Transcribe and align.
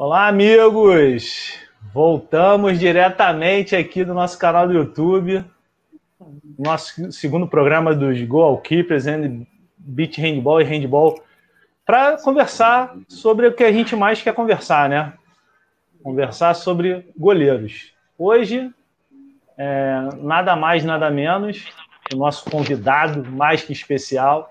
Olá, 0.00 0.28
amigos! 0.28 1.58
Voltamos 1.92 2.78
diretamente 2.78 3.74
aqui 3.74 4.04
do 4.04 4.14
nosso 4.14 4.38
canal 4.38 4.68
do 4.68 4.72
YouTube, 4.72 5.44
nosso 6.56 7.10
segundo 7.10 7.48
programa 7.48 7.92
dos 7.92 8.22
Goalkeepers 8.22 9.08
and 9.08 9.44
Beach 9.76 10.20
Handball 10.20 10.60
e 10.60 10.64
Handball, 10.64 11.20
para 11.84 12.16
conversar 12.16 12.96
sobre 13.08 13.48
o 13.48 13.52
que 13.52 13.64
a 13.64 13.72
gente 13.72 13.96
mais 13.96 14.22
quer 14.22 14.32
conversar, 14.32 14.88
né? 14.88 15.14
Conversar 16.00 16.54
sobre 16.54 17.04
goleiros. 17.18 17.92
Hoje, 18.16 18.72
é, 19.56 20.10
nada 20.18 20.54
mais, 20.54 20.84
nada 20.84 21.10
menos, 21.10 21.64
o 22.14 22.16
nosso 22.16 22.48
convidado 22.48 23.28
mais 23.32 23.64
que 23.64 23.72
especial, 23.72 24.48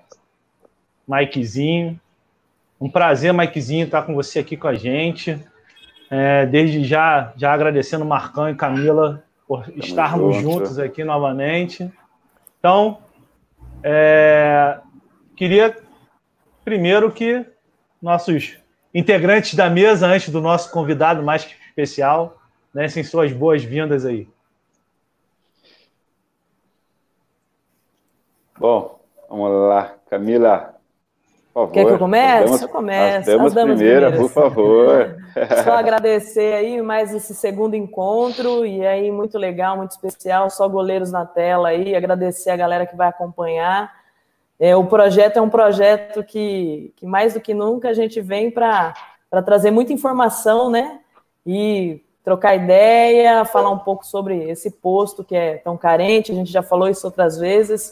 Mikezinho, 1.07 1.97
um 2.79 2.89
prazer, 2.89 3.33
Mikezinho, 3.33 3.85
estar 3.85 4.03
com 4.03 4.13
você 4.13 4.39
aqui 4.39 4.55
com 4.55 4.67
a 4.67 4.73
gente. 4.73 5.39
É, 6.09 6.45
desde 6.45 6.83
já, 6.83 7.33
já 7.35 7.51
agradecendo 7.51 8.05
Marcão 8.05 8.49
e 8.49 8.55
Camila 8.55 9.23
por 9.47 9.65
Tamo 9.65 9.77
estarmos 9.79 10.35
junto. 10.37 10.59
juntos 10.59 10.79
aqui 10.79 11.03
novamente. 11.03 11.91
Então, 12.59 12.99
é, 13.83 14.79
queria 15.35 15.75
primeiro 16.63 17.11
que 17.11 17.45
nossos 18.01 18.57
integrantes 18.93 19.55
da 19.55 19.69
mesa, 19.69 20.07
antes 20.07 20.29
do 20.29 20.41
nosso 20.41 20.71
convidado 20.71 21.23
mais 21.23 21.43
que 21.43 21.53
especial, 21.67 22.37
dessem 22.73 23.03
suas 23.03 23.31
boas-vindas 23.31 24.05
aí. 24.05 24.27
Bom, 28.57 28.99
vamos 29.29 29.51
lá. 29.69 29.95
Camila, 30.09 30.76
favor. 31.57 31.71
Quer 31.71 31.85
que 31.85 31.91
eu 31.91 31.99
comece? 31.99 32.45
Damas, 32.45 32.61
eu 32.61 32.69
começo. 32.69 33.19
As 33.19 33.25
damas, 33.25 33.47
as 33.47 33.53
damas 33.53 33.75
primeira, 33.77 34.07
primeiras. 34.07 34.19
por 34.19 34.29
favor. 34.29 35.17
Só 35.63 35.71
agradecer 35.71 36.53
aí 36.53 36.81
mais 36.81 37.13
esse 37.13 37.33
segundo 37.33 37.75
encontro 37.75 38.65
e 38.65 38.85
aí 38.85 39.11
muito 39.11 39.37
legal, 39.37 39.77
muito 39.77 39.91
especial, 39.91 40.49
só 40.49 40.67
goleiros 40.67 41.11
na 41.11 41.25
tela 41.25 41.69
aí, 41.69 41.95
agradecer 41.95 42.51
a 42.51 42.55
galera 42.55 42.85
que 42.85 42.95
vai 42.95 43.07
acompanhar. 43.07 43.91
É, 44.59 44.75
o 44.75 44.85
projeto 44.85 45.37
é 45.37 45.41
um 45.41 45.49
projeto 45.49 46.23
que, 46.23 46.93
que 46.95 47.05
mais 47.05 47.33
do 47.33 47.41
que 47.41 47.53
nunca 47.53 47.89
a 47.89 47.93
gente 47.93 48.21
vem 48.21 48.49
para 48.49 48.93
trazer 49.45 49.71
muita 49.71 49.93
informação, 49.93 50.69
né? 50.69 50.99
E 51.45 52.01
trocar 52.23 52.55
ideia, 52.55 53.45
falar 53.45 53.69
um 53.69 53.79
pouco 53.79 54.05
sobre 54.05 54.49
esse 54.49 54.69
posto 54.69 55.23
que 55.23 55.35
é 55.35 55.57
tão 55.57 55.77
carente, 55.77 56.31
a 56.31 56.35
gente 56.35 56.51
já 56.51 56.61
falou 56.61 56.89
isso 56.89 57.05
outras 57.07 57.37
vezes 57.37 57.91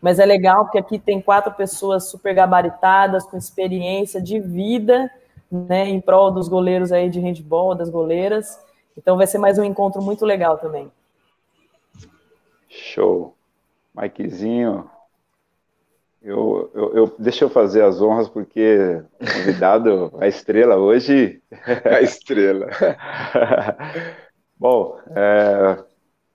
mas 0.00 0.18
é 0.18 0.24
legal 0.24 0.64
porque 0.64 0.78
aqui 0.78 0.98
tem 0.98 1.20
quatro 1.20 1.52
pessoas 1.52 2.08
super 2.08 2.34
gabaritadas, 2.34 3.24
com 3.24 3.36
experiência 3.36 4.20
de 4.20 4.40
vida, 4.40 5.10
né, 5.50 5.88
em 5.88 6.00
prol 6.00 6.30
dos 6.30 6.48
goleiros 6.48 6.92
aí 6.92 7.10
de 7.10 7.20
handball, 7.20 7.74
das 7.74 7.90
goleiras. 7.90 8.58
Então 8.96 9.16
vai 9.16 9.26
ser 9.26 9.38
mais 9.38 9.58
um 9.58 9.64
encontro 9.64 10.00
muito 10.00 10.24
legal 10.24 10.58
também. 10.58 10.90
Show. 12.68 13.34
Mikezinho, 13.94 14.88
eu, 16.22 16.70
eu, 16.74 16.94
eu, 16.94 17.16
deixa 17.18 17.44
eu 17.44 17.48
fazer 17.48 17.82
as 17.82 18.00
honras, 18.00 18.28
porque 18.28 19.02
convidado, 19.18 20.12
a 20.20 20.28
estrela 20.28 20.76
hoje. 20.76 21.42
a 21.84 22.00
estrela. 22.00 22.68
Bom, 24.58 24.98
é, 25.16 25.82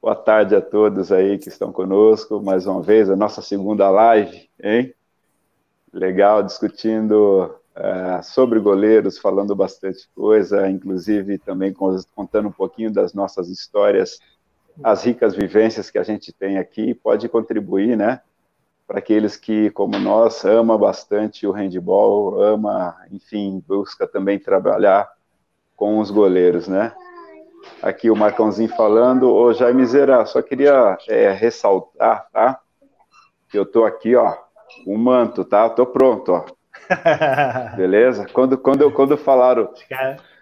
Boa 0.06 0.16
tarde 0.16 0.56
a 0.56 0.62
todos 0.62 1.12
aí 1.12 1.40
que 1.40 1.50
estão 1.50 1.72
conosco, 1.72 2.40
mais 2.40 2.68
uma 2.68 2.80
vez, 2.80 3.10
a 3.10 3.16
nossa 3.16 3.42
segunda 3.42 3.90
live, 3.90 4.48
hein? 4.62 4.94
Legal, 5.92 6.44
discutindo 6.44 7.58
uh, 7.76 8.22
sobre 8.22 8.60
goleiros, 8.60 9.18
falando 9.18 9.56
bastante 9.56 10.08
coisa, 10.14 10.70
inclusive 10.70 11.40
também 11.40 11.74
contando 11.74 12.50
um 12.50 12.52
pouquinho 12.52 12.94
das 12.94 13.16
nossas 13.16 13.50
histórias, 13.50 14.20
as 14.84 15.04
ricas 15.04 15.34
vivências 15.34 15.90
que 15.90 15.98
a 15.98 16.04
gente 16.04 16.32
tem 16.32 16.60
aqui, 16.60 16.94
pode 16.94 17.28
contribuir, 17.28 17.98
né? 17.98 18.22
Para 18.86 19.00
aqueles 19.00 19.36
que, 19.36 19.72
como 19.72 19.98
nós, 19.98 20.46
ama 20.46 20.78
bastante 20.78 21.48
o 21.48 21.52
handball, 21.52 22.40
ama, 22.44 22.96
enfim, 23.10 23.60
busca 23.68 24.06
também 24.06 24.38
trabalhar 24.38 25.12
com 25.76 25.98
os 25.98 26.12
goleiros, 26.12 26.68
né? 26.68 26.94
Aqui 27.82 28.10
o 28.10 28.16
Marcãozinho 28.16 28.70
falando. 28.76 29.34
Ô, 29.34 29.54
Jaime 29.54 29.86
Zera, 29.86 30.26
só 30.26 30.42
queria 30.42 30.98
é, 31.08 31.32
ressaltar, 31.32 32.28
tá? 32.32 32.60
Que 33.50 33.58
eu 33.58 33.66
tô 33.66 33.86
aqui, 33.86 34.16
ó, 34.16 34.36
um 34.88 34.98
manto, 34.98 35.44
tá? 35.46 35.70
Tô 35.70 35.86
pronto, 35.86 36.32
ó. 36.32 36.46
Beleza? 37.76 38.26
Quando, 38.32 38.58
quando, 38.58 38.92
quando 38.92 39.18
falaram 39.18 39.72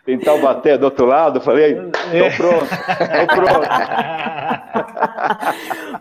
tem 0.05 0.19
Taubaté 0.19 0.77
do 0.77 0.83
outro 0.85 1.05
lado, 1.05 1.39
falei, 1.39 1.75
tô 1.75 1.89
pronto, 2.37 2.67
tô 2.67 3.35
pronto. 3.35 3.67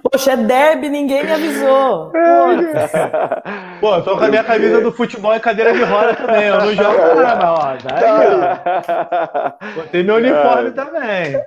Poxa, 0.10 0.32
é 0.32 0.36
derby, 0.36 0.88
ninguém 0.88 1.24
me 1.24 1.32
avisou. 1.32 2.10
Pô, 3.80 3.94
eu 3.94 4.02
tô 4.02 4.16
com 4.16 4.24
a 4.24 4.28
minha 4.28 4.42
camisa 4.42 4.80
do 4.80 4.90
futebol 4.92 5.34
e 5.34 5.40
cadeira 5.40 5.72
de 5.72 5.84
roda 5.84 6.14
também, 6.14 6.48
eu 6.48 6.58
não 6.58 6.74
jogo 6.74 7.14
nada, 7.22 7.52
ó. 7.52 7.76
Daí, 7.76 8.28
ó. 8.28 9.52
Botei 9.76 10.02
meu 10.02 10.16
uniforme 10.16 10.72
também. 10.72 11.40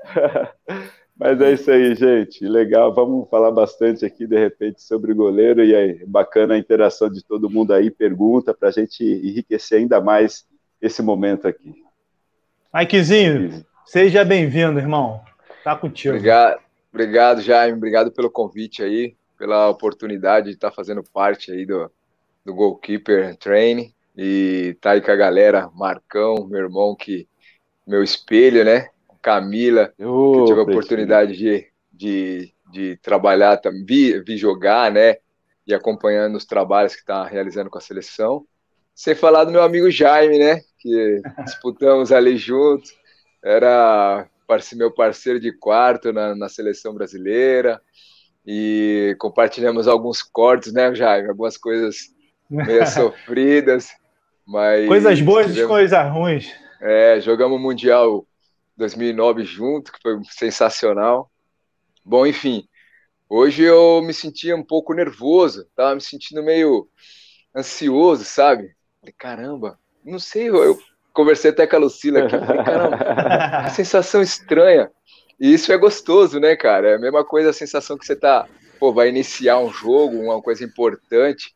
Mas 1.18 1.40
é 1.40 1.54
isso 1.54 1.72
aí, 1.72 1.96
gente. 1.96 2.46
Legal. 2.46 2.94
Vamos 2.94 3.30
falar 3.30 3.50
bastante 3.50 4.06
aqui, 4.06 4.28
de 4.28 4.38
repente, 4.38 4.82
sobre 4.82 5.14
o 5.14 5.16
goleiro. 5.16 5.64
E 5.64 5.74
aí, 5.74 6.06
bacana 6.06 6.56
a 6.56 6.58
interação 6.58 7.10
de 7.10 7.24
todo 7.24 7.50
mundo 7.50 7.74
aí, 7.74 7.90
pergunta, 7.90 8.54
para 8.54 8.68
a 8.68 8.72
gente 8.72 9.02
enriquecer 9.02 9.80
ainda 9.80 10.02
mais 10.02 10.46
esse 10.82 11.02
momento 11.02 11.48
aqui. 11.48 11.85
Mikezinho, 12.76 13.66
seja 13.86 14.26
bem-vindo, 14.26 14.78
irmão. 14.78 15.22
Tá 15.64 15.78
contigo. 15.78 16.14
Obrigado, 16.14 16.60
obrigado, 16.92 17.42
Jaime. 17.42 17.78
Obrigado 17.78 18.12
pelo 18.12 18.30
convite 18.30 18.84
aí, 18.84 19.16
pela 19.38 19.70
oportunidade 19.70 20.48
de 20.48 20.56
estar 20.56 20.74
fazendo 20.74 21.02
parte 21.02 21.54
aí 21.54 21.66
do, 21.66 21.90
do 22.44 22.54
Goalkeeper 22.54 23.38
Training. 23.38 23.94
E 24.18 24.78
tá 24.82 24.92
aí 24.92 25.00
com 25.00 25.10
a 25.10 25.16
galera, 25.16 25.70
Marcão, 25.74 26.46
meu 26.50 26.60
irmão, 26.60 26.94
que 26.94 27.26
meu 27.88 28.04
espelho, 28.04 28.66
né? 28.66 28.90
Camila, 29.22 29.94
oh, 29.98 30.40
que 30.40 30.48
tive 30.48 30.60
a 30.60 30.64
oportunidade 30.64 31.38
de, 31.38 31.68
de, 31.94 32.54
de 32.74 32.98
trabalhar, 32.98 33.58
vi, 33.88 34.20
vi 34.20 34.36
jogar, 34.36 34.92
né? 34.92 35.16
E 35.66 35.74
acompanhando 35.74 36.36
os 36.36 36.44
trabalhos 36.44 36.94
que 36.94 37.00
está 37.00 37.26
realizando 37.26 37.70
com 37.70 37.78
a 37.78 37.82
seleção. 37.82 38.46
Sem 38.96 39.14
falar 39.14 39.44
do 39.44 39.52
meu 39.52 39.62
amigo 39.62 39.92
Jaime, 39.92 40.40
né? 40.40 40.62
que 40.86 41.22
disputamos 41.44 42.12
ali 42.12 42.38
junto. 42.38 42.88
Era 43.44 44.28
meu 44.76 44.92
parceiro 44.92 45.40
de 45.40 45.52
quarto 45.52 46.14
na, 46.14 46.36
na 46.36 46.48
seleção 46.48 46.94
brasileira. 46.94 47.82
E 48.46 49.16
compartilhamos 49.20 49.88
alguns 49.88 50.22
cortes, 50.22 50.72
né, 50.72 50.94
Jaime? 50.94 51.30
Algumas 51.30 51.58
coisas 51.58 51.96
meio 52.48 52.86
sofridas. 52.88 53.90
Mas 54.46 54.88
coisas 54.88 55.20
boas 55.22 55.48
tivemos... 55.48 55.66
e 55.66 55.68
coisas 55.68 56.12
ruins. 56.14 56.54
É, 56.80 57.20
jogamos 57.20 57.58
o 57.58 57.62
Mundial 57.62 58.28
2009 58.78 59.44
junto, 59.44 59.92
que 59.92 60.00
foi 60.00 60.20
sensacional. 60.30 61.32
Bom, 62.04 62.28
enfim, 62.28 62.68
hoje 63.28 63.64
eu 63.64 64.04
me 64.04 64.14
sentia 64.14 64.56
um 64.56 64.64
pouco 64.64 64.94
nervoso, 64.94 65.68
tava 65.76 65.96
me 65.96 66.02
sentindo 66.02 66.44
meio 66.44 66.88
ansioso, 67.56 68.24
sabe? 68.24 68.75
Falei, 69.06 69.14
caramba, 69.18 69.80
não 70.04 70.18
sei, 70.18 70.50
eu 70.50 70.80
conversei 71.14 71.52
até 71.52 71.68
com 71.68 71.76
a 71.76 71.80
Lucila 71.80 72.24
aqui, 72.24 72.38
falei, 72.40 72.64
caramba, 72.64 73.70
sensação 73.70 74.20
estranha. 74.20 74.90
E 75.40 75.54
isso 75.54 75.72
é 75.72 75.78
gostoso, 75.78 76.40
né, 76.40 76.56
cara? 76.56 76.92
É 76.92 76.96
a 76.96 77.00
mesma 77.00 77.24
coisa, 77.24 77.52
a 77.52 77.54
sensação 77.54 78.00
que 78.00 78.06
você 78.06 78.16
tá, 78.16 78.48
pô, 78.80 78.92
vai 78.92 79.10
iniciar 79.10 79.60
um 79.60 79.72
jogo, 79.72 80.18
uma 80.18 80.42
coisa 80.42 80.64
importante, 80.64 81.54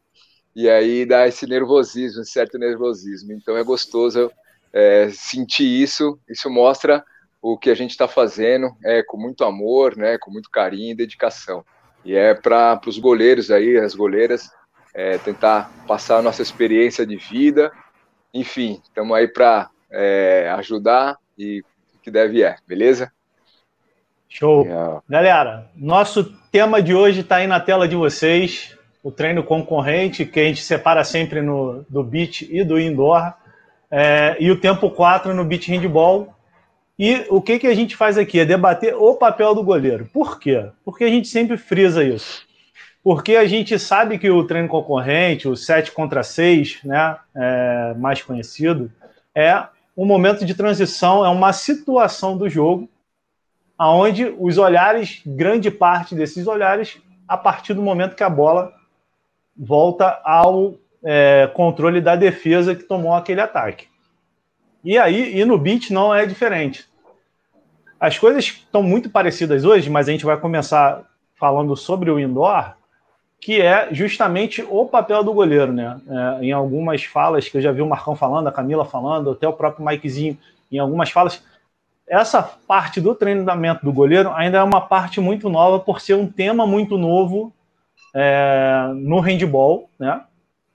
e 0.55 0.69
aí 0.69 1.07
dá 1.07 1.27
esse 1.27 1.47
nervosismo, 1.47 2.21
um 2.21 2.25
certo 2.25 2.59
nervosismo. 2.59 3.33
Então 3.33 3.57
é 3.57 3.63
gostoso 3.63 4.31
é, 4.71 5.09
sentir 5.11 5.65
isso, 5.65 6.19
isso 6.29 6.51
mostra 6.51 7.03
o 7.41 7.57
que 7.57 7.71
a 7.71 7.75
gente 7.75 7.91
está 7.91 8.07
fazendo 8.07 8.69
é 8.83 9.01
com 9.01 9.17
muito 9.17 9.43
amor, 9.43 9.97
né, 9.97 10.19
com 10.19 10.29
muito 10.29 10.51
carinho 10.51 10.91
e 10.91 10.95
dedicação. 10.95 11.65
E 12.05 12.13
é 12.13 12.35
para 12.35 12.79
os 12.85 12.99
goleiros 12.99 13.49
aí, 13.49 13.77
as 13.77 13.95
goleiras, 13.95 14.51
é, 14.99 15.17
tentar 15.17 15.71
passar 15.87 16.17
a 16.17 16.21
nossa 16.21 16.41
experiência 16.41 17.05
de 17.05 17.15
vida 17.15 17.71
enfim, 18.33 18.79
estamos 18.83 19.15
aí 19.17 19.27
para 19.27 19.69
é, 19.91 20.49
ajudar 20.57 21.17
e 21.37 21.61
o 21.95 21.99
que 22.01 22.11
deve 22.11 22.43
é, 22.43 22.57
beleza? 22.67 23.11
Show. 24.27 24.63
Yeah. 24.63 25.01
Galera, 25.09 25.71
nosso 25.75 26.23
tema 26.51 26.81
de 26.81 26.93
hoje 26.93 27.21
está 27.21 27.37
aí 27.37 27.47
na 27.47 27.59
tela 27.59 27.87
de 27.87 27.95
vocês, 27.95 28.77
o 29.01 29.11
treino 29.11 29.43
concorrente, 29.43 30.25
que 30.25 30.39
a 30.39 30.43
gente 30.43 30.61
separa 30.61 31.03
sempre 31.03 31.41
no, 31.41 31.83
do 31.89 32.03
beat 32.03 32.43
e 32.43 32.63
do 32.63 32.79
indoor, 32.79 33.33
é, 33.89 34.37
e 34.39 34.51
o 34.51 34.59
tempo 34.59 34.91
4 34.91 35.33
no 35.33 35.43
beat 35.43 35.67
handball. 35.67 36.35
E 36.97 37.25
o 37.29 37.41
que, 37.41 37.57
que 37.57 37.67
a 37.67 37.73
gente 37.73 37.95
faz 37.95 38.17
aqui? 38.17 38.39
É 38.41 38.45
debater 38.45 38.93
o 38.93 39.15
papel 39.15 39.55
do 39.55 39.63
goleiro. 39.63 40.07
Por 40.13 40.37
quê? 40.37 40.69
Porque 40.85 41.05
a 41.05 41.09
gente 41.09 41.29
sempre 41.29 41.57
frisa 41.57 42.03
isso 42.03 42.47
porque 43.09 43.37
a 43.37 43.47
gente 43.47 43.79
sabe 43.79 44.19
que 44.19 44.29
o 44.29 44.43
treino 44.43 44.67
concorrente, 44.67 45.47
o 45.47 45.55
7 45.55 45.93
contra 45.93 46.21
6, 46.21 46.81
né, 46.83 47.17
é, 47.35 47.95
mais 47.95 48.21
conhecido, 48.21 48.91
é 49.33 49.63
um 49.97 50.05
momento 50.05 50.45
de 50.45 50.53
transição, 50.53 51.25
é 51.25 51.29
uma 51.29 51.51
situação 51.51 52.37
do 52.37 52.47
jogo 52.47 52.87
aonde 53.75 54.31
os 54.37 54.59
olhares, 54.59 55.23
grande 55.25 55.71
parte 55.71 56.13
desses 56.13 56.45
olhares, 56.45 57.01
a 57.27 57.35
partir 57.35 57.73
do 57.73 57.81
momento 57.81 58.15
que 58.15 58.21
a 58.21 58.29
bola 58.29 58.71
volta 59.57 60.21
ao 60.23 60.75
é, 61.03 61.49
controle 61.55 62.01
da 62.01 62.15
defesa 62.15 62.75
que 62.75 62.83
tomou 62.83 63.15
aquele 63.15 63.41
ataque. 63.41 63.87
E 64.83 64.99
aí, 64.99 65.35
e 65.35 65.43
no 65.45 65.57
beat 65.57 65.89
não 65.89 66.13
é 66.13 66.27
diferente. 66.27 66.87
As 67.99 68.19
coisas 68.19 68.45
estão 68.45 68.83
muito 68.83 69.09
parecidas 69.09 69.65
hoje, 69.65 69.89
mas 69.89 70.07
a 70.07 70.11
gente 70.11 70.25
vai 70.25 70.39
começar 70.39 71.01
falando 71.33 71.75
sobre 71.75 72.11
o 72.11 72.19
indoor, 72.19 72.77
que 73.41 73.61
é 73.61 73.87
justamente 73.91 74.65
o 74.69 74.85
papel 74.85 75.23
do 75.23 75.33
goleiro, 75.33 75.71
né? 75.71 75.99
É, 76.07 76.45
em 76.45 76.51
algumas 76.51 77.03
falas 77.03 77.47
que 77.47 77.57
eu 77.57 77.61
já 77.61 77.71
vi 77.71 77.81
o 77.81 77.87
Marcão 77.87 78.15
falando, 78.15 78.47
a 78.47 78.51
Camila 78.51 78.83
falando, 78.83 79.31
até 79.31 79.47
o 79.47 79.53
próprio 79.53 79.85
Mikezinho, 79.85 80.37
em 80.71 80.77
algumas 80.77 81.09
falas, 81.09 81.41
essa 82.07 82.41
parte 82.41 82.99
do 82.99 83.15
treinamento 83.15 83.85
do 83.85 83.93
goleiro 83.93 84.31
ainda 84.33 84.57
é 84.57 84.63
uma 84.63 84.81
parte 84.81 85.21
muito 85.21 85.49
nova 85.49 85.79
por 85.79 86.01
ser 86.01 86.15
um 86.15 86.27
tema 86.27 86.65
muito 86.67 86.97
novo 86.97 87.53
é, 88.13 88.89
no 88.95 89.19
handball, 89.19 89.89
né? 89.97 90.21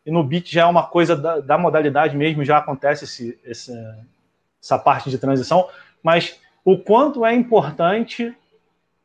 E 0.07 0.11
no 0.11 0.23
beat 0.23 0.51
já 0.51 0.63
é 0.63 0.67
uma 0.67 0.85
coisa 0.85 1.17
da, 1.17 1.41
da 1.41 1.59
modalidade 1.59 2.17
mesmo, 2.17 2.45
já 2.45 2.59
acontece 2.59 3.05
esse, 3.05 3.39
esse, 3.45 3.73
essa 4.63 4.79
parte 4.79 5.11
de 5.11 5.19
transição, 5.19 5.69
mas 6.03 6.39
o 6.65 6.79
quanto 6.79 7.25
é 7.25 7.35
importante 7.35 8.35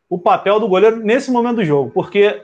o 0.09 0.17
papel 0.17 0.59
do 0.59 0.67
goleiro 0.67 0.97
nesse 0.97 1.31
momento 1.31 1.57
do 1.57 1.65
jogo, 1.65 1.91
porque 1.91 2.43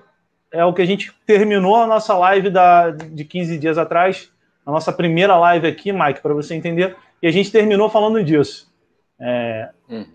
é 0.56 0.66
o 0.66 0.74
que 0.74 0.82
a 0.82 0.86
gente 0.86 1.14
terminou 1.26 1.76
a 1.76 1.88
nossa 1.88 2.18
live 2.18 2.50
da, 2.50 2.90
de 2.90 3.26
15 3.26 3.58
dias 3.58 3.78
atrás, 3.78 4.32
a 4.66 4.72
nossa 4.72 4.92
primeira 4.92 5.38
live 5.38 5.68
aqui, 5.68 5.92
Mike, 5.92 6.22
para 6.22 6.34
você 6.34 6.56
entender, 6.56 6.96
e 7.22 7.28
a 7.28 7.32
gente 7.32 7.52
terminou 7.52 7.90
falando 7.90 8.24
disso. 8.24 8.74
É, 9.20 9.70
uhum. 9.90 10.06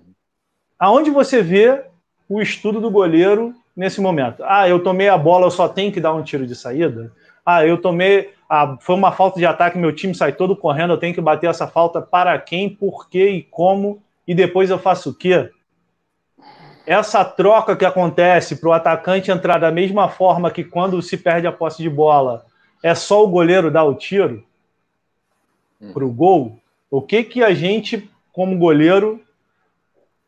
Aonde 0.79 1.11
você 1.11 1.43
vê 1.43 1.85
o 2.29 2.41
estudo 2.41 2.81
do 2.81 2.91
goleiro 2.91 3.55
nesse 3.77 4.01
momento? 4.01 4.43
Ah, 4.47 4.69
eu 4.69 4.83
tomei 4.83 5.09
a 5.09 5.19
bola, 5.19 5.47
eu 5.47 5.51
só 5.51 5.69
tenho 5.69 5.93
que 5.93 6.01
dar 6.01 6.15
um 6.15 6.23
tiro 6.23 6.47
de 6.47 6.55
saída? 6.55 7.13
Ah, 7.45 7.67
eu 7.67 7.81
tomei. 7.81 8.33
Ah, 8.49 8.77
foi 8.81 8.97
uma 8.97 9.13
falta 9.13 9.39
de 9.39 9.47
ataque, 9.47 9.79
meu 9.79 9.95
time 9.95 10.15
sai 10.15 10.33
todo 10.33 10.57
correndo, 10.57 10.95
eu 10.95 10.99
tenho 10.99 11.15
que 11.15 11.21
bater 11.21 11.49
essa 11.49 11.67
falta 11.67 12.01
para 12.01 12.39
quem, 12.39 12.69
por 12.69 13.09
quê 13.09 13.31
e 13.31 13.43
como, 13.43 14.03
e 14.27 14.35
depois 14.35 14.71
eu 14.71 14.79
faço 14.79 15.11
o 15.11 15.15
quê? 15.15 15.51
Essa 16.91 17.25
troca 17.25 17.77
que 17.77 17.85
acontece 17.85 18.57
para 18.57 18.69
o 18.69 18.73
atacante 18.73 19.31
entrar 19.31 19.59
da 19.59 19.71
mesma 19.71 20.09
forma 20.09 20.51
que 20.51 20.65
quando 20.65 21.01
se 21.01 21.17
perde 21.17 21.47
a 21.47 21.53
posse 21.53 21.81
de 21.81 21.89
bola, 21.89 22.45
é 22.83 22.97
só 22.97 23.23
o 23.23 23.29
goleiro 23.29 23.71
dar 23.71 23.85
o 23.85 23.95
tiro 23.95 24.45
hum. 25.81 25.93
para 25.93 26.05
o 26.05 26.11
gol? 26.11 26.59
O 26.91 27.01
que, 27.01 27.23
que 27.23 27.45
a 27.45 27.55
gente, 27.55 28.11
como 28.33 28.59
goleiro, 28.59 29.23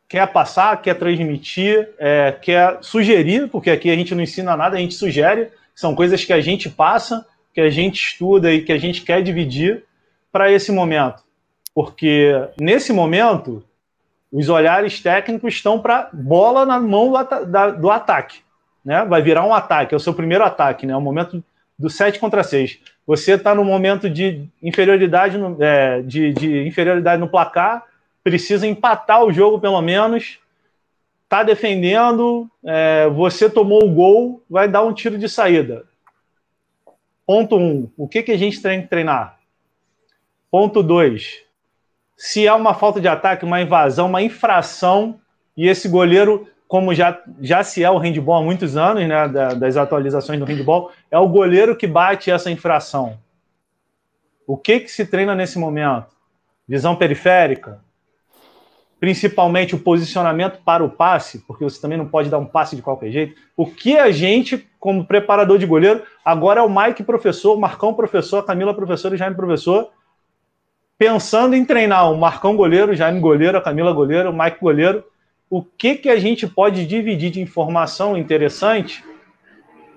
quer 0.08 0.24
passar, 0.28 0.80
quer 0.80 0.94
transmitir, 0.94 1.88
é, 1.98 2.30
quer 2.30 2.78
sugerir, 2.80 3.48
porque 3.48 3.68
aqui 3.68 3.90
a 3.90 3.96
gente 3.96 4.14
não 4.14 4.22
ensina 4.22 4.56
nada, 4.56 4.76
a 4.76 4.80
gente 4.80 4.94
sugere, 4.94 5.50
são 5.74 5.96
coisas 5.96 6.24
que 6.24 6.32
a 6.32 6.40
gente 6.40 6.70
passa, 6.70 7.26
que 7.52 7.60
a 7.60 7.70
gente 7.70 8.00
estuda 8.00 8.52
e 8.52 8.62
que 8.62 8.70
a 8.70 8.78
gente 8.78 9.02
quer 9.02 9.20
dividir 9.20 9.82
para 10.30 10.52
esse 10.52 10.70
momento. 10.70 11.24
Porque 11.74 12.32
nesse 12.56 12.92
momento, 12.92 13.64
os 14.32 14.48
olhares 14.48 14.98
técnicos 15.00 15.54
estão 15.54 15.78
para 15.78 16.08
bola 16.10 16.64
na 16.64 16.80
mão 16.80 17.12
do, 17.78 17.90
ataque. 17.90 18.40
Né? 18.82 19.04
Vai 19.04 19.20
virar 19.20 19.46
um 19.46 19.52
ataque, 19.52 19.94
é 19.94 19.96
o 19.96 20.00
seu 20.00 20.14
primeiro 20.14 20.42
ataque, 20.42 20.86
né? 20.86 20.94
É 20.94 20.96
o 20.96 21.00
momento 21.00 21.44
do 21.78 21.90
7 21.90 22.18
contra 22.18 22.42
6. 22.42 22.80
Você 23.06 23.32
está 23.32 23.54
no 23.54 23.62
momento 23.62 24.08
de 24.08 24.48
inferioridade 24.62 25.36
no, 25.36 25.62
é, 25.62 26.00
de, 26.00 26.32
de, 26.32 26.66
inferioridade 26.66 27.20
no 27.20 27.28
placar, 27.28 27.84
precisa 28.24 28.66
empatar 28.66 29.22
o 29.22 29.32
jogo 29.32 29.60
pelo 29.60 29.80
menos, 29.82 30.38
está 31.24 31.42
defendendo, 31.42 32.48
é, 32.64 33.08
você 33.08 33.50
tomou 33.50 33.84
o 33.84 33.90
gol, 33.90 34.42
vai 34.48 34.66
dar 34.66 34.82
um 34.82 34.94
tiro 34.94 35.18
de 35.18 35.28
saída. 35.28 35.84
Ponto 37.26 37.56
1. 37.56 37.60
Um, 37.60 37.90
o 37.96 38.08
que, 38.08 38.22
que 38.22 38.32
a 38.32 38.38
gente 38.38 38.62
tem 38.62 38.82
que 38.82 38.88
treinar? 38.88 39.38
Ponto 40.50 40.82
2 40.82 41.51
se 42.16 42.46
é 42.46 42.52
uma 42.52 42.74
falta 42.74 43.00
de 43.00 43.08
ataque, 43.08 43.44
uma 43.44 43.60
invasão, 43.60 44.06
uma 44.06 44.22
infração, 44.22 45.20
e 45.56 45.68
esse 45.68 45.88
goleiro, 45.88 46.48
como 46.68 46.94
já, 46.94 47.20
já 47.40 47.62
se 47.62 47.82
é 47.82 47.90
o 47.90 47.98
handball 47.98 48.36
há 48.36 48.42
muitos 48.42 48.76
anos, 48.76 49.06
né, 49.06 49.28
das 49.28 49.76
atualizações 49.76 50.38
do 50.38 50.44
handball, 50.44 50.90
é 51.10 51.18
o 51.18 51.28
goleiro 51.28 51.76
que 51.76 51.86
bate 51.86 52.30
essa 52.30 52.50
infração. 52.50 53.18
O 54.46 54.56
que, 54.56 54.80
que 54.80 54.88
se 54.88 55.06
treina 55.06 55.34
nesse 55.34 55.58
momento? 55.58 56.06
Visão 56.66 56.96
periférica, 56.96 57.80
principalmente 59.02 59.74
o 59.74 59.80
posicionamento 59.80 60.62
para 60.64 60.84
o 60.84 60.88
passe, 60.88 61.40
porque 61.40 61.64
você 61.64 61.80
também 61.80 61.98
não 61.98 62.06
pode 62.06 62.30
dar 62.30 62.38
um 62.38 62.46
passe 62.46 62.76
de 62.76 62.82
qualquer 62.82 63.10
jeito. 63.10 63.34
O 63.56 63.66
que 63.66 63.98
a 63.98 64.12
gente, 64.12 64.68
como 64.78 65.04
preparador 65.04 65.58
de 65.58 65.66
goleiro, 65.66 66.02
agora 66.24 66.60
é 66.60 66.62
o 66.62 66.70
Mike 66.70 67.02
professor, 67.02 67.56
o 67.56 67.60
Marcão 67.60 67.94
professor, 67.94 68.38
a 68.38 68.44
Camila 68.44 68.72
professor 68.72 69.12
e 69.12 69.16
Jaime 69.16 69.34
professor, 69.34 69.90
pensando 70.98 71.54
em 71.54 71.64
treinar 71.64 72.10
o 72.12 72.16
Marcão 72.16 72.56
goleiro, 72.56 72.92
o 72.92 72.94
Jaime 72.94 73.20
goleiro, 73.20 73.58
a 73.58 73.62
Camila 73.62 73.92
goleiro, 73.92 74.30
o 74.30 74.38
Mike 74.38 74.58
goleiro, 74.60 75.04
o 75.50 75.62
que, 75.62 75.96
que 75.96 76.08
a 76.08 76.18
gente 76.18 76.46
pode 76.46 76.86
dividir 76.86 77.30
de 77.30 77.40
informação 77.40 78.16
interessante 78.16 79.04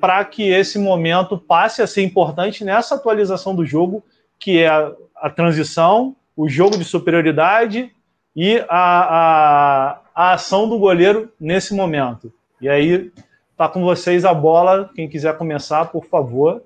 para 0.02 0.24
que 0.26 0.50
esse 0.50 0.78
momento 0.78 1.38
passe 1.38 1.82
a 1.82 1.88
ser 1.88 2.04
importante 2.04 2.64
nessa 2.64 2.96
atualização 2.96 3.56
do 3.56 3.66
jogo, 3.66 4.04
que 4.38 4.60
é 4.60 4.68
a, 4.68 4.92
a 5.16 5.30
transição, 5.30 6.16
o 6.36 6.50
jogo 6.50 6.78
de 6.78 6.84
superioridade 6.84 7.92
e 8.36 8.58
a, 8.68 8.68
a, 8.70 10.02
a 10.14 10.34
ação 10.34 10.68
do 10.68 10.78
goleiro 10.78 11.32
nesse 11.40 11.74
momento. 11.74 12.32
E 12.60 12.68
aí, 12.68 13.12
tá 13.56 13.70
com 13.70 13.82
vocês 13.84 14.26
a 14.26 14.34
bola. 14.34 14.90
Quem 14.94 15.08
quiser 15.08 15.38
começar, 15.38 15.86
por 15.86 16.06
favor. 16.06 16.62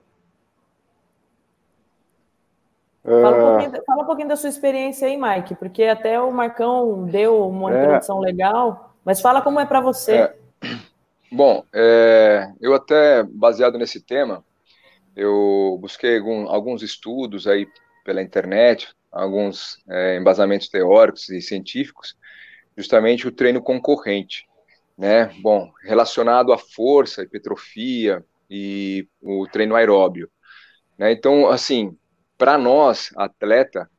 Fala 3.04 3.38
um, 3.38 3.58
pouquinho, 3.58 3.84
fala 3.86 4.04
um, 4.04 4.06
pouquinho, 4.06 4.28
da 4.28 4.36
sua 4.36 4.50
experiência 4.50 5.08
aí, 5.08 5.18
Mike, 5.18 5.56
porque 5.56 5.84
até 5.84 6.20
o 6.20 6.32
Marcão 6.32 7.06
deu 7.06 7.48
uma 7.48 7.74
é, 7.74 7.84
introdução 7.84 8.20
legal, 8.20 8.94
mas 9.06 9.22
fala 9.22 9.42
como 9.42 9.60
é 9.60 9.66
para 9.66 9.80
você. 9.80 10.14
É, 10.14 10.36
bom, 11.32 11.64
é, 11.74 12.52
eu 12.60 12.74
até, 12.74 13.24
baseado 13.24 13.78
nesse 13.78 14.02
tema, 14.02 14.44
eu 15.16 15.78
busquei 15.82 16.18
algum, 16.18 16.50
alguns 16.50 16.84
estudos 16.84 17.48
aí 17.48 17.68
pela 18.04 18.22
internet, 18.22 18.94
alguns 19.12 19.78
é, 19.90 20.18
embasamentos 20.18 20.68
teóricos 20.68 21.30
e 21.30 21.42
científicos, 21.42 22.18
justamente 22.78 23.28
o 23.28 23.32
treino 23.32 23.62
concorrente, 23.62 24.46
né? 24.98 25.32
Bom, 25.42 25.72
relacionado 25.84 26.52
à 26.52 26.58
força, 26.58 27.24
hipertrofia 27.24 28.24
e 28.50 29.08
o 29.22 29.48
treino 29.48 29.76
aeróbio. 29.76 30.30
Né? 30.98 31.12
Então, 31.12 31.50
assim, 31.50 31.98
para 32.40 32.58
nós, 32.58 33.12
atleta, 33.18 33.92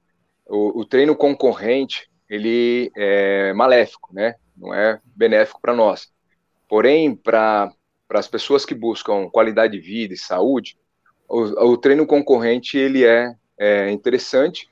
o, 0.48 0.80
o, 0.80 0.84
treino 0.86 1.14
concorrente, 1.14 2.10
ele 2.28 2.90
é 2.96 3.52
maléfico, 3.52 4.08
né? 4.14 4.34
Não 4.56 4.72
é 4.74 4.98
benéfico 5.04 5.60
para 5.60 5.74
nós. 5.74 6.10
Porém, 6.66 7.14
para 7.14 7.70
as 8.08 8.26
pessoas 8.26 8.64
que 8.64 8.74
buscam 8.74 9.28
qualidade 9.28 9.74
de 9.74 9.80
vida 9.80 10.14
e 10.14 10.16
saúde, 10.16 10.78
o, 11.28 11.72
o 11.72 11.76
treino 11.76 12.06
concorrente, 12.06 12.78
ele 12.78 13.04
é, 13.04 13.34
é 13.58 13.90
interessante, 13.90 14.70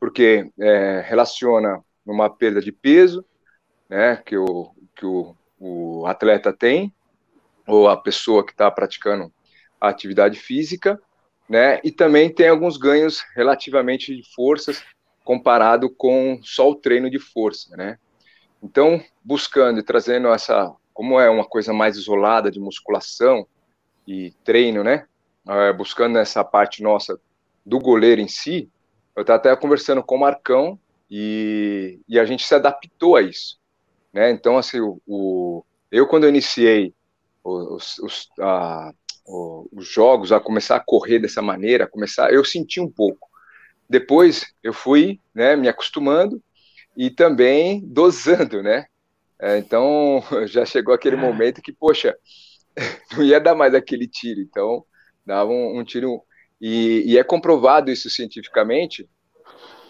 porque 0.00 0.50
é, 0.58 1.04
relaciona 1.06 1.84
uma 2.06 2.30
perda 2.30 2.60
de 2.60 2.72
peso, 2.72 3.22
né, 3.86 4.16
que 4.24 4.36
o, 4.36 4.74
que 4.96 5.04
o, 5.04 5.36
o 5.58 6.06
atleta 6.06 6.54
tem, 6.54 6.92
ou 7.66 7.86
a 7.86 7.98
pessoa 7.98 8.44
que 8.44 8.52
está 8.52 8.70
praticando 8.70 9.30
a 9.78 9.88
atividade 9.88 10.38
física, 10.38 10.98
né? 11.50 11.80
E 11.82 11.90
também 11.90 12.32
tem 12.32 12.46
alguns 12.46 12.76
ganhos 12.76 13.24
relativamente 13.34 14.14
de 14.14 14.22
forças 14.36 14.84
comparado 15.24 15.90
com 15.90 16.38
só 16.44 16.70
o 16.70 16.76
treino 16.76 17.10
de 17.10 17.18
força, 17.18 17.76
né? 17.76 17.98
Então, 18.62 19.02
buscando 19.24 19.80
e 19.80 19.82
trazendo 19.82 20.28
essa, 20.28 20.72
como 20.94 21.18
é 21.18 21.28
uma 21.28 21.44
coisa 21.44 21.72
mais 21.72 21.96
isolada 21.96 22.52
de 22.52 22.60
musculação 22.60 23.48
e 24.06 24.32
treino, 24.44 24.84
né? 24.84 25.06
É, 25.48 25.72
buscando 25.72 26.18
essa 26.18 26.44
parte 26.44 26.84
nossa 26.84 27.20
do 27.66 27.80
goleiro 27.80 28.20
em 28.20 28.28
si, 28.28 28.70
eu 29.16 29.22
estava 29.22 29.38
até 29.38 29.56
conversando 29.56 30.04
com 30.04 30.14
o 30.14 30.20
Marcão 30.20 30.78
e, 31.10 31.98
e 32.08 32.16
a 32.16 32.24
gente 32.24 32.46
se 32.46 32.54
adaptou 32.54 33.16
a 33.16 33.22
isso, 33.22 33.58
né? 34.12 34.30
Então, 34.30 34.56
assim, 34.56 34.78
o, 34.78 35.02
o 35.04 35.64
eu 35.90 36.06
quando 36.06 36.24
eu 36.24 36.30
iniciei 36.30 36.94
os, 37.42 37.98
os, 37.98 38.28
a, 38.38 38.92
os 39.26 39.86
jogos, 39.86 40.32
a 40.32 40.40
começar 40.40 40.76
a 40.76 40.84
correr 40.84 41.18
dessa 41.18 41.42
maneira, 41.42 41.86
começar, 41.86 42.32
eu 42.32 42.44
senti 42.44 42.80
um 42.80 42.90
pouco. 42.90 43.28
Depois 43.88 44.46
eu 44.62 44.72
fui, 44.72 45.20
né, 45.34 45.56
me 45.56 45.68
acostumando 45.68 46.42
e 46.96 47.10
também 47.10 47.80
dosando, 47.86 48.62
né? 48.62 48.86
É, 49.40 49.58
então 49.58 50.22
já 50.46 50.64
chegou 50.64 50.94
aquele 50.94 51.16
é. 51.16 51.18
momento 51.18 51.62
que, 51.62 51.72
poxa, 51.72 52.16
não 53.16 53.24
ia 53.24 53.40
dar 53.40 53.54
mais 53.54 53.74
aquele 53.74 54.06
tiro, 54.06 54.40
então 54.40 54.84
dava 55.24 55.50
um, 55.50 55.78
um 55.78 55.84
tiro 55.84 56.22
e, 56.60 57.02
e, 57.06 57.18
é 57.18 57.24
comprovado 57.24 57.90
isso 57.90 58.10
cientificamente 58.10 59.08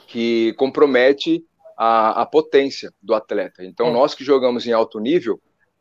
que 0.06 0.52
compromete 0.54 1.44
a, 1.76 2.22
a 2.22 2.26
potência 2.26 2.92
do 3.02 3.12
atleta. 3.12 3.64
Então, 3.64 3.88
é. 3.88 3.92
nós 3.92 4.14
que 4.14 4.24
jogamos 4.24 4.66
em 4.66 4.72
alto 4.72 5.00
nível, 5.00 5.40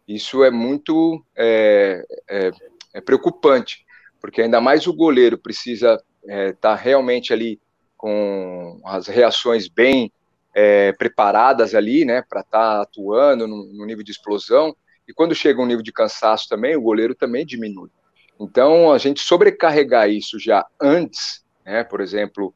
isso 0.10 0.44
é 0.44 0.50
muito 0.50 1.24
é, 1.38 2.04
é, 2.28 2.52
é 2.96 3.00
preocupante, 3.00 3.86
porque 4.20 4.42
ainda 4.42 4.60
mais 4.60 4.88
o 4.88 4.94
goleiro 4.94 5.38
precisa 5.38 6.02
estar 6.24 6.36
é, 6.36 6.52
tá 6.54 6.74
realmente 6.74 7.32
ali 7.32 7.62
com 7.96 8.82
as 8.84 9.06
reações 9.08 9.68
bem 9.68 10.12
é, 10.54 10.92
preparadas 10.94 11.76
ali, 11.76 12.06
né, 12.06 12.24
para 12.28 12.42
estar 12.42 12.78
tá 12.78 12.82
atuando 12.82 13.48
no, 13.48 13.66
no, 13.72 13.86
nível 13.86 14.04
de 14.04 14.12
explosão. 14.12 14.76
E 15.08 15.14
quando 15.14 15.36
chega 15.36 15.62
um 15.62 15.66
nível 15.66 15.84
de 15.84 15.92
cansaço 15.92 16.50
também, 16.50 16.76
o 16.76 16.82
goleiro 16.82 17.14
também 17.14 17.46
diminui. 17.46 17.90
Então, 18.40 18.92
a 18.92 18.98
gente 18.98 19.22
sobrecarregar 19.22 20.10
isso 20.10 20.40
já 20.40 20.66
antes, 20.82 21.46
né, 21.64 21.84
por 21.84 22.02
exemplo, 22.02 22.54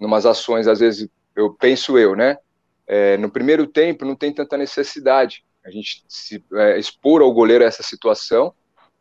numas 0.00 0.26
ações, 0.26 0.66
às 0.66 0.80
vezes, 0.80 1.08
eu 1.36 1.54
penso 1.54 1.96
eu, 1.96 2.16
né, 2.16 2.36
é, 2.84 3.16
no 3.16 3.30
primeiro 3.30 3.64
tempo 3.64 4.04
não 4.04 4.16
tem 4.16 4.32
tanta 4.32 4.56
necessidade 4.56 5.44
a 5.66 5.70
gente 5.70 6.04
se 6.08 6.42
é, 6.54 6.78
expor 6.78 7.20
ao 7.20 7.32
goleiro 7.32 7.64
a 7.64 7.66
essa 7.66 7.82
situação, 7.82 8.54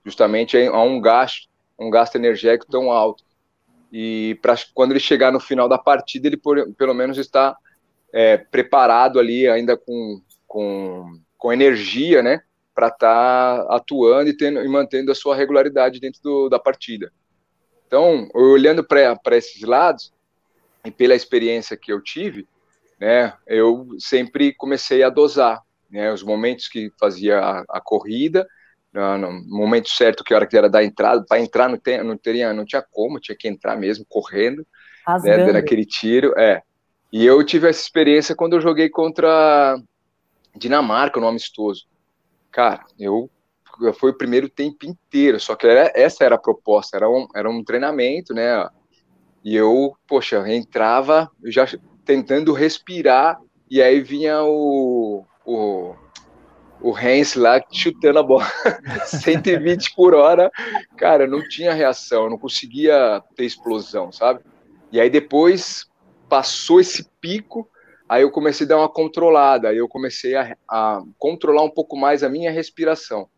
justamente 0.04 0.58
a 0.58 0.82
um 0.82 1.00
gasto, 1.00 1.48
um 1.80 1.92
gasto 1.92 2.16
energético 2.16 2.72
tão 2.72 2.92
alto. 2.92 3.24
E 3.92 4.38
para 4.42 4.56
quando 4.74 4.92
ele 4.92 5.00
chegar 5.00 5.32
no 5.32 5.40
final 5.40 5.70
da 5.70 5.78
partida, 5.78 6.28
ele 6.28 6.38
por, 6.38 6.74
pelo 6.74 6.94
menos 6.94 7.20
está 7.20 7.56
é, 8.12 8.38
preparado 8.38 9.20
ali, 9.20 9.48
ainda 9.48 9.78
com, 9.78 10.20
com, 10.48 11.20
com 11.38 11.54
energia, 11.54 12.24
né, 12.24 12.42
para 12.74 12.88
estar 12.88 13.64
tá 13.64 13.76
atuando 13.76 14.30
e, 14.30 14.36
tendo, 14.36 14.64
e 14.64 14.68
mantendo 14.68 15.12
a 15.12 15.16
sua 15.16 15.36
regularidade 15.36 16.00
dentro 16.00 16.20
do, 16.24 16.50
da 16.50 16.60
partida. 16.60 17.14
Então, 17.86 18.28
olhando 18.34 18.84
para 18.84 19.38
esses 19.38 19.62
lados, 19.62 20.12
e 20.84 20.92
pela 20.92 21.16
experiência 21.16 21.78
que 21.78 21.92
eu 21.92 22.02
tive, 22.02 22.48
né, 23.00 23.34
eu 23.46 23.88
sempre 24.00 24.54
comecei 24.54 25.04
a 25.04 25.10
dosar, 25.10 25.62
né, 25.90 26.12
os 26.12 26.24
momentos 26.24 26.68
que 26.68 26.92
fazia 27.00 27.40
a, 27.40 27.64
a 27.70 27.82
corrida, 27.82 28.48
no, 28.94 29.18
no, 29.18 29.58
momento 29.58 29.90
certo, 29.90 30.24
que 30.24 30.34
hora 30.34 30.48
que 30.48 30.58
era 30.58 30.70
da 30.70 30.84
entrada, 30.84 31.26
para 31.28 31.40
entrar 31.40 31.70
não, 31.70 31.78
tem, 31.78 32.04
não, 32.04 32.18
teria, 32.18 32.54
não 32.54 32.66
tinha 32.66 32.84
como, 32.92 33.20
tinha 33.20 33.38
que 33.38 33.48
entrar 33.48 33.76
mesmo, 33.76 34.06
correndo, 34.08 34.66
né, 35.24 35.38
dando 35.38 35.58
aquele 35.58 35.86
tiro, 35.86 36.34
é. 36.38 36.62
E 37.12 37.26
eu 37.26 37.44
tive 37.46 37.70
essa 37.70 37.82
experiência 37.82 38.36
quando 38.36 38.54
eu 38.54 38.62
joguei 38.62 38.90
contra 38.90 39.78
Dinamarca, 40.56 41.20
no 41.20 41.28
amistoso. 41.28 41.86
Cara, 42.52 42.84
eu 43.00 43.30
foi 43.94 44.12
o 44.12 44.18
primeiro 44.18 44.50
tempo 44.50 44.86
inteiro, 44.86 45.40
só 45.40 45.56
que 45.56 45.68
era, 45.68 45.92
essa 45.94 46.24
era 46.24 46.36
a 46.36 46.40
proposta, 46.40 46.96
era 46.96 47.10
um, 47.10 47.28
era 47.36 47.50
um 47.50 47.64
treinamento, 47.64 48.34
né? 48.34 48.68
E 49.44 49.56
eu, 49.56 49.96
poxa, 50.08 50.48
entrava 50.48 51.30
já 51.44 51.66
tentando 52.06 52.54
respirar, 52.54 53.38
e 53.70 53.82
aí 53.82 54.02
vinha 54.02 54.44
o, 54.44 55.26
o, 55.46 55.96
o 56.82 56.98
Hens 56.98 57.36
lá 57.36 57.62
chutando 57.72 58.20
a 58.20 58.24
bola 58.24 58.46
120 59.06 59.94
por 59.96 60.14
hora, 60.14 60.52
cara, 60.98 61.28
não 61.28 61.48
tinha 61.48 61.74
reação, 61.74 62.30
não 62.30 62.38
conseguia 62.38 63.22
ter 63.36 63.46
explosão, 63.46 64.12
sabe? 64.12 64.42
E 64.92 65.00
aí 65.00 65.10
depois 65.10 65.86
passou 66.30 66.80
esse 66.80 67.10
pico, 67.22 67.70
aí 68.08 68.24
eu 68.24 68.32
comecei 68.32 68.66
a 68.66 68.70
dar 68.70 68.78
uma 68.78 68.90
controlada, 68.90 69.70
aí 69.70 69.78
eu 69.78 69.88
comecei 69.88 70.36
a, 70.36 70.56
a 70.70 71.02
controlar 71.18 71.64
um 71.64 71.70
pouco 71.70 71.96
mais 71.98 72.24
a 72.24 72.30
minha 72.30 72.52
respiração, 72.52 73.30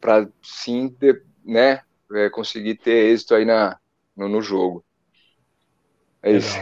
para 0.00 0.28
sim, 0.42 0.94
de, 1.00 1.20
né, 1.44 1.82
é, 2.12 2.30
conseguir 2.30 2.76
ter 2.76 3.12
êxito 3.12 3.34
aí 3.34 3.44
na, 3.44 3.78
no, 4.16 4.28
no 4.28 4.40
jogo. 4.40 4.84
É 6.22 6.32
isso. 6.32 6.58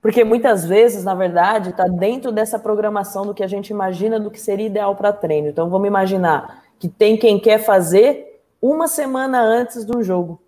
Porque 0.00 0.24
muitas 0.24 0.64
vezes, 0.64 1.04
na 1.04 1.14
verdade, 1.14 1.70
está 1.70 1.84
dentro 1.84 2.32
dessa 2.32 2.58
programação 2.58 3.26
do 3.26 3.34
que 3.34 3.42
a 3.42 3.46
gente 3.46 3.68
imagina 3.68 4.18
do 4.18 4.30
que 4.30 4.40
seria 4.40 4.66
ideal 4.66 4.96
para 4.96 5.12
treino. 5.12 5.48
Então, 5.48 5.68
vamos 5.68 5.86
imaginar 5.86 6.62
que 6.78 6.88
tem 6.88 7.16
quem 7.16 7.38
quer 7.38 7.58
fazer 7.58 8.42
uma 8.62 8.88
semana 8.88 9.40
antes 9.42 9.84
do 9.84 10.02
jogo. 10.02 10.40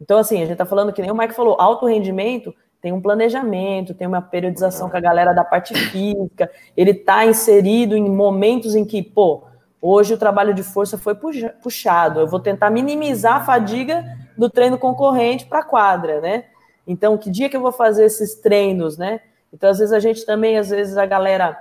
Então, 0.00 0.18
assim, 0.18 0.36
a 0.36 0.40
gente 0.40 0.52
está 0.52 0.66
falando 0.66 0.92
que 0.92 1.00
nem 1.00 1.10
o 1.10 1.16
Mike 1.16 1.34
falou, 1.34 1.56
alto 1.58 1.86
rendimento 1.86 2.54
tem 2.82 2.92
um 2.92 3.00
planejamento, 3.00 3.94
tem 3.94 4.08
uma 4.08 4.20
periodização 4.20 4.90
com 4.90 4.96
a 4.96 5.00
galera 5.00 5.32
da 5.32 5.44
parte 5.44 5.72
física, 5.72 6.50
ele 6.76 6.90
está 6.90 7.24
inserido 7.24 7.96
em 7.96 8.10
momentos 8.10 8.74
em 8.74 8.84
que, 8.84 9.00
pô, 9.00 9.44
hoje 9.80 10.14
o 10.14 10.18
trabalho 10.18 10.52
de 10.52 10.64
força 10.64 10.98
foi 10.98 11.14
puxado, 11.14 12.18
eu 12.18 12.26
vou 12.26 12.40
tentar 12.40 12.70
minimizar 12.70 13.36
a 13.36 13.44
fadiga 13.44 14.04
do 14.36 14.50
treino 14.50 14.76
concorrente 14.76 15.46
para 15.46 15.60
a 15.60 15.64
quadra, 15.64 16.20
né? 16.20 16.46
Então, 16.86 17.16
que 17.16 17.30
dia 17.30 17.48
que 17.48 17.56
eu 17.56 17.60
vou 17.60 17.72
fazer 17.72 18.04
esses 18.04 18.34
treinos, 18.34 18.96
né? 18.96 19.20
Então, 19.52 19.70
às 19.70 19.78
vezes 19.78 19.92
a 19.92 20.00
gente 20.00 20.24
também, 20.24 20.58
às 20.58 20.70
vezes 20.70 20.96
a 20.96 21.06
galera 21.06 21.58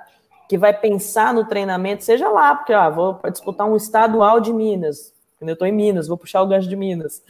que 0.48 0.58
vai 0.58 0.74
pensar 0.74 1.34
no 1.34 1.46
treinamento, 1.46 2.04
seja 2.04 2.30
lá, 2.30 2.56
porque 2.56 2.74
ó, 2.74 2.90
vou 2.90 3.20
disputar 3.32 3.68
um 3.68 3.76
estadual 3.76 4.40
de 4.40 4.52
Minas, 4.52 5.14
quando 5.42 5.50
eu 5.50 5.54
estou 5.54 5.68
em 5.68 5.72
Minas, 5.72 6.08
vou 6.08 6.18
puxar 6.18 6.42
o 6.42 6.48
gancho 6.48 6.70
de 6.70 6.76
Minas. 6.76 7.24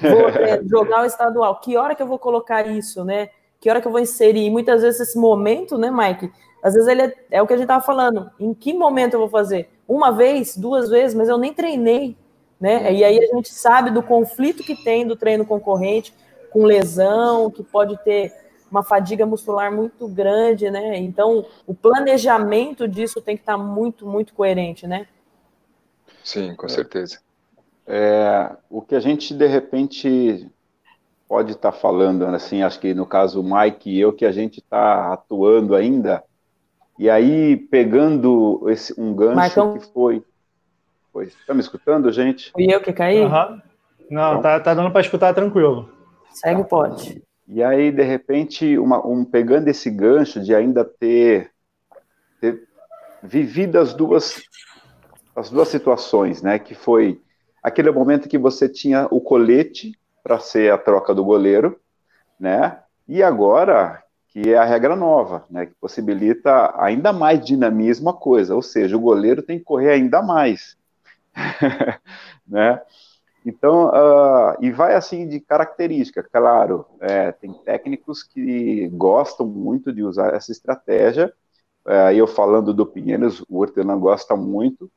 Vou 0.00 0.28
é, 0.30 0.62
jogar 0.64 1.02
o 1.02 1.06
estadual. 1.06 1.58
Que 1.60 1.76
hora 1.76 1.94
que 1.94 2.02
eu 2.02 2.06
vou 2.06 2.18
colocar 2.18 2.66
isso, 2.66 3.04
né? 3.04 3.30
Que 3.60 3.68
hora 3.68 3.80
que 3.80 3.88
eu 3.88 3.90
vou 3.90 4.00
inserir? 4.00 4.46
E 4.46 4.50
muitas 4.50 4.82
vezes 4.82 5.00
esse 5.00 5.18
momento, 5.18 5.76
né, 5.76 5.90
Mike? 5.90 6.30
Às 6.62 6.74
vezes 6.74 6.88
ele 6.88 7.02
é, 7.02 7.14
é 7.32 7.42
o 7.42 7.46
que 7.46 7.54
a 7.54 7.56
gente 7.56 7.64
estava 7.64 7.84
falando. 7.84 8.30
Em 8.38 8.54
que 8.54 8.72
momento 8.72 9.14
eu 9.14 9.20
vou 9.20 9.28
fazer? 9.28 9.68
Uma 9.88 10.12
vez, 10.12 10.56
duas 10.56 10.88
vezes, 10.88 11.16
mas 11.16 11.28
eu 11.28 11.38
nem 11.38 11.52
treinei, 11.52 12.16
né? 12.60 12.92
E 12.92 13.02
aí 13.02 13.18
a 13.18 13.34
gente 13.34 13.52
sabe 13.52 13.90
do 13.90 14.02
conflito 14.02 14.62
que 14.62 14.76
tem 14.76 15.06
do 15.06 15.16
treino 15.16 15.44
concorrente 15.44 16.14
com 16.50 16.64
lesão, 16.64 17.50
que 17.50 17.62
pode 17.62 17.96
ter 18.04 18.32
uma 18.70 18.82
fadiga 18.82 19.24
muscular 19.24 19.72
muito 19.72 20.06
grande, 20.08 20.70
né? 20.70 20.98
Então, 20.98 21.46
o 21.66 21.74
planejamento 21.74 22.86
disso 22.86 23.20
tem 23.20 23.36
que 23.36 23.42
estar 23.42 23.56
muito, 23.56 24.06
muito 24.06 24.34
coerente, 24.34 24.86
né? 24.86 25.06
Sim, 26.22 26.54
com 26.54 26.68
certeza. 26.68 27.20
É, 27.86 28.50
o 28.68 28.82
que 28.82 28.94
a 28.94 29.00
gente, 29.00 29.32
de 29.32 29.46
repente, 29.46 30.50
pode 31.26 31.52
estar 31.52 31.72
falando, 31.72 32.26
assim, 32.26 32.62
acho 32.62 32.78
que 32.78 32.92
no 32.92 33.06
caso 33.06 33.40
o 33.40 33.44
Mike 33.44 33.90
e 33.90 34.00
eu, 34.00 34.12
que 34.12 34.26
a 34.26 34.32
gente 34.32 34.58
está 34.58 35.12
atuando 35.12 35.74
ainda, 35.74 36.22
e 36.98 37.08
aí 37.08 37.56
pegando 37.56 38.68
esse, 38.68 38.98
um 39.00 39.14
gancho 39.14 39.36
Marcão... 39.36 39.78
que 39.78 39.86
foi... 39.92 40.22
foi. 41.12 41.26
Está 41.26 41.54
me 41.54 41.60
escutando, 41.60 42.12
gente? 42.12 42.50
Fui 42.52 42.66
eu 42.68 42.80
que 42.82 42.92
caí? 42.92 43.20
Uhum. 43.20 43.60
Não, 44.10 44.30
então, 44.30 44.42
tá, 44.42 44.60
tá 44.60 44.74
dando 44.74 44.90
para 44.90 45.00
escutar 45.00 45.32
tranquilo. 45.32 45.88
Segue 46.30 46.60
o 46.60 46.64
pote. 46.64 47.22
E 47.46 47.62
aí, 47.62 47.90
de 47.90 48.02
repente, 48.02 48.78
uma, 48.78 49.04
um, 49.06 49.24
pegando 49.24 49.68
esse 49.68 49.90
gancho 49.90 50.40
de 50.40 50.54
ainda 50.54 50.84
ter, 50.84 51.50
ter 52.40 52.68
vivido 53.22 53.78
as 53.78 53.94
duas, 53.94 54.42
as 55.34 55.50
duas 55.50 55.68
situações, 55.68 56.42
né? 56.42 56.58
Que 56.58 56.74
foi 56.74 57.20
aquele 57.62 57.90
momento 57.90 58.28
que 58.28 58.36
você 58.36 58.68
tinha 58.68 59.06
o 59.10 59.20
colete 59.20 59.98
para 60.22 60.38
ser 60.38 60.70
a 60.72 60.78
troca 60.78 61.14
do 61.14 61.24
goleiro, 61.24 61.80
né? 62.38 62.78
E 63.08 63.22
agora 63.22 64.02
que 64.28 64.52
é 64.52 64.58
a 64.58 64.64
regra 64.64 64.94
nova, 64.94 65.44
né? 65.50 65.66
Que 65.66 65.74
possibilita 65.80 66.74
ainda 66.76 67.12
mais 67.12 67.44
dinamismo 67.44 68.10
a 68.10 68.14
coisa, 68.14 68.54
ou 68.54 68.62
seja, 68.62 68.96
o 68.96 69.00
goleiro 69.00 69.42
tem 69.42 69.58
que 69.58 69.64
correr 69.64 69.92
ainda 69.92 70.22
mais, 70.22 70.76
né? 72.46 72.80
Então, 73.48 73.86
uh, 73.86 74.56
e 74.60 74.70
vai 74.70 74.94
assim 74.94 75.26
de 75.26 75.40
característica, 75.40 76.22
claro, 76.22 76.84
é, 77.00 77.32
tem 77.32 77.50
técnicos 77.64 78.22
que 78.22 78.88
gostam 78.90 79.46
muito 79.46 79.90
de 79.90 80.02
usar 80.02 80.34
essa 80.34 80.52
estratégia, 80.52 81.32
é, 81.86 82.14
eu 82.14 82.26
falando 82.26 82.74
do 82.74 82.84
Pinheiros, 82.84 83.42
o 83.48 83.60
Hortelã 83.60 83.98
gosta 83.98 84.36
muito, 84.36 84.90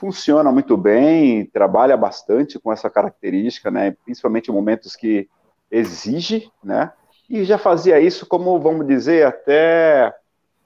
funciona 0.00 0.50
muito 0.50 0.74
bem, 0.74 1.44
trabalha 1.44 1.98
bastante 1.98 2.58
com 2.58 2.72
essa 2.72 2.88
característica, 2.88 3.70
né, 3.70 3.94
principalmente 4.06 4.50
em 4.50 4.54
momentos 4.54 4.96
que 4.96 5.28
exige, 5.70 6.50
né, 6.64 6.90
e 7.28 7.44
já 7.44 7.58
fazia 7.58 8.00
isso 8.00 8.24
como, 8.24 8.58
vamos 8.58 8.86
dizer, 8.86 9.26
até 9.26 10.14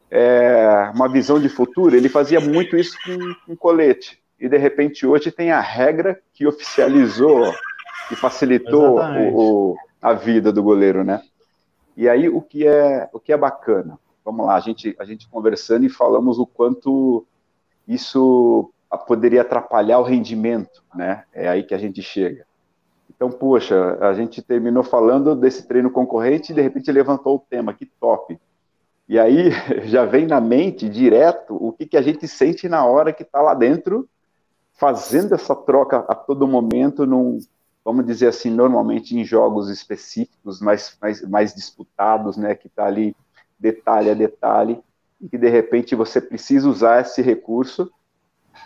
é, 0.09 0.93
uma 0.95 1.09
visão 1.09 1.41
de 1.41 1.49
futuro, 1.49 1.97
ele 1.97 2.09
fazia 2.09 2.39
muito 2.39 2.77
isso 2.77 2.97
com, 3.05 3.35
com 3.47 3.57
colete, 3.57 4.22
e 4.43 4.49
de 4.49 4.59
repente 4.59 5.07
hoje 5.07 5.31
tem 5.31 5.53
a 5.53 5.61
regra 5.61 6.21
que 6.35 6.45
oficializou 6.45 7.55
e 8.11 8.17
facilitou 8.17 8.99
o, 8.99 9.71
o, 9.71 9.77
a 10.03 10.13
vida 10.15 10.53
do 10.53 10.61
goleiro, 10.61 11.05
né? 11.05 11.23
E 11.97 12.09
aí 12.09 12.29
o 12.29 12.43
que 12.43 12.67
é 12.67 13.09
o 13.13 13.21
que 13.21 13.33
é 13.33 13.37
bacana? 13.37 13.97
Vamos 14.25 14.45
lá, 14.45 14.57
a 14.57 14.61
gente 14.61 14.97
a 14.99 15.05
gente 15.05 15.29
conversando 15.29 15.87
e 15.87 15.89
falamos 15.89 16.41
o 16.41 16.47
quanto 16.47 17.25
isso 17.87 18.69
poderia 19.07 19.43
atrapalhar 19.43 20.01
o 20.01 20.03
rendimento, 20.03 20.83
né? 20.93 21.23
É 21.33 21.49
aí 21.49 21.63
que 21.63 21.75
a 21.75 21.79
gente 21.79 22.03
chega. 22.03 22.45
Então, 23.09 23.31
poxa, 23.31 23.97
a 24.01 24.13
gente 24.13 24.43
terminou 24.43 24.83
falando 24.83 25.37
desse 25.37 25.69
treino 25.69 25.89
concorrente 25.89 26.51
e 26.51 26.55
de 26.55 26.61
repente 26.61 26.91
levantou 26.91 27.37
o 27.37 27.39
tema, 27.49 27.73
que 27.73 27.87
top. 27.87 28.37
E 29.09 29.21
aí 29.21 29.51
já 29.87 30.05
vem 30.05 30.27
na 30.27 30.41
mente 30.41 30.89
direto 30.89 31.55
o 31.55 31.73
que, 31.73 31.87
que 31.87 31.97
a 31.97 32.03
gente 32.03 32.27
sente 32.27 32.69
na 32.69 32.85
hora 32.85 33.13
que 33.13 33.23
está 33.23 33.41
lá 33.41 33.55
dentro 33.55 34.09
fazendo 34.83 35.33
essa 35.33 35.55
troca 35.55 35.99
a 36.09 36.15
todo 36.17 36.45
momento, 36.45 37.07
num, 37.07 37.39
vamos 37.85 38.05
dizer 38.05 38.27
assim, 38.27 38.51
normalmente 38.51 39.17
em 39.17 39.25
jogos 39.25 39.71
específicos, 39.71 40.61
mais, 40.61 40.99
mais, 41.01 41.23
mais 41.23 41.55
disputados, 41.55 42.37
né, 42.37 42.57
que 42.57 42.67
está 42.67 42.87
ali 42.87 43.15
detalhe 43.57 44.11
a 44.11 44.15
detalhe, 44.15 44.83
e 45.21 45.29
que 45.29 45.39
de 45.39 45.49
repente 45.49 45.95
você 45.95 46.21
precisa 46.21 46.69
usar 46.69 47.01
esse 47.01 47.23
recurso 47.23 47.93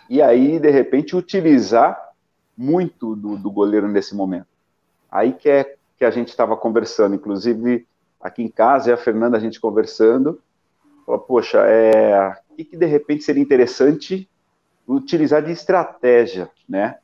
e 0.09 0.19
aí 0.19 0.59
de 0.59 0.71
repente 0.71 1.15
utilizar 1.15 1.95
muito 2.57 3.15
do, 3.15 3.37
do 3.37 3.51
goleiro 3.51 3.87
nesse 3.87 4.15
momento. 4.15 4.47
Aí 5.11 5.33
que 5.33 5.47
é 5.47 5.75
que 5.99 6.03
a 6.03 6.09
gente 6.09 6.29
estava 6.29 6.57
conversando, 6.57 7.13
inclusive 7.13 7.85
aqui 8.19 8.41
em 8.41 8.49
casa, 8.49 8.89
e 8.89 8.93
a 8.93 8.97
Fernanda 8.97 9.37
a 9.37 9.39
gente 9.39 9.61
conversando, 9.61 10.41
falou, 11.05 11.21
poxa, 11.21 11.59
é, 11.67 12.35
o 12.49 12.55
que, 12.55 12.65
que 12.65 12.75
de 12.75 12.87
repente 12.87 13.23
seria 13.23 13.43
interessante 13.43 14.27
utilizar 14.87 15.43
de 15.43 15.51
estratégia, 15.51 16.49
né, 16.67 16.97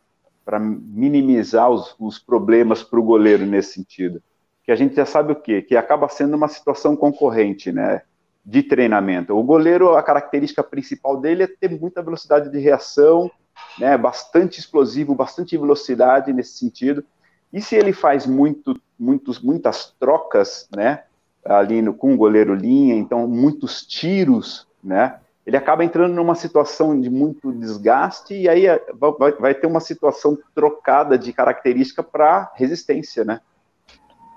para 0.46 0.60
minimizar 0.60 1.70
os, 1.70 1.96
os 2.00 2.20
problemas 2.20 2.84
para 2.84 3.00
o 3.00 3.04
goleiro 3.04 3.46
nesse 3.46 3.74
sentido. 3.74 4.22
Que 4.64 4.72
a 4.72 4.76
gente 4.76 4.96
já 4.96 5.06
sabe 5.06 5.34
o 5.34 5.36
quê? 5.36 5.62
Que 5.62 5.76
acaba 5.76 6.08
sendo 6.08 6.36
uma 6.36 6.48
situação 6.48 6.96
concorrente, 6.96 7.72
né, 7.72 8.02
de 8.46 8.64
treinamento. 8.64 9.38
O 9.38 9.44
goleiro, 9.44 9.96
a 9.96 10.04
característica 10.04 10.64
principal 10.64 11.18
dele 11.18 11.44
é 11.44 11.48
ter 11.48 11.70
muita 11.80 12.02
velocidade 12.02 12.50
de 12.50 12.60
reação, 12.60 13.30
né, 13.78 13.98
bastante 13.98 14.60
explosivo, 14.60 15.16
bastante 15.16 15.58
velocidade 15.58 16.32
nesse 16.34 16.58
sentido. 16.58 17.04
E 17.52 17.62
se 17.62 17.76
ele 17.76 17.94
faz 17.94 18.26
muito, 18.26 18.80
muitos, 18.98 19.40
muitas 19.40 19.94
trocas, 20.00 20.68
né, 20.76 21.04
ali 21.46 21.82
no, 21.82 21.94
com 21.94 22.14
o 22.14 22.18
goleiro 22.18 22.56
linha, 22.56 22.96
então 22.96 23.28
muitos 23.28 23.86
tiros, 23.86 24.68
né, 24.84 25.20
ele 25.46 25.58
acaba 25.58 25.84
entrando 25.84 26.14
numa 26.14 26.36
situação 26.36 27.00
de 27.00 27.10
muito 27.10 27.52
desgaste 27.52 28.34
e 28.34 28.48
aí 28.48 28.66
é, 28.66 28.82
vai, 28.94 29.32
vai 29.34 29.54
ter 29.54 29.68
uma 29.68 29.82
situação 29.82 30.38
trocada 30.56 31.18
de 31.18 31.34
característica 31.34 32.02
para 32.02 32.52
resistência, 32.56 33.26
né? 33.26 33.42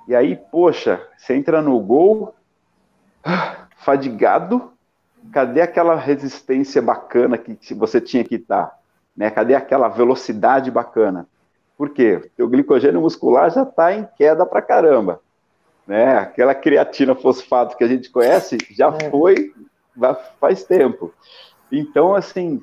E 0.09 0.15
aí, 0.15 0.37
poxa, 0.37 1.05
você 1.17 1.35
entra 1.35 1.61
no 1.61 1.79
gol, 1.81 2.35
fadigado, 3.77 4.73
cadê 5.33 5.61
aquela 5.61 5.97
resistência 5.97 6.81
bacana 6.81 7.39
que 7.39 7.75
você 7.75 8.01
tinha 8.01 8.25
que 8.25 8.37
estar? 8.37 8.67
Tá, 8.67 8.79
né? 9.17 9.31
Cadê 9.31 9.55
aquela 9.55 9.89
velocidade 9.89 10.71
bacana? 10.71 11.27
Por 11.77 11.91
quê? 11.91 12.31
O 12.39 12.49
glicogênio 12.49 13.01
muscular 13.01 13.51
já 13.51 13.63
está 13.63 13.93
em 13.93 14.09
queda 14.17 14.47
para 14.47 14.63
caramba. 14.63 15.21
Né? 15.87 16.19
Aquela 16.19 16.55
creatina 16.55 17.15
fosfato 17.15 17.77
que 17.77 17.85
a 17.85 17.87
gente 17.87 18.11
conhece 18.11 18.59
já 18.71 18.89
é. 18.89 19.11
foi 19.11 19.53
faz 20.41 20.65
tempo. 20.65 21.13
Então, 21.71 22.15
assim, 22.15 22.63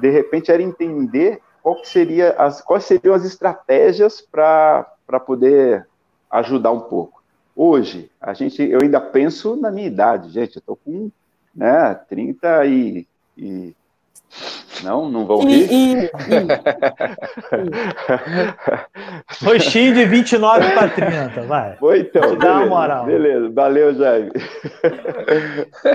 de 0.00 0.10
repente 0.10 0.50
era 0.50 0.62
entender 0.62 1.40
qual 1.62 1.84
seria 1.84 2.32
as, 2.32 2.60
quais 2.60 2.84
seriam 2.84 3.14
as 3.14 3.24
estratégias 3.24 4.20
para 4.20 4.86
poder 5.24 5.86
ajudar 6.30 6.72
um 6.72 6.80
pouco. 6.80 7.22
Hoje, 7.56 8.10
a 8.20 8.34
gente, 8.34 8.62
eu 8.62 8.80
ainda 8.82 9.00
penso 9.00 9.56
na 9.56 9.70
minha 9.70 9.86
idade, 9.86 10.30
gente, 10.30 10.56
eu 10.56 10.60
estou 10.60 10.76
com 10.76 11.10
né, 11.54 11.94
30 12.08 12.66
e, 12.66 13.06
e 13.38 13.74
não, 14.82 15.08
não 15.08 15.26
vão 15.26 15.40
rir? 15.40 15.70
E, 15.70 15.94
e, 15.94 16.02
e. 16.02 16.10
Roxinho 19.44 19.94
de 19.94 20.04
29 20.04 20.72
para 20.72 20.88
30, 20.88 21.42
vai. 21.42 21.76
Foi 21.76 22.00
então, 22.00 22.36
dá 22.36 22.58
uma 22.58 22.66
moral. 22.66 23.06
Beleza, 23.06 23.50
valeu, 23.50 23.94
Jaime. 23.94 24.32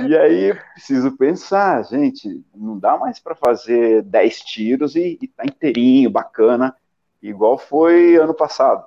e 0.08 0.18
aí, 0.18 0.56
preciso 0.74 1.16
pensar, 1.18 1.84
gente, 1.84 2.44
não 2.56 2.80
dá 2.80 2.98
mais 2.98 3.20
para 3.20 3.36
fazer 3.36 4.02
10 4.04 4.42
tiros 4.42 4.96
e, 4.96 5.20
e 5.22 5.28
tá 5.28 5.44
inteirinho, 5.46 6.10
bacana, 6.10 6.76
igual 7.22 7.58
foi 7.58 8.16
ano 8.16 8.34
passado, 8.34 8.86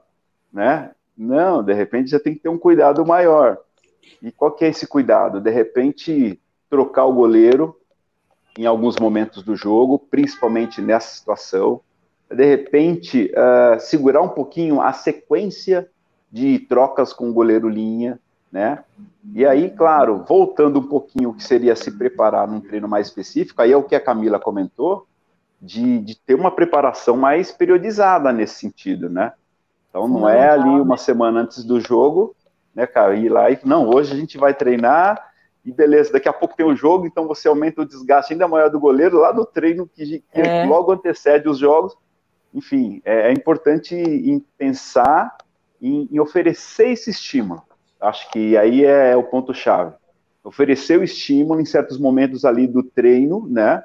né? 0.52 0.90
Não, 1.16 1.62
de 1.62 1.75
repente 1.75 2.11
já 2.11 2.18
tem 2.18 2.35
que 2.35 2.40
ter 2.40 2.49
um 2.49 2.59
cuidado 2.59 3.04
maior. 3.04 3.59
E 4.23 4.32
qual 4.32 4.52
que 4.52 4.64
é 4.64 4.68
esse 4.68 4.87
cuidado? 4.87 5.40
De 5.40 5.50
repente, 5.50 6.40
trocar 6.71 7.04
o 7.04 7.12
goleiro 7.12 7.76
em 8.59 8.66
alguns 8.66 8.97
momentos 8.99 9.42
do 9.42 9.56
jogo, 9.56 9.99
principalmente 9.99 10.80
nessa 10.80 11.15
situação. 11.15 11.80
De 12.30 12.45
repente, 12.45 13.32
uh, 13.32 13.80
segurar 13.80 14.23
um 14.23 14.28
pouquinho 14.28 14.80
a 14.80 14.93
sequência 14.93 15.88
de 16.30 16.58
trocas 16.60 17.12
com 17.12 17.28
o 17.28 17.32
goleiro 17.32 17.69
linha, 17.69 18.19
né? 18.50 18.84
E 19.34 19.47
aí, 19.47 19.71
claro, 19.71 20.25
voltando 20.26 20.78
um 20.80 20.86
pouquinho 20.86 21.30
o 21.30 21.34
que 21.34 21.45
seria 21.45 21.76
se 21.76 21.91
preparar 21.91 22.49
num 22.49 22.60
treino 22.60 22.88
mais 22.88 23.06
específico, 23.06 23.60
aí 23.62 23.73
é 23.73 23.76
o 23.76 23.82
que 23.82 23.95
a 23.95 24.00
Camila 24.00 24.38
comentou, 24.38 25.06
de, 25.60 26.00
de 26.00 26.17
ter 26.17 26.34
uma 26.34 26.50
preparação 26.50 27.17
mais 27.17 27.52
periodizada 27.52 28.32
nesse 28.32 28.56
sentido, 28.56 29.08
né? 29.08 29.32
Então 29.88 30.08
não 30.08 30.28
é 30.28 30.49
ali 30.49 30.80
uma 30.80 30.97
semana 30.97 31.41
antes 31.41 31.65
do 31.65 31.78
jogo, 31.78 32.34
né, 32.75 32.86
cara, 32.86 33.15
ir 33.15 33.28
lá 33.28 33.50
e 33.50 33.58
não, 33.62 33.88
hoje 33.88 34.12
a 34.12 34.17
gente 34.17 34.38
vai 34.38 34.54
treinar 34.54 35.31
e 35.64 35.72
beleza, 35.72 36.12
daqui 36.12 36.28
a 36.28 36.32
pouco 36.32 36.56
tem 36.56 36.66
o 36.66 36.75
jogo, 36.75 37.06
então 37.06 37.26
você 37.26 37.46
aumenta 37.46 37.82
o 37.82 37.86
desgaste 37.86 38.32
ainda 38.32 38.48
maior 38.48 38.68
do 38.68 38.80
goleiro 38.80 39.18
lá 39.18 39.32
no 39.32 39.46
treino 39.46 39.86
que, 39.86 40.18
que 40.18 40.40
é. 40.40 40.64
logo 40.64 40.92
antecede 40.92 41.48
os 41.48 41.58
jogos. 41.58 41.96
Enfim, 42.52 43.00
é, 43.04 43.28
é 43.28 43.32
importante 43.32 43.94
em 43.94 44.44
pensar 44.58 45.36
em, 45.80 46.08
em, 46.10 46.18
oferecer 46.18 46.88
esse 46.88 47.10
estímulo. 47.10 47.62
Acho 48.00 48.28
que 48.30 48.56
aí 48.56 48.84
é 48.84 49.16
o 49.16 49.22
ponto-chave. 49.22 49.94
Oferecer 50.42 50.98
o 50.98 51.04
estímulo 51.04 51.60
em 51.60 51.64
certos 51.64 51.98
momentos 51.98 52.44
ali 52.44 52.66
do 52.66 52.82
treino, 52.82 53.46
né? 53.48 53.82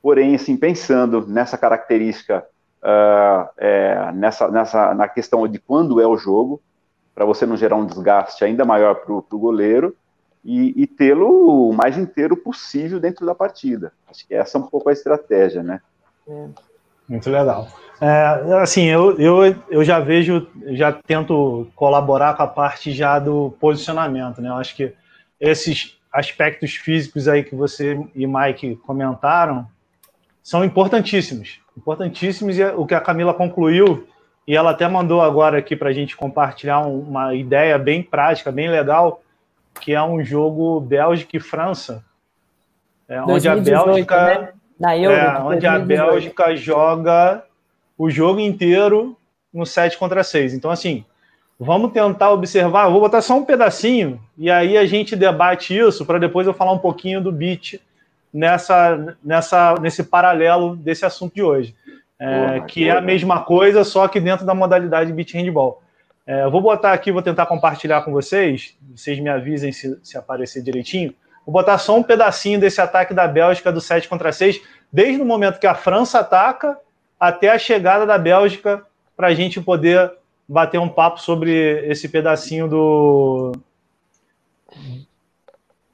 Porém, 0.00 0.36
assim, 0.36 0.56
pensando 0.56 1.26
nessa 1.26 1.58
característica, 1.58 2.46
uh, 2.80 3.48
é, 3.56 4.12
nessa, 4.12 4.48
nessa, 4.48 4.94
na 4.94 5.08
questão 5.08 5.46
de 5.48 5.58
quando 5.58 6.00
é 6.00 6.06
o 6.06 6.16
jogo, 6.16 6.62
para 7.12 7.24
você 7.24 7.44
não 7.44 7.56
gerar 7.56 7.74
um 7.74 7.86
desgaste 7.86 8.44
ainda 8.44 8.64
maior 8.64 8.94
para 8.96 9.12
o 9.12 9.38
goleiro, 9.38 9.96
e, 10.46 10.82
e 10.82 10.86
tê-lo 10.86 11.70
o 11.70 11.72
mais 11.72 11.98
inteiro 11.98 12.36
possível 12.36 13.00
dentro 13.00 13.26
da 13.26 13.34
partida. 13.34 13.92
Acho 14.08 14.26
que 14.26 14.32
essa 14.32 14.56
é 14.56 14.60
um 14.60 14.64
pouco 14.64 14.88
a 14.88 14.92
estratégia, 14.92 15.60
né? 15.62 15.80
É. 16.28 16.46
Muito 17.08 17.28
legal. 17.28 17.68
É, 18.00 18.54
assim, 18.60 18.84
eu, 18.84 19.18
eu, 19.18 19.56
eu 19.68 19.84
já 19.84 19.98
vejo, 19.98 20.46
já 20.68 20.92
tento 20.92 21.66
colaborar 21.74 22.36
com 22.36 22.42
a 22.42 22.46
parte 22.46 22.92
já 22.92 23.18
do 23.18 23.56
posicionamento, 23.60 24.40
né? 24.40 24.48
Eu 24.48 24.54
acho 24.54 24.76
que 24.76 24.92
esses 25.40 25.98
aspectos 26.12 26.74
físicos 26.74 27.26
aí 27.26 27.42
que 27.42 27.54
você 27.54 28.00
e 28.14 28.26
Mike 28.26 28.76
comentaram 28.76 29.66
são 30.42 30.64
importantíssimos, 30.64 31.60
importantíssimos, 31.76 32.56
e 32.56 32.64
o 32.64 32.86
que 32.86 32.94
a 32.94 33.00
Camila 33.00 33.34
concluiu, 33.34 34.06
e 34.46 34.54
ela 34.56 34.70
até 34.70 34.86
mandou 34.86 35.20
agora 35.20 35.58
aqui 35.58 35.74
para 35.74 35.88
a 35.88 35.92
gente 35.92 36.16
compartilhar 36.16 36.80
uma 36.80 37.34
ideia 37.34 37.76
bem 37.78 38.00
prática, 38.00 38.52
bem 38.52 38.68
legal, 38.68 39.22
que 39.80 39.92
é 39.92 40.02
um 40.02 40.22
jogo 40.24 40.80
Bélgica 40.80 41.36
e 41.36 41.40
França, 41.40 42.04
é, 43.08 43.20
2018, 43.22 43.28
onde 43.28 43.46
a 43.46 43.84
Bélgica, 43.84 44.26
né? 44.26 44.48
Na 44.78 44.96
Euro, 44.96 45.16
é, 45.16 45.40
onde 45.40 45.66
a 45.66 45.78
Bélgica 45.78 46.56
joga 46.56 47.44
o 47.96 48.10
jogo 48.10 48.40
inteiro 48.40 49.16
no 49.52 49.64
7 49.64 49.96
contra 49.96 50.22
6. 50.22 50.54
Então, 50.54 50.70
assim, 50.70 51.04
vamos 51.58 51.92
tentar 51.92 52.30
observar. 52.30 52.88
Vou 52.88 53.00
botar 53.00 53.22
só 53.22 53.36
um 53.36 53.44
pedacinho 53.44 54.20
e 54.36 54.50
aí 54.50 54.76
a 54.76 54.84
gente 54.84 55.16
debate 55.16 55.76
isso 55.76 56.04
para 56.04 56.18
depois 56.18 56.46
eu 56.46 56.54
falar 56.54 56.72
um 56.72 56.78
pouquinho 56.78 57.22
do 57.22 57.32
beat 57.32 57.80
nessa, 58.32 59.16
nessa, 59.24 59.74
nesse 59.80 60.04
paralelo 60.04 60.76
desse 60.76 61.06
assunto 61.06 61.34
de 61.34 61.42
hoje. 61.42 61.74
É, 62.18 62.60
que 62.60 62.88
é 62.88 62.92
a 62.92 63.00
mesma 63.00 63.42
coisa, 63.42 63.84
só 63.84 64.08
que 64.08 64.18
dentro 64.18 64.46
da 64.46 64.54
modalidade 64.54 65.12
beat 65.12 65.34
handball. 65.34 65.82
É, 66.26 66.42
eu 66.42 66.50
vou 66.50 66.60
botar 66.60 66.92
aqui, 66.92 67.12
vou 67.12 67.22
tentar 67.22 67.46
compartilhar 67.46 68.02
com 68.02 68.10
vocês, 68.10 68.76
vocês 68.90 69.18
me 69.20 69.28
avisem 69.28 69.70
se, 69.70 69.98
se 70.02 70.18
aparecer 70.18 70.62
direitinho. 70.62 71.14
Vou 71.44 71.52
botar 71.52 71.78
só 71.78 71.96
um 71.96 72.02
pedacinho 72.02 72.58
desse 72.58 72.80
ataque 72.80 73.14
da 73.14 73.28
Bélgica 73.28 73.70
do 73.70 73.80
7 73.80 74.08
contra 74.08 74.32
6, 74.32 74.60
desde 74.92 75.22
o 75.22 75.24
momento 75.24 75.60
que 75.60 75.66
a 75.66 75.74
França 75.74 76.18
ataca 76.18 76.76
até 77.18 77.50
a 77.50 77.58
chegada 77.58 78.04
da 78.04 78.18
Bélgica, 78.18 78.84
para 79.16 79.28
a 79.28 79.34
gente 79.34 79.60
poder 79.60 80.12
bater 80.48 80.78
um 80.78 80.88
papo 80.88 81.20
sobre 81.20 81.88
esse 81.88 82.08
pedacinho 82.08 82.68
do, 82.68 83.52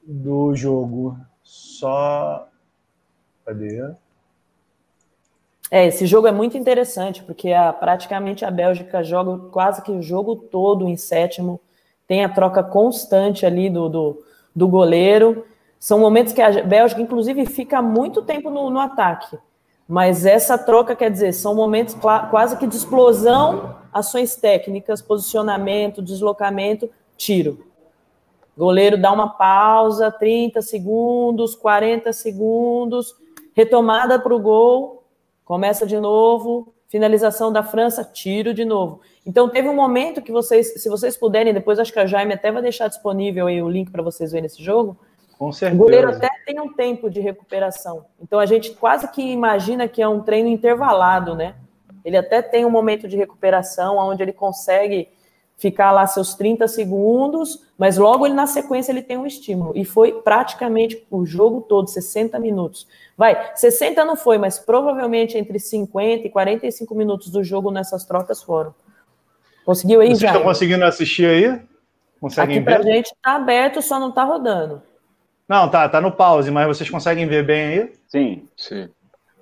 do 0.03 0.55
jogo. 0.55 1.17
Só. 1.43 2.47
Cadê? 3.45 3.93
É, 5.71 5.87
esse 5.87 6.05
jogo 6.05 6.27
é 6.27 6.31
muito 6.31 6.57
interessante, 6.57 7.23
porque 7.23 7.51
a, 7.51 7.73
praticamente 7.73 8.45
a 8.45 8.51
Bélgica 8.51 9.03
joga 9.03 9.49
quase 9.49 9.81
que 9.81 9.91
o 9.91 10.01
jogo 10.01 10.35
todo 10.35 10.87
em 10.87 10.95
sétimo, 10.95 11.59
tem 12.07 12.23
a 12.23 12.29
troca 12.29 12.63
constante 12.63 13.45
ali 13.45 13.69
do, 13.69 13.89
do, 13.89 14.23
do 14.55 14.67
goleiro. 14.67 15.45
São 15.79 15.99
momentos 15.99 16.33
que 16.33 16.41
a 16.41 16.63
Bélgica, 16.63 17.01
inclusive, 17.01 17.45
fica 17.45 17.81
muito 17.81 18.21
tempo 18.21 18.49
no, 18.49 18.69
no 18.69 18.79
ataque. 18.79 19.37
Mas 19.87 20.25
essa 20.25 20.57
troca, 20.57 20.95
quer 20.95 21.11
dizer, 21.11 21.33
são 21.33 21.55
momentos 21.55 21.95
quase 22.29 22.57
que 22.57 22.67
de 22.67 22.75
explosão, 22.75 23.75
ações 23.91 24.35
técnicas, 24.35 25.01
posicionamento, 25.01 26.01
deslocamento, 26.01 26.89
tiro. 27.17 27.65
Goleiro 28.57 29.01
dá 29.01 29.11
uma 29.11 29.29
pausa, 29.29 30.11
30 30.11 30.61
segundos, 30.61 31.55
40 31.55 32.13
segundos, 32.13 33.15
retomada 33.53 34.19
para 34.19 34.33
o 34.33 34.39
gol, 34.39 35.02
começa 35.45 35.85
de 35.85 35.99
novo, 35.99 36.73
finalização 36.87 37.51
da 37.51 37.63
França, 37.63 38.03
tiro 38.03 38.53
de 38.53 38.63
novo. 38.63 39.01
Então 39.25 39.49
teve 39.49 39.67
um 39.67 39.75
momento 39.75 40.21
que 40.21 40.31
vocês, 40.31 40.81
se 40.81 40.89
vocês 40.89 41.17
puderem, 41.17 41.53
depois 41.53 41.79
acho 41.79 41.91
que 41.91 41.99
a 41.99 42.05
Jaime 42.05 42.33
até 42.33 42.51
vai 42.51 42.61
deixar 42.61 42.87
disponível 42.87 43.47
aí 43.47 43.61
o 43.61 43.69
link 43.69 43.91
para 43.91 44.03
vocês 44.03 44.31
verem 44.31 44.45
esse 44.45 44.63
jogo. 44.63 44.97
Com 45.37 45.51
certeza. 45.51 45.81
O 45.81 45.83
goleiro 45.83 46.09
até 46.09 46.29
tem 46.45 46.59
um 46.59 46.71
tempo 46.71 47.09
de 47.09 47.19
recuperação. 47.19 48.05
Então 48.21 48.39
a 48.39 48.45
gente 48.45 48.71
quase 48.71 49.07
que 49.09 49.21
imagina 49.21 49.87
que 49.87 50.01
é 50.01 50.07
um 50.07 50.21
treino 50.21 50.49
intervalado, 50.49 51.35
né? 51.35 51.55
Ele 52.05 52.17
até 52.17 52.41
tem 52.41 52.65
um 52.65 52.69
momento 52.69 53.07
de 53.07 53.17
recuperação 53.17 53.97
onde 53.97 54.21
ele 54.21 54.33
consegue 54.33 55.09
ficar 55.57 55.91
lá 55.91 56.05
seus 56.07 56.33
30 56.35 56.67
segundos, 56.67 57.61
mas 57.77 57.97
logo 57.97 58.25
ele 58.25 58.33
na 58.35 58.47
sequência 58.47 58.91
ele 58.91 59.01
tem 59.01 59.17
um 59.17 59.25
estímulo. 59.25 59.71
E 59.75 59.85
foi 59.85 60.11
praticamente 60.21 61.05
o 61.09 61.25
jogo 61.25 61.61
todo, 61.61 61.89
60 61.89 62.37
minutos. 62.39 62.87
Vai, 63.17 63.51
60 63.55 64.03
não 64.03 64.15
foi, 64.15 64.37
mas 64.37 64.59
provavelmente 64.59 65.37
entre 65.37 65.59
50 65.59 66.27
e 66.27 66.29
45 66.29 66.95
minutos 66.95 67.29
do 67.29 67.43
jogo 67.43 67.71
nessas 67.71 68.03
trocas 68.05 68.41
foram. 68.43 68.73
Conseguiu 69.65 70.01
aí, 70.01 70.07
Vocês 70.09 70.19
já? 70.19 70.27
estão 70.29 70.43
conseguindo 70.43 70.83
assistir 70.83 71.25
aí? 71.25 71.61
Conseguem 72.19 72.57
Aqui 72.57 72.65
pra 72.65 72.77
ver? 72.79 72.83
gente 72.83 73.13
tá 73.21 73.35
aberto, 73.35 73.81
só 73.81 73.99
não 73.99 74.11
tá 74.11 74.23
rodando. 74.23 74.81
Não, 75.47 75.69
tá, 75.69 75.87
tá 75.87 76.01
no 76.01 76.11
pause, 76.11 76.49
mas 76.51 76.67
vocês 76.67 76.89
conseguem 76.89 77.27
ver 77.27 77.45
bem 77.45 77.61
aí? 77.67 77.93
Sim. 78.07 78.47
Sim. 78.57 78.89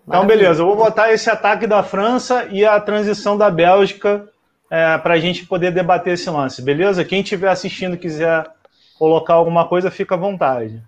Então, 0.04 0.24
Maravilha. 0.24 0.38
beleza, 0.38 0.62
eu 0.62 0.66
vou 0.66 0.76
botar 0.76 1.12
esse 1.14 1.30
ataque 1.30 1.66
da 1.68 1.84
França 1.84 2.48
e 2.52 2.66
a 2.66 2.80
transição 2.80 3.38
da 3.38 3.50
Bélgica 3.52 4.28
é, 4.72 4.98
para 4.98 5.16
a 5.16 5.20
gente 5.20 5.46
poder 5.46 5.72
debater 5.72 6.14
esse 6.14 6.30
lance, 6.30 6.62
beleza? 6.62 7.04
Quem 7.04 7.20
estiver 7.20 7.50
assistindo 7.50 7.96
e 7.96 7.98
quiser 7.98 8.50
colocar 8.98 9.34
alguma 9.34 9.68
coisa, 9.68 9.92
fica 9.92 10.16
à 10.16 10.18
vontade. 10.18 10.82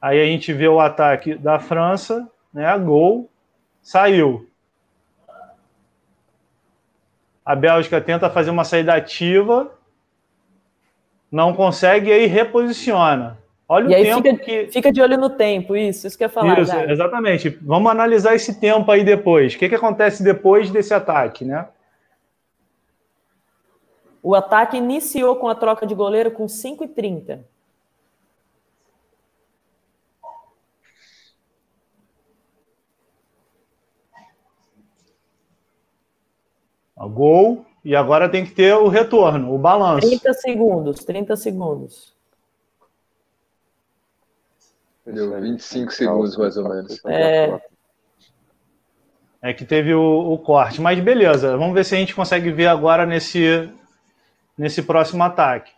Aí 0.00 0.18
a 0.18 0.24
gente 0.24 0.50
vê 0.50 0.66
o 0.66 0.80
ataque 0.80 1.34
da 1.34 1.58
França, 1.58 2.26
né? 2.52 2.76
Gol, 2.78 3.28
saiu. 3.82 4.48
A 7.44 7.54
Bélgica 7.54 8.00
tenta 8.00 8.30
fazer 8.30 8.48
uma 8.48 8.64
saída 8.64 8.94
ativa, 8.94 9.70
não 11.30 11.52
consegue, 11.52 12.08
e 12.08 12.12
aí 12.12 12.26
reposiciona. 12.26 13.36
Olha 13.68 13.98
E 13.98 14.14
o 14.14 14.22
tempo 14.22 14.38
fica, 14.38 14.44
que. 14.44 14.72
fica 14.72 14.92
de 14.92 15.02
olho 15.02 15.18
no 15.18 15.28
tempo, 15.28 15.76
isso, 15.76 16.06
isso 16.06 16.16
que 16.16 16.24
eu 16.24 16.28
ia 16.28 16.32
falar. 16.32 16.58
Isso, 16.58 16.74
exatamente. 16.74 17.50
Vamos 17.60 17.90
analisar 17.90 18.34
esse 18.34 18.58
tempo 18.58 18.90
aí 18.90 19.04
depois. 19.04 19.54
O 19.54 19.58
que, 19.58 19.68
que 19.68 19.74
acontece 19.74 20.22
depois 20.22 20.70
desse 20.70 20.94
ataque, 20.94 21.44
né? 21.44 21.66
O 24.24 24.34
ataque 24.34 24.78
iniciou 24.78 25.36
com 25.36 25.48
a 25.48 25.54
troca 25.54 25.86
de 25.86 25.94
goleiro 25.94 26.30
com 26.30 26.48
5 26.48 26.82
e 26.82 26.88
30. 26.88 27.44
Ó, 36.96 37.06
Gol, 37.06 37.66
e 37.84 37.94
agora 37.94 38.26
tem 38.26 38.46
que 38.46 38.52
ter 38.52 38.74
o 38.74 38.88
retorno, 38.88 39.54
o 39.54 39.58
balanço. 39.58 40.08
30 40.08 40.32
segundos, 40.32 41.04
30 41.04 41.36
segundos. 41.36 42.16
Deu 45.04 45.38
25 45.38 45.92
segundos, 45.92 46.34
mais 46.38 46.56
ou 46.56 46.66
menos. 46.66 47.04
É. 47.04 47.60
É 49.42 49.52
que 49.52 49.66
teve 49.66 49.92
o, 49.92 50.32
o 50.32 50.38
corte. 50.38 50.80
Mas 50.80 50.98
beleza, 50.98 51.58
vamos 51.58 51.74
ver 51.74 51.84
se 51.84 51.94
a 51.94 51.98
gente 51.98 52.14
consegue 52.14 52.50
ver 52.50 52.68
agora 52.68 53.04
nesse, 53.04 53.70
nesse 54.56 54.82
próximo 54.82 55.22
ataque. 55.22 55.72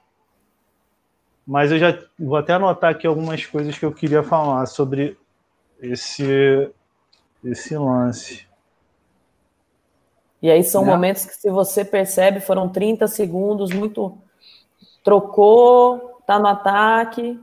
Mas 1.46 1.70
eu 1.70 1.78
já 1.78 1.98
vou 2.18 2.36
até 2.36 2.54
anotar 2.54 2.90
aqui 2.90 3.06
algumas 3.06 3.46
coisas 3.46 3.78
que 3.78 3.84
eu 3.84 3.92
queria 3.92 4.22
falar 4.22 4.66
sobre 4.66 5.16
esse, 5.80 6.70
esse 7.44 7.76
lance. 7.76 8.46
E 10.42 10.50
aí 10.50 10.62
são 10.64 10.84
Né? 10.84 10.90
momentos 10.90 11.24
que, 11.24 11.34
se 11.34 11.50
você 11.50 11.84
percebe, 11.84 12.40
foram 12.40 12.68
30 12.68 13.06
segundos, 13.06 13.72
muito. 13.72 14.18
Trocou, 15.04 16.20
tá 16.26 16.38
no 16.38 16.48
ataque. 16.48 17.40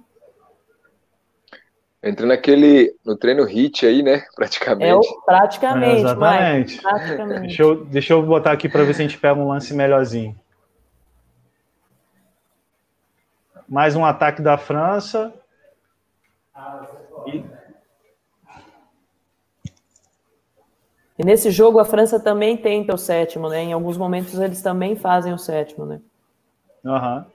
Entra 2.04 2.26
naquele, 2.26 2.94
no 3.06 3.16
treino 3.16 3.46
hit 3.46 3.86
aí, 3.86 4.04
né? 4.04 4.26
É 4.28 4.36
Praticamente. 4.36 5.08
o, 5.08 5.22
praticamente, 5.22 5.86
É, 5.86 6.00
exatamente. 6.00 6.72
Mike, 6.74 6.82
praticamente. 6.84 7.42
Deixa 7.48 7.64
eu, 7.64 7.86
deixa 7.86 8.14
eu 8.14 8.22
botar 8.22 8.52
aqui 8.52 8.68
para 8.68 8.84
ver 8.84 8.94
se 8.94 9.02
a 9.02 9.08
gente 9.08 9.18
pega 9.18 9.40
um 9.40 9.48
lance 9.48 9.74
melhorzinho. 9.74 10.38
Mais 13.68 13.96
um 13.96 14.06
ataque 14.06 14.42
da 14.42 14.58
França. 14.58 15.34
E- 17.28 17.44
E 21.18 21.24
nesse 21.24 21.52
jogo 21.52 21.78
a 21.80 21.86
França 21.86 22.20
também 22.20 22.58
tenta 22.58 22.94
o 22.96 22.98
sétimo, 22.98 23.48
né? 23.48 23.62
Em 23.62 23.74
alguns 23.74 23.98
momentos 23.98 24.34
eles 24.40 24.62
também 24.64 24.96
fazem 24.96 25.32
o 25.32 25.38
sétimo, 25.38 25.86
né? 25.86 26.02
Aham. 26.84 27.28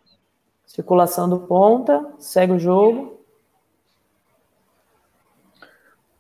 Circulação 0.67 1.29
do 1.29 1.39
ponta, 1.41 2.05
segue 2.19 2.53
o 2.53 2.59
jogo. 2.59 3.19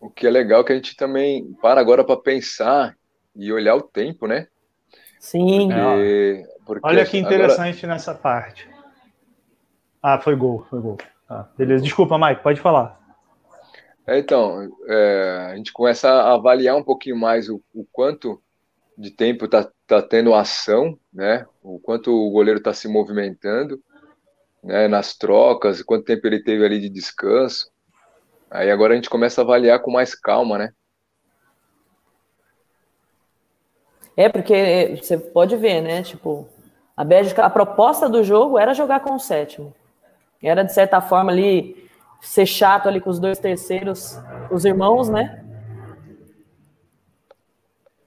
O 0.00 0.08
que 0.08 0.26
é 0.26 0.30
legal 0.30 0.60
é 0.60 0.64
que 0.64 0.72
a 0.72 0.76
gente 0.76 0.96
também 0.96 1.52
para 1.60 1.80
agora 1.80 2.04
para 2.04 2.16
pensar 2.16 2.96
e 3.34 3.52
olhar 3.52 3.74
o 3.74 3.82
tempo, 3.82 4.26
né? 4.28 4.46
Sim, 5.18 5.68
Porque, 5.68 6.46
porque 6.64 6.86
Olha 6.86 7.04
que 7.04 7.18
agora- 7.18 7.34
interessante 7.34 7.86
nessa 7.88 8.14
parte. 8.14 8.70
Ah, 10.10 10.18
foi 10.18 10.34
gol, 10.34 10.64
foi 10.70 10.80
gol. 10.80 10.96
Tá, 11.28 11.46
beleza. 11.58 11.84
Desculpa, 11.84 12.18
Mike, 12.18 12.42
pode 12.42 12.58
falar. 12.62 12.98
É, 14.06 14.18
então, 14.18 14.66
é, 14.86 15.48
a 15.52 15.56
gente 15.56 15.70
começa 15.70 16.08
a 16.08 16.32
avaliar 16.32 16.74
um 16.74 16.82
pouquinho 16.82 17.14
mais 17.14 17.50
o, 17.50 17.62
o 17.74 17.84
quanto 17.92 18.42
de 18.96 19.10
tempo 19.10 19.44
está 19.44 19.70
tá 19.86 20.00
tendo 20.00 20.32
ação, 20.32 20.98
né? 21.12 21.44
O 21.62 21.78
quanto 21.78 22.10
o 22.10 22.30
goleiro 22.30 22.56
está 22.56 22.72
se 22.72 22.88
movimentando, 22.88 23.78
né? 24.64 24.88
Nas 24.88 25.14
trocas, 25.14 25.82
quanto 25.82 26.06
tempo 26.06 26.26
ele 26.26 26.42
teve 26.42 26.64
ali 26.64 26.80
de 26.80 26.88
descanso. 26.88 27.70
Aí 28.50 28.70
agora 28.70 28.94
a 28.94 28.96
gente 28.96 29.10
começa 29.10 29.42
a 29.42 29.44
avaliar 29.44 29.82
com 29.82 29.90
mais 29.90 30.14
calma, 30.14 30.56
né? 30.56 30.72
É, 34.16 34.30
porque 34.30 34.98
você 35.02 35.18
pode 35.18 35.54
ver, 35.54 35.82
né? 35.82 36.02
Tipo, 36.02 36.48
a 36.96 37.04
Bélgica, 37.04 37.44
a 37.44 37.50
proposta 37.50 38.08
do 38.08 38.24
jogo 38.24 38.58
era 38.58 38.72
jogar 38.72 39.00
com 39.00 39.14
o 39.14 39.20
sétimo. 39.20 39.74
Era, 40.42 40.62
de 40.62 40.72
certa 40.72 41.00
forma, 41.00 41.32
ali, 41.32 41.88
ser 42.20 42.46
chato 42.46 42.88
ali 42.88 43.00
com 43.00 43.10
os 43.10 43.18
dois 43.18 43.38
terceiros, 43.38 44.18
os 44.50 44.64
irmãos, 44.64 45.08
né? 45.08 45.44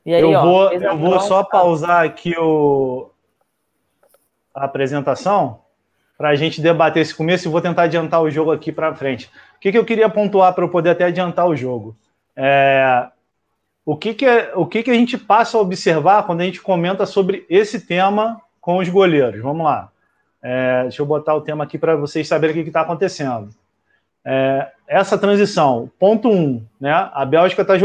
E 0.06 0.14
aí, 0.14 0.22
eu 0.22 0.32
ó, 0.32 0.42
vou, 0.44 0.72
eu 0.72 0.98
vou 0.98 1.20
só 1.20 1.44
pausar 1.44 2.04
aqui 2.04 2.36
o, 2.38 3.10
a 4.54 4.66
apresentação 4.66 5.60
para 6.18 6.30
a 6.30 6.36
gente 6.36 6.62
debater 6.62 7.02
esse 7.02 7.16
começo 7.16 7.48
e 7.48 7.52
vou 7.52 7.62
tentar 7.62 7.84
adiantar 7.84 8.22
o 8.22 8.30
jogo 8.30 8.52
aqui 8.52 8.72
para 8.72 8.96
frente. 8.96 9.30
O 9.56 9.60
que, 9.60 9.72
que 9.72 9.78
eu 9.78 9.86
queria 9.86 10.10
pontuar 10.10 10.54
para 10.54 10.64
eu 10.64 10.70
poder 10.70 10.92
até 10.92 11.06
adiantar 11.06 11.48
o 11.48 11.56
jogo? 11.56 11.96
É, 12.36 13.08
o 13.86 13.96
que, 13.98 14.14
que, 14.14 14.26
é, 14.26 14.52
o 14.56 14.66
que, 14.66 14.84
que 14.84 14.92
a 14.92 14.96
gente 14.96 15.18
passa 15.18 15.58
a 15.58 15.62
observar 15.62 16.26
quando 16.26 16.42
a 16.42 16.46
gente 16.46 16.62
comenta 16.62 17.06
sobre 17.06 17.46
esse 17.50 17.86
tema 17.86 18.42
com 18.60 18.78
os 18.78 18.90
goleiros? 18.90 19.42
Vamos 19.42 19.66
lá. 19.66 19.91
É, 20.42 20.84
deixa 20.84 21.02
eu 21.02 21.06
botar 21.06 21.36
o 21.36 21.42
tema 21.42 21.64
aqui 21.64 21.78
para 21.78 21.96
vocês 21.96 22.28
saberem 22.28 22.60
o 22.60 22.64
que 22.64 22.70
está 22.70 22.82
acontecendo. 22.82 23.50
É, 24.24 24.72
essa 24.88 25.18
transição, 25.18 25.90
ponto 26.00 26.30
1, 26.30 26.32
um, 26.32 26.66
né? 26.80 26.92
A 27.14 27.26
Bélgica 27.26 27.62
está 27.62 27.76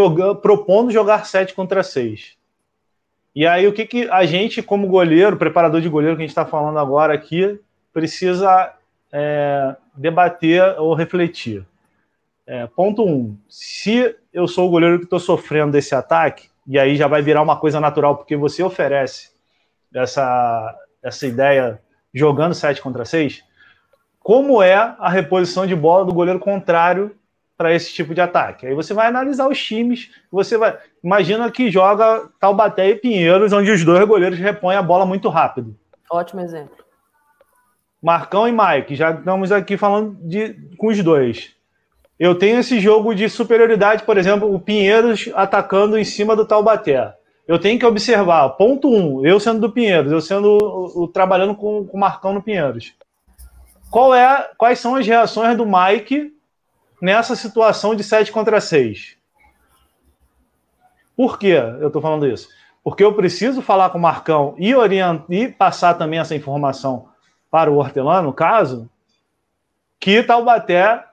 propondo 0.41 0.91
jogar 0.91 1.25
7 1.25 1.55
contra 1.55 1.83
6. 1.83 2.37
E 3.35 3.47
aí, 3.47 3.67
o 3.67 3.73
que, 3.73 3.85
que 3.85 4.09
a 4.09 4.25
gente, 4.25 4.63
como 4.63 4.89
goleiro, 4.89 5.37
preparador 5.37 5.81
de 5.81 5.89
goleiro 5.89 6.17
que 6.17 6.23
a 6.23 6.27
gente 6.27 6.31
está 6.31 6.47
falando 6.47 6.79
agora 6.79 7.13
aqui, 7.13 7.61
precisa 7.93 8.73
é, 9.13 9.77
debater 9.95 10.63
ou 10.79 10.95
refletir? 10.95 11.65
É, 12.47 12.67
ponto 12.67 13.05
1. 13.05 13.09
Um, 13.09 13.37
se 13.49 14.15
eu 14.33 14.49
sou 14.49 14.67
o 14.67 14.71
goleiro 14.71 14.99
que 14.99 15.05
estou 15.05 15.21
sofrendo 15.21 15.73
desse 15.73 15.95
ataque, 15.95 16.49
e 16.67 16.79
aí 16.79 16.97
já 16.97 17.07
vai 17.07 17.23
virar 17.23 17.43
uma 17.43 17.59
coisa 17.59 17.79
natural, 17.79 18.17
porque 18.17 18.37
você 18.37 18.63
oferece 18.63 19.31
essa, 19.95 20.75
essa 21.03 21.27
ideia 21.27 21.81
jogando 22.17 22.55
7 22.55 22.81
contra 22.81 23.05
6, 23.05 23.45
como 24.19 24.63
é 24.63 24.75
a 24.75 25.09
reposição 25.11 25.67
de 25.67 25.77
bola 25.77 26.07
do 26.07 26.15
goleiro 26.15 26.41
contrário 26.41 27.15
para 27.59 27.75
esse 27.75 27.93
tipo 27.93 28.15
de 28.15 28.21
ataque. 28.21 28.67
Aí 28.67 28.75
você 28.75 28.95
vai 28.95 29.07
analisar 29.07 29.49
os 29.49 29.63
times, 29.63 30.11
você 30.33 30.57
vai. 30.57 30.79
Imagina 31.05 31.51
que 31.51 31.71
joga 31.71 32.29
Taubaté 32.41 32.89
e 32.89 32.97
Pinheiros, 32.97 33.53
onde 33.53 33.71
os 33.71 33.85
dois 33.85 34.07
goleiros 34.07 34.39
repõem 34.39 34.77
a 34.77 34.83
bola 34.83 35.05
muito 35.05 35.29
rápido. 35.29 35.77
Ótimo 36.11 36.41
exemplo. 36.41 36.77
Marcão 38.03 38.49
e 38.49 38.53
Mike, 38.53 38.95
já 38.95 39.11
estamos 39.11 39.53
aqui 39.53 39.77
falando 39.77 40.17
de, 40.23 40.55
com 40.79 40.89
os 40.89 41.03
dois. 41.03 41.55
Eu 42.19 42.35
tenho 42.35 42.59
esse 42.59 42.81
jogo 42.81 43.15
de 43.15 43.29
superioridade, 43.29 44.05
por 44.05 44.17
exemplo, 44.17 44.53
o 44.53 44.59
Pinheiros 44.59 45.31
atacando 45.35 45.99
em 45.99 46.05
cima 46.05 46.35
do 46.35 46.47
Taubaté. 46.47 47.15
Eu 47.47 47.61
tenho 47.61 47.79
que 47.79 47.87
observar, 47.87 48.49
ponto 48.51 48.89
um, 48.89 49.25
eu 49.25 49.39
sendo 49.39 49.61
do 49.61 49.71
Pinheiros, 49.71 50.11
eu 50.11 50.21
sendo 50.21 50.59
o, 50.59 51.05
o, 51.05 51.09
trabalhando 51.09 51.55
com, 51.55 51.87
com 51.87 51.97
o 51.97 52.01
Marcão 52.01 52.35
no 52.35 52.43
Pinheiros. 52.43 52.93
Qual 53.89 54.13
é, 54.13 54.51
quais 54.59 54.81
são 54.81 54.97
as 54.97 55.07
reações 55.07 55.57
do 55.57 55.65
Mike 55.65 56.35
nessa 57.01 57.37
situação 57.37 57.95
de 57.95 58.03
7 58.03 58.33
contra 58.33 58.61
6? 58.61 59.17
Por 61.17 61.39
que 61.39 61.47
eu 61.47 61.87
estou 61.87 62.03
falando 62.03 62.27
isso? 62.27 62.49
Porque 62.83 63.03
eu 63.03 63.15
preciso 63.15 63.63
falar 63.63 63.91
com 63.91 63.99
o 63.99 64.03
Marcão 64.03 64.55
e, 64.59 64.73
e 65.31 65.49
passar 65.49 65.95
também 65.95 66.19
essa 66.19 66.35
informação 66.35 67.09
para 67.51 67.71
o 67.71 67.77
hortelano, 67.77 68.29
no 68.29 68.33
caso, 68.33 68.91
que 70.01 70.23
Taubaté, 70.23 71.05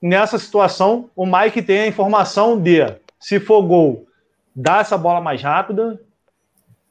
nessa 0.00 0.38
situação, 0.38 1.10
o 1.16 1.26
Mike 1.26 1.62
tem 1.62 1.80
a 1.80 1.86
informação 1.86 2.60
de, 2.60 2.80
se 3.18 3.40
for 3.40 3.62
gol, 3.62 4.06
dá 4.54 4.78
essa 4.78 4.96
bola 4.96 5.20
mais 5.20 5.42
rápida. 5.42 6.00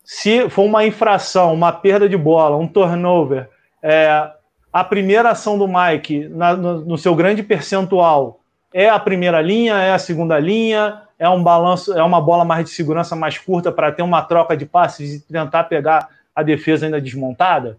Se 0.04 0.50
for 0.50 0.64
uma 0.64 0.86
infração, 0.86 1.54
uma 1.54 1.72
perda 1.72 2.10
de 2.10 2.18
bola, 2.18 2.58
um 2.58 2.68
turnover, 2.68 3.50
é, 3.82 4.32
a 4.72 4.84
primeira 4.84 5.32
ação 5.32 5.58
do 5.58 5.68
Mike, 5.68 6.28
na, 6.30 6.56
no, 6.56 6.82
no, 6.82 6.98
seu 6.98 7.14
grande 7.14 7.44
percentual, 7.44 8.40
é 8.74 8.90
a 8.90 9.00
primeira 9.00 9.42
linha, 9.42 9.76
é 9.76 9.92
a 9.92 10.00
segunda 10.00 10.40
linha, 10.40 11.04
é 11.20 11.30
um 11.30 11.44
balanço, 11.44 11.94
é 11.94 12.04
uma 12.04 12.22
bola 12.22 12.44
mais 12.44 12.66
de 12.66 12.72
segurança 12.72 13.16
mais 13.16 13.38
curta 13.38 13.72
para 13.72 13.92
ter 13.92 14.02
uma 14.02 14.22
troca 14.22 14.56
de 14.56 14.66
passes 14.66 15.16
e 15.16 15.20
tentar 15.22 15.66
pegar 15.66 16.10
a 16.36 16.42
defesa 16.42 16.86
ainda 16.86 17.02
desmontada? 17.02 17.78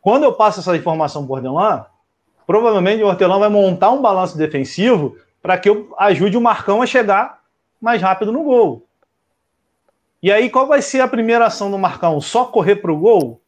Quando 0.00 0.24
eu 0.24 0.32
passo 0.32 0.60
essa 0.60 0.76
informação 0.76 1.26
para 1.26 1.32
o 1.32 1.36
Hortelã, 1.36 1.86
provavelmente 2.46 3.02
o 3.02 3.06
Hortelã 3.06 3.38
vai 3.38 3.48
montar 3.48 3.90
um 3.90 4.00
balanço 4.00 4.38
defensivo 4.38 5.16
para 5.42 5.58
que 5.58 5.68
eu 5.68 5.94
ajude 5.98 6.36
o 6.36 6.40
Marcão 6.40 6.80
a 6.80 6.86
chegar 6.86 7.40
mais 7.80 8.00
rápido 8.00 8.32
no 8.32 8.42
gol. 8.42 8.86
E 10.22 10.32
aí, 10.32 10.50
qual 10.50 10.66
vai 10.66 10.82
ser 10.82 11.00
a 11.00 11.08
primeira 11.08 11.46
ação 11.46 11.70
do 11.70 11.78
Marcão? 11.78 12.20
Só 12.20 12.46
correr 12.46 12.76
para 12.76 12.92
o 12.92 12.98
gol? 12.98 13.40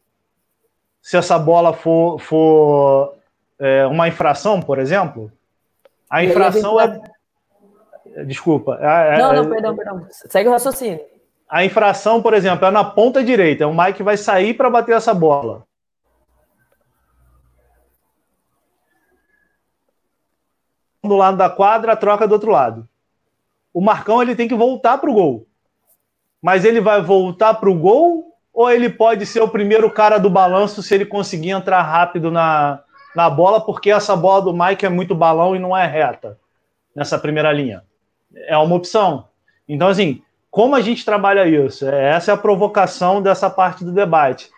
Se 1.01 1.17
essa 1.17 1.37
bola 1.37 1.73
for, 1.73 2.19
for 2.19 3.15
é, 3.59 3.85
uma 3.85 4.07
infração, 4.07 4.61
por 4.61 4.79
exemplo? 4.79 5.31
A 6.09 6.23
infração 6.23 6.79
é. 6.79 7.01
Desculpa. 8.25 8.77
É, 8.81 9.15
é, 9.15 9.17
não, 9.17 9.33
não, 9.33 9.49
perdão, 9.49 9.75
perdão. 9.75 10.07
Segue 10.09 10.49
o 10.49 10.51
raciocínio. 10.51 10.99
A 11.47 11.65
infração, 11.65 12.21
por 12.21 12.33
exemplo, 12.33 12.65
é 12.65 12.71
na 12.71 12.83
ponta 12.83 13.23
direita. 13.23 13.67
O 13.67 13.75
Mike 13.75 14.03
vai 14.03 14.17
sair 14.17 14.53
para 14.53 14.69
bater 14.69 14.95
essa 14.95 15.13
bola. 15.13 15.63
Do 21.03 21.15
lado 21.15 21.37
da 21.37 21.49
quadra, 21.49 21.95
troca 21.95 22.27
do 22.27 22.33
outro 22.33 22.51
lado. 22.51 22.87
O 23.73 23.81
Marcão 23.81 24.21
ele 24.21 24.35
tem 24.35 24.47
que 24.47 24.55
voltar 24.55 24.97
para 24.97 25.09
o 25.09 25.13
gol. 25.13 25.47
Mas 26.41 26.65
ele 26.65 26.79
vai 26.79 27.01
voltar 27.01 27.55
para 27.55 27.69
o 27.69 27.75
gol 27.75 28.33
ou 28.53 28.69
ele 28.69 28.89
pode 28.89 29.25
ser 29.25 29.41
o 29.41 29.47
primeiro 29.47 29.89
cara 29.91 30.17
do 30.17 30.29
balanço 30.29 30.81
se 30.81 30.93
ele 30.93 31.05
conseguir 31.05 31.51
entrar 31.51 31.81
rápido 31.81 32.31
na, 32.31 32.81
na 33.15 33.29
bola, 33.29 33.61
porque 33.61 33.91
essa 33.91 34.15
bola 34.15 34.41
do 34.41 34.53
Mike 34.53 34.85
é 34.85 34.89
muito 34.89 35.15
balão 35.15 35.55
e 35.55 35.59
não 35.59 35.75
é 35.75 35.85
reta 35.85 36.37
nessa 36.95 37.17
primeira 37.17 37.51
linha. 37.51 37.83
É 38.35 38.57
uma 38.57 38.75
opção. 38.75 39.27
Então, 39.67 39.87
assim, 39.87 40.21
como 40.51 40.75
a 40.75 40.81
gente 40.81 41.05
trabalha 41.05 41.47
isso? 41.47 41.87
É, 41.87 42.11
essa 42.11 42.31
é 42.31 42.33
a 42.33 42.37
provocação 42.37 43.21
dessa 43.21 43.49
parte 43.49 43.83
do 43.83 43.91
debate. 43.91 44.49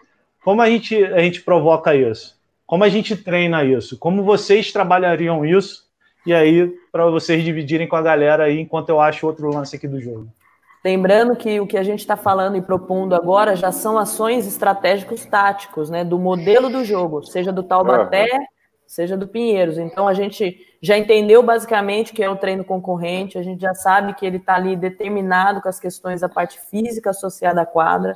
Como 0.44 0.62
a 0.62 0.70
gente, 0.70 1.04
a 1.04 1.20
gente 1.20 1.42
provoca 1.42 1.96
isso? 1.96 2.40
Como 2.66 2.84
a 2.84 2.90
gente 2.90 3.16
treina 3.16 3.64
isso? 3.64 3.98
Como 3.98 4.24
vocês 4.24 4.72
trabalhariam 4.72 5.46
isso? 5.46 5.91
E 6.26 6.34
aí, 6.34 6.68
para 6.92 7.10
vocês 7.10 7.44
dividirem 7.44 7.88
com 7.88 7.96
a 7.96 8.02
galera 8.02 8.44
aí, 8.44 8.60
enquanto 8.60 8.90
eu 8.90 9.00
acho 9.00 9.26
outro 9.26 9.50
lance 9.50 9.76
aqui 9.76 9.88
do 9.88 10.00
jogo. 10.00 10.28
Lembrando 10.84 11.36
que 11.36 11.60
o 11.60 11.68
que 11.68 11.78
a 11.78 11.84
gente 11.84 12.00
está 12.00 12.18
falando 12.18 12.58
e 12.58 12.62
propondo 12.62 13.14
agora 13.14 13.56
já 13.56 13.72
são 13.72 14.00
ações 14.00 14.48
estratégicos 14.48 15.26
táticos, 15.26 15.90
né? 15.90 16.04
Do 16.04 16.18
modelo 16.18 16.70
do 16.70 16.84
jogo, 16.84 17.24
seja 17.24 17.52
do 17.52 17.62
Taubaté, 17.62 18.28
uhum. 18.34 18.46
seja 18.88 19.16
do 19.16 19.28
Pinheiros. 19.28 19.78
Então 19.78 20.08
a 20.08 20.14
gente 20.14 20.58
já 20.82 20.98
entendeu 20.98 21.44
basicamente 21.44 22.14
que 22.14 22.24
é 22.24 22.30
o 22.30 22.36
treino 22.36 22.64
concorrente, 22.64 23.38
a 23.38 23.44
gente 23.44 23.62
já 23.62 23.76
sabe 23.76 24.16
que 24.16 24.26
ele 24.26 24.38
está 24.38 24.56
ali 24.56 24.76
determinado 24.76 25.62
com 25.62 25.70
as 25.70 25.80
questões 25.80 26.22
da 26.22 26.30
parte 26.30 26.60
física 26.60 27.12
associada 27.12 27.62
à 27.62 27.66
quadra, 27.66 28.16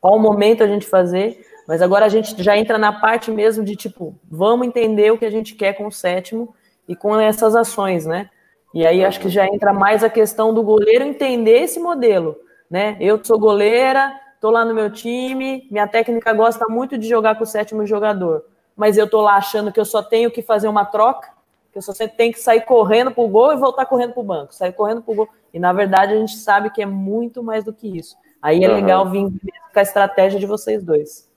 qual 0.00 0.16
o 0.16 0.20
momento 0.20 0.64
a 0.64 0.66
gente 0.66 0.86
fazer, 0.86 1.40
mas 1.68 1.80
agora 1.80 2.06
a 2.06 2.08
gente 2.08 2.42
já 2.42 2.56
entra 2.56 2.76
na 2.76 2.92
parte 2.92 3.30
mesmo 3.30 3.62
de 3.62 3.76
tipo, 3.76 4.18
vamos 4.28 4.66
entender 4.66 5.12
o 5.12 5.18
que 5.18 5.24
a 5.24 5.30
gente 5.30 5.54
quer 5.54 5.74
com 5.74 5.86
o 5.86 5.92
sétimo 5.92 6.52
e 6.90 6.96
com 6.96 7.16
essas 7.20 7.54
ações, 7.54 8.04
né? 8.04 8.28
E 8.74 8.84
aí 8.84 9.04
acho 9.04 9.20
que 9.20 9.28
já 9.28 9.46
entra 9.46 9.72
mais 9.72 10.02
a 10.02 10.10
questão 10.10 10.52
do 10.52 10.60
goleiro 10.60 11.04
entender 11.04 11.60
esse 11.60 11.78
modelo, 11.78 12.36
né? 12.68 12.96
Eu 12.98 13.24
sou 13.24 13.38
goleira, 13.38 14.12
tô 14.40 14.50
lá 14.50 14.64
no 14.64 14.74
meu 14.74 14.90
time, 14.90 15.68
minha 15.70 15.86
técnica 15.86 16.32
gosta 16.32 16.66
muito 16.68 16.98
de 16.98 17.08
jogar 17.08 17.36
com 17.36 17.44
o 17.44 17.46
sétimo 17.46 17.86
jogador, 17.86 18.44
mas 18.76 18.98
eu 18.98 19.08
tô 19.08 19.20
lá 19.20 19.36
achando 19.36 19.70
que 19.70 19.78
eu 19.78 19.84
só 19.84 20.02
tenho 20.02 20.32
que 20.32 20.42
fazer 20.42 20.66
uma 20.66 20.84
troca, 20.84 21.28
que 21.70 21.78
eu 21.78 21.82
só 21.82 21.92
tenho 21.92 22.32
que 22.32 22.40
sair 22.40 22.62
correndo 22.62 23.12
pro 23.12 23.28
gol 23.28 23.52
e 23.52 23.56
voltar 23.56 23.86
correndo 23.86 24.12
pro 24.12 24.24
banco, 24.24 24.52
sair 24.52 24.72
correndo 24.72 25.00
pro 25.00 25.14
gol. 25.14 25.28
E 25.54 25.60
na 25.60 25.72
verdade 25.72 26.14
a 26.14 26.16
gente 26.16 26.34
sabe 26.38 26.70
que 26.70 26.82
é 26.82 26.86
muito 26.86 27.40
mais 27.40 27.62
do 27.62 27.72
que 27.72 27.86
isso. 27.96 28.16
Aí 28.42 28.64
é 28.64 28.68
uhum. 28.68 28.74
legal 28.74 29.08
vir 29.08 29.30
com 29.72 29.78
a 29.78 29.82
estratégia 29.82 30.40
de 30.40 30.46
vocês 30.46 30.82
dois. 30.82 31.30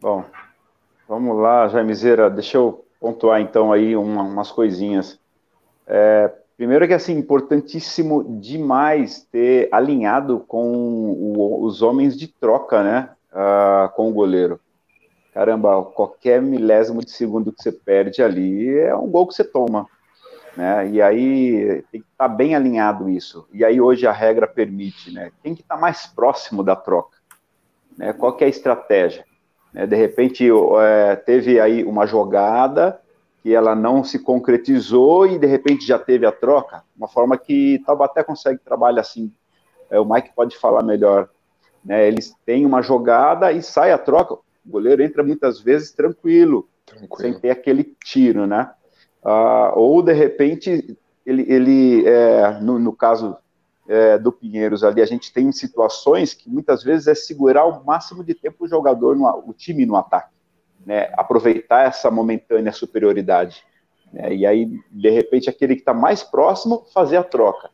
Bom, 0.00 0.24
vamos 1.06 1.36
lá, 1.36 1.68
Jaimezeira, 1.68 2.30
deixa 2.30 2.56
eu 2.56 2.82
pontuar 3.00 3.40
então 3.40 3.72
aí 3.72 3.96
uma, 3.96 4.22
umas 4.22 4.52
coisinhas. 4.52 5.18
É, 5.86 6.30
primeiro 6.56 6.86
que 6.86 6.92
assim, 6.92 7.16
importantíssimo 7.16 8.38
demais 8.38 9.26
ter 9.32 9.68
alinhado 9.72 10.40
com 10.46 10.70
o, 10.72 11.64
os 11.64 11.80
homens 11.80 12.16
de 12.16 12.28
troca, 12.28 12.82
né? 12.82 13.10
Uh, 13.32 13.88
com 13.94 14.10
o 14.10 14.12
goleiro. 14.12 14.60
Caramba, 15.32 15.84
qualquer 15.84 16.42
milésimo 16.42 17.00
de 17.04 17.12
segundo 17.12 17.52
que 17.52 17.62
você 17.62 17.70
perde 17.70 18.22
ali 18.22 18.76
é 18.78 18.94
um 18.94 19.08
gol 19.08 19.26
que 19.26 19.34
você 19.34 19.44
toma. 19.44 19.86
Né? 20.56 20.90
E 20.90 21.00
aí 21.00 21.84
tem 21.92 22.00
que 22.00 22.08
estar 22.12 22.28
tá 22.28 22.34
bem 22.34 22.54
alinhado 22.54 23.08
isso. 23.08 23.46
E 23.52 23.64
aí 23.64 23.80
hoje 23.80 24.06
a 24.06 24.12
regra 24.12 24.48
permite, 24.48 25.12
né? 25.12 25.30
Tem 25.42 25.54
que 25.54 25.62
estar 25.62 25.76
tá 25.76 25.80
mais 25.80 26.06
próximo 26.06 26.64
da 26.64 26.74
troca. 26.74 27.16
Né? 27.96 28.12
Qual 28.12 28.36
é 28.40 28.44
a 28.44 28.48
estratégia? 28.48 29.24
Né? 29.72 29.86
De 29.86 29.96
repente 29.96 30.48
é, 30.80 31.16
teve 31.16 31.60
aí 31.60 31.84
uma 31.84 32.06
jogada 32.06 33.00
que 33.42 33.54
ela 33.54 33.74
não 33.74 34.04
se 34.04 34.18
concretizou 34.18 35.26
e 35.26 35.38
de 35.38 35.46
repente 35.46 35.86
já 35.86 35.98
teve 35.98 36.26
a 36.26 36.32
troca, 36.32 36.84
uma 36.96 37.08
forma 37.08 37.38
que 37.38 37.82
Taubaté 37.86 38.22
consegue 38.22 38.60
trabalhar 38.62 39.00
assim. 39.00 39.32
É, 39.90 39.98
o 39.98 40.04
Mike 40.04 40.32
pode 40.34 40.56
falar 40.58 40.82
melhor. 40.82 41.28
Né? 41.84 42.06
Eles 42.06 42.34
têm 42.44 42.66
uma 42.66 42.82
jogada 42.82 43.50
e 43.50 43.62
sai 43.62 43.92
a 43.92 43.98
troca. 43.98 44.34
O 44.34 44.40
goleiro 44.66 45.02
entra 45.02 45.22
muitas 45.22 45.58
vezes 45.60 45.92
tranquilo, 45.92 46.68
tranquilo. 46.84 47.16
sem 47.16 47.40
ter 47.40 47.50
aquele 47.50 47.96
tiro, 48.04 48.46
né? 48.46 48.70
Ah, 49.24 49.72
ou 49.74 50.02
de 50.02 50.12
repente 50.12 50.96
ele, 51.24 51.44
ele 51.48 52.06
é, 52.06 52.58
no, 52.60 52.78
no, 52.78 52.92
caso 52.92 53.36
é, 53.90 54.18
do 54.18 54.30
Pinheiros 54.30 54.84
ali, 54.84 55.02
a 55.02 55.06
gente 55.06 55.32
tem 55.32 55.50
situações 55.50 56.32
que 56.32 56.48
muitas 56.48 56.82
vezes 56.82 57.08
é 57.08 57.14
segurar 57.14 57.66
o 57.66 57.84
máximo 57.84 58.22
de 58.22 58.34
tempo 58.34 58.64
o 58.64 58.68
jogador, 58.68 59.16
no, 59.16 59.26
o 59.46 59.52
time 59.52 59.84
no 59.84 59.96
ataque 59.96 60.40
né, 60.84 61.12
aproveitar 61.16 61.86
essa 61.86 62.10
momentânea 62.10 62.72
superioridade. 62.72 63.64
Né, 64.12 64.34
e 64.34 64.46
aí, 64.46 64.70
de 64.90 65.10
repente, 65.10 65.50
aquele 65.50 65.74
que 65.74 65.82
está 65.82 65.94
mais 65.94 66.22
próximo 66.22 66.86
fazer 66.92 67.16
a 67.16 67.24
troca. 67.24 67.70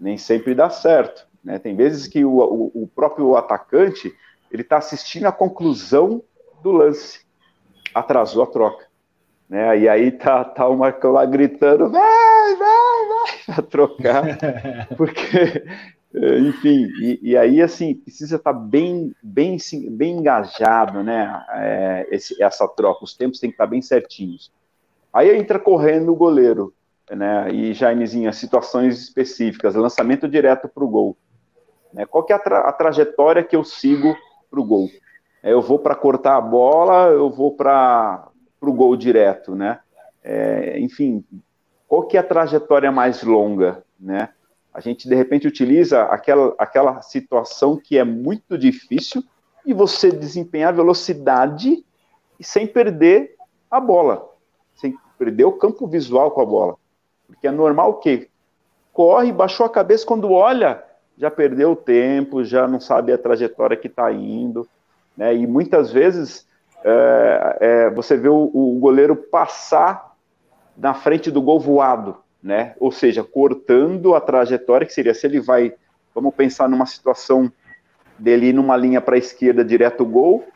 Nem 0.00 0.16
sempre 0.16 0.54
dá 0.54 0.70
certo. 0.70 1.26
Né? 1.42 1.58
Tem 1.58 1.74
vezes 1.74 2.06
que 2.06 2.24
o, 2.24 2.38
o, 2.38 2.82
o 2.82 2.86
próprio 2.86 3.36
atacante 3.36 4.14
ele 4.50 4.62
está 4.62 4.78
assistindo 4.78 5.26
a 5.26 5.32
conclusão 5.32 6.22
do 6.62 6.72
lance, 6.72 7.20
atrasou 7.94 8.42
a 8.42 8.46
troca. 8.46 8.87
Né? 9.48 9.80
E 9.80 9.88
aí 9.88 10.10
tá, 10.10 10.44
tá 10.44 10.68
o 10.68 10.76
Marcão 10.76 11.12
lá 11.12 11.24
gritando, 11.24 11.90
vai, 11.90 12.56
vai, 12.56 13.08
vai, 13.08 13.54
para 13.54 13.62
trocar, 13.62 14.38
porque 14.96 15.64
é, 16.14 16.38
enfim, 16.38 16.88
e, 17.00 17.20
e, 17.22 17.36
aí, 17.36 17.60
assim, 17.60 17.94
precisa 17.94 18.36
estar 18.36 18.52
bem, 18.52 19.14
bem, 19.22 19.58
bem 19.90 20.18
engajado, 20.18 21.02
né, 21.02 21.44
é, 21.50 22.08
esse, 22.10 22.42
essa 22.42 22.66
troca, 22.66 23.04
os 23.04 23.14
tempos 23.14 23.38
têm 23.38 23.50
que 23.50 23.54
estar 23.54 23.66
bem 23.66 23.82
certinhos. 23.82 24.50
Aí 25.12 25.36
entra 25.36 25.58
correndo 25.58 26.10
o 26.10 26.16
goleiro, 26.16 26.72
né, 27.10 27.50
e 27.52 27.74
Jaimezinho, 27.74 28.32
situações 28.32 28.98
específicas, 28.98 29.74
lançamento 29.74 30.26
direto 30.26 30.66
para 30.66 30.84
o 30.84 30.88
gol. 30.88 31.16
Né, 31.92 32.06
qual 32.06 32.24
que 32.24 32.32
é 32.32 32.36
a, 32.36 32.38
tra 32.38 32.60
a 32.60 32.72
trajetória 32.72 33.44
que 33.44 33.56
eu 33.56 33.62
sigo 33.62 34.16
para 34.50 34.60
o 34.60 34.64
gol? 34.64 34.88
Eu 35.42 35.60
vou 35.60 35.78
para 35.78 35.94
cortar 35.94 36.36
a 36.36 36.40
bola, 36.40 37.10
eu 37.10 37.30
vou 37.30 37.54
para 37.54 38.27
o 38.60 38.72
gol 38.72 38.96
direto, 38.96 39.54
né? 39.54 39.80
É, 40.22 40.78
enfim, 40.80 41.24
qual 41.86 42.06
que 42.06 42.16
é 42.16 42.20
a 42.20 42.24
trajetória 42.24 42.90
mais 42.90 43.22
longa, 43.22 43.84
né? 43.98 44.30
A 44.72 44.80
gente, 44.80 45.08
de 45.08 45.14
repente, 45.14 45.48
utiliza 45.48 46.02
aquela, 46.04 46.54
aquela 46.58 47.02
situação 47.02 47.76
que 47.76 47.98
é 47.98 48.04
muito 48.04 48.56
difícil 48.56 49.24
e 49.64 49.74
você 49.74 50.10
desempenhar 50.10 50.72
velocidade 50.72 51.84
e 52.38 52.44
sem 52.44 52.66
perder 52.66 53.34
a 53.70 53.80
bola, 53.80 54.28
sem 54.74 54.96
perder 55.18 55.44
o 55.44 55.52
campo 55.52 55.86
visual 55.86 56.30
com 56.30 56.40
a 56.40 56.46
bola. 56.46 56.76
Porque 57.26 57.46
é 57.46 57.50
normal 57.50 57.98
que 57.98 58.28
corre, 58.92 59.32
baixou 59.32 59.66
a 59.66 59.70
cabeça, 59.70 60.06
quando 60.06 60.30
olha, 60.30 60.82
já 61.16 61.30
perdeu 61.30 61.72
o 61.72 61.76
tempo, 61.76 62.44
já 62.44 62.66
não 62.66 62.80
sabe 62.80 63.12
a 63.12 63.18
trajetória 63.18 63.76
que 63.76 63.88
está 63.88 64.12
indo. 64.12 64.68
Né? 65.16 65.34
E 65.36 65.46
muitas 65.46 65.92
vezes 65.92 66.47
é, 66.84 67.58
é, 67.60 67.90
você 67.90 68.16
vê 68.16 68.28
o, 68.28 68.50
o 68.52 68.78
goleiro 68.80 69.16
passar 69.16 70.14
na 70.76 70.94
frente 70.94 71.30
do 71.30 71.42
gol 71.42 71.58
voado 71.58 72.16
né? 72.42 72.74
Ou 72.78 72.90
seja, 72.90 73.24
cortando 73.24 74.14
a 74.14 74.20
trajetória 74.20 74.86
que 74.86 74.92
seria 74.92 75.14
se 75.14 75.26
ele 75.26 75.40
vai, 75.40 75.74
vamos 76.14 76.34
pensar 76.34 76.68
numa 76.68 76.86
situação 76.86 77.50
dele 78.18 78.46
ir 78.46 78.52
numa 78.52 78.76
linha 78.76 79.00
para 79.00 79.16
a 79.16 79.18
esquerda 79.18 79.64
direto 79.64 80.04
gol, 80.04 80.46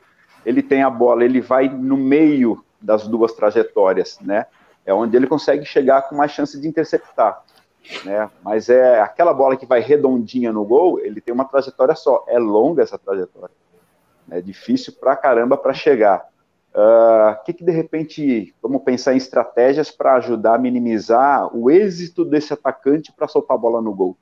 ele 0.45 0.63
tem 0.63 0.83
a 0.83 0.91
bola, 0.91 1.25
ele 1.25 1.41
vai 1.41 1.69
no 1.69 1.97
meio 1.97 2.65
das 2.81 3.07
duas 3.07 3.33
trajetórias, 3.33 4.19
né? 4.21 4.47
É 4.85 4.93
onde 4.93 5.17
ele 5.17 5.29
consegue 5.29 5.65
chegar 5.65 6.03
com 6.03 6.17
mais 6.17 6.33
chance 6.33 6.61
de 6.61 6.67
interceptar, 6.67 7.41
né? 8.05 8.29
Mas 8.43 8.69
é 8.69 9.01
aquela 9.01 9.33
bola 9.33 9.57
que 9.57 9.67
vai 9.67 9.81
redondinha 9.81 10.53
no 10.53 10.65
gol, 10.65 10.99
ele 10.99 11.21
tem 11.21 11.33
uma 11.33 11.45
trajetória 11.45 11.95
só. 11.95 12.25
É 12.27 12.39
longa 12.39 12.83
essa 12.83 12.99
trajetória. 12.99 13.55
É 14.33 14.41
difícil 14.41 14.95
pra 14.99 15.15
caramba 15.15 15.57
para 15.57 15.75
chegar. 15.75 16.27
O 16.75 16.79
uh, 16.79 16.81
ah, 16.81 17.43
que, 17.45 17.53
que 17.53 17.63
de 17.63 17.71
repente 17.71 18.55
vamos 18.63 18.83
pensar 18.83 19.13
em 19.13 19.19
estratégias 19.19 19.91
para 19.91 20.15
ajudar 20.15 20.55
a 20.55 20.59
minimizar 20.59 21.55
o 21.55 21.71
êxito 21.71 22.25
desse 22.25 22.55
atacante 22.55 23.13
para 23.13 23.29
soltar 23.29 23.57
a 23.57 23.61
bola 23.61 23.83
no 23.83 23.93
gol? 23.93 24.17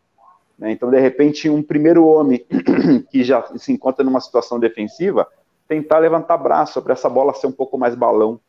Né? 0.58 0.72
Então, 0.72 0.90
de 0.90 0.98
repente, 0.98 1.48
um 1.48 1.62
primeiro 1.62 2.04
homem 2.04 2.44
que 3.08 3.22
já 3.22 3.42
se 3.56 3.72
encontra 3.72 4.04
numa 4.04 4.20
situação 4.20 4.58
defensiva, 4.58 5.28
tentar 5.68 5.98
levantar 5.98 6.36
braço 6.36 6.82
para 6.82 6.92
essa 6.94 7.08
bola 7.08 7.32
ser 7.32 7.46
um 7.46 7.52
pouco 7.52 7.78
mais 7.78 7.94
balão, 7.94 8.40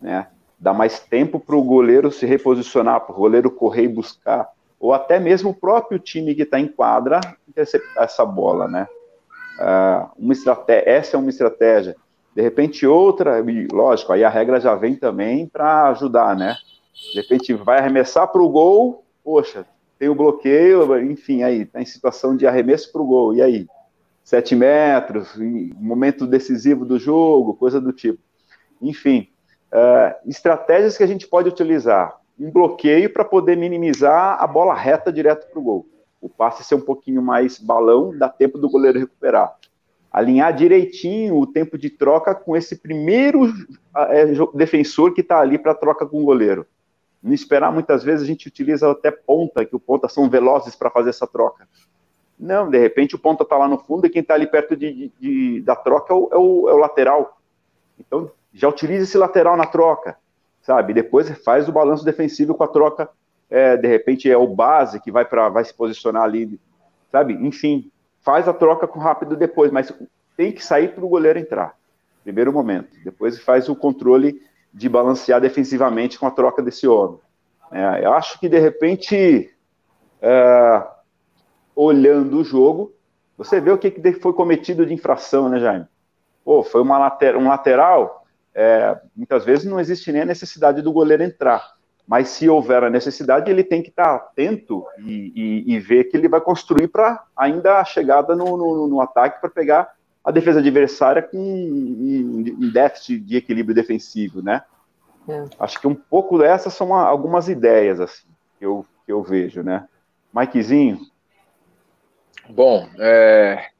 né? 0.00 0.28
Dar 0.58 0.72
mais 0.72 1.00
tempo 1.00 1.40
para 1.40 1.56
o 1.56 1.64
goleiro 1.64 2.12
se 2.12 2.24
reposicionar, 2.24 3.00
para 3.00 3.12
o 3.12 3.18
goleiro 3.18 3.50
correr 3.50 3.82
e 3.82 3.88
buscar, 3.88 4.48
ou 4.78 4.92
até 4.92 5.18
mesmo 5.18 5.50
o 5.50 5.54
próprio 5.54 5.98
time 5.98 6.36
que 6.36 6.42
está 6.42 6.60
em 6.60 6.68
quadra 6.68 7.20
interceptar 7.48 8.04
essa 8.04 8.24
bola, 8.24 8.68
né? 8.68 8.86
Uh, 9.58 10.10
uma 10.18 10.32
estratégia, 10.32 10.88
essa 10.88 11.16
é 11.16 11.20
uma 11.20 11.30
estratégia. 11.30 11.96
De 12.34 12.40
repente, 12.40 12.86
outra, 12.86 13.44
lógico, 13.70 14.12
aí 14.12 14.24
a 14.24 14.28
regra 14.28 14.58
já 14.58 14.74
vem 14.74 14.94
também 14.94 15.46
para 15.46 15.88
ajudar, 15.90 16.34
né? 16.34 16.56
De 17.12 17.20
repente, 17.20 17.52
vai 17.52 17.78
arremessar 17.78 18.28
para 18.28 18.42
o 18.42 18.48
gol, 18.48 19.04
poxa, 19.22 19.66
tem 19.98 20.08
o 20.08 20.14
bloqueio, 20.14 21.00
enfim, 21.02 21.42
aí, 21.42 21.62
está 21.62 21.80
em 21.80 21.84
situação 21.84 22.36
de 22.36 22.46
arremesso 22.46 22.90
para 22.90 23.02
o 23.02 23.06
gol, 23.06 23.34
e 23.34 23.42
aí? 23.42 23.66
Sete 24.24 24.54
metros, 24.54 25.36
momento 25.76 26.26
decisivo 26.26 26.84
do 26.84 26.98
jogo, 26.98 27.54
coisa 27.54 27.80
do 27.80 27.92
tipo. 27.92 28.18
Enfim, 28.80 29.28
uh, 29.72 30.28
estratégias 30.28 30.96
que 30.96 31.02
a 31.02 31.06
gente 31.06 31.26
pode 31.26 31.48
utilizar. 31.48 32.18
Um 32.38 32.50
bloqueio 32.50 33.12
para 33.12 33.24
poder 33.24 33.56
minimizar 33.56 34.42
a 34.42 34.46
bola 34.46 34.74
reta 34.74 35.12
direto 35.12 35.50
para 35.50 35.60
o 35.60 35.62
gol. 35.62 35.86
O 36.22 36.28
passe 36.28 36.64
ser 36.64 36.76
um 36.76 36.80
pouquinho 36.80 37.20
mais 37.20 37.58
balão, 37.58 38.16
dá 38.16 38.30
tempo 38.30 38.56
do 38.56 38.70
goleiro 38.70 38.98
recuperar 38.98 39.54
alinhar 40.12 40.54
direitinho 40.54 41.38
o 41.38 41.46
tempo 41.46 41.78
de 41.78 41.88
troca 41.88 42.34
com 42.34 42.54
esse 42.54 42.76
primeiro 42.76 43.50
é, 43.96 44.26
defensor 44.54 45.14
que 45.14 45.22
está 45.22 45.40
ali 45.40 45.58
para 45.58 45.74
troca 45.74 46.06
com 46.06 46.20
o 46.20 46.24
goleiro. 46.24 46.66
Não 47.22 47.32
esperar, 47.32 47.72
muitas 47.72 48.04
vezes 48.04 48.22
a 48.22 48.26
gente 48.26 48.46
utiliza 48.46 48.90
até 48.90 49.10
ponta, 49.10 49.64
que 49.64 49.74
o 49.74 49.80
ponta 49.80 50.08
são 50.08 50.28
velozes 50.28 50.76
para 50.76 50.90
fazer 50.90 51.10
essa 51.10 51.26
troca. 51.26 51.66
Não, 52.38 52.68
de 52.68 52.78
repente 52.78 53.14
o 53.14 53.18
ponta 53.18 53.44
está 53.44 53.56
lá 53.56 53.68
no 53.68 53.78
fundo 53.78 54.06
e 54.06 54.10
quem 54.10 54.20
está 54.20 54.34
ali 54.34 54.46
perto 54.46 54.76
de, 54.76 55.10
de, 55.18 55.60
da 55.62 55.76
troca 55.76 56.12
é 56.12 56.16
o, 56.16 56.28
é, 56.32 56.36
o, 56.36 56.68
é 56.68 56.74
o, 56.74 56.78
lateral. 56.78 57.38
Então, 57.98 58.30
já 58.52 58.68
utiliza 58.68 59.04
esse 59.04 59.16
lateral 59.16 59.56
na 59.56 59.66
troca, 59.66 60.16
sabe? 60.60 60.92
Depois 60.92 61.30
faz 61.42 61.68
o 61.68 61.72
balanço 61.72 62.04
defensivo 62.04 62.54
com 62.54 62.64
a 62.64 62.68
troca, 62.68 63.08
é, 63.52 63.76
de 63.76 63.86
repente 63.86 64.30
é 64.30 64.36
o 64.36 64.46
base 64.46 64.98
que 64.98 65.12
vai, 65.12 65.26
pra, 65.26 65.50
vai 65.50 65.62
se 65.62 65.74
posicionar 65.74 66.22
ali, 66.22 66.58
sabe? 67.10 67.34
Enfim, 67.34 67.92
faz 68.22 68.48
a 68.48 68.52
troca 68.54 68.88
com 68.88 68.98
rápido 68.98 69.36
depois, 69.36 69.70
mas 69.70 69.92
tem 70.34 70.50
que 70.50 70.64
sair 70.64 70.94
para 70.94 71.04
o 71.04 71.08
goleiro 71.08 71.38
entrar. 71.38 71.76
Primeiro 72.24 72.50
momento. 72.50 72.88
Depois 73.04 73.38
faz 73.38 73.68
o 73.68 73.76
controle 73.76 74.40
de 74.72 74.88
balancear 74.88 75.38
defensivamente 75.38 76.18
com 76.18 76.26
a 76.26 76.30
troca 76.30 76.62
desse 76.62 76.88
homem. 76.88 77.18
É, 77.70 78.06
eu 78.06 78.14
acho 78.14 78.40
que 78.40 78.48
de 78.48 78.58
repente, 78.58 79.54
é, 80.22 80.86
olhando 81.76 82.38
o 82.38 82.44
jogo, 82.44 82.94
você 83.36 83.60
vê 83.60 83.70
o 83.70 83.76
que, 83.76 83.90
que 83.90 84.12
foi 84.14 84.32
cometido 84.32 84.86
de 84.86 84.94
infração, 84.94 85.50
né, 85.50 85.60
Jaime? 85.60 85.86
Pô, 86.42 86.62
foi 86.62 86.80
uma 86.80 86.96
later, 86.96 87.36
um 87.36 87.48
lateral. 87.48 88.24
É, 88.54 88.98
muitas 89.14 89.44
vezes 89.44 89.66
não 89.66 89.78
existe 89.78 90.10
nem 90.10 90.22
a 90.22 90.26
necessidade 90.26 90.80
do 90.80 90.90
goleiro 90.90 91.22
entrar 91.22 91.81
mas 92.12 92.28
se 92.28 92.46
houver 92.46 92.84
a 92.84 92.90
necessidade, 92.90 93.50
ele 93.50 93.64
tem 93.64 93.82
que 93.82 93.88
estar 93.88 94.14
atento 94.14 94.84
e, 94.98 95.32
e, 95.34 95.74
e 95.74 95.80
ver 95.80 96.04
que 96.04 96.16
ele 96.18 96.28
vai 96.28 96.42
construir 96.42 96.86
para 96.88 97.24
ainda 97.34 97.78
a 97.78 97.84
chegada 97.86 98.36
no, 98.36 98.54
no, 98.54 98.86
no 98.86 99.00
ataque 99.00 99.40
para 99.40 99.48
pegar 99.48 99.94
a 100.22 100.30
defesa 100.30 100.58
adversária 100.58 101.22
com 101.22 101.38
um, 101.38 102.70
déficit 102.70 103.18
de 103.18 103.38
equilíbrio 103.38 103.74
defensivo, 103.74 104.42
né? 104.42 104.62
É. 105.26 105.44
Acho 105.58 105.80
que 105.80 105.86
um 105.86 105.94
pouco 105.94 106.36
dessas 106.36 106.74
são 106.74 106.94
algumas 106.94 107.48
ideias 107.48 107.98
assim, 107.98 108.28
que, 108.58 108.66
eu, 108.66 108.84
que 109.06 109.10
eu 109.10 109.22
vejo, 109.22 109.62
né? 109.62 109.88
Mikezinho? 110.34 111.00
Bom, 112.46 112.90
é... 112.98 113.70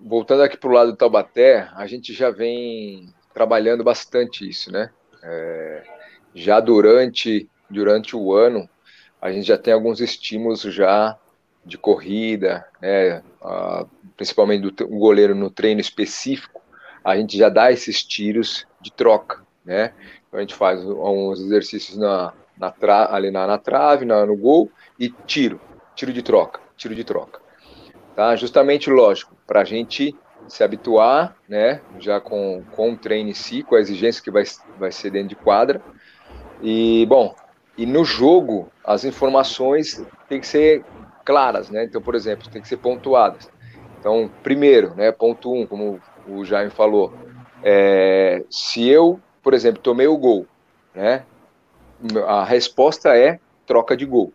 voltando 0.00 0.42
aqui 0.42 0.56
para 0.56 0.70
o 0.70 0.72
lado 0.72 0.92
do 0.92 0.96
Taubaté, 0.96 1.68
a 1.74 1.86
gente 1.86 2.14
já 2.14 2.30
vem 2.30 3.12
trabalhando 3.34 3.84
bastante 3.84 4.48
isso, 4.48 4.72
né? 4.72 4.88
É 5.22 5.99
já 6.34 6.60
durante, 6.60 7.48
durante 7.68 8.16
o 8.16 8.32
ano, 8.32 8.68
a 9.20 9.30
gente 9.30 9.46
já 9.46 9.58
tem 9.58 9.72
alguns 9.72 10.00
estímulos 10.00 10.62
já 10.62 11.16
de 11.64 11.76
corrida, 11.76 12.66
né, 12.80 13.22
principalmente 14.16 14.70
do 14.70 14.84
o 14.84 14.98
goleiro 14.98 15.34
no 15.34 15.50
treino 15.50 15.80
específico, 15.80 16.60
a 17.04 17.16
gente 17.16 17.36
já 17.36 17.48
dá 17.48 17.70
esses 17.70 18.02
tiros 18.02 18.66
de 18.80 18.92
troca, 18.92 19.42
né? 19.64 19.92
Então 20.28 20.38
a 20.38 20.40
gente 20.40 20.54
faz 20.54 20.84
uns 20.84 21.40
exercícios 21.40 21.96
na, 21.96 22.32
na 22.56 22.70
tra, 22.70 23.14
ali 23.14 23.30
na, 23.30 23.46
na 23.46 23.58
trave, 23.58 24.04
na, 24.04 24.24
no 24.24 24.36
gol 24.36 24.70
e 24.98 25.08
tiro, 25.08 25.60
tiro 25.94 26.12
de 26.12 26.22
troca, 26.22 26.60
tiro 26.76 26.94
de 26.94 27.04
troca, 27.04 27.40
tá? 28.14 28.36
Justamente, 28.36 28.90
lógico, 28.90 29.34
para 29.46 29.62
a 29.62 29.64
gente 29.64 30.14
se 30.48 30.62
habituar, 30.62 31.36
né? 31.48 31.80
Já 31.98 32.20
com, 32.20 32.62
com 32.72 32.92
o 32.92 32.96
treino 32.96 33.30
em 33.30 33.34
si, 33.34 33.62
com 33.62 33.74
a 33.74 33.80
exigência 33.80 34.22
que 34.22 34.30
vai, 34.30 34.44
vai 34.78 34.92
ser 34.92 35.10
dentro 35.10 35.28
de 35.28 35.36
quadra, 35.36 35.82
e, 36.62 37.06
bom, 37.06 37.34
e 37.76 37.86
no 37.86 38.04
jogo, 38.04 38.70
as 38.84 39.04
informações 39.04 40.04
têm 40.28 40.40
que 40.40 40.46
ser 40.46 40.84
claras, 41.24 41.70
né? 41.70 41.84
Então, 41.84 42.00
por 42.00 42.14
exemplo, 42.14 42.48
tem 42.50 42.60
que 42.60 42.68
ser 42.68 42.76
pontuadas. 42.76 43.50
Então, 43.98 44.30
primeiro, 44.42 44.94
né, 44.94 45.12
ponto 45.12 45.52
um, 45.52 45.66
como 45.66 46.00
o 46.26 46.44
Jaime 46.44 46.70
falou, 46.70 47.12
é, 47.62 48.44
se 48.50 48.88
eu, 48.88 49.20
por 49.42 49.54
exemplo, 49.54 49.82
tomei 49.82 50.06
o 50.06 50.16
gol, 50.16 50.46
né, 50.94 51.24
a 52.26 52.44
resposta 52.44 53.16
é 53.16 53.38
troca 53.66 53.96
de 53.96 54.06
gol, 54.06 54.32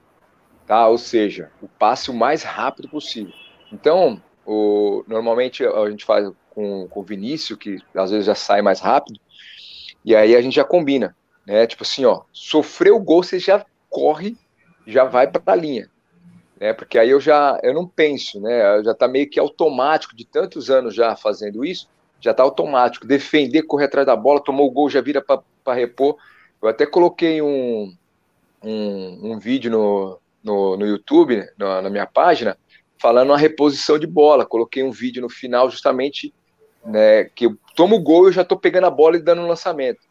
tá? 0.67 0.87
Ou 0.87 0.97
seja, 0.97 1.51
o 1.61 1.67
passe 1.67 2.11
o 2.11 2.13
mais 2.13 2.43
rápido 2.43 2.87
possível. 2.87 3.33
Então, 3.71 4.21
o, 4.45 5.03
normalmente 5.07 5.65
a 5.65 5.89
gente 5.89 6.05
faz 6.05 6.31
com, 6.51 6.87
com 6.87 6.99
o 6.99 7.03
Vinícius, 7.03 7.57
que 7.57 7.77
às 7.95 8.11
vezes 8.11 8.25
já 8.25 8.35
sai 8.35 8.61
mais 8.61 8.79
rápido, 8.79 9.19
e 10.03 10.15
aí 10.15 10.35
a 10.35 10.41
gente 10.41 10.55
já 10.55 10.63
combina 10.63 11.15
né? 11.45 11.67
Tipo 11.67 11.83
assim, 11.83 12.05
ó, 12.05 12.21
sofreu 12.31 12.95
o 12.95 13.01
gol, 13.01 13.23
você 13.23 13.39
já 13.39 13.65
corre, 13.89 14.35
já 14.85 15.03
vai 15.03 15.27
para 15.27 15.41
a 15.53 15.55
linha, 15.55 15.89
né? 16.59 16.73
Porque 16.73 16.97
aí 16.97 17.09
eu 17.09 17.19
já 17.19 17.59
eu 17.63 17.73
não 17.73 17.87
penso, 17.87 18.39
né? 18.39 18.83
Já 18.83 18.93
tá 18.93 19.07
meio 19.07 19.29
que 19.29 19.39
automático 19.39 20.15
de 20.15 20.25
tantos 20.25 20.69
anos 20.69 20.95
já 20.95 21.15
fazendo 21.15 21.63
isso, 21.63 21.89
já 22.19 22.33
tá 22.33 22.43
automático. 22.43 23.05
Defender, 23.07 23.63
correr 23.63 23.85
atrás 23.85 24.05
da 24.05 24.15
bola, 24.15 24.43
tomou 24.43 24.67
o 24.67 24.71
gol, 24.71 24.89
já 24.89 25.01
vira 25.01 25.21
para 25.21 25.73
repor. 25.73 26.17
Eu 26.61 26.69
até 26.69 26.85
coloquei 26.85 27.41
um, 27.41 27.95
um, 28.63 29.31
um 29.31 29.39
vídeo 29.39 29.69
no, 29.69 30.19
no, 30.43 30.77
no 30.77 30.85
YouTube, 30.85 31.47
na, 31.57 31.81
na 31.83 31.89
minha 31.89 32.07
página, 32.07 32.57
falando 32.97 33.33
a 33.33 33.37
reposição 33.37 33.99
de 33.99 34.07
bola. 34.07 34.45
Coloquei 34.45 34.83
um 34.83 34.91
vídeo 34.91 35.21
no 35.21 35.29
final 35.29 35.69
justamente 35.69 36.33
né, 36.85 37.25
que 37.25 37.45
eu 37.47 37.57
tomo 37.75 37.95
o 37.95 38.01
gol 38.01 38.25
e 38.25 38.27
eu 38.29 38.33
já 38.33 38.41
estou 38.43 38.57
pegando 38.57 38.85
a 38.85 38.91
bola 38.91 39.17
e 39.17 39.21
dando 39.21 39.41
um 39.41 39.47
lançamento. 39.47 40.01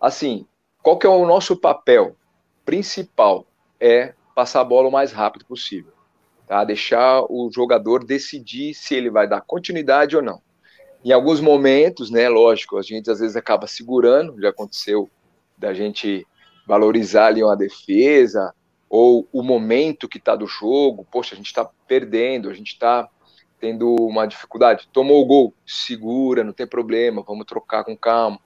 Assim, 0.00 0.46
qual 0.84 0.98
que 0.98 1.06
é 1.06 1.08
o 1.08 1.24
nosso 1.24 1.56
papel 1.56 2.14
principal? 2.62 3.46
É 3.80 4.12
passar 4.34 4.60
a 4.60 4.64
bola 4.64 4.90
o 4.90 4.92
mais 4.92 5.12
rápido 5.12 5.46
possível. 5.46 5.94
Tá? 6.46 6.62
Deixar 6.62 7.22
o 7.22 7.50
jogador 7.50 8.04
decidir 8.04 8.74
se 8.74 8.94
ele 8.94 9.08
vai 9.08 9.26
dar 9.26 9.40
continuidade 9.40 10.14
ou 10.14 10.20
não. 10.20 10.42
Em 11.02 11.10
alguns 11.10 11.40
momentos, 11.40 12.10
né, 12.10 12.28
lógico, 12.28 12.76
a 12.76 12.82
gente 12.82 13.10
às 13.10 13.18
vezes 13.18 13.34
acaba 13.34 13.66
segurando, 13.66 14.38
já 14.38 14.50
aconteceu 14.50 15.08
da 15.56 15.72
gente 15.72 16.26
valorizar 16.66 17.28
ali 17.28 17.42
uma 17.42 17.56
defesa, 17.56 18.54
ou 18.86 19.26
o 19.32 19.42
momento 19.42 20.06
que 20.06 20.18
está 20.18 20.36
do 20.36 20.46
jogo, 20.46 21.06
poxa, 21.10 21.34
a 21.34 21.36
gente 21.36 21.46
está 21.46 21.66
perdendo, 21.88 22.50
a 22.50 22.54
gente 22.54 22.72
está 22.72 23.08
tendo 23.58 23.94
uma 23.94 24.26
dificuldade, 24.26 24.86
tomou 24.92 25.22
o 25.22 25.26
gol, 25.26 25.54
segura, 25.66 26.44
não 26.44 26.52
tem 26.52 26.66
problema, 26.66 27.24
vamos 27.26 27.46
trocar 27.46 27.84
com 27.84 27.96
calma. 27.96 28.38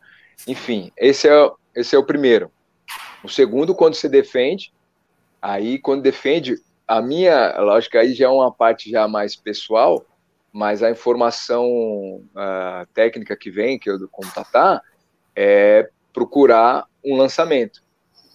Enfim, 0.47 0.93
esse 0.97 1.29
é 1.29 1.51
esse 1.79 1.95
é 1.95 1.99
o 1.99 2.05
primeiro. 2.05 2.51
O 3.23 3.29
segundo, 3.29 3.75
quando 3.75 3.95
se 3.95 4.09
defende, 4.09 4.73
aí 5.41 5.79
quando 5.79 6.03
defende, 6.03 6.57
a 6.87 7.01
minha 7.01 7.57
lógica 7.61 8.01
aí 8.01 8.15
já 8.15 8.27
é 8.27 8.29
uma 8.29 8.53
parte 8.53 8.91
já 8.91 9.07
mais 9.07 9.37
pessoal, 9.37 10.05
mas 10.53 10.83
a 10.83 10.91
informação 10.91 11.67
uh, 11.67 12.87
técnica 12.93 13.37
que 13.37 13.51
vem, 13.51 13.79
que 13.79 13.89
eu 13.89 13.99
do 13.99 14.11
Tatá, 14.35 14.83
é 15.37 15.89
procurar 16.13 16.87
um 17.05 17.17
lançamento, 17.17 17.83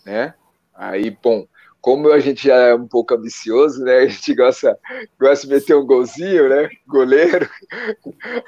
né? 0.06 0.34
Aí, 0.74 1.12
bom, 1.12 1.46
como 1.82 2.12
a 2.12 2.20
gente 2.20 2.48
já 2.48 2.56
é 2.56 2.74
um 2.74 2.88
pouco 2.88 3.14
ambicioso, 3.14 3.84
né? 3.84 3.98
A 3.98 4.08
gente 4.08 4.34
gosta, 4.36 4.80
gosta 5.20 5.46
de 5.46 5.54
meter 5.54 5.76
um 5.76 5.86
golzinho, 5.86 6.48
né? 6.48 6.70
Goleiro. 6.88 7.50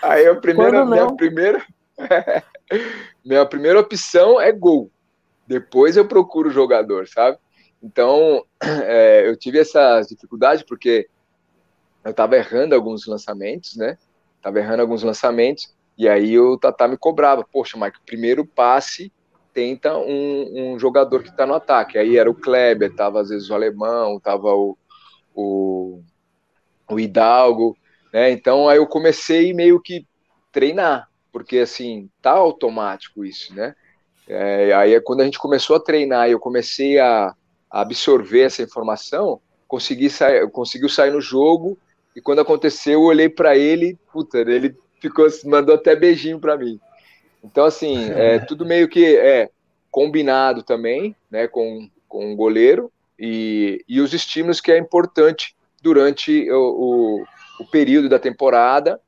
Aí 0.02 0.26
a 0.26 0.36
primeira, 0.36 0.86
minha 0.86 1.14
primeira, 1.16 1.66
minha 3.24 3.46
primeira 3.46 3.80
opção 3.80 4.40
é 4.40 4.52
gol. 4.52 4.92
Depois 5.48 5.96
eu 5.96 6.08
procuro 6.08 6.50
jogador, 6.50 7.08
sabe? 7.08 7.38
Então, 7.82 8.44
é, 8.62 9.28
eu 9.28 9.38
tive 9.38 9.60
essa 9.60 10.02
dificuldade 10.02 10.66
porque 10.66 11.08
eu 12.04 12.12
estava 12.12 12.36
errando 12.36 12.76
alguns 12.76 13.06
lançamentos, 13.06 13.76
né? 13.76 13.98
Tava 14.42 14.60
errando 14.60 14.82
alguns 14.82 15.04
lançamentos, 15.04 15.74
e 15.98 16.08
aí 16.08 16.38
o 16.38 16.58
Tatá 16.58 16.88
me 16.88 16.98
cobrava, 16.98 17.44
poxa, 17.44 17.78
Mike, 17.78 18.00
primeiro 18.06 18.46
passe 18.46 19.12
tenta 19.56 19.98
um, 19.98 20.74
um 20.74 20.78
jogador 20.78 21.24
que 21.24 21.30
está 21.30 21.46
no 21.46 21.54
ataque. 21.54 21.98
Aí 21.98 22.18
era 22.18 22.30
o 22.30 22.36
Kleber, 22.36 22.94
tava 22.94 23.22
às 23.22 23.30
vezes 23.30 23.50
o 23.50 23.54
Alemão, 23.54 24.20
tava 24.20 24.54
o, 24.54 24.78
o, 25.34 26.04
o 26.92 27.00
Hidalgo, 27.00 27.78
né? 28.14 28.30
Então 28.32 28.68
aí 28.68 28.78
eu 28.78 28.86
comecei 28.86 29.54
meio 29.54 29.80
que 29.80 30.06
treinar, 30.52 31.10
porque 31.36 31.58
assim, 31.58 32.10
tá 32.22 32.32
automático 32.32 33.26
isso, 33.26 33.54
né? 33.54 33.76
É, 34.26 34.72
aí 34.74 34.94
é 34.94 35.02
quando 35.02 35.20
a 35.20 35.26
gente 35.26 35.38
começou 35.38 35.76
a 35.76 35.82
treinar 35.82 36.30
e 36.30 36.32
eu 36.32 36.40
comecei 36.40 36.98
a, 36.98 37.36
a 37.70 37.82
absorver 37.82 38.44
essa 38.44 38.64
informação, 38.64 39.42
consegui 39.68 40.10
sair, 40.10 40.50
conseguiu 40.50 40.88
sair 40.88 41.12
no 41.12 41.20
jogo 41.20 41.78
e 42.16 42.22
quando 42.22 42.40
aconteceu 42.40 42.94
eu 42.94 43.02
olhei 43.02 43.28
para 43.28 43.58
ele, 43.58 44.00
puta, 44.14 44.38
ele 44.38 44.78
ficou 45.02 45.28
mandou 45.44 45.76
até 45.76 45.94
beijinho 45.94 46.40
para 46.40 46.56
mim. 46.56 46.80
Então, 47.44 47.66
assim, 47.66 48.10
é 48.16 48.40
tudo 48.40 48.66
meio 48.66 48.88
que 48.88 49.06
é 49.18 49.50
combinado 49.92 50.64
também, 50.64 51.14
né, 51.30 51.50
com, 51.50 51.90
com 52.08 52.32
o 52.32 52.36
goleiro 52.38 52.90
e, 53.20 53.84
e 53.90 54.00
os 54.00 54.14
estímulos 54.14 54.62
que 54.62 54.72
é 54.72 54.78
importante 54.78 55.54
durante 55.82 56.50
o, 56.50 56.56
o, 56.56 57.26
o 57.60 57.66
período 57.70 58.08
da 58.08 58.20
temporada 58.20 59.02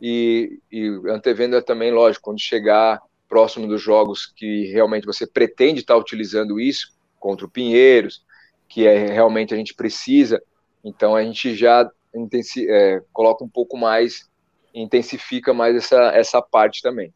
e, 0.00 0.60
e 0.70 0.88
antevendo 1.08 1.60
também, 1.62 1.90
lógico, 1.90 2.24
quando 2.24 2.40
chegar 2.40 3.00
próximo 3.28 3.66
dos 3.66 3.82
jogos 3.82 4.26
que 4.26 4.70
realmente 4.72 5.04
você 5.04 5.26
pretende 5.26 5.80
estar 5.80 5.96
utilizando 5.96 6.58
isso, 6.58 6.96
contra 7.18 7.44
o 7.44 7.50
Pinheiros, 7.50 8.24
que 8.68 8.86
é 8.86 9.06
realmente 9.06 9.52
a 9.52 9.56
gente 9.56 9.74
precisa, 9.74 10.42
então 10.84 11.14
a 11.14 11.22
gente 11.22 11.54
já 11.54 11.88
intensi, 12.14 12.66
é, 12.70 13.02
coloca 13.12 13.44
um 13.44 13.48
pouco 13.48 13.76
mais, 13.76 14.28
intensifica 14.74 15.52
mais 15.52 15.76
essa, 15.76 16.12
essa 16.14 16.40
parte 16.40 16.80
também. 16.82 17.12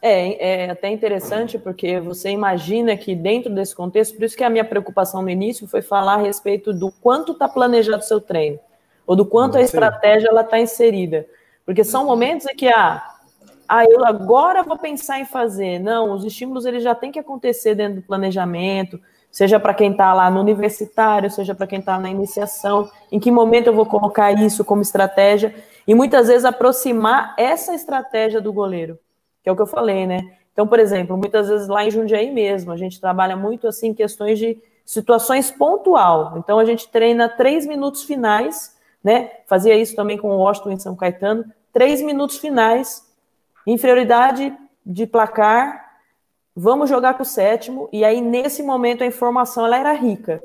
É, 0.00 0.64
é 0.64 0.70
até 0.70 0.88
interessante 0.88 1.56
porque 1.58 2.00
você 2.00 2.30
imagina 2.30 2.96
que 2.96 3.14
dentro 3.14 3.54
desse 3.54 3.74
contexto, 3.74 4.16
por 4.16 4.24
isso 4.24 4.36
que 4.36 4.42
a 4.42 4.50
minha 4.50 4.64
preocupação 4.64 5.22
no 5.22 5.30
início 5.30 5.68
foi 5.68 5.80
falar 5.80 6.14
a 6.14 6.22
respeito 6.22 6.72
do 6.72 6.90
quanto 6.90 7.32
está 7.32 7.48
planejado 7.48 8.02
o 8.02 8.06
seu 8.06 8.20
treino, 8.20 8.58
ou 9.06 9.16
do 9.16 9.24
quanto 9.24 9.58
a 9.58 9.60
estratégia 9.60 10.28
ela 10.28 10.42
está 10.42 10.58
inserida. 10.58 11.26
Porque 11.64 11.84
são 11.84 12.04
momentos 12.04 12.46
em 12.46 12.56
que, 12.56 12.68
ah, 12.68 13.02
ah, 13.68 13.84
eu 13.84 14.04
agora 14.04 14.62
vou 14.62 14.78
pensar 14.78 15.18
em 15.20 15.24
fazer. 15.24 15.78
Não, 15.78 16.12
os 16.12 16.24
estímulos 16.24 16.66
eles 16.66 16.82
já 16.82 16.94
têm 16.94 17.12
que 17.12 17.18
acontecer 17.18 17.74
dentro 17.74 17.96
do 18.00 18.06
planejamento, 18.06 19.00
seja 19.30 19.58
para 19.58 19.74
quem 19.74 19.92
está 19.92 20.12
lá 20.12 20.30
no 20.30 20.40
universitário, 20.40 21.30
seja 21.30 21.54
para 21.54 21.66
quem 21.66 21.78
está 21.78 21.98
na 21.98 22.10
iniciação, 22.10 22.90
em 23.10 23.18
que 23.18 23.30
momento 23.30 23.68
eu 23.68 23.74
vou 23.74 23.86
colocar 23.86 24.32
isso 24.32 24.64
como 24.64 24.82
estratégia, 24.82 25.54
e 25.86 25.94
muitas 25.94 26.28
vezes 26.28 26.44
aproximar 26.44 27.34
essa 27.38 27.74
estratégia 27.74 28.40
do 28.40 28.52
goleiro 28.52 28.98
que 29.42 29.48
é 29.48 29.52
o 29.52 29.56
que 29.56 29.62
eu 29.62 29.66
falei, 29.66 30.06
né? 30.06 30.20
Então, 30.52 30.66
por 30.66 30.78
exemplo, 30.78 31.16
muitas 31.16 31.48
vezes 31.48 31.66
lá 31.66 31.84
em 31.84 31.90
Jundiaí 31.90 32.30
mesmo, 32.30 32.72
a 32.72 32.76
gente 32.76 33.00
trabalha 33.00 33.36
muito 33.36 33.66
assim 33.66 33.92
questões 33.92 34.38
de 34.38 34.58
situações 34.84 35.50
pontual. 35.50 36.34
Então, 36.36 36.58
a 36.58 36.64
gente 36.64 36.88
treina 36.88 37.28
três 37.28 37.66
minutos 37.66 38.04
finais, 38.04 38.76
né? 39.02 39.30
Fazia 39.46 39.76
isso 39.76 39.94
também 39.96 40.18
com 40.18 40.28
o 40.28 40.38
Washington 40.38 40.70
em 40.72 40.78
São 40.78 40.96
Caetano, 40.96 41.44
três 41.72 42.00
minutos 42.00 42.38
finais, 42.38 43.06
inferioridade 43.66 44.54
de 44.84 45.06
placar, 45.06 45.98
vamos 46.54 46.88
jogar 46.88 47.14
com 47.14 47.22
o 47.22 47.26
sétimo, 47.26 47.88
e 47.92 48.04
aí 48.04 48.20
nesse 48.20 48.62
momento 48.62 49.02
a 49.02 49.06
informação 49.06 49.66
ela 49.66 49.78
era 49.78 49.92
rica. 49.92 50.42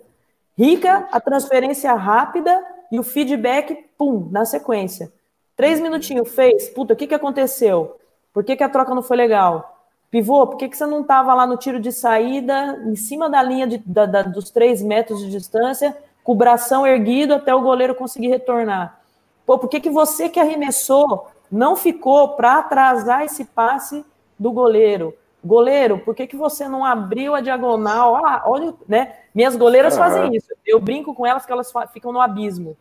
Rica, 0.57 1.07
a 1.11 1.19
transferência 1.19 1.93
rápida 1.93 2.63
e 2.91 2.99
o 2.99 3.03
feedback, 3.03 3.85
pum, 3.97 4.27
na 4.31 4.45
sequência. 4.45 5.11
Três 5.55 5.79
minutinhos, 5.79 6.29
fez, 6.29 6.69
puta, 6.69 6.93
o 6.93 6.95
que, 6.95 7.07
que 7.07 7.15
aconteceu? 7.15 7.97
Por 8.33 8.43
que, 8.43 8.55
que 8.55 8.63
a 8.63 8.69
troca 8.69 8.95
não 8.95 9.03
foi 9.03 9.17
legal? 9.17 9.77
Pivô, 10.09 10.47
por 10.47 10.57
que, 10.57 10.69
que 10.69 10.77
você 10.77 10.85
não 10.85 11.01
estava 11.01 11.33
lá 11.33 11.45
no 11.45 11.57
tiro 11.57 11.79
de 11.79 11.91
saída, 11.91 12.81
em 12.85 12.95
cima 12.95 13.29
da 13.29 13.43
linha 13.43 13.67
de, 13.67 13.77
da, 13.79 14.05
da, 14.05 14.21
dos 14.21 14.49
três 14.49 14.81
metros 14.81 15.19
de 15.19 15.29
distância, 15.29 15.97
com 16.27 16.33
o 16.33 16.35
bração 16.35 16.85
erguido 16.85 17.33
até 17.35 17.55
o 17.55 17.61
goleiro 17.61 17.95
conseguir 17.95 18.27
retornar? 18.27 18.99
Pô, 19.45 19.57
por 19.57 19.69
que, 19.69 19.79
que 19.79 19.89
você 19.89 20.27
que 20.27 20.41
arremessou 20.41 21.29
não 21.49 21.73
ficou 21.73 22.35
para 22.35 22.57
atrasar 22.57 23.23
esse 23.23 23.45
passe 23.45 24.05
do 24.37 24.51
goleiro? 24.51 25.15
Goleiro, 25.41 25.99
por 25.99 26.13
que, 26.13 26.27
que 26.27 26.35
você 26.35 26.67
não 26.67 26.83
abriu 26.83 27.33
a 27.33 27.39
diagonal? 27.39 28.17
Ah, 28.17 28.43
olha, 28.45 28.73
né? 28.89 29.13
Minhas 29.33 29.55
goleiras 29.55 29.93
uhum. 29.93 29.99
fazem 29.99 30.35
isso. 30.35 30.49
Eu 30.65 30.81
brinco 30.81 31.15
com 31.15 31.25
elas 31.25 31.45
que 31.45 31.51
elas 31.53 31.71
ficam 31.93 32.11
no 32.11 32.19
abismo. 32.19 32.75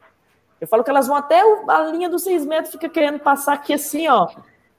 Eu 0.61 0.67
falo 0.67 0.83
que 0.83 0.91
elas 0.91 1.07
vão 1.07 1.15
até 1.15 1.41
a 1.69 1.83
linha 1.85 2.09
dos 2.09 2.25
seis 2.25 2.45
metros, 2.45 2.73
fica 2.73 2.89
querendo 2.89 3.21
passar 3.21 3.53
aqui 3.53 3.75
assim, 3.75 4.09
ó. 4.09 4.27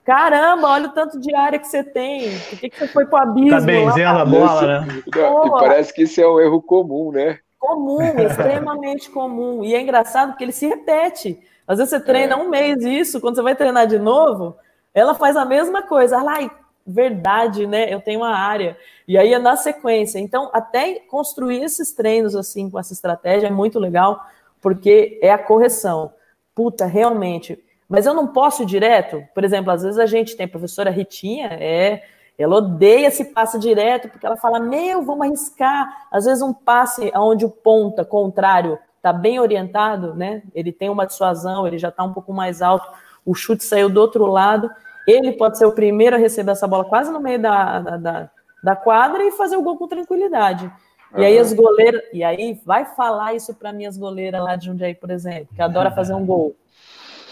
Caramba, 0.04 0.68
olha 0.68 0.88
o 0.88 0.92
tanto 0.92 1.18
de 1.22 1.34
área 1.34 1.58
que 1.58 1.68
você 1.68 1.86
tem. 1.86 2.38
Por 2.50 2.60
que, 2.60 2.70
que 2.70 2.80
você 2.80 2.88
foi 2.90 3.06
pro 3.06 3.18
abismo? 3.18 3.52
Tá 3.52 3.62
benzendo 3.62 4.20
a 4.20 4.26
bola, 4.26 4.82
né? 4.82 5.04
Pô, 5.14 5.52
parece 5.52 5.94
que 5.94 6.04
isso 6.04 6.20
é 6.20 6.28
um 6.28 6.42
erro 6.42 6.62
comum, 6.62 7.14
né? 7.14 7.40
Comum, 7.68 8.00
extremamente 8.26 9.10
comum. 9.10 9.64
E 9.64 9.76
é 9.76 9.82
engraçado 9.82 10.30
porque 10.30 10.44
ele 10.44 10.52
se 10.52 10.68
repete. 10.68 11.40
Às 11.68 11.80
vezes 11.80 11.90
você 11.90 12.00
treina 12.00 12.34
é. 12.34 12.38
um 12.38 12.50
mês 12.50 12.84
isso, 12.84 13.20
quando 13.20 13.36
você 13.36 13.42
vai 13.42 13.56
treinar 13.56 13.86
de 13.88 14.00
novo, 14.00 14.56
ela 14.94 15.14
faz 15.14 15.36
a 15.36 15.44
mesma 15.44 15.82
coisa. 15.82 16.22
Lá, 16.22 16.38
verdade, 16.86 17.68
né? 17.68 17.94
Eu 17.94 18.00
tenho 18.00 18.22
uma 18.22 18.34
área. 18.34 18.78
E 19.06 19.18
aí 19.18 19.34
é 19.34 19.40
na 19.40 19.58
sequência. 19.58 20.20
Então, 20.20 20.50
até 20.54 20.96
construir 21.02 21.62
esses 21.62 21.92
treinos 21.92 22.36
assim 22.36 22.70
com 22.70 22.80
essa 22.80 22.94
estratégia 22.94 23.48
é 23.48 23.52
muito 23.52 23.80
legal, 23.80 24.26
porque 24.62 25.20
é 25.22 25.30
a 25.30 25.38
correção. 25.38 26.14
Puta, 26.56 26.86
realmente, 26.86 27.62
mas 27.88 28.06
eu 28.06 28.14
não 28.14 28.28
posso 28.28 28.64
ir 28.64 28.66
direto. 28.66 29.24
Por 29.34 29.44
exemplo, 29.44 29.72
às 29.72 29.84
vezes 29.84 30.00
a 30.00 30.06
gente 30.06 30.36
tem 30.36 30.46
a 30.46 30.50
professora 30.50 30.90
Ritinha, 30.90 31.50
é, 31.60 32.04
ela 32.38 32.58
odeia 32.58 33.08
esse 33.08 33.26
passe 33.26 33.58
direto, 33.58 34.10
porque 34.10 34.26
ela 34.26 34.38
fala, 34.38 34.60
meu, 34.60 35.02
vamos 35.02 35.26
arriscar. 35.26 36.08
Às 36.12 36.26
vezes 36.26 36.44
um 36.44 36.54
passe 36.54 37.12
onde 37.16 37.46
o 37.46 37.50
ponta 37.50 38.06
contrário 38.06 38.78
está 38.98 39.12
bem 39.12 39.40
orientado, 39.40 40.14
né? 40.14 40.44
Ele 40.54 40.72
tem 40.72 40.90
uma 40.90 41.08
dissuasão, 41.08 41.66
ele 41.66 41.80
já 41.80 41.90
está 41.90 42.04
um 42.04 42.14
pouco 42.14 42.32
mais 42.32 42.62
alto, 42.62 42.88
o 43.26 43.34
chute 43.34 43.64
saiu 43.64 43.90
do 43.90 44.00
outro 44.00 44.26
lado. 44.26 44.70
Ele 45.08 45.32
pode 45.34 45.58
ser 45.58 45.66
o 45.66 45.72
primeiro 45.72 46.16
a 46.16 46.20
receber 46.20 46.52
essa 46.52 46.68
bola 46.68 46.86
quase 46.86 47.12
no 47.12 47.20
meio 47.20 47.42
da, 47.42 47.80
da, 47.80 48.30
da 48.62 48.76
quadra 48.76 49.24
e 49.24 49.32
fazer 49.32 49.56
o 49.56 49.62
gol 49.62 49.78
com 49.78 49.88
tranquilidade. 49.88 50.72
E 51.16 51.24
aí 51.24 51.40
as 51.40 51.54
goleiras, 51.54 52.02
e 52.12 52.24
aí 52.24 52.60
vai 52.66 52.86
falar 52.86 53.34
isso 53.34 53.54
para 53.54 53.72
minhas 53.72 53.98
goleiras 53.98 54.44
lá 54.44 54.56
de 54.56 54.66
Jundiaí, 54.66 54.94
por 54.94 55.10
exemplo, 55.10 55.48
que 55.56 55.62
adora 55.62 55.90
fazer 55.90 56.14
um 56.14 56.26
gol. 56.26 56.56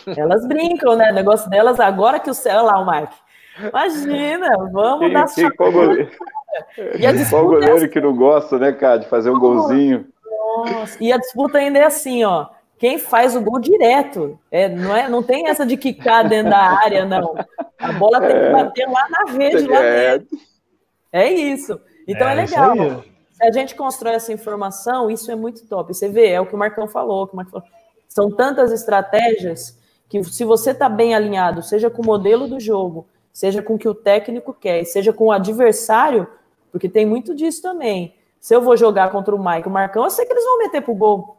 Elas 0.15 0.47
brincam, 0.47 0.95
né? 0.95 1.11
O 1.11 1.13
negócio 1.13 1.49
delas, 1.49 1.79
agora 1.79 2.19
que 2.19 2.29
o 2.29 2.33
céu. 2.33 2.59
Olha 2.59 2.71
lá, 2.71 2.81
o 2.81 2.85
Mark. 2.85 3.11
Imagina, 3.59 4.49
vamos 4.71 5.13
dar 5.13 5.25
quem, 5.33 5.49
qual 5.51 5.71
goleiro, 5.71 6.11
e 6.97 7.05
a 7.05 7.11
disputa 7.11 7.29
qual 7.29 7.45
goleiro 7.45 7.85
é 7.85 7.87
que 7.87 8.01
não 8.01 8.15
gosta, 8.15 8.57
né, 8.57 8.71
cara, 8.71 8.97
de 8.97 9.07
fazer 9.07 9.29
um 9.29 9.39
golzinho? 9.39 10.07
Nossa, 10.65 10.97
e 11.01 11.11
a 11.11 11.17
disputa 11.17 11.57
ainda 11.57 11.79
é 11.79 11.83
assim, 11.83 12.23
ó. 12.23 12.47
Quem 12.77 12.99
faz 12.99 13.35
o 13.35 13.41
gol 13.41 13.59
direto. 13.59 14.37
É, 14.51 14.67
não, 14.67 14.95
é, 14.95 15.07
não 15.07 15.23
tem 15.23 15.47
essa 15.47 15.65
de 15.65 15.77
quicar 15.77 16.27
dentro 16.27 16.51
da 16.51 16.59
área, 16.59 17.05
não. 17.05 17.35
A 17.79 17.91
bola 17.93 18.19
tem 18.19 18.29
que 18.29 18.35
é. 18.35 18.51
bater 18.51 18.87
lá 18.87 19.07
na 19.09 19.31
rede, 19.31 19.67
lá 19.67 19.81
é. 19.81 20.17
dentro. 20.17 20.37
É 21.11 21.31
isso. 21.31 21.79
Então 22.07 22.27
é, 22.27 22.33
é 22.33 22.35
legal. 22.35 23.03
Se 23.31 23.43
a 23.43 23.51
gente 23.51 23.75
constrói 23.75 24.15
essa 24.15 24.31
informação, 24.33 25.09
isso 25.09 25.31
é 25.31 25.35
muito 25.35 25.65
top. 25.67 25.93
Você 25.93 26.09
vê, 26.09 26.29
é 26.29 26.41
o 26.41 26.45
que 26.45 26.55
o 26.55 26.57
Marcão 26.57 26.87
falou, 26.87 27.23
o 27.23 27.27
que 27.27 27.33
o 27.33 27.37
Marcão 27.37 27.61
falou. 27.61 27.67
São 28.07 28.29
tantas 28.29 28.71
estratégias 28.71 29.77
que 30.09 30.23
se 30.23 30.43
você 30.43 30.71
está 30.71 30.87
bem 30.87 31.15
alinhado, 31.15 31.61
seja 31.61 31.89
com 31.89 32.01
o 32.01 32.05
modelo 32.05 32.47
do 32.47 32.59
jogo, 32.59 33.07
seja 33.35 33.61
com 33.61 33.75
o 33.75 33.77
que 33.77 33.89
o 33.89 33.93
técnico 33.93 34.53
quer, 34.53 34.85
seja 34.85 35.11
com 35.11 35.25
o 35.25 35.31
adversário, 35.31 36.25
porque 36.71 36.87
tem 36.87 37.05
muito 37.05 37.35
disso 37.35 37.61
também. 37.61 38.15
Se 38.39 38.55
eu 38.55 38.61
vou 38.61 38.77
jogar 38.77 39.11
contra 39.11 39.35
o 39.35 39.45
Mike, 39.45 39.67
o 39.67 39.71
Marcão, 39.71 40.05
eu 40.05 40.09
sei 40.09 40.25
que 40.25 40.31
eles 40.31 40.45
vão 40.45 40.59
meter 40.59 40.81
pro 40.81 40.95
gol. 40.95 41.35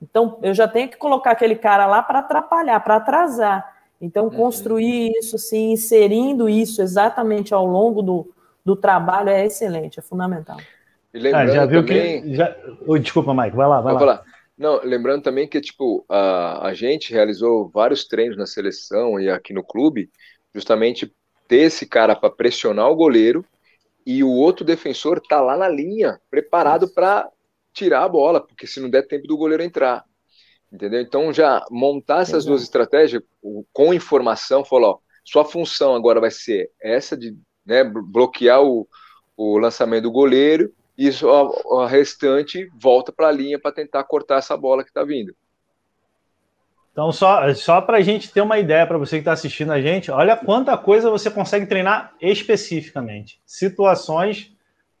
Então, 0.00 0.38
eu 0.44 0.54
já 0.54 0.68
tenho 0.68 0.88
que 0.88 0.96
colocar 0.96 1.32
aquele 1.32 1.56
cara 1.56 1.86
lá 1.86 2.04
para 2.04 2.20
atrapalhar, 2.20 2.78
para 2.78 2.96
atrasar. 2.96 3.68
Então, 4.00 4.26
uhum. 4.26 4.30
construir 4.30 5.10
isso, 5.18 5.34
assim, 5.34 5.72
inserindo 5.72 6.48
isso 6.48 6.80
exatamente 6.80 7.52
ao 7.52 7.66
longo 7.66 8.00
do, 8.00 8.32
do 8.64 8.76
trabalho 8.76 9.28
é 9.28 9.44
excelente, 9.44 9.98
é 9.98 10.02
fundamental. 10.02 10.58
E 11.12 11.18
lembrando 11.18 11.50
ah, 11.50 11.54
já 11.54 11.66
viu 11.66 11.84
também... 11.84 12.22
que. 12.22 12.34
Já... 12.36 12.56
Oh, 12.86 12.96
desculpa, 12.96 13.34
Mike, 13.34 13.56
vai 13.56 13.66
lá, 13.66 13.80
vai 13.80 13.92
Vou 13.94 14.06
lá. 14.06 14.18
Falar. 14.18 14.34
Não, 14.56 14.80
lembrando 14.84 15.22
também 15.22 15.48
que 15.48 15.60
tipo 15.60 16.04
a, 16.08 16.68
a 16.68 16.74
gente 16.74 17.12
realizou 17.12 17.68
vários 17.68 18.06
treinos 18.06 18.36
na 18.36 18.46
seleção 18.46 19.18
e 19.18 19.28
aqui 19.28 19.52
no 19.52 19.64
clube, 19.64 20.08
justamente 20.54 21.12
ter 21.48 21.62
esse 21.62 21.86
cara 21.86 22.16
para 22.16 22.30
pressionar 22.30 22.90
o 22.90 22.96
goleiro 22.96 23.44
e 24.06 24.22
o 24.22 24.30
outro 24.30 24.64
defensor 24.64 25.20
tá 25.20 25.40
lá 25.40 25.56
na 25.56 25.68
linha, 25.68 26.20
preparado 26.30 26.88
para 26.92 27.28
tirar 27.72 28.04
a 28.04 28.08
bola, 28.08 28.40
porque 28.40 28.66
se 28.66 28.80
não 28.80 28.90
der 28.90 29.06
tempo 29.06 29.26
do 29.26 29.36
goleiro 29.36 29.62
entrar. 29.62 30.04
Entendeu? 30.72 31.00
Então 31.00 31.32
já 31.32 31.64
montar 31.70 32.22
essas 32.22 32.44
duas 32.44 32.62
estratégias 32.62 33.22
com 33.72 33.94
informação, 33.94 34.64
falou, 34.64 34.90
ó, 34.90 34.98
sua 35.24 35.44
função 35.44 35.94
agora 35.94 36.20
vai 36.20 36.30
ser 36.30 36.70
essa 36.80 37.16
de 37.16 37.36
né, 37.64 37.84
bloquear 37.84 38.62
o, 38.62 38.86
o 39.36 39.58
lançamento 39.58 40.02
do 40.04 40.10
goleiro 40.10 40.72
e 40.98 41.08
a, 41.08 41.82
a 41.82 41.88
restante 41.88 42.68
volta 42.74 43.12
para 43.12 43.28
a 43.28 43.32
linha 43.32 43.58
para 43.58 43.72
tentar 43.72 44.04
cortar 44.04 44.38
essa 44.38 44.56
bola 44.56 44.82
que 44.82 44.90
está 44.90 45.04
vindo. 45.04 45.34
Então, 46.94 47.10
só, 47.10 47.52
só 47.54 47.80
para 47.80 47.96
a 47.96 48.00
gente 48.00 48.30
ter 48.30 48.40
uma 48.40 48.56
ideia, 48.56 48.86
para 48.86 48.96
você 48.96 49.16
que 49.16 49.22
está 49.22 49.32
assistindo 49.32 49.72
a 49.72 49.80
gente, 49.80 50.12
olha 50.12 50.36
quanta 50.36 50.78
coisa 50.78 51.10
você 51.10 51.28
consegue 51.28 51.66
treinar 51.66 52.12
especificamente. 52.22 53.40
Situações 53.44 54.52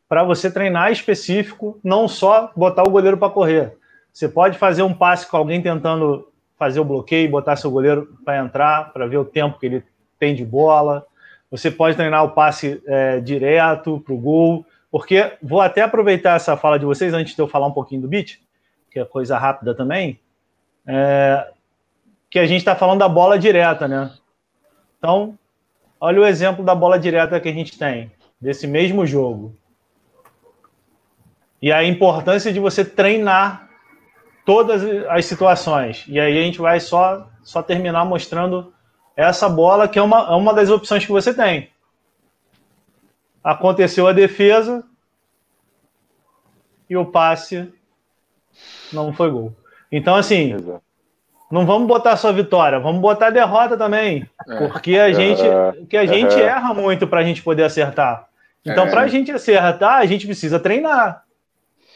para 0.08 0.24
você 0.24 0.50
treinar 0.50 0.90
específico, 0.90 1.78
não 1.84 2.08
só 2.08 2.50
botar 2.56 2.82
o 2.82 2.90
goleiro 2.90 3.16
para 3.16 3.30
correr. 3.30 3.78
Você 4.12 4.28
pode 4.28 4.58
fazer 4.58 4.82
um 4.82 4.92
passe 4.92 5.30
com 5.30 5.36
alguém 5.36 5.62
tentando 5.62 6.28
fazer 6.58 6.80
o 6.80 6.84
bloqueio, 6.84 7.30
botar 7.30 7.54
seu 7.54 7.70
goleiro 7.70 8.18
para 8.24 8.38
entrar, 8.38 8.92
para 8.92 9.06
ver 9.06 9.18
o 9.18 9.24
tempo 9.24 9.60
que 9.60 9.66
ele 9.66 9.84
tem 10.18 10.34
de 10.34 10.44
bola. 10.44 11.06
Você 11.48 11.70
pode 11.70 11.94
treinar 11.96 12.24
o 12.24 12.30
passe 12.30 12.82
é, 12.88 13.20
direto 13.20 14.00
para 14.04 14.14
o 14.14 14.18
gol. 14.18 14.66
Porque 14.90 15.36
vou 15.40 15.60
até 15.60 15.82
aproveitar 15.82 16.34
essa 16.34 16.56
fala 16.56 16.76
de 16.76 16.84
vocês 16.84 17.14
antes 17.14 17.36
de 17.36 17.40
eu 17.40 17.46
falar 17.46 17.68
um 17.68 17.72
pouquinho 17.72 18.02
do 18.02 18.08
beat, 18.08 18.40
que 18.90 18.98
é 18.98 19.04
coisa 19.04 19.38
rápida 19.38 19.76
também. 19.76 20.18
É, 20.86 21.53
que 22.34 22.38
a 22.40 22.46
gente 22.46 22.58
está 22.58 22.74
falando 22.74 22.98
da 22.98 23.08
bola 23.08 23.38
direta, 23.38 23.86
né? 23.86 24.10
Então, 24.98 25.38
olha 26.00 26.20
o 26.20 26.26
exemplo 26.26 26.64
da 26.64 26.74
bola 26.74 26.98
direta 26.98 27.38
que 27.38 27.48
a 27.48 27.52
gente 27.52 27.78
tem, 27.78 28.10
desse 28.40 28.66
mesmo 28.66 29.06
jogo. 29.06 29.56
E 31.62 31.70
a 31.70 31.84
importância 31.84 32.52
de 32.52 32.58
você 32.58 32.84
treinar 32.84 33.70
todas 34.44 34.82
as 35.08 35.26
situações. 35.26 36.04
E 36.08 36.18
aí 36.18 36.36
a 36.36 36.42
gente 36.42 36.58
vai 36.58 36.80
só, 36.80 37.30
só 37.40 37.62
terminar 37.62 38.04
mostrando 38.04 38.74
essa 39.14 39.48
bola, 39.48 39.86
que 39.86 40.00
é 40.00 40.02
uma, 40.02 40.32
é 40.32 40.34
uma 40.34 40.52
das 40.52 40.70
opções 40.70 41.06
que 41.06 41.12
você 41.12 41.32
tem. 41.32 41.70
Aconteceu 43.44 44.08
a 44.08 44.12
defesa 44.12 44.84
e 46.90 46.96
o 46.96 47.06
passe 47.06 47.72
não 48.92 49.12
foi 49.12 49.30
gol. 49.30 49.54
Então, 49.92 50.16
assim, 50.16 50.52
Exato 50.54 50.82
não 51.54 51.64
vamos 51.64 51.86
botar 51.86 52.16
só 52.16 52.32
vitória, 52.32 52.80
vamos 52.80 53.00
botar 53.00 53.30
derrota 53.30 53.76
também, 53.76 54.28
é. 54.48 54.56
porque 54.66 54.98
a 54.98 55.12
gente, 55.12 55.40
que 55.88 55.96
a 55.96 56.04
gente 56.04 56.34
erra 56.34 56.74
muito 56.74 57.06
para 57.06 57.20
a 57.20 57.22
gente 57.22 57.42
poder 57.42 57.62
acertar. 57.62 58.26
Então, 58.66 58.88
é. 58.88 58.90
para 58.90 59.02
a 59.02 59.06
gente 59.06 59.30
acertar, 59.30 60.00
a 60.00 60.04
gente 60.04 60.26
precisa 60.26 60.58
treinar, 60.58 61.22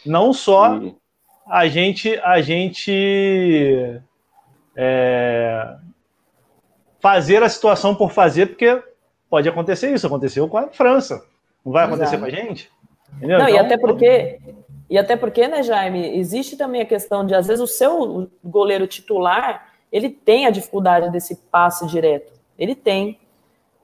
não 0.07 0.33
só 0.33 0.81
a 1.45 1.67
gente, 1.67 2.17
a 2.23 2.41
gente 2.41 4.01
é, 4.77 5.75
fazer 7.01 7.43
a 7.43 7.49
situação 7.49 7.97
por 7.97 8.13
fazer, 8.13 8.47
porque 8.47 8.81
pode 9.29 9.49
acontecer 9.49 9.93
isso. 9.93 10.07
Aconteceu 10.07 10.47
com 10.47 10.59
a 10.59 10.69
França, 10.69 11.21
não 11.67 11.73
vai 11.73 11.85
acontecer 11.85 12.15
Exato. 12.15 12.21
com 12.21 12.29
a 12.29 12.31
gente. 12.31 12.71
Entendeu? 13.17 13.39
Não, 13.39 13.49
então, 13.49 13.61
e 13.61 13.67
até 13.67 13.77
porque 13.77 14.39
e 14.91 14.97
até 14.97 15.17
porque, 15.17 15.47
né, 15.47 15.63
Jaime, 15.63 16.19
existe 16.19 16.57
também 16.57 16.81
a 16.81 16.87
questão 16.87 17.25
de, 17.25 17.35
às 17.35 17.47
vezes, 17.47 17.63
o 17.63 17.67
seu 17.67 18.31
goleiro 18.43 18.87
titular, 18.87 19.69
ele 19.93 20.09
tem 20.09 20.47
a 20.47 20.51
dificuldade 20.51 21.11
desse 21.11 21.37
passe 21.51 21.87
direto. 21.87 22.33
Ele 22.59 22.75
tem. 22.75 23.19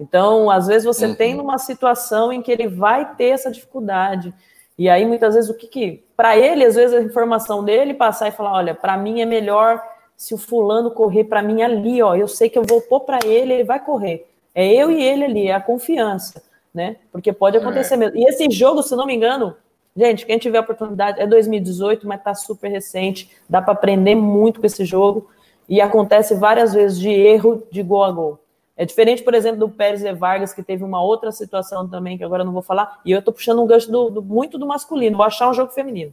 Então, 0.00 0.50
às 0.50 0.66
vezes, 0.66 0.84
você 0.84 1.06
uhum. 1.06 1.14
tem 1.14 1.34
numa 1.34 1.58
situação 1.58 2.32
em 2.32 2.40
que 2.40 2.50
ele 2.50 2.68
vai 2.68 3.14
ter 3.14 3.30
essa 3.30 3.50
dificuldade. 3.50 4.32
E 4.78 4.88
aí, 4.88 5.04
muitas 5.04 5.34
vezes, 5.34 5.50
o 5.50 5.54
que 5.54 5.66
que. 5.66 6.04
Para 6.16 6.36
ele, 6.36 6.64
às 6.64 6.74
vezes, 6.74 6.96
a 6.96 7.02
informação 7.02 7.62
dele 7.62 7.92
passar 7.92 8.28
e 8.28 8.32
falar: 8.32 8.54
olha, 8.54 8.74
para 8.74 8.96
mim 8.96 9.20
é 9.20 9.26
melhor 9.26 9.82
se 10.16 10.34
o 10.34 10.38
fulano 10.38 10.90
correr 10.90 11.24
para 11.24 11.42
mim 11.42 11.62
ali, 11.62 12.02
ó. 12.02 12.14
Eu 12.14 12.26
sei 12.26 12.48
que 12.48 12.58
eu 12.58 12.64
vou 12.64 12.80
pôr 12.80 13.00
para 13.00 13.18
ele, 13.24 13.52
ele 13.52 13.64
vai 13.64 13.78
correr. 13.78 14.26
É 14.54 14.66
eu 14.72 14.90
e 14.90 15.02
ele 15.02 15.24
ali, 15.24 15.48
é 15.48 15.54
a 15.54 15.60
confiança, 15.60 16.42
né? 16.72 16.96
Porque 17.12 17.32
pode 17.32 17.56
acontecer 17.56 17.94
é. 17.94 17.96
mesmo. 17.96 18.16
E 18.16 18.24
esse 18.24 18.48
jogo, 18.50 18.82
se 18.82 18.94
não 18.96 19.06
me 19.06 19.14
engano, 19.14 19.56
Gente, 19.96 20.26
quem 20.26 20.38
tiver 20.38 20.58
oportunidade, 20.58 21.20
é 21.20 21.26
2018, 21.26 22.06
mas 22.06 22.18
está 22.18 22.34
super 22.34 22.68
recente, 22.68 23.30
dá 23.48 23.62
para 23.62 23.74
aprender 23.74 24.16
muito 24.16 24.60
com 24.60 24.66
esse 24.66 24.84
jogo, 24.84 25.30
e 25.68 25.80
acontece 25.80 26.34
várias 26.34 26.74
vezes 26.74 26.98
de 26.98 27.10
erro 27.10 27.62
de 27.70 27.82
gol 27.82 28.02
a 28.04 28.10
gol. 28.10 28.38
É 28.76 28.84
diferente, 28.84 29.22
por 29.22 29.34
exemplo, 29.34 29.60
do 29.60 29.68
Pérez 29.68 30.02
e 30.02 30.12
Vargas, 30.12 30.52
que 30.52 30.64
teve 30.64 30.82
uma 30.82 31.00
outra 31.00 31.30
situação 31.30 31.88
também, 31.88 32.18
que 32.18 32.24
agora 32.24 32.42
eu 32.42 32.46
não 32.46 32.52
vou 32.52 32.60
falar, 32.60 33.00
e 33.04 33.12
eu 33.12 33.20
estou 33.20 33.32
puxando 33.32 33.62
um 33.62 33.66
gancho 33.66 33.90
do, 33.90 34.10
do, 34.10 34.22
muito 34.22 34.58
do 34.58 34.66
masculino, 34.66 35.16
vou 35.16 35.24
achar 35.24 35.48
um 35.48 35.54
jogo 35.54 35.70
feminino. 35.70 36.12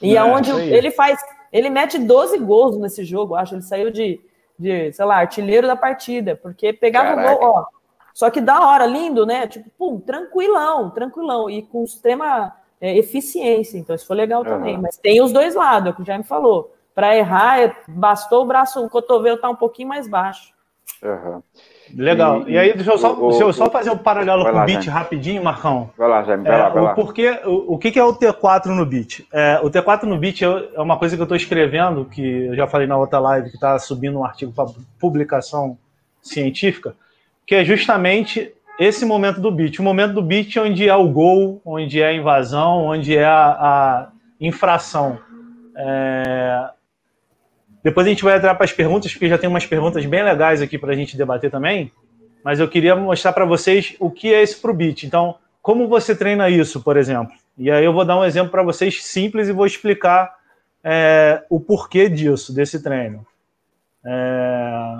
E 0.00 0.16
é, 0.16 0.18
aonde 0.18 0.50
ele 0.50 0.90
faz, 0.90 1.20
ele 1.52 1.70
mete 1.70 1.98
12 1.98 2.38
gols 2.38 2.76
nesse 2.76 3.04
jogo, 3.04 3.36
acho, 3.36 3.54
ele 3.54 3.62
saiu 3.62 3.92
de, 3.92 4.20
de 4.58 4.92
sei 4.92 5.04
lá, 5.04 5.18
artilheiro 5.18 5.68
da 5.68 5.76
partida, 5.76 6.34
porque 6.34 6.72
pegava 6.72 7.12
o 7.12 7.38
gol, 7.38 7.48
ó, 7.48 7.64
só 8.12 8.30
que 8.30 8.40
da 8.40 8.66
hora, 8.66 8.84
lindo, 8.84 9.24
né? 9.24 9.46
Tipo, 9.46 9.70
pum, 9.78 10.00
tranquilão, 10.00 10.90
tranquilão, 10.90 11.48
e 11.48 11.62
com 11.62 11.84
extrema 11.84 12.52
é, 12.82 12.98
eficiência. 12.98 13.78
Então, 13.78 13.94
isso 13.94 14.06
foi 14.06 14.16
legal 14.16 14.44
também. 14.44 14.76
Mas 14.76 14.96
tem 14.96 15.22
os 15.22 15.32
dois 15.32 15.54
lados, 15.54 15.86
é 15.86 15.90
o 15.92 15.94
que 15.94 16.04
já 16.04 16.18
me 16.18 16.24
falou. 16.24 16.74
Para 16.92 17.16
errar, 17.16 17.60
é, 17.60 17.74
bastou 17.86 18.42
o 18.42 18.46
braço, 18.46 18.84
o 18.84 18.90
cotovelo 18.90 19.36
estar 19.36 19.46
tá 19.46 19.54
um 19.54 19.56
pouquinho 19.56 19.88
mais 19.88 20.08
baixo. 20.08 20.52
Uhum. 21.00 21.42
Legal. 21.94 22.48
E, 22.48 22.52
e, 22.52 22.58
aí, 22.58 22.74
deixa 22.74 22.90
eu 22.92 22.98
só, 22.98 23.14
o, 23.14 23.30
deixa 23.30 23.44
eu 23.44 23.52
só 23.52 23.70
fazer 23.70 23.90
um 23.90 23.98
paralelo 23.98 24.44
com 24.44 24.58
o 24.58 24.64
beat 24.64 24.86
rapidinho, 24.86 25.42
Marcão. 25.44 25.90
Vai 25.96 26.08
lá, 26.08 26.24
Jaime, 26.24 26.42
vai 26.42 26.54
é, 26.54 26.58
lá, 26.58 26.68
vai 26.70 26.82
lá. 26.82 26.94
Porque, 26.94 27.30
o, 27.44 27.74
o 27.74 27.78
que, 27.78 27.98
é 27.98 28.04
o 28.04 28.14
T4 28.14 28.66
no 28.66 28.84
beat? 28.84 29.24
É, 29.32 29.60
o 29.62 29.70
T4 29.70 30.02
no 30.02 30.18
beat 30.18 30.42
é, 30.42 30.46
é 30.74 30.80
uma 30.80 30.98
coisa 30.98 31.14
que 31.14 31.22
eu 31.22 31.24
estou 31.24 31.36
escrevendo, 31.36 32.04
que 32.04 32.46
eu 32.46 32.56
já 32.56 32.66
falei 32.66 32.86
na 32.86 32.96
outra 32.96 33.20
live, 33.20 33.48
que 33.48 33.56
está 33.56 33.78
subindo 33.78 34.18
um 34.18 34.24
artigo 34.24 34.52
para 34.52 34.66
publicação 34.98 35.78
científica, 36.20 36.94
que 37.46 37.54
é 37.54 37.64
justamente 37.64 38.52
esse 38.84 39.04
momento 39.04 39.40
do 39.40 39.50
beat. 39.50 39.78
O 39.78 39.82
momento 39.82 40.14
do 40.14 40.22
beat 40.22 40.56
onde 40.56 40.88
é 40.88 40.94
o 40.94 41.08
gol, 41.08 41.60
onde 41.64 42.00
é 42.00 42.08
a 42.08 42.14
invasão, 42.14 42.86
onde 42.86 43.16
é 43.16 43.24
a, 43.24 43.48
a 43.50 44.12
infração. 44.40 45.18
É... 45.76 46.70
Depois 47.82 48.06
a 48.06 48.10
gente 48.10 48.22
vai 48.22 48.36
entrar 48.36 48.54
para 48.54 48.64
as 48.64 48.72
perguntas, 48.72 49.12
porque 49.12 49.28
já 49.28 49.36
tem 49.36 49.48
umas 49.48 49.66
perguntas 49.66 50.04
bem 50.06 50.22
legais 50.22 50.62
aqui 50.62 50.78
para 50.78 50.92
a 50.92 50.96
gente 50.96 51.16
debater 51.16 51.50
também. 51.50 51.92
Mas 52.44 52.60
eu 52.60 52.68
queria 52.68 52.94
mostrar 52.96 53.32
para 53.32 53.44
vocês 53.44 53.94
o 53.98 54.10
que 54.10 54.32
é 54.32 54.42
esse 54.42 54.60
pro 54.60 54.74
beat. 54.74 55.04
Então, 55.04 55.36
como 55.60 55.88
você 55.88 56.14
treina 56.14 56.48
isso, 56.48 56.80
por 56.80 56.96
exemplo? 56.96 57.34
E 57.56 57.70
aí 57.70 57.84
eu 57.84 57.92
vou 57.92 58.04
dar 58.04 58.18
um 58.18 58.24
exemplo 58.24 58.50
para 58.50 58.62
vocês 58.62 59.04
simples 59.04 59.48
e 59.48 59.52
vou 59.52 59.66
explicar 59.66 60.34
é, 60.82 61.44
o 61.48 61.60
porquê 61.60 62.08
disso, 62.08 62.54
desse 62.54 62.82
treino. 62.82 63.26
É... 64.04 64.98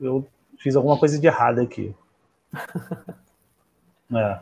Eu 0.00 0.26
fiz 0.58 0.76
alguma 0.76 0.98
coisa 0.98 1.18
de 1.18 1.26
errado 1.26 1.60
aqui. 1.60 1.94
É. 4.14 4.38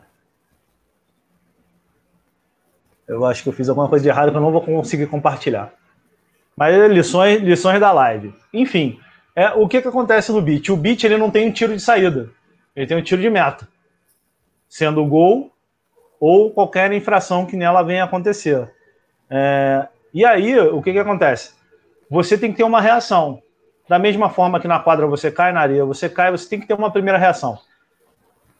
Eu 3.07 3.25
acho 3.25 3.43
que 3.43 3.49
eu 3.49 3.53
fiz 3.53 3.69
alguma 3.69 3.87
coisa 3.87 4.03
de 4.03 4.09
errado 4.09 4.31
que 4.31 4.37
eu 4.37 4.41
não 4.41 4.51
vou 4.51 4.61
conseguir 4.61 5.07
compartilhar. 5.07 5.73
Mas 6.55 6.75
é 6.75 6.87
lições, 6.87 7.41
lições 7.41 7.79
da 7.79 7.91
live. 7.91 8.33
Enfim, 8.53 8.99
é, 9.35 9.49
o 9.49 9.67
que, 9.67 9.81
que 9.81 9.87
acontece 9.87 10.31
no 10.31 10.41
beat? 10.41 10.69
O 10.69 10.77
beat 10.77 11.03
ele 11.03 11.17
não 11.17 11.31
tem 11.31 11.47
um 11.47 11.51
tiro 11.51 11.75
de 11.75 11.81
saída, 11.81 12.29
ele 12.75 12.85
tem 12.85 12.97
um 12.97 13.01
tiro 13.01 13.21
de 13.21 13.29
meta, 13.29 13.67
sendo 14.67 15.05
gol 15.05 15.51
ou 16.19 16.51
qualquer 16.51 16.91
infração 16.91 17.45
que 17.45 17.57
nela 17.57 17.81
venha 17.81 18.03
acontecer. 18.03 18.69
É, 19.29 19.87
e 20.13 20.25
aí, 20.25 20.59
o 20.59 20.81
que, 20.81 20.91
que 20.91 20.99
acontece? 20.99 21.53
Você 22.09 22.37
tem 22.37 22.51
que 22.51 22.57
ter 22.57 22.63
uma 22.63 22.81
reação. 22.81 23.41
Da 23.87 23.97
mesma 23.97 24.29
forma 24.29 24.59
que 24.59 24.67
na 24.67 24.79
quadra 24.79 25.07
você 25.07 25.31
cai, 25.31 25.51
na 25.51 25.61
areia 25.61 25.83
você 25.83 26.09
cai, 26.09 26.31
você 26.31 26.47
tem 26.47 26.59
que 26.59 26.67
ter 26.67 26.73
uma 26.73 26.91
primeira 26.91 27.17
reação 27.17 27.59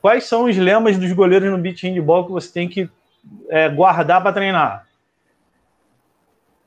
quais 0.02 0.26
são 0.26 0.46
os 0.46 0.58
lemas 0.58 0.98
dos 0.98 1.12
goleiros 1.14 1.50
no 1.52 1.58
beat 1.58 1.84
handball 1.84 2.26
que 2.26 2.32
você 2.32 2.52
tem 2.52 2.68
que 2.68 2.90
é, 3.50 3.70
guardar 3.70 4.22
para 4.22 4.34
treinar? 4.34 4.88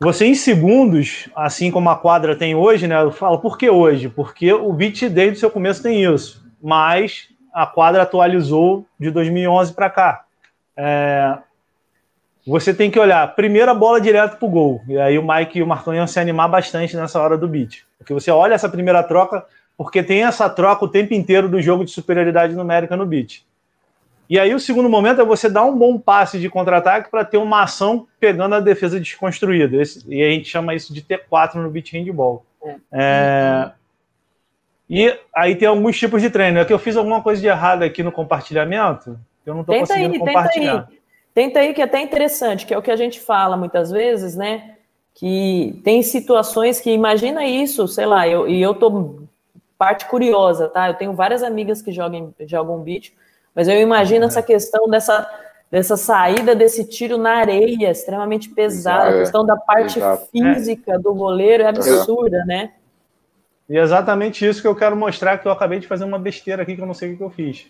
Você 0.01 0.27
em 0.27 0.35
segundos, 0.35 1.29
assim 1.35 1.71
como 1.71 1.89
a 1.89 1.97
quadra 1.97 2.37
tem 2.37 2.55
hoje, 2.55 2.87
né? 2.87 3.01
Eu 3.01 3.11
falo, 3.11 3.39
por 3.39 3.57
que 3.57 3.71
hoje? 3.71 4.09
Porque 4.09 4.53
o 4.53 4.73
beat 4.73 5.09
desde 5.09 5.37
o 5.37 5.41
seu 5.41 5.51
começo 5.51 5.83
tem 5.83 6.05
isso, 6.05 6.45
mas 6.63 7.29
a 7.53 7.67
quadra 7.67 8.03
atualizou 8.03 8.87
de 8.99 9.11
2011 9.11 9.73
para 9.73 9.89
cá. 9.89 10.25
É, 10.77 11.39
você 12.47 12.75
tem 12.75 12.91
que 12.91 12.99
olhar 12.99 13.35
primeira 13.35 13.73
bola 13.73 14.01
direto 14.01 14.37
para 14.37 14.47
o 14.47 14.51
gol. 14.51 14.83
E 14.87 14.99
aí 14.99 15.19
o 15.19 15.27
Mike 15.27 15.59
e 15.59 15.63
o 15.63 15.67
Marcão 15.67 15.95
iam 15.95 16.07
se 16.07 16.21
animar 16.21 16.49
bastante 16.49 16.97
nessa 16.97 17.21
hora 17.21 17.39
do 17.39 17.49
beat. 17.49 17.85
Porque 17.97 18.13
você 18.13 18.31
olha 18.31 18.55
essa 18.55 18.69
primeira 18.69 19.03
troca, 19.03 19.47
porque 19.77 20.03
tem 20.03 20.25
essa 20.25 20.49
troca 20.49 20.85
o 20.85 20.89
tempo 20.89 21.15
inteiro 21.15 21.49
do 21.49 21.61
jogo 21.61 21.85
de 21.85 21.91
superioridade 21.91 22.55
numérica 22.55 22.97
no 22.97 23.07
beat. 23.07 23.45
E 24.29 24.39
aí 24.39 24.55
o 24.55 24.61
segundo 24.61 24.89
momento 24.89 25.21
é 25.21 25.25
você 25.25 25.51
dar 25.51 25.65
um 25.65 25.77
bom 25.77 25.99
passe 25.99 26.39
de 26.39 26.49
contra-ataque 26.49 27.11
para 27.11 27.25
ter 27.25 27.37
uma 27.37 27.63
ação 27.63 28.07
pegando 28.19 28.55
a 28.55 28.61
defesa 28.61 28.99
desconstruída. 28.99 29.77
Esse, 29.77 30.05
e 30.09 30.23
a 30.23 30.31
gente 30.31 30.49
chama 30.49 30.75
isso 30.75 30.95
de 30.95 31.03
T4 31.03 31.57
no 31.57 31.71
beat 31.71 31.93
handball. 31.93 32.45
É. 32.65 32.77
É, 32.91 33.73
e 34.89 35.19
aí 35.35 35.55
tem 35.57 35.69
alguns 35.69 35.99
tipos 35.99 36.23
de 36.23 36.31
treino. 36.31 36.59
É 36.59 36.65
que 36.65 36.73
eu 36.73 36.79
fiz 36.79 36.97
alguma 36.97 37.23
coisa 37.23 37.41
de 37.41 37.47
errado 37.47 37.83
aqui 37.83 38.03
no 38.03 38.13
compartilhamento, 38.13 39.19
eu 39.45 39.55
não 39.55 39.61
estou 39.61 39.79
conseguindo 39.79 40.15
aí, 40.15 40.19
compartilhar. 40.19 40.83
Tenta 40.83 40.91
aí. 40.91 41.01
tenta 41.35 41.59
aí 41.61 41.75
que 41.75 41.83
é 41.83 41.85
até 41.85 42.01
interessante, 42.01 42.65
que 42.65 42.73
é 42.73 42.79
o 42.79 42.83
que 42.83 42.91
a 42.91 42.97
gente 42.97 43.21
fala 43.21 43.57
muitas 43.57 43.91
vezes, 43.91 44.35
né? 44.35 44.77
Que 45.15 45.81
tem 45.85 46.03
situações 46.03 46.81
que 46.81 46.91
imagina 46.91 47.47
isso, 47.47 47.87
sei 47.87 48.07
lá, 48.07 48.27
eu, 48.27 48.49
e 48.49 48.61
eu 48.61 48.75
tô 48.75 49.25
parte 49.79 50.07
curiosa, 50.07 50.69
tá? 50.69 50.89
Eu 50.89 50.95
tenho 50.95 51.15
várias 51.15 51.43
amigas 51.43 51.83
que 51.83 51.93
jogam, 51.93 52.35
jogam 52.47 52.81
beat, 52.81 53.13
mas 53.55 53.69
eu 53.69 53.81
imagino 53.81 54.25
essa 54.25 54.43
questão 54.43 54.89
dessa, 54.89 55.29
dessa 55.71 55.97
saída 55.97 56.55
desse 56.55 56.89
tiro 56.89 57.19
na 57.19 57.37
areia, 57.37 57.91
extremamente 57.91 58.49
pesada, 58.51 59.11
a 59.11 59.19
questão 59.21 59.45
da 59.45 59.57
parte 59.57 59.99
Exato. 59.99 60.27
física 60.31 60.99
do 60.99 61.15
goleiro 61.15 61.63
é 61.63 61.69
absurda, 61.69 62.45
né? 62.47 62.73
E 63.69 63.79
é 63.79 63.81
exatamente 63.81 64.47
isso 64.47 64.61
que 64.61 64.69
eu 64.69 64.77
quero 64.77 64.97
mostrar, 64.97 65.39
que 65.39 65.49
eu 65.49 65.53
acabei 65.53 65.79
de 65.79 65.87
fazer 65.87 66.05
uma 66.05 66.19
besteira 66.19 66.63
aqui 66.63 66.77
que 66.77 66.83
eu 66.83 66.87
não 66.87 66.95
sei 66.95 67.15
o 67.15 67.17
que 67.17 67.23
eu 67.23 67.31
fiz. 67.31 67.67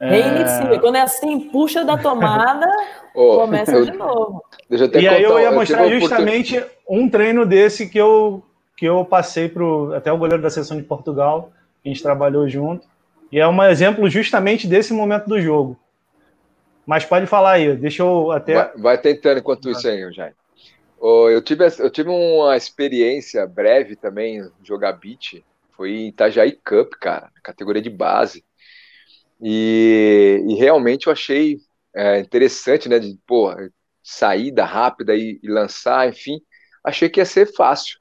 Reinicia. 0.00 0.74
É... 0.74 0.78
Quando 0.78 0.96
é 0.96 1.00
assim, 1.00 1.40
puxa 1.40 1.84
da 1.84 1.96
tomada, 1.96 2.66
oh, 3.14 3.38
começa 3.38 3.72
eu, 3.72 3.84
de 3.84 3.92
novo. 3.92 4.44
e 4.70 5.08
aí 5.08 5.22
eu 5.22 5.38
ia 5.40 5.50
mostrar 5.50 5.88
eu 5.88 6.00
justamente 6.00 6.64
um 6.88 7.08
treino 7.08 7.44
desse 7.44 7.88
que 7.88 7.98
eu, 7.98 8.42
que 8.78 8.86
eu 8.86 9.04
passei 9.04 9.48
pro 9.48 9.92
até 9.92 10.12
o 10.12 10.16
goleiro 10.16 10.40
da 10.40 10.48
seleção 10.48 10.76
de 10.76 10.84
Portugal, 10.84 11.52
a 11.84 11.88
gente 11.88 12.00
trabalhou 12.00 12.48
junto. 12.48 12.86
E 13.30 13.40
é 13.40 13.46
um 13.46 13.60
exemplo 13.64 14.08
justamente 14.08 14.68
desse 14.68 14.92
momento 14.92 15.26
do 15.26 15.40
jogo. 15.40 15.76
Mas 16.86 17.04
pode 17.04 17.26
falar 17.26 17.54
aí, 17.54 17.76
deixa 17.76 18.04
eu 18.04 18.30
até. 18.30 18.54
Vai, 18.54 18.76
vai 18.76 18.98
tentando 18.98 19.40
enquanto 19.40 19.68
isso 19.68 19.86
aí, 19.88 20.12
Jair. 20.12 20.34
Eu, 21.00 21.42
tive, 21.42 21.66
eu 21.80 21.90
tive 21.90 22.08
uma 22.08 22.56
experiência 22.56 23.44
breve 23.48 23.96
também 23.96 24.48
jogar 24.62 24.92
beat. 24.92 25.44
Foi 25.72 25.90
em 25.90 26.08
Itajaí 26.08 26.52
Cup, 26.52 26.92
cara, 27.00 27.30
categoria 27.42 27.82
de 27.82 27.90
base. 27.90 28.44
E, 29.42 30.44
e 30.48 30.54
realmente 30.54 31.08
eu 31.08 31.12
achei 31.12 31.58
é, 31.94 32.20
interessante, 32.20 32.88
né? 32.88 33.00
De, 33.00 33.18
pô, 33.26 33.52
saída 34.04 34.64
rápida 34.64 35.16
e, 35.16 35.40
e, 35.42 35.48
lançar, 35.48 36.08
enfim. 36.08 36.40
Achei 36.82 37.08
que 37.08 37.20
ia 37.20 37.26
ser 37.26 37.52
fácil. 37.52 37.98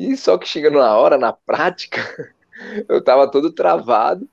E 0.00 0.16
só 0.16 0.38
que 0.38 0.48
chegando 0.48 0.78
na 0.78 0.96
hora, 0.96 1.18
na 1.18 1.32
prática, 1.32 2.00
eu 2.88 3.02
tava 3.02 3.30
todo 3.30 3.52
travado, 3.52 4.28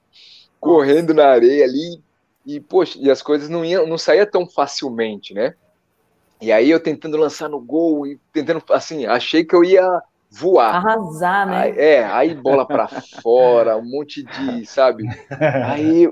correndo 0.59 1.13
na 1.13 1.27
areia 1.27 1.65
ali. 1.65 2.01
E, 2.45 2.59
poxa, 2.59 2.97
e 3.01 3.11
as 3.11 3.21
coisas 3.21 3.49
não 3.49 3.65
iam, 3.65 3.85
não 3.85 3.97
saía 3.97 4.25
tão 4.25 4.47
facilmente, 4.47 5.33
né? 5.33 5.53
E 6.39 6.51
aí 6.51 6.69
eu 6.69 6.79
tentando 6.79 7.17
lançar 7.17 7.49
no 7.49 7.59
gol 7.59 8.07
e 8.07 8.19
tentando, 8.31 8.63
assim, 8.69 9.05
achei 9.05 9.43
que 9.43 9.53
eu 9.53 9.63
ia 9.63 10.01
voar. 10.29 10.75
Arrasar, 10.75 11.47
né? 11.47 11.57
Aí, 11.57 11.77
é, 11.77 12.05
aí 12.05 12.35
bola 12.35 12.65
para 12.65 12.87
fora, 13.21 13.75
um 13.75 13.83
monte 13.83 14.23
de, 14.23 14.65
sabe? 14.65 15.03
Aí 15.65 16.09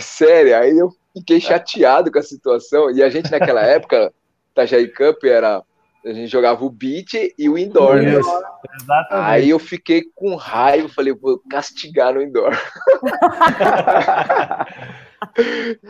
Sério, 0.00 0.56
aí 0.56 0.78
eu 0.78 0.90
fiquei 1.16 1.40
chateado 1.40 2.10
com 2.10 2.18
a 2.18 2.22
situação. 2.22 2.90
E 2.90 3.02
a 3.02 3.08
gente 3.08 3.30
naquela 3.30 3.62
época, 3.62 4.12
Tajaí 4.54 4.88
Cup 4.88 5.24
era. 5.24 5.62
A 6.04 6.12
gente 6.12 6.26
jogava 6.26 6.64
o 6.64 6.70
beat 6.70 7.14
e 7.38 7.48
o 7.48 7.56
indoor, 7.56 7.96
né? 8.02 8.14
Exatamente. 8.14 9.06
Aí 9.10 9.50
eu 9.50 9.58
fiquei 9.58 10.02
com 10.14 10.34
raiva, 10.34 10.88
falei, 10.88 11.14
vou 11.14 11.40
castigar 11.48 12.12
no 12.14 12.22
indoor. 12.22 12.50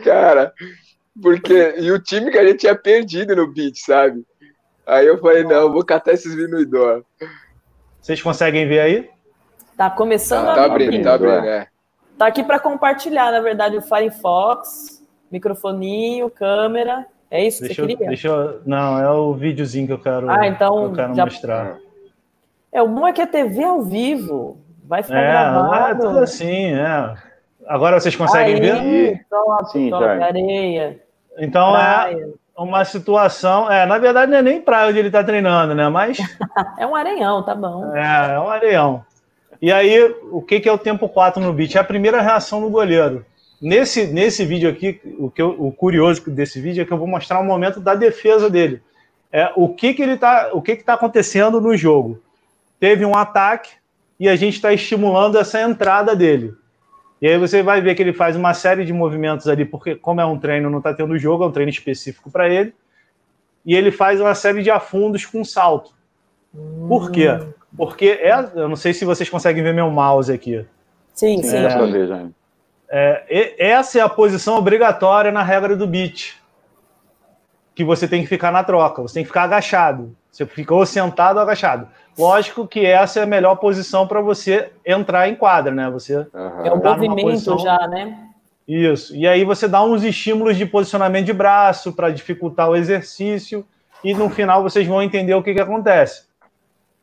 Cara, 0.03 0.53
porque. 1.19 1.75
E 1.79 1.91
o 1.91 1.99
time 1.99 2.29
que 2.29 2.37
a 2.37 2.45
gente 2.45 2.59
tinha 2.59 2.75
perdido 2.75 3.35
no 3.35 3.51
beat, 3.51 3.77
sabe? 3.77 4.23
Aí 4.85 5.07
eu 5.07 5.17
falei, 5.19 5.43
não, 5.43 5.71
vou 5.71 5.83
catar 5.83 6.13
esses 6.13 6.33
vídeos 6.33 6.51
no 6.51 6.61
indoor. 6.61 7.03
Vocês 7.99 8.21
conseguem 8.21 8.67
ver 8.67 8.81
aí? 8.81 9.09
Tá 9.75 9.89
começando 9.89 10.45
tá, 10.45 10.51
a 10.51 10.55
tá 10.55 10.65
abrindo, 10.65 11.03
tá 11.03 11.13
abrindo, 11.13 11.47
é. 11.47 11.67
Tá 12.17 12.27
aqui 12.27 12.43
para 12.43 12.59
compartilhar, 12.59 13.31
na 13.31 13.39
verdade, 13.39 13.77
o 13.77 13.81
Firefox, 13.81 15.01
microfoninho, 15.31 16.29
câmera. 16.29 17.07
É 17.33 17.47
isso 17.47 17.61
que 17.61 17.69
deixa 17.69 17.81
você 17.81 17.87
queria? 17.87 18.07
deixa 18.07 18.27
eu, 18.27 18.61
não, 18.63 18.99
é 18.99 19.09
o 19.09 19.33
videozinho 19.33 19.87
que 19.87 19.93
eu 19.93 19.97
quero, 19.97 20.29
ah, 20.29 20.45
então, 20.45 20.83
eu 20.83 20.93
quero 20.93 21.15
já... 21.15 21.25
mostrar. 21.25 21.77
É, 22.71 22.79
o 22.79 22.87
bom 22.87 23.07
é 23.07 23.11
que 23.11 23.21
é 23.21 23.25
TV 23.25 23.63
ao 23.63 23.81
vivo. 23.81 24.61
Vai 24.85 25.01
ficar 25.01 25.19
é, 25.19 25.31
gravado. 25.31 26.03
É 26.03 26.07
tudo 26.07 26.19
assim, 26.19 26.75
é. 26.75 27.15
Agora 27.65 27.99
vocês 27.99 28.15
conseguem 28.15 28.55
Aí, 28.55 28.61
ver? 28.61 29.25
Top, 29.27 29.71
Sim, 29.71 29.89
top, 29.89 30.03
tá. 30.03 30.25
areia. 30.25 30.99
Então 31.39 31.75
é 31.75 31.81
praia. 31.81 32.29
é 32.55 32.61
uma 32.61 32.85
situação. 32.85 33.71
É, 33.71 33.83
na 33.87 33.97
verdade, 33.97 34.31
não 34.31 34.37
é 34.37 34.41
nem 34.43 34.61
praia 34.61 34.89
onde 34.89 34.99
ele 34.99 35.07
está 35.07 35.23
treinando, 35.23 35.73
né? 35.73 35.89
Mas. 35.89 36.19
é 36.77 36.85
um 36.85 36.95
areião, 36.95 37.41
tá 37.41 37.55
bom. 37.55 37.95
É, 37.95 38.35
é 38.35 38.39
um 38.39 38.49
areião. 38.49 39.03
E 39.59 39.71
aí, 39.71 40.15
o 40.31 40.41
que, 40.41 40.59
que 40.59 40.69
é 40.69 40.71
o 40.71 40.77
tempo 40.77 41.09
4 41.09 41.41
no 41.41 41.51
beat? 41.51 41.75
É 41.75 41.79
a 41.79 41.83
primeira 41.83 42.21
reação 42.21 42.61
do 42.61 42.69
goleiro. 42.69 43.25
Nesse, 43.63 44.07
nesse 44.07 44.45
vídeo 44.45 44.69
aqui, 44.69 44.99
o, 45.17 45.31
que 45.31 45.41
eu, 45.41 45.55
o 45.57 45.71
curioso 45.71 46.29
desse 46.29 46.59
vídeo 46.59 46.81
é 46.81 46.85
que 46.85 46.91
eu 46.91 46.97
vou 46.97 47.07
mostrar 47.07 47.39
o 47.39 47.45
momento 47.45 47.79
da 47.79 47.95
defesa 47.95 48.49
dele. 48.49 48.81
É, 49.31 49.53
o 49.55 49.69
que, 49.69 49.93
que 49.93 50.03
ele 50.03 50.17
tá, 50.17 50.49
o 50.51 50.61
que 50.61 50.73
está 50.73 50.95
acontecendo 50.95 51.61
no 51.61 51.77
jogo? 51.77 52.21
Teve 52.77 53.05
um 53.05 53.15
ataque 53.15 53.69
e 54.19 54.27
a 54.27 54.35
gente 54.35 54.55
está 54.55 54.73
estimulando 54.73 55.39
essa 55.39 55.61
entrada 55.61 56.13
dele. 56.13 56.53
E 57.21 57.27
aí 57.29 57.37
você 57.37 57.63
vai 57.63 57.79
ver 57.79 57.95
que 57.95 58.01
ele 58.01 58.11
faz 58.11 58.35
uma 58.35 58.53
série 58.53 58.83
de 58.83 58.91
movimentos 58.91 59.47
ali, 59.47 59.63
porque 59.63 59.95
como 59.95 60.19
é 60.19 60.25
um 60.25 60.37
treino, 60.37 60.69
não 60.69 60.79
está 60.79 60.93
tendo 60.93 61.17
jogo, 61.17 61.45
é 61.45 61.47
um 61.47 61.51
treino 61.53 61.71
específico 61.71 62.29
para 62.29 62.49
ele. 62.49 62.73
E 63.65 63.73
ele 63.73 63.91
faz 63.93 64.19
uma 64.19 64.35
série 64.35 64.61
de 64.61 64.71
afundos 64.71 65.25
com 65.25 65.41
salto. 65.41 65.93
Por 66.89 67.09
quê? 67.11 67.29
Porque 67.77 68.07
é, 68.07 68.33
eu 68.55 68.67
não 68.67 68.75
sei 68.75 68.93
se 68.93 69.05
vocês 69.05 69.29
conseguem 69.29 69.63
ver 69.63 69.73
meu 69.73 69.89
mouse 69.89 70.33
aqui. 70.33 70.65
Sim, 71.13 71.41
sim. 71.41 71.55
É, 71.55 71.69
é, 72.95 73.55
essa 73.57 73.97
é 73.97 74.01
a 74.01 74.09
posição 74.09 74.55
obrigatória 74.55 75.31
na 75.31 75.41
regra 75.41 75.75
do 75.75 75.87
beat. 75.87 76.35
Que 77.73 77.83
você 77.83 78.07
tem 78.07 78.21
que 78.21 78.27
ficar 78.27 78.51
na 78.51 78.63
troca, 78.63 79.01
você 79.01 79.15
tem 79.15 79.23
que 79.23 79.29
ficar 79.29 79.43
agachado. 79.43 80.15
Você 80.31 80.45
fica 80.45 80.75
ou 80.75 80.85
sentado 80.85 81.37
ou 81.37 81.41
agachado. 81.41 81.87
Lógico 82.17 82.67
que 82.67 82.85
essa 82.85 83.19
é 83.19 83.23
a 83.23 83.27
melhor 83.27 83.55
posição 83.55 84.07
para 84.07 84.21
você 84.21 84.71
entrar 84.85 85.27
em 85.27 85.35
quadra, 85.35 85.73
né? 85.73 85.89
Você 85.89 86.17
uhum. 86.17 86.65
é 86.65 86.71
o 86.71 86.77
movimento 86.77 87.21
posição... 87.21 87.57
já, 87.57 87.87
né? 87.87 88.29
Isso. 88.67 89.15
E 89.15 89.27
aí 89.27 89.43
você 89.43 89.67
dá 89.67 89.83
uns 89.83 90.03
estímulos 90.03 90.55
de 90.55 90.65
posicionamento 90.65 91.25
de 91.25 91.33
braço 91.33 91.93
para 91.93 92.11
dificultar 92.11 92.69
o 92.69 92.75
exercício 92.75 93.65
e 94.03 94.13
no 94.13 94.29
final 94.29 94.61
vocês 94.61 94.87
vão 94.87 95.01
entender 95.01 95.33
o 95.33 95.41
que, 95.41 95.53
que 95.53 95.61
acontece. 95.61 96.25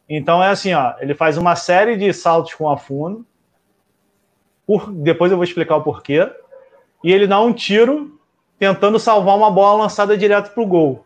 Então 0.09 0.43
é 0.43 0.49
assim, 0.49 0.73
ó, 0.73 0.95
ele 1.01 1.15
faz 1.15 1.37
uma 1.37 1.57
série 1.57 1.97
de 1.97 2.13
saltos 2.13 2.55
com 2.55 2.69
afundo. 2.69 3.27
Por, 4.71 4.93
depois 4.93 5.33
eu 5.33 5.37
vou 5.37 5.43
explicar 5.43 5.75
o 5.75 5.83
porquê. 5.83 6.31
E 7.03 7.11
ele 7.11 7.27
dá 7.27 7.41
um 7.41 7.53
tiro 7.53 8.17
tentando 8.57 9.01
salvar 9.01 9.37
uma 9.37 9.51
bola 9.51 9.83
lançada 9.83 10.17
direto 10.17 10.55
para 10.55 10.63
o 10.63 10.67
gol. 10.67 11.05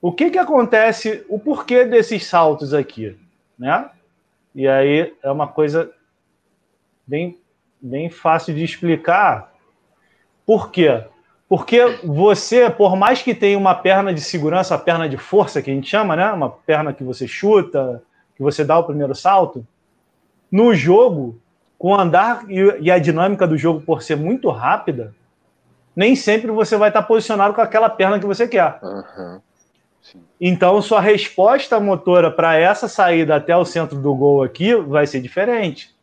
O 0.00 0.12
que 0.12 0.30
que 0.30 0.38
acontece? 0.38 1.26
O 1.28 1.40
porquê 1.40 1.84
desses 1.84 2.26
saltos 2.26 2.72
aqui, 2.72 3.18
né? 3.58 3.90
E 4.54 4.68
aí 4.68 5.12
é 5.20 5.28
uma 5.32 5.48
coisa 5.48 5.90
bem, 7.04 7.36
bem 7.80 8.08
fácil 8.08 8.54
de 8.54 8.62
explicar. 8.62 9.52
Por 10.46 10.70
quê? 10.70 11.02
Porque 11.48 11.98
você, 12.04 12.70
por 12.70 12.94
mais 12.94 13.20
que 13.20 13.34
tenha 13.34 13.58
uma 13.58 13.74
perna 13.74 14.14
de 14.14 14.20
segurança, 14.20 14.76
a 14.76 14.78
perna 14.78 15.08
de 15.08 15.16
força 15.16 15.60
que 15.60 15.72
a 15.72 15.74
gente 15.74 15.90
chama, 15.90 16.14
né? 16.14 16.30
Uma 16.30 16.50
perna 16.50 16.92
que 16.92 17.02
você 17.02 17.26
chuta, 17.26 18.00
que 18.36 18.42
você 18.44 18.64
dá 18.64 18.78
o 18.78 18.84
primeiro 18.84 19.12
salto, 19.12 19.66
no 20.52 20.72
jogo, 20.72 21.40
com 21.78 21.92
o 21.92 21.94
andar 21.94 22.44
e 22.48 22.90
a 22.90 22.98
dinâmica 22.98 23.46
do 23.46 23.56
jogo 23.56 23.80
por 23.80 24.02
ser 24.02 24.16
muito 24.16 24.50
rápida, 24.50 25.14
nem 25.94 26.16
sempre 26.16 26.50
você 26.50 26.76
vai 26.76 26.90
estar 26.90 27.02
posicionado 27.02 27.54
com 27.54 27.60
aquela 27.60 27.88
perna 27.88 28.18
que 28.18 28.26
você 28.26 28.48
quer. 28.48 28.78
Uhum. 28.82 29.40
Então, 30.40 30.80
sua 30.80 31.00
resposta 31.00 31.78
motora 31.80 32.30
para 32.30 32.56
essa 32.56 32.88
saída 32.88 33.36
até 33.36 33.56
o 33.56 33.64
centro 33.64 33.98
do 33.98 34.14
gol 34.14 34.42
aqui 34.42 34.74
vai 34.74 35.06
ser 35.06 35.20
diferente. 35.20 35.94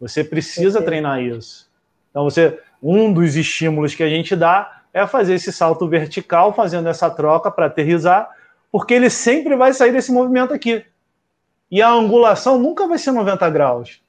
Você 0.00 0.24
precisa 0.24 0.80
treinar 0.82 1.20
isso. 1.20 1.68
Então, 2.10 2.24
você, 2.24 2.58
um 2.82 3.12
dos 3.12 3.36
estímulos 3.36 3.94
que 3.94 4.02
a 4.02 4.08
gente 4.08 4.34
dá 4.34 4.82
é 4.92 5.06
fazer 5.06 5.34
esse 5.34 5.52
salto 5.52 5.86
vertical, 5.88 6.52
fazendo 6.52 6.88
essa 6.88 7.10
troca 7.10 7.50
para 7.50 7.66
aterrizar, 7.66 8.30
porque 8.72 8.94
ele 8.94 9.10
sempre 9.10 9.56
vai 9.56 9.72
sair 9.72 9.92
desse 9.92 10.10
movimento 10.10 10.54
aqui. 10.54 10.84
E 11.70 11.82
a 11.82 11.90
angulação 11.90 12.58
nunca 12.58 12.86
vai 12.88 12.98
ser 12.98 13.12
90 13.12 13.50
graus. 13.50 14.00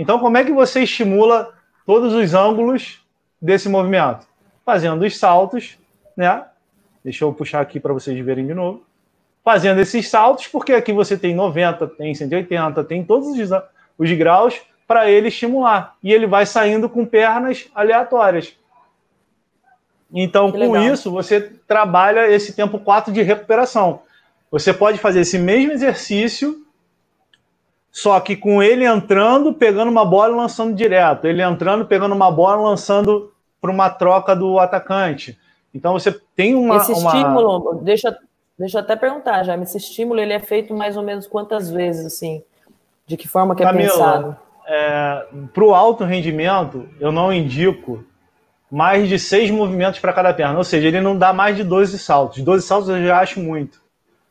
Então, 0.00 0.18
como 0.18 0.38
é 0.38 0.44
que 0.44 0.50
você 0.50 0.84
estimula 0.84 1.52
todos 1.84 2.14
os 2.14 2.32
ângulos 2.32 3.04
desse 3.40 3.68
movimento? 3.68 4.26
Fazendo 4.64 5.04
os 5.04 5.18
saltos, 5.18 5.76
né? 6.16 6.42
Deixa 7.04 7.22
eu 7.22 7.34
puxar 7.34 7.60
aqui 7.60 7.78
para 7.78 7.92
vocês 7.92 8.18
verem 8.24 8.46
de 8.46 8.54
novo. 8.54 8.82
Fazendo 9.44 9.78
esses 9.78 10.08
saltos, 10.08 10.46
porque 10.46 10.72
aqui 10.72 10.90
você 10.90 11.18
tem 11.18 11.34
90, 11.34 11.86
tem 11.88 12.14
180, 12.14 12.82
tem 12.84 13.04
todos 13.04 13.28
os, 13.38 13.50
os 13.98 14.12
graus 14.12 14.58
para 14.88 15.10
ele 15.10 15.28
estimular. 15.28 15.94
E 16.02 16.14
ele 16.14 16.26
vai 16.26 16.46
saindo 16.46 16.88
com 16.88 17.04
pernas 17.04 17.68
aleatórias. 17.74 18.56
Então, 20.10 20.50
que 20.50 20.56
com 20.56 20.72
legal. 20.72 20.94
isso, 20.94 21.10
você 21.10 21.42
trabalha 21.68 22.26
esse 22.26 22.54
tempo 22.54 22.78
4 22.78 23.12
de 23.12 23.20
recuperação. 23.20 24.00
Você 24.50 24.72
pode 24.72 24.96
fazer 24.96 25.20
esse 25.20 25.38
mesmo 25.38 25.72
exercício, 25.72 26.66
só 27.92 28.18
que 28.20 28.36
com 28.36 28.62
ele 28.62 28.84
entrando, 28.84 29.52
pegando 29.52 29.90
uma 29.90 30.04
bola 30.04 30.32
e 30.32 30.36
lançando 30.36 30.74
direto. 30.74 31.26
Ele 31.26 31.42
entrando, 31.42 31.84
pegando 31.84 32.14
uma 32.14 32.30
bola 32.30 32.60
e 32.60 32.64
lançando 32.64 33.32
para 33.60 33.70
uma 33.70 33.90
troca 33.90 34.34
do 34.34 34.58
atacante. 34.58 35.38
Então, 35.74 35.92
você 35.92 36.12
tem 36.34 36.54
uma. 36.54 36.76
Esse 36.76 36.92
estímulo, 36.92 37.58
uma... 37.58 37.82
deixa, 37.82 38.16
deixa 38.58 38.78
eu 38.78 38.82
até 38.82 38.96
perguntar, 38.96 39.42
já. 39.42 39.56
Esse 39.58 39.78
estímulo 39.78 40.20
ele 40.20 40.32
é 40.32 40.40
feito 40.40 40.74
mais 40.74 40.96
ou 40.96 41.02
menos 41.02 41.26
quantas 41.26 41.70
vezes, 41.70 42.06
assim? 42.06 42.42
De 43.06 43.16
que 43.16 43.26
forma 43.26 43.56
que 43.56 43.62
é 43.62 43.66
Camila, 43.66 43.90
pensado? 43.90 44.36
é, 44.66 45.26
para 45.52 45.64
o 45.64 45.74
alto 45.74 46.04
rendimento, 46.04 46.88
eu 47.00 47.10
não 47.10 47.32
indico 47.32 48.04
mais 48.70 49.08
de 49.08 49.18
seis 49.18 49.50
movimentos 49.50 49.98
para 49.98 50.12
cada 50.12 50.32
perna. 50.32 50.56
Ou 50.56 50.64
seja, 50.64 50.86
ele 50.86 51.00
não 51.00 51.18
dá 51.18 51.32
mais 51.32 51.56
de 51.56 51.64
12 51.64 51.98
saltos. 51.98 52.40
12 52.42 52.64
saltos 52.64 52.88
eu 52.88 53.04
já 53.04 53.18
acho 53.18 53.40
muito. 53.40 53.80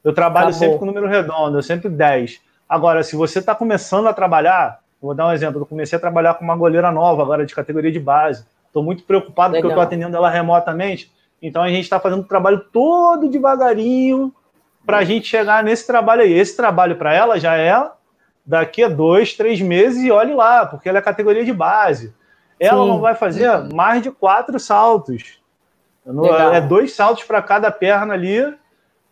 Eu 0.01 0.13
trabalho 0.13 0.53
sempre 0.53 0.79
com 0.79 0.85
número 0.85 1.07
redondo, 1.09 1.57
eu 1.57 1.61
sempre 1.61 1.89
10. 1.89 2.39
Agora, 2.69 3.01
se 3.01 3.15
você 3.15 3.39
está 3.39 3.55
começando 3.55 4.05
a 4.05 4.13
trabalhar, 4.13 4.81
vou 5.01 5.15
dar 5.15 5.25
um 5.27 5.31
exemplo, 5.33 5.59
eu 5.59 5.65
comecei 5.65 5.97
a 5.97 5.99
trabalhar 5.99 6.35
com 6.35 6.45
uma 6.45 6.55
goleira 6.55 6.91
nova, 6.91 7.23
agora 7.23 7.43
de 7.43 7.55
categoria 7.55 7.91
de 7.91 7.99
base. 7.99 8.45
Estou 8.67 8.83
muito 8.83 9.03
preocupado 9.03 9.53
Legal. 9.53 9.63
porque 9.63 9.65
eu 9.65 9.69
estou 9.71 9.83
atendendo 9.83 10.15
ela 10.15 10.29
remotamente. 10.29 11.11
Então 11.41 11.63
a 11.63 11.69
gente 11.69 11.83
está 11.83 11.99
fazendo 11.99 12.21
o 12.21 12.27
trabalho 12.27 12.59
todo 12.71 13.27
devagarinho 13.27 14.31
para 14.85 14.99
a 14.99 15.03
gente 15.03 15.27
chegar 15.27 15.63
nesse 15.63 15.87
trabalho 15.87 16.21
aí. 16.21 16.31
Esse 16.31 16.55
trabalho 16.55 16.95
para 16.95 17.11
ela 17.11 17.39
já 17.39 17.57
é 17.57 17.89
daqui 18.45 18.83
a 18.83 18.87
dois, 18.87 19.33
três 19.33 19.59
meses 19.59 20.03
e 20.03 20.11
olhe 20.11 20.35
lá, 20.35 20.65
porque 20.67 20.87
ela 20.87 20.99
é 20.99 21.01
categoria 21.01 21.43
de 21.43 21.53
base. 21.53 22.13
Ela 22.59 22.83
Sim. 22.83 22.89
não 22.89 22.99
vai 22.99 23.15
fazer 23.15 23.73
mais 23.73 24.03
de 24.03 24.11
quatro 24.11 24.59
saltos. 24.59 25.39
Legal. 26.05 26.53
É 26.53 26.61
dois 26.61 26.93
saltos 26.93 27.23
para 27.23 27.41
cada 27.41 27.71
perna 27.71 28.13
ali. 28.13 28.41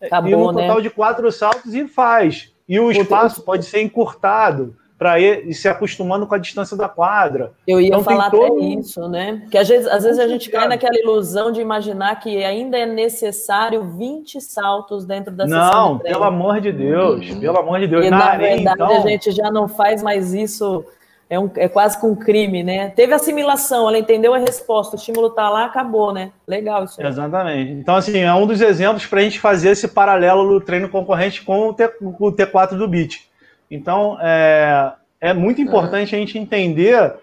Tá 0.08 0.18
e 0.18 0.34
bom, 0.34 0.50
um 0.50 0.54
total 0.54 0.76
né? 0.76 0.82
de 0.82 0.90
quatro 0.90 1.32
saltos 1.32 1.74
e 1.74 1.88
faz. 1.88 2.52
E 2.68 2.78
o 2.78 2.90
espaço 2.90 3.42
pode 3.42 3.64
ser 3.64 3.80
encurtado 3.82 4.76
para 4.98 5.20
ir 5.20 5.54
se 5.54 5.68
acostumando 5.68 6.26
com 6.26 6.34
a 6.34 6.38
distância 6.38 6.76
da 6.76 6.88
quadra. 6.88 7.52
Eu 7.66 7.80
ia 7.80 7.86
então, 7.86 8.02
falar 8.02 8.30
todo... 8.30 8.56
até 8.56 8.64
isso, 8.64 9.08
né? 9.08 9.46
Que 9.48 9.56
às 9.56 9.68
vezes, 9.68 9.86
às 9.86 10.02
vezes 10.02 10.18
a 10.18 10.26
gente 10.26 10.50
cai 10.50 10.66
naquela 10.66 10.98
ilusão 10.98 11.52
de 11.52 11.60
imaginar 11.60 12.16
que 12.16 12.44
ainda 12.44 12.76
é 12.76 12.84
necessário 12.84 13.84
20 13.84 14.40
saltos 14.40 15.04
dentro 15.06 15.32
da 15.32 15.46
Não, 15.46 15.98
de 15.98 16.02
pelo 16.02 16.24
amor 16.24 16.60
de 16.60 16.72
Deus, 16.72 17.30
uhum. 17.30 17.40
pelo 17.40 17.58
amor 17.58 17.78
de 17.78 17.86
Deus. 17.86 18.04
E, 18.04 18.10
na, 18.10 18.18
na 18.18 18.24
areia, 18.24 18.56
verdade, 18.56 18.82
então... 18.82 18.96
a 18.96 19.06
gente 19.06 19.30
já 19.30 19.52
não 19.52 19.68
faz 19.68 20.02
mais 20.02 20.34
isso 20.34 20.84
é, 21.30 21.38
um, 21.38 21.50
é 21.56 21.68
quase 21.68 22.00
com 22.00 22.10
um 22.10 22.16
crime, 22.16 22.62
né? 22.62 22.90
Teve 22.90 23.12
assimilação, 23.12 23.88
ela 23.88 23.98
entendeu 23.98 24.32
a 24.32 24.38
resposta, 24.38 24.96
o 24.96 24.98
estímulo 24.98 25.30
tá 25.30 25.50
lá, 25.50 25.66
acabou, 25.66 26.12
né? 26.12 26.32
Legal 26.46 26.84
isso 26.84 27.00
aí. 27.00 27.06
Exatamente. 27.06 27.72
Então, 27.72 27.96
assim, 27.96 28.18
é 28.18 28.32
um 28.32 28.46
dos 28.46 28.60
exemplos 28.60 29.04
para 29.06 29.20
a 29.20 29.22
gente 29.22 29.38
fazer 29.38 29.70
esse 29.70 29.88
paralelo 29.88 30.48
do 30.48 30.60
treino 30.60 30.88
concorrente 30.88 31.42
com 31.42 31.68
o, 31.68 31.74
T, 31.74 31.84
o 32.00 32.32
T4 32.32 32.78
do 32.78 32.88
BIT. 32.88 33.28
Então, 33.70 34.16
é, 34.20 34.92
é 35.20 35.34
muito 35.34 35.60
importante 35.60 36.14
a 36.14 36.18
gente 36.18 36.38
entender 36.38 37.14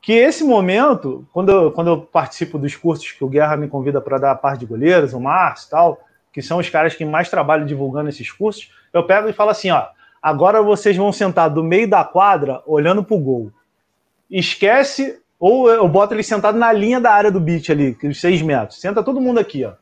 que 0.00 0.12
esse 0.12 0.42
momento, 0.42 1.24
quando 1.32 1.52
eu, 1.52 1.70
quando 1.70 1.86
eu 1.86 2.00
participo 2.00 2.58
dos 2.58 2.74
cursos 2.74 3.12
que 3.12 3.22
o 3.22 3.28
Guerra 3.28 3.56
me 3.56 3.68
convida 3.68 4.00
para 4.00 4.18
dar 4.18 4.32
a 4.32 4.36
parte 4.36 4.60
de 4.60 4.66
goleiros, 4.66 5.12
o 5.14 5.20
Márcio 5.20 5.68
e 5.68 5.70
tal, 5.70 6.00
que 6.32 6.42
são 6.42 6.58
os 6.58 6.68
caras 6.68 6.96
que 6.96 7.04
mais 7.04 7.28
trabalham 7.28 7.64
divulgando 7.64 8.08
esses 8.08 8.28
cursos, 8.28 8.72
eu 8.92 9.04
pego 9.04 9.28
e 9.28 9.32
falo 9.32 9.50
assim, 9.50 9.70
ó, 9.70 9.86
Agora 10.22 10.62
vocês 10.62 10.96
vão 10.96 11.12
sentar 11.12 11.50
do 11.50 11.64
meio 11.64 11.88
da 11.88 12.04
quadra, 12.04 12.62
olhando 12.64 13.02
pro 13.02 13.18
gol. 13.18 13.50
Esquece, 14.30 15.20
ou 15.38 15.68
eu 15.68 15.88
boto 15.88 16.14
ele 16.14 16.22
sentado 16.22 16.56
na 16.56 16.72
linha 16.72 17.00
da 17.00 17.12
área 17.12 17.30
do 17.30 17.40
beat 17.40 17.70
ali, 17.70 17.98
os 18.04 18.20
seis 18.20 18.40
metros. 18.40 18.80
Senta 18.80 19.02
todo 19.02 19.20
mundo 19.20 19.40
aqui, 19.40 19.64
ó. 19.64 19.72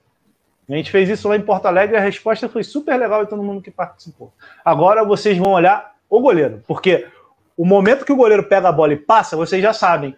A 0.68 0.76
gente 0.76 0.90
fez 0.90 1.08
isso 1.08 1.28
lá 1.28 1.36
em 1.36 1.42
Porto 1.42 1.66
Alegre 1.66 1.96
e 1.96 1.98
a 1.98 2.02
resposta 2.02 2.48
foi 2.48 2.62
super 2.62 2.96
legal 2.96 3.24
de 3.24 3.30
todo 3.30 3.42
mundo 3.42 3.60
que 3.60 3.72
participou. 3.72 4.32
Agora 4.64 5.04
vocês 5.04 5.36
vão 5.36 5.52
olhar 5.52 5.96
o 6.08 6.20
goleiro, 6.20 6.62
porque 6.66 7.06
o 7.56 7.64
momento 7.66 8.04
que 8.04 8.12
o 8.12 8.16
goleiro 8.16 8.44
pega 8.44 8.68
a 8.68 8.72
bola 8.72 8.92
e 8.92 8.96
passa, 8.96 9.36
vocês 9.36 9.60
já 9.60 9.72
sabem. 9.72 10.16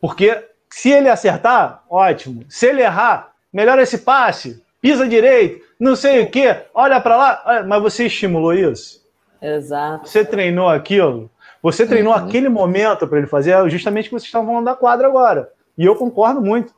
Porque 0.00 0.46
se 0.70 0.90
ele 0.90 1.08
acertar, 1.08 1.82
ótimo. 1.88 2.44
Se 2.48 2.66
ele 2.66 2.82
errar, 2.82 3.32
melhora 3.52 3.82
esse 3.82 3.98
passe, 3.98 4.62
pisa 4.80 5.08
direito, 5.08 5.66
não 5.80 5.96
sei 5.96 6.22
o 6.22 6.30
quê, 6.30 6.64
olha 6.74 7.00
para 7.00 7.16
lá. 7.16 7.64
Mas 7.66 7.82
você 7.82 8.06
estimulou 8.06 8.52
isso? 8.52 9.00
Exato. 9.40 10.06
Você 10.06 10.24
treinou 10.24 10.68
aquilo? 10.68 11.30
Você 11.62 11.86
treinou 11.86 12.12
uhum. 12.12 12.18
aquele 12.18 12.48
momento 12.50 13.08
para 13.08 13.18
ele 13.18 13.26
fazer 13.26 13.52
é 13.52 13.68
justamente 13.68 14.06
o 14.06 14.08
que 14.08 14.14
vocês 14.14 14.24
estavam 14.24 14.48
falando 14.48 14.66
da 14.66 14.74
quadra 14.74 15.06
agora. 15.06 15.50
E 15.76 15.84
eu 15.84 15.96
concordo 15.96 16.40
muito. 16.40 16.74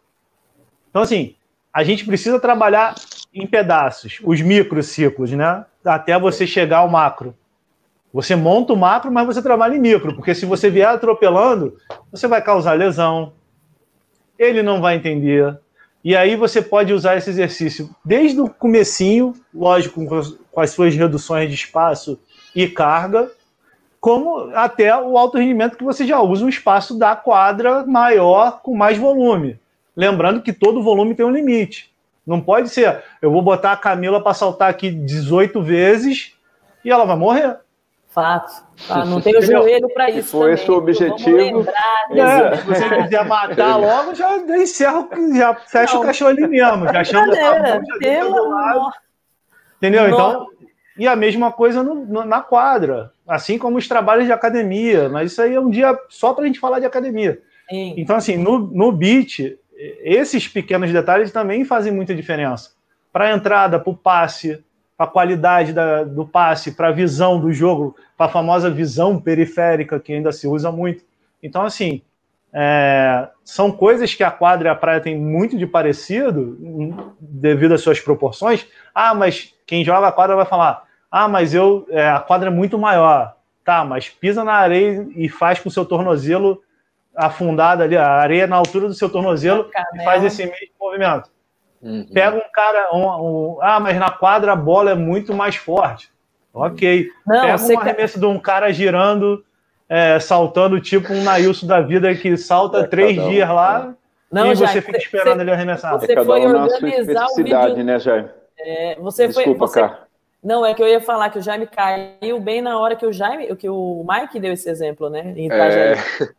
Então, 0.90 1.02
assim, 1.02 1.34
a 1.72 1.82
gente 1.82 2.04
precisa 2.04 2.38
trabalhar 2.38 2.94
em 3.34 3.46
pedaços, 3.46 4.20
os 4.22 4.40
microciclos, 4.40 5.32
né? 5.32 5.64
Até 5.84 6.18
você 6.18 6.46
chegar 6.46 6.78
ao 6.78 6.88
macro. 6.88 7.34
Você 8.12 8.36
monta 8.36 8.72
o 8.72 8.76
macro, 8.76 9.10
mas 9.10 9.26
você 9.26 9.40
trabalha 9.40 9.74
em 9.74 9.80
micro, 9.80 10.14
porque 10.14 10.34
se 10.34 10.44
você 10.44 10.68
vier 10.68 10.86
atropelando, 10.86 11.76
você 12.10 12.28
vai 12.28 12.42
causar 12.42 12.74
lesão, 12.74 13.32
ele 14.38 14.62
não 14.62 14.80
vai 14.82 14.96
entender, 14.96 15.58
e 16.04 16.16
aí 16.16 16.34
você 16.34 16.60
pode 16.60 16.92
usar 16.92 17.16
esse 17.16 17.30
exercício 17.30 17.88
desde 18.04 18.40
o 18.40 18.48
comecinho, 18.48 19.34
lógico, 19.54 20.04
com 20.50 20.60
as 20.60 20.70
suas 20.70 20.94
reduções 20.94 21.48
de 21.48 21.54
espaço 21.54 22.18
e 22.54 22.66
carga, 22.66 23.30
como 24.00 24.50
até 24.54 24.94
o 24.96 25.16
alto 25.16 25.38
rendimento 25.38 25.76
que 25.76 25.84
você 25.84 26.04
já 26.04 26.20
usa 26.20 26.44
um 26.44 26.48
espaço 26.48 26.98
da 26.98 27.14
quadra 27.14 27.86
maior 27.86 28.60
com 28.60 28.76
mais 28.76 28.98
volume. 28.98 29.60
Lembrando 29.96 30.42
que 30.42 30.52
todo 30.52 30.82
volume 30.82 31.14
tem 31.14 31.24
um 31.24 31.30
limite. 31.30 31.92
Não 32.26 32.40
pode 32.40 32.68
ser, 32.68 33.02
eu 33.20 33.30
vou 33.30 33.42
botar 33.42 33.72
a 33.72 33.76
Camila 33.76 34.20
para 34.20 34.34
saltar 34.34 34.70
aqui 34.70 34.90
18 34.90 35.62
vezes 35.62 36.34
e 36.84 36.90
ela 36.90 37.04
vai 37.04 37.16
morrer. 37.16 37.58
Fato. 38.12 38.62
Ah, 38.90 39.04
não 39.06 39.20
tem 39.22 39.36
o 39.36 39.42
joelho 39.42 39.88
para 39.94 40.10
isso. 40.10 40.28
Se 40.28 40.30
for 40.32 40.50
esse 40.50 40.70
o 40.70 40.74
objetivo. 40.74 41.66
É, 42.10 42.56
se 42.56 42.66
você 42.66 43.02
quiser 43.02 43.24
matar 43.24 43.76
logo, 43.76 44.14
já 44.14 44.36
encerra, 44.36 45.08
já 45.34 45.54
fecha 45.54 45.94
não. 45.94 46.02
o 46.02 46.04
cachorro 46.04 46.30
ali 46.30 46.46
mesmo. 46.46 46.92
Já 46.92 47.04
chama 47.04 47.32
o 47.32 48.90
Entendeu? 49.78 50.08
Então, 50.08 50.46
e 50.98 51.08
a 51.08 51.16
mesma 51.16 51.50
coisa 51.50 51.82
no, 51.82 51.94
no, 52.04 52.24
na 52.24 52.42
quadra. 52.42 53.12
Assim 53.26 53.58
como 53.58 53.78
os 53.78 53.88
trabalhos 53.88 54.26
de 54.26 54.32
academia. 54.32 55.08
Mas 55.08 55.32
isso 55.32 55.40
aí 55.40 55.54
é 55.54 55.60
um 55.60 55.70
dia 55.70 55.98
só 56.08 56.34
para 56.34 56.44
a 56.44 56.46
gente 56.46 56.60
falar 56.60 56.80
de 56.80 56.86
academia. 56.86 57.40
Sim. 57.70 57.94
Então, 57.96 58.16
assim, 58.16 58.36
no, 58.36 58.58
no 58.58 58.92
beat, 58.92 59.56
esses 59.74 60.46
pequenos 60.46 60.92
detalhes 60.92 61.32
também 61.32 61.64
fazem 61.64 61.92
muita 61.92 62.14
diferença. 62.14 62.72
Para 63.10 63.26
a 63.26 63.32
entrada, 63.32 63.80
para 63.80 63.90
o 63.90 63.96
passe, 63.96 64.62
a 65.02 65.06
qualidade 65.06 65.72
da, 65.72 66.04
do 66.04 66.26
passe, 66.26 66.72
para 66.72 66.88
a 66.88 66.92
visão 66.92 67.40
do 67.40 67.52
jogo, 67.52 67.96
para 68.16 68.26
a 68.26 68.28
famosa 68.28 68.70
visão 68.70 69.20
periférica 69.20 69.98
que 69.98 70.12
ainda 70.12 70.30
se 70.32 70.46
usa 70.46 70.70
muito. 70.70 71.04
Então, 71.42 71.62
assim, 71.62 72.02
é, 72.52 73.28
são 73.42 73.72
coisas 73.72 74.14
que 74.14 74.22
a 74.22 74.30
quadra 74.30 74.68
e 74.68 74.70
a 74.70 74.74
praia 74.74 75.00
têm 75.00 75.16
muito 75.18 75.56
de 75.56 75.66
parecido 75.66 76.56
devido 77.18 77.72
às 77.72 77.80
suas 77.80 77.98
proporções. 77.98 78.66
Ah, 78.94 79.14
mas 79.14 79.54
quem 79.66 79.84
joga 79.84 80.08
a 80.08 80.12
quadra 80.12 80.36
vai 80.36 80.44
falar: 80.44 80.84
ah, 81.10 81.26
mas 81.28 81.54
eu 81.54 81.86
é, 81.90 82.08
a 82.08 82.20
quadra 82.20 82.48
é 82.48 82.52
muito 82.52 82.78
maior. 82.78 83.36
Tá, 83.64 83.84
mas 83.84 84.08
pisa 84.08 84.42
na 84.42 84.54
areia 84.54 85.06
e 85.14 85.28
faz 85.28 85.60
com 85.60 85.68
o 85.68 85.72
seu 85.72 85.84
tornozelo 85.84 86.60
afundado 87.14 87.82
ali, 87.82 87.96
a 87.96 88.08
areia 88.08 88.46
na 88.46 88.56
altura 88.56 88.88
do 88.88 88.94
seu 88.94 89.08
tornozelo 89.08 89.70
e 89.94 90.04
faz 90.04 90.24
esse 90.24 90.44
mesmo 90.44 90.74
movimento. 90.80 91.30
Uhum. 91.82 92.06
Pega 92.12 92.36
um 92.36 92.52
cara, 92.52 92.94
um, 92.94 93.06
um, 93.06 93.58
ah, 93.60 93.80
mas 93.80 93.98
na 93.98 94.10
quadra 94.10 94.52
a 94.52 94.56
bola 94.56 94.92
é 94.92 94.94
muito 94.94 95.34
mais 95.34 95.56
forte. 95.56 96.10
Ok. 96.54 97.08
Não, 97.26 97.42
Pega 97.42 97.62
um 97.62 97.78
arremesso 97.80 98.20
de 98.20 98.26
um 98.26 98.38
cara 98.38 98.72
girando, 98.72 99.44
é, 99.88 100.20
saltando, 100.20 100.80
tipo 100.80 101.12
um 101.12 101.22
Nailson 101.22 101.66
da 101.66 101.80
vida 101.80 102.14
que 102.14 102.36
salta 102.36 102.80
é, 102.80 102.86
três 102.86 103.22
dias 103.24 103.48
lá 103.48 103.94
não, 104.32 104.50
e 104.50 104.54
você 104.56 104.80
fica 104.80 104.96
esperando 104.96 105.42
ele 105.42 105.50
arremessar. 105.50 106.00
Você 106.00 106.10
é 106.10 106.24
foi 106.24 106.46
organizar 106.46 107.26
o 107.26 107.36
vídeo. 107.36 107.84
né, 107.84 107.98
Jair? 107.98 108.30
É, 108.58 108.96
você 108.98 109.26
Desculpa, 109.26 109.50
foi, 109.50 109.58
você, 109.58 109.80
cara. 109.80 110.01
Não, 110.42 110.66
é 110.66 110.74
que 110.74 110.82
eu 110.82 110.88
ia 110.88 111.00
falar 111.00 111.30
que 111.30 111.38
o 111.38 111.42
Jaime 111.42 111.68
caiu 111.68 112.40
bem 112.40 112.60
na 112.60 112.76
hora 112.76 112.96
que 112.96 113.06
o 113.06 113.12
Jaime, 113.12 113.54
que 113.54 113.68
o 113.68 114.04
Mike 114.08 114.40
deu 114.40 114.52
esse 114.52 114.68
exemplo, 114.68 115.08
né? 115.08 115.32
É... 115.36 115.94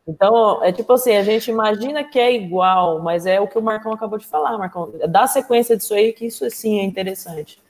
Então, 0.05 0.61
é 0.61 0.73
tipo 0.73 0.91
assim, 0.91 1.15
a 1.15 1.23
gente 1.23 1.49
imagina 1.49 2.03
que 2.03 2.19
é 2.19 2.33
igual, 2.33 3.01
mas 3.01 3.25
é 3.25 3.39
o 3.39 3.47
que 3.47 3.57
o 3.57 3.61
Marcão 3.61 3.93
acabou 3.93 4.19
de 4.19 4.25
falar, 4.25 4.57
Marcão. 4.57 4.91
Dá 5.07 5.25
sequência 5.25 5.77
disso 5.77 5.93
aí, 5.93 6.11
que 6.11 6.25
isso 6.25 6.49
sim 6.49 6.81
é 6.81 6.83
interessante. 6.83 7.61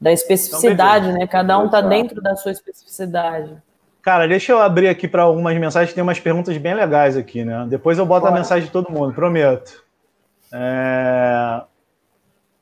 Da 0.00 0.10
especificidade, 0.10 1.06
então, 1.06 1.20
né? 1.20 1.26
Cada 1.28 1.56
um 1.58 1.68
tá 1.68 1.80
dentro 1.80 2.20
da 2.20 2.34
sua 2.34 2.50
especificidade. 2.50 3.56
Cara, 4.02 4.26
deixa 4.26 4.50
eu 4.50 4.58
abrir 4.60 4.88
aqui 4.88 5.06
para 5.06 5.22
algumas 5.22 5.56
mensagens, 5.56 5.94
tem 5.94 6.02
umas 6.02 6.18
perguntas 6.18 6.56
bem 6.56 6.74
legais 6.74 7.16
aqui, 7.16 7.44
né? 7.44 7.66
Depois 7.68 7.98
eu 7.98 8.06
boto 8.06 8.22
Bora. 8.22 8.34
a 8.34 8.38
mensagem 8.38 8.66
de 8.66 8.72
todo 8.72 8.90
mundo, 8.90 9.14
prometo. 9.14 9.84
É... 10.52 11.62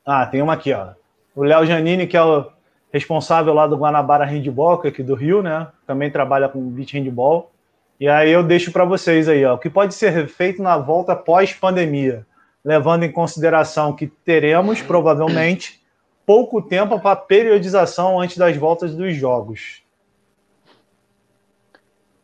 Ah, 0.05 0.25
tem 0.27 0.41
uma 0.41 0.53
aqui, 0.53 0.71
ó. 0.71 0.96
O 1.37 1.43
Léo 1.43 1.67
Janini, 1.67 2.07
que 2.07 2.17
é 2.17 2.23
o 2.23 2.47
responsável 2.91 3.53
lá 3.53 3.67
do 3.67 3.77
Guanabara 3.77 4.25
Handball, 4.25 4.81
é 4.83 4.87
aqui 4.87 5.03
do 5.03 5.13
Rio, 5.13 5.43
né? 5.43 5.67
Também 5.85 6.09
trabalha 6.09 6.49
com 6.49 6.59
beach 6.67 6.97
handball. 6.97 7.51
E 7.99 8.09
aí 8.09 8.31
eu 8.31 8.41
deixo 8.41 8.71
para 8.71 8.83
vocês 8.83 9.29
aí, 9.29 9.45
ó, 9.45 9.53
o 9.53 9.59
que 9.59 9.69
pode 9.69 9.93
ser 9.93 10.27
feito 10.27 10.63
na 10.63 10.79
volta 10.79 11.15
pós-pandemia, 11.15 12.25
levando 12.65 13.03
em 13.03 13.11
consideração 13.11 13.95
que 13.95 14.07
teremos 14.07 14.81
provavelmente 14.81 15.79
pouco 16.25 16.59
tempo 16.59 16.99
para 16.99 17.15
periodização 17.15 18.19
antes 18.19 18.35
das 18.35 18.57
voltas 18.57 18.95
dos 18.95 19.15
jogos. 19.15 19.83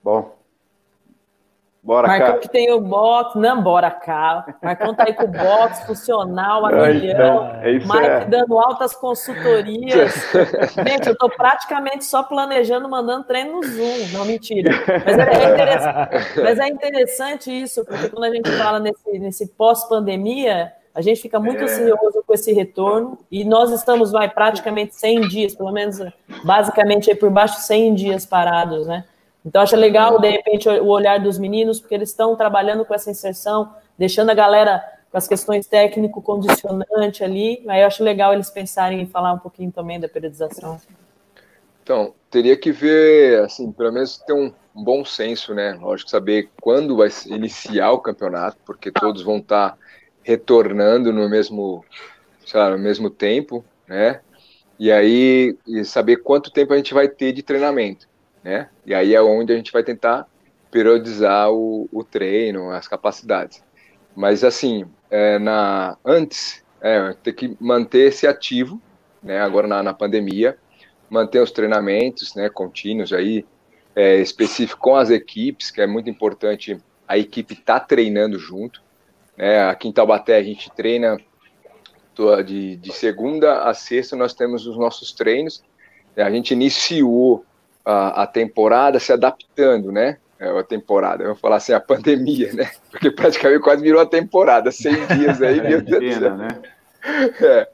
Bom, 0.04 0.33
Bora 1.84 2.08
Marcão 2.08 2.34
cá. 2.36 2.38
que 2.38 2.48
tem 2.48 2.72
o 2.72 2.80
box, 2.80 3.38
não, 3.38 3.62
bora 3.62 3.92
cá. 3.92 4.46
Marcão 4.62 4.96
tá 4.96 5.04
aí 5.06 5.14
com 5.14 5.26
o 5.26 5.28
box 5.28 5.86
funcional, 5.86 6.66
a 6.66 6.72
milhão. 6.72 7.52
É, 7.62 7.74
Mike 7.74 8.06
é. 8.06 8.26
dando 8.26 8.58
altas 8.58 8.96
consultorias. 8.96 10.14
Gente, 10.88 11.10
eu 11.10 11.18
tô 11.18 11.30
praticamente 11.30 12.06
só 12.06 12.24
planejando, 12.24 12.88
mandando 12.88 13.26
treino 13.26 13.58
no 13.58 13.64
Zoom. 13.64 14.08
Não, 14.14 14.24
mentira. 14.24 14.72
Mas 15.06 15.18
é, 15.18 15.44
é 15.44 15.54
interessante, 15.54 16.42
mas 16.42 16.60
é 16.60 16.68
interessante 16.70 17.52
isso, 17.52 17.84
porque 17.84 18.08
quando 18.08 18.24
a 18.24 18.34
gente 18.34 18.50
fala 18.52 18.80
nesse, 18.80 19.20
nesse 19.20 19.48
pós-pandemia, 19.48 20.72
a 20.96 21.02
gente 21.02 21.22
fica 21.22 21.38
muito 21.38 21.60
é. 21.60 21.64
ansioso 21.64 22.24
com 22.26 22.34
esse 22.34 22.54
retorno 22.54 23.18
e 23.30 23.44
nós 23.44 23.72
estamos, 23.72 24.10
vai, 24.10 24.30
praticamente 24.30 24.96
100 24.96 25.28
dias, 25.28 25.54
pelo 25.54 25.74
menos, 25.74 25.98
basicamente, 26.46 27.10
aí 27.10 27.16
por 27.16 27.30
baixo, 27.30 27.60
100 27.60 27.94
dias 27.94 28.26
parados, 28.26 28.88
né? 28.88 29.04
Então, 29.46 29.62
acho 29.62 29.76
legal, 29.76 30.20
de 30.20 30.30
repente, 30.30 30.70
o 30.70 30.88
olhar 30.88 31.20
dos 31.20 31.38
meninos, 31.38 31.80
porque 31.80 31.96
eles 31.96 32.10
estão 32.10 32.36
trabalhando 32.36 32.86
com 32.86 32.94
essa 32.94 33.12
inserção, 33.12 33.74
deixando 33.98 34.30
a 34.30 34.34
galera 34.34 34.82
com 35.12 35.18
as 35.18 35.28
questões 35.28 35.68
técnico-condicionante 35.68 37.24
ali. 37.24 37.64
Aí 37.68 37.82
eu 37.82 37.88
acho 37.88 38.04
legal 38.04 38.34
eles 38.34 38.50
pensarem 38.50 39.02
em 39.02 39.06
falar 39.06 39.34
um 39.34 39.40
pouquinho 39.40 39.72
também 39.72 40.00
da 40.00 40.08
periodização. 40.08 40.80
Então, 41.84 42.14
teria 42.32 42.56
que 42.56 42.72
ver, 42.72 43.44
assim, 43.44 43.70
pelo 43.74 43.92
menos 43.92 44.18
ter 44.18 44.32
um 44.32 44.54
bom 44.74 45.04
senso, 45.04 45.54
né? 45.54 45.74
Lógico, 45.74 46.10
saber 46.10 46.50
quando 46.62 46.96
vai 46.96 47.10
iniciar 47.26 47.92
o 47.92 48.00
campeonato, 48.00 48.58
porque 48.66 48.90
todos 48.90 49.22
vão 49.22 49.38
estar 49.38 49.78
retornando 50.24 51.12
no 51.12 51.28
mesmo, 51.28 51.84
lá, 52.54 52.70
no 52.70 52.80
mesmo 52.80 53.10
tempo, 53.10 53.64
né? 53.86 54.22
E 54.80 54.90
aí, 54.90 55.58
e 55.68 55.84
saber 55.84 56.18
quanto 56.18 56.50
tempo 56.50 56.72
a 56.74 56.78
gente 56.78 56.94
vai 56.94 57.10
ter 57.10 57.34
de 57.34 57.44
treinamento 57.44 58.08
né? 58.44 58.70
E 58.86 58.94
aí 58.94 59.16
é 59.16 59.22
onde 59.22 59.54
a 59.54 59.56
gente 59.56 59.72
vai 59.72 59.84
tentar 59.84 60.28
periodizar 60.70 61.52
o, 61.52 61.88
o 61.92 62.04
treino, 62.04 62.72
as 62.72 62.88
capacidades. 62.88 63.64
Mas 64.16 64.44
assim, 64.44 64.86
é, 65.10 65.40
na 65.40 65.98
antes, 66.04 66.64
é, 66.82 67.14
ter 67.24 67.34
que 67.34 67.56
manter 67.60 68.08
esse 68.10 68.28
ativo, 68.28 68.82
né? 69.22 69.40
Agora 69.40 69.68
na, 69.68 69.82
na 69.82 69.94
pandemia, 69.94 70.58
manter 71.10 71.40
os 71.40 71.52
treinamentos, 71.52 72.36
né? 72.36 72.50
Contínuos 72.50 73.14
aí, 73.14 73.46
é, 73.96 74.18
específico 74.18 74.82
com 74.82 74.96
as 74.96 75.10
equipes, 75.10 75.72
que 75.72 75.82
é 75.82 75.88
muito 75.88 76.10
importante 76.10 76.78
a 77.08 77.18
equipe 77.18 77.56
tá 77.56 77.80
treinando 77.80 78.40
junto. 78.40 78.82
Né? 79.38 79.64
Aqui 79.64 79.88
em 79.88 79.92
Taubaté 79.92 80.36
a 80.38 80.44
gente 80.44 80.72
treina 80.72 81.18
de, 82.46 82.76
de 82.78 82.92
segunda 82.92 83.64
a 83.64 83.74
sexta, 83.74 84.16
nós 84.16 84.34
temos 84.34 84.66
os 84.66 84.78
nossos 84.78 85.12
treinos. 85.12 85.64
A 86.16 86.30
gente 86.30 86.52
iniciou 86.52 87.46
a, 87.86 88.24
a 88.24 88.28
temporada 88.28 89.00
se 89.00 89.12
adaptando, 89.12 89.92
né? 89.92 90.18
É, 90.40 90.50
a 90.50 90.64
temporada, 90.64 91.24
vamos 91.24 91.40
falar 91.40 91.58
assim, 91.58 91.74
a 91.74 91.80
pandemia, 91.80 92.52
né? 92.54 92.70
Porque 92.92 93.10
praticamente 93.10 93.62
quase 93.62 93.82
virou 93.82 94.02
a 94.02 94.06
temporada, 94.06 94.72
100 94.72 95.08
dias 95.18 95.42
aí, 95.42 95.62
meu 95.62 95.82
Deus 95.82 96.16
do 96.16 96.20
céu. 96.20 96.38
Né? 96.38 96.48
É. 97.06 97.68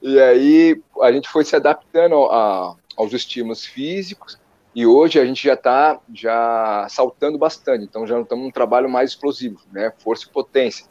E 0.00 0.20
aí 0.20 0.80
a 1.02 1.10
gente 1.10 1.28
foi 1.28 1.44
se 1.44 1.56
adaptando 1.56 2.14
a, 2.26 2.76
aos 2.96 3.12
estímulos 3.12 3.64
físicos 3.64 4.38
e 4.72 4.86
hoje 4.86 5.18
a 5.18 5.24
gente 5.24 5.42
já 5.42 5.54
está 5.54 5.98
já 6.12 6.86
saltando 6.88 7.36
bastante, 7.36 7.84
então 7.84 8.06
já 8.06 8.20
estamos 8.20 8.44
num 8.44 8.52
trabalho 8.52 8.88
mais 8.88 9.10
explosivo, 9.10 9.60
né? 9.72 9.92
Força 9.98 10.26
e 10.26 10.32
potência. 10.32 10.86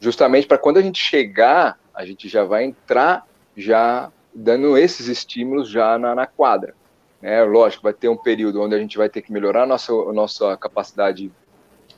Justamente 0.00 0.46
para 0.46 0.56
quando 0.56 0.78
a 0.78 0.82
gente 0.82 0.98
chegar, 0.98 1.78
a 1.94 2.06
gente 2.06 2.30
já 2.30 2.44
vai 2.44 2.64
entrar 2.64 3.26
já 3.54 4.10
dando 4.34 4.76
esses 4.76 5.06
estímulos 5.06 5.68
já 5.68 5.98
na, 5.98 6.14
na 6.14 6.26
quadra. 6.26 6.74
É, 7.22 7.42
lógico, 7.42 7.82
vai 7.82 7.92
ter 7.92 8.08
um 8.08 8.16
período 8.16 8.60
onde 8.60 8.74
a 8.74 8.78
gente 8.78 8.98
vai 8.98 9.08
ter 9.08 9.22
que 9.22 9.32
melhorar 9.32 9.62
a 9.62 9.66
nossa, 9.66 9.92
a 9.92 10.12
nossa 10.12 10.56
capacidade 10.56 11.32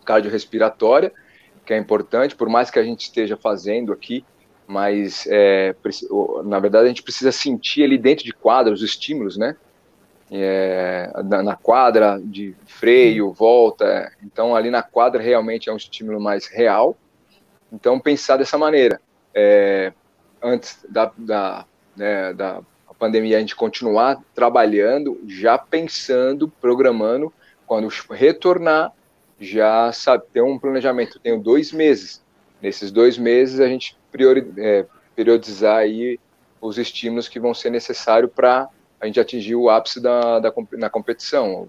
cardiorrespiratória, 0.04 1.12
que 1.66 1.74
é 1.74 1.76
importante, 1.76 2.34
por 2.34 2.48
mais 2.48 2.70
que 2.70 2.78
a 2.78 2.82
gente 2.82 3.02
esteja 3.02 3.36
fazendo 3.36 3.92
aqui, 3.92 4.24
mas 4.66 5.26
é, 5.28 5.74
na 6.44 6.58
verdade 6.60 6.86
a 6.86 6.88
gente 6.88 7.02
precisa 7.02 7.32
sentir 7.32 7.84
ali 7.84 7.98
dentro 7.98 8.24
de 8.24 8.32
quadra 8.32 8.72
os 8.72 8.82
estímulos, 8.82 9.36
né? 9.36 9.56
É, 10.30 11.10
na, 11.24 11.42
na, 11.42 11.56
quadra 11.56 12.20
de 12.22 12.54
freio, 12.66 13.32
volta, 13.32 14.12
então 14.22 14.54
ali 14.54 14.70
na 14.70 14.82
quadra 14.82 15.22
realmente 15.22 15.70
é 15.70 15.72
um 15.72 15.76
estímulo 15.76 16.20
mais 16.20 16.46
real. 16.46 16.96
Então 17.72 17.98
pensar 17.98 18.36
dessa 18.36 18.58
maneira, 18.58 19.00
é, 19.34 19.92
antes 20.42 20.84
da, 20.88 21.10
da, 21.16 21.64
né, 21.96 22.34
da 22.34 22.62
pandemia 22.98 23.36
a 23.36 23.40
gente 23.40 23.56
continuar 23.56 24.20
trabalhando, 24.34 25.20
já 25.26 25.56
pensando, 25.56 26.48
programando, 26.60 27.32
quando 27.66 27.88
retornar, 28.10 28.92
já 29.38 29.92
sabe, 29.92 30.24
ter 30.32 30.42
um 30.42 30.58
planejamento. 30.58 31.20
tenho 31.20 31.38
dois 31.38 31.72
meses. 31.72 32.22
Nesses 32.60 32.90
dois 32.90 33.16
meses 33.16 33.60
a 33.60 33.68
gente 33.68 33.96
priori, 34.10 34.52
é, 34.58 34.84
periodizar 35.14 35.76
aí 35.76 36.18
os 36.60 36.76
estímulos 36.76 37.28
que 37.28 37.38
vão 37.38 37.54
ser 37.54 37.70
necessários 37.70 38.30
para 38.34 38.68
a 39.00 39.06
gente 39.06 39.20
atingir 39.20 39.54
o 39.54 39.70
ápice 39.70 40.00
da, 40.00 40.40
da, 40.40 40.52
na 40.72 40.90
competição. 40.90 41.68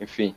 Enfim. 0.00 0.34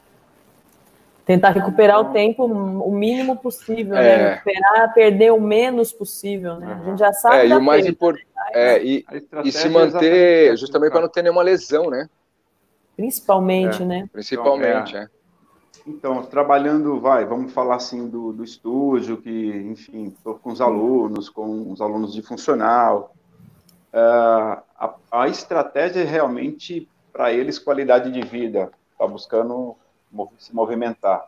Tentar 1.25 1.51
recuperar 1.51 1.99
o 1.99 2.11
tempo 2.11 2.45
o 2.45 2.91
mínimo 2.91 3.38
possível, 3.38 3.95
né? 3.95 4.13
é. 4.13 4.17
né? 4.17 4.29
Recuperar, 4.33 4.93
perder 4.93 5.31
o 5.31 5.39
menos 5.39 5.91
possível, 5.93 6.59
né? 6.59 6.79
A 6.79 6.89
gente 6.89 6.99
já 6.99 7.13
sabe. 7.13 7.38
É, 7.38 7.47
e 7.47 7.53
o 7.53 7.61
mais 7.61 7.86
importante 7.86 8.27
é, 8.51 8.83
e, 8.83 9.05
e 9.43 9.51
se 9.51 9.69
manter 9.69 10.57
justamente 10.57 10.91
para 10.91 11.01
não 11.01 11.09
ter 11.09 11.21
nenhuma 11.21 11.41
lesão, 11.41 11.89
né? 11.89 12.09
Principalmente, 12.95 13.81
é, 13.81 13.86
né? 13.86 14.09
Principalmente, 14.11 14.89
então, 14.91 15.01
é. 15.01 15.03
é. 15.03 15.09
Então, 15.88 16.23
trabalhando, 16.23 16.99
vai, 16.99 17.25
vamos 17.25 17.53
falar 17.53 17.75
assim 17.75 18.07
do, 18.07 18.33
do 18.33 18.43
estúdio, 18.43 19.17
que, 19.17 19.55
enfim, 19.69 20.05
estou 20.05 20.36
com 20.36 20.51
os 20.51 20.59
alunos, 20.59 21.29
com 21.29 21.71
os 21.71 21.79
alunos 21.79 22.13
de 22.13 22.23
funcional. 22.23 23.13
Uh, 23.93 24.61
a, 24.77 24.95
a, 25.11 25.27
estratégia 25.27 26.01
é 26.01 26.05
realmente 26.05 26.89
para 27.13 27.31
eles 27.31 27.59
qualidade 27.59 28.11
de 28.11 28.21
vida, 28.21 28.71
está 28.91 29.07
buscando 29.07 29.75
se 30.39 30.53
movimentar. 30.55 31.27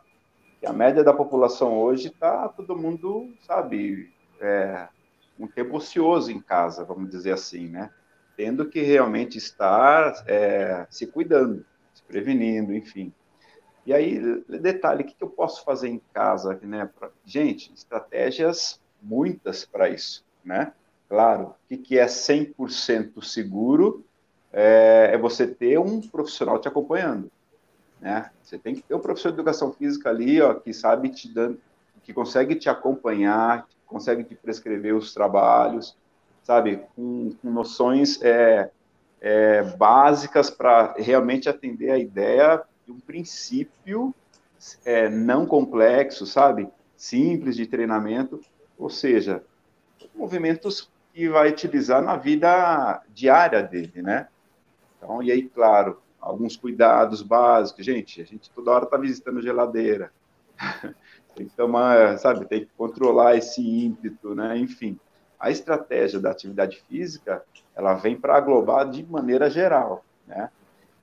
E 0.60 0.66
a 0.66 0.72
média 0.72 1.04
da 1.04 1.12
população 1.12 1.78
hoje 1.78 2.08
está 2.08 2.48
todo 2.48 2.76
mundo, 2.76 3.32
sabe, 3.46 4.12
é, 4.40 4.88
um 5.38 5.46
tempo 5.46 5.76
ocioso 5.76 6.30
em 6.30 6.40
casa, 6.40 6.84
vamos 6.84 7.10
dizer 7.10 7.32
assim, 7.32 7.68
né? 7.68 7.90
Tendo 8.36 8.68
que 8.68 8.80
realmente 8.80 9.38
estar 9.38 10.24
é, 10.26 10.86
se 10.90 11.06
cuidando, 11.06 11.64
se 11.94 12.02
prevenindo, 12.02 12.74
enfim. 12.74 13.12
E 13.84 13.92
aí, 13.92 14.20
detalhe, 14.60 15.02
o 15.02 15.06
que 15.06 15.16
eu 15.18 15.30
posso 15.30 15.64
fazer 15.64 15.88
em 15.88 16.00
casa? 16.12 16.58
Né? 16.62 16.88
Gente, 17.24 17.72
estratégias 17.72 18.80
muitas 19.00 19.64
para 19.64 19.88
isso, 19.88 20.24
né? 20.44 20.72
Claro, 21.08 21.54
o 21.70 21.78
que 21.78 21.98
é 21.98 22.04
100% 22.04 23.22
seguro 23.22 24.04
é, 24.52 25.10
é 25.14 25.18
você 25.18 25.46
ter 25.46 25.78
um 25.78 26.00
profissional 26.00 26.58
te 26.60 26.68
acompanhando, 26.68 27.30
né? 28.00 28.30
Você 28.42 28.58
tem 28.58 28.74
que 28.74 28.82
ter 28.82 28.94
um 28.94 29.00
professor 29.00 29.30
de 29.30 29.36
educação 29.36 29.72
física 29.72 30.10
ali, 30.10 30.40
ó, 30.40 30.54
que 30.54 30.72
sabe 30.72 31.08
te 31.08 31.32
dando, 31.32 31.58
que 32.02 32.12
consegue 32.12 32.54
te 32.54 32.68
acompanhar, 32.68 33.66
consegue 33.88 34.22
te 34.22 34.34
prescrever 34.34 34.94
os 34.94 35.12
trabalhos, 35.12 35.96
sabe, 36.42 36.82
com, 36.94 37.34
com 37.42 37.50
noções 37.50 38.22
é, 38.22 38.70
é, 39.20 39.62
básicas 39.62 40.50
para 40.50 40.94
realmente 40.96 41.48
atender 41.48 41.90
a 41.90 41.98
ideia 41.98 42.62
de 42.86 42.92
um 42.92 43.00
princípio 43.00 44.14
é, 44.84 45.08
não 45.08 45.46
complexo, 45.46 46.26
sabe, 46.26 46.68
simples 46.96 47.56
de 47.56 47.66
treinamento, 47.66 48.40
ou 48.76 48.90
seja, 48.90 49.42
movimentos 50.14 50.90
que 51.12 51.28
vai 51.28 51.48
utilizar 51.48 52.02
na 52.02 52.16
vida 52.16 53.02
diária 53.12 53.62
dele, 53.62 54.02
né? 54.02 54.28
Então, 54.96 55.22
e 55.22 55.30
aí, 55.30 55.48
claro, 55.48 56.00
alguns 56.20 56.56
cuidados 56.56 57.22
básicos. 57.22 57.84
Gente, 57.84 58.20
a 58.20 58.24
gente 58.24 58.50
toda 58.50 58.70
hora 58.70 58.84
está 58.84 58.96
visitando 58.96 59.40
geladeira. 59.40 60.12
tem 61.38 61.46
que 61.46 61.54
tomar, 61.54 62.18
sabe, 62.18 62.46
tem 62.46 62.64
que 62.64 62.70
controlar 62.76 63.36
esse 63.36 63.62
ímpeto, 63.62 64.34
né? 64.34 64.58
Enfim, 64.58 64.98
a 65.38 65.50
estratégia 65.50 66.18
da 66.18 66.32
atividade 66.32 66.82
física, 66.88 67.44
ela 67.76 67.94
vem 67.94 68.16
para 68.16 68.36
aglobar 68.36 68.90
de 68.90 69.04
maneira 69.04 69.48
geral, 69.48 70.04
né? 70.26 70.50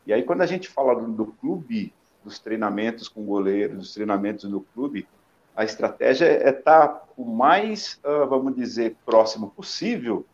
E 0.06 0.14
aí, 0.14 0.24
quando 0.24 0.42
a 0.42 0.46
gente 0.46 0.68
fala 0.68 0.94
do, 0.94 1.08
do 1.08 1.26
clube, 1.28 1.94
dos 2.24 2.38
treinamentos 2.38 3.08
com 3.08 3.24
goleiros, 3.24 3.78
dos 3.78 3.94
treinamentos 3.94 4.44
no 4.50 4.62
clube, 4.62 5.08
a 5.56 5.64
estratégia 5.64 6.26
é 6.26 6.50
estar 6.50 6.88
tá 6.88 7.04
o 7.16 7.24
mais, 7.24 7.98
uh, 8.04 8.28
vamos 8.28 8.54
dizer, 8.56 8.98
próximo 9.06 9.50
possível 9.52 10.26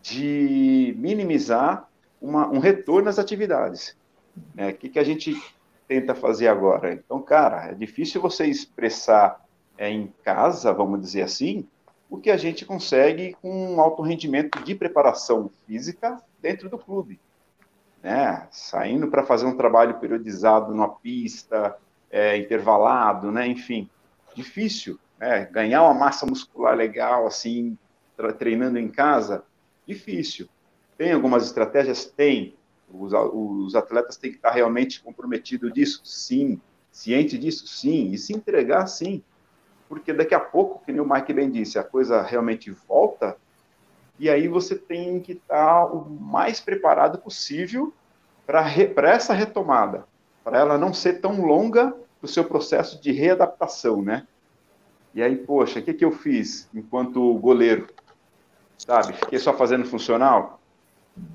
de 0.00 0.94
minimizar 0.96 1.88
uma, 2.22 2.46
um 2.48 2.60
retorno 2.60 3.08
às 3.08 3.18
atividades. 3.18 3.96
Né? 4.54 4.70
O 4.70 4.74
que, 4.74 4.88
que 4.88 4.98
a 4.98 5.04
gente 5.04 5.34
tenta 5.90 6.14
fazer 6.14 6.46
agora. 6.46 6.92
Então, 6.92 7.20
cara, 7.20 7.72
é 7.72 7.74
difícil 7.74 8.22
você 8.22 8.46
expressar 8.46 9.44
é, 9.76 9.90
em 9.90 10.14
casa, 10.22 10.72
vamos 10.72 11.00
dizer 11.00 11.22
assim, 11.22 11.66
o 12.08 12.16
que 12.16 12.30
a 12.30 12.36
gente 12.36 12.64
consegue 12.64 13.36
com 13.42 13.74
um 13.74 13.80
alto 13.80 14.00
rendimento 14.00 14.62
de 14.62 14.72
preparação 14.76 15.50
física 15.66 16.22
dentro 16.40 16.68
do 16.68 16.78
clube. 16.78 17.18
Né? 18.00 18.46
Saindo 18.52 19.08
para 19.08 19.26
fazer 19.26 19.46
um 19.46 19.56
trabalho 19.56 19.98
periodizado 19.98 20.72
numa 20.72 20.90
pista, 20.90 21.76
é, 22.08 22.36
intervalado, 22.36 23.32
né? 23.32 23.48
Enfim, 23.48 23.90
difícil, 24.32 24.96
né? 25.18 25.44
Ganhar 25.46 25.82
uma 25.82 25.94
massa 25.94 26.24
muscular 26.24 26.76
legal, 26.76 27.26
assim, 27.26 27.76
treinando 28.38 28.78
em 28.78 28.88
casa, 28.88 29.42
difícil. 29.84 30.48
Tem 30.96 31.10
algumas 31.10 31.46
estratégias? 31.46 32.04
Tem. 32.04 32.54
Os, 32.92 33.12
os 33.12 33.74
atletas 33.74 34.16
têm 34.16 34.30
que 34.30 34.36
estar 34.36 34.50
realmente 34.50 35.02
comprometidos 35.02 35.72
disso? 35.72 36.00
Sim. 36.04 36.60
Ciente 36.90 37.38
disso? 37.38 37.66
Sim. 37.66 38.10
E 38.10 38.18
se 38.18 38.32
entregar? 38.32 38.86
Sim. 38.86 39.22
Porque 39.88 40.12
daqui 40.12 40.34
a 40.34 40.40
pouco, 40.40 40.84
que 40.84 40.92
nem 40.92 41.00
o 41.00 41.08
Mike 41.08 41.32
bem 41.32 41.50
disse, 41.50 41.78
a 41.78 41.84
coisa 41.84 42.22
realmente 42.22 42.70
volta, 42.70 43.36
e 44.18 44.28
aí 44.28 44.46
você 44.48 44.76
tem 44.76 45.18
que 45.18 45.32
estar 45.32 45.86
o 45.86 46.08
mais 46.08 46.60
preparado 46.60 47.18
possível 47.18 47.92
para 48.46 49.10
essa 49.10 49.32
retomada, 49.32 50.04
para 50.44 50.58
ela 50.58 50.76
não 50.76 50.92
ser 50.92 51.20
tão 51.20 51.40
longa 51.40 51.94
o 52.20 52.28
seu 52.28 52.44
processo 52.44 53.00
de 53.00 53.12
readaptação, 53.12 54.02
né? 54.02 54.26
E 55.14 55.22
aí, 55.22 55.36
poxa, 55.36 55.80
o 55.80 55.82
que, 55.82 55.94
que 55.94 56.04
eu 56.04 56.12
fiz 56.12 56.68
enquanto 56.74 57.34
goleiro? 57.34 57.88
Sabe, 58.78 59.14
fiquei 59.14 59.38
só 59.38 59.54
fazendo 59.54 59.84
funcional? 59.84 60.60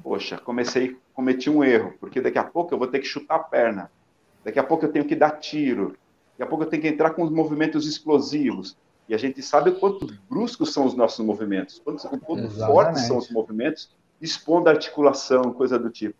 Poxa, 0.01 0.37
comecei, 0.37 0.97
cometi 1.15 1.49
um 1.49 1.63
erro, 1.63 1.93
porque 1.99 2.19
daqui 2.19 2.37
a 2.37 2.43
pouco 2.43 2.73
eu 2.73 2.77
vou 2.77 2.87
ter 2.87 2.99
que 2.99 3.07
chutar 3.07 3.35
a 3.35 3.39
perna, 3.39 3.89
daqui 4.43 4.59
a 4.59 4.63
pouco 4.63 4.85
eu 4.85 4.91
tenho 4.91 5.05
que 5.05 5.15
dar 5.15 5.31
tiro, 5.31 5.95
daqui 6.31 6.43
a 6.43 6.45
pouco 6.45 6.65
eu 6.65 6.69
tenho 6.69 6.81
que 6.81 6.89
entrar 6.89 7.11
com 7.11 7.23
os 7.23 7.31
movimentos 7.31 7.87
explosivos. 7.87 8.77
E 9.07 9.13
a 9.13 9.17
gente 9.17 9.41
sabe 9.41 9.69
o 9.69 9.79
quanto 9.79 10.07
bruscos 10.29 10.73
são 10.73 10.85
os 10.85 10.95
nossos 10.95 11.23
movimentos, 11.23 11.79
quanto, 11.83 12.05
o 12.07 12.19
quanto 12.19 12.49
fortes 12.51 13.03
são 13.03 13.17
os 13.17 13.29
movimentos, 13.29 13.89
expondo 14.19 14.67
a 14.67 14.73
articulação, 14.73 15.53
coisa 15.53 15.77
do 15.77 15.89
tipo. 15.89 16.17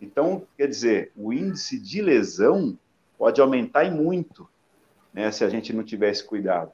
Então, 0.00 0.44
quer 0.56 0.68
dizer, 0.68 1.12
o 1.16 1.32
índice 1.32 1.78
de 1.78 2.00
lesão 2.00 2.78
pode 3.18 3.40
aumentar 3.40 3.84
e 3.84 3.90
muito, 3.90 4.48
né, 5.12 5.30
se 5.32 5.44
a 5.44 5.48
gente 5.48 5.72
não 5.72 5.82
tivesse 5.82 6.22
cuidado. 6.22 6.70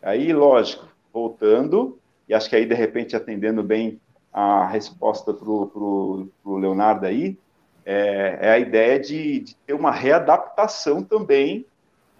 Aí, 0.00 0.32
lógico, 0.32 0.88
voltando, 1.12 1.98
e 2.26 2.34
acho 2.34 2.48
que 2.48 2.56
aí, 2.56 2.64
de 2.64 2.74
repente, 2.74 3.14
atendendo 3.14 3.62
bem 3.62 4.00
a 4.36 4.66
resposta 4.66 5.32
para 5.32 5.48
o 5.48 6.28
Leonardo 6.44 7.06
aí, 7.06 7.38
é, 7.86 8.38
é, 8.38 8.50
a 8.50 8.58
ideia 8.58 9.00
de, 9.00 9.40
de, 9.40 9.56
ter 9.56 9.72
uma 9.72 9.90
readaptação 9.90 11.02
também 11.02 11.64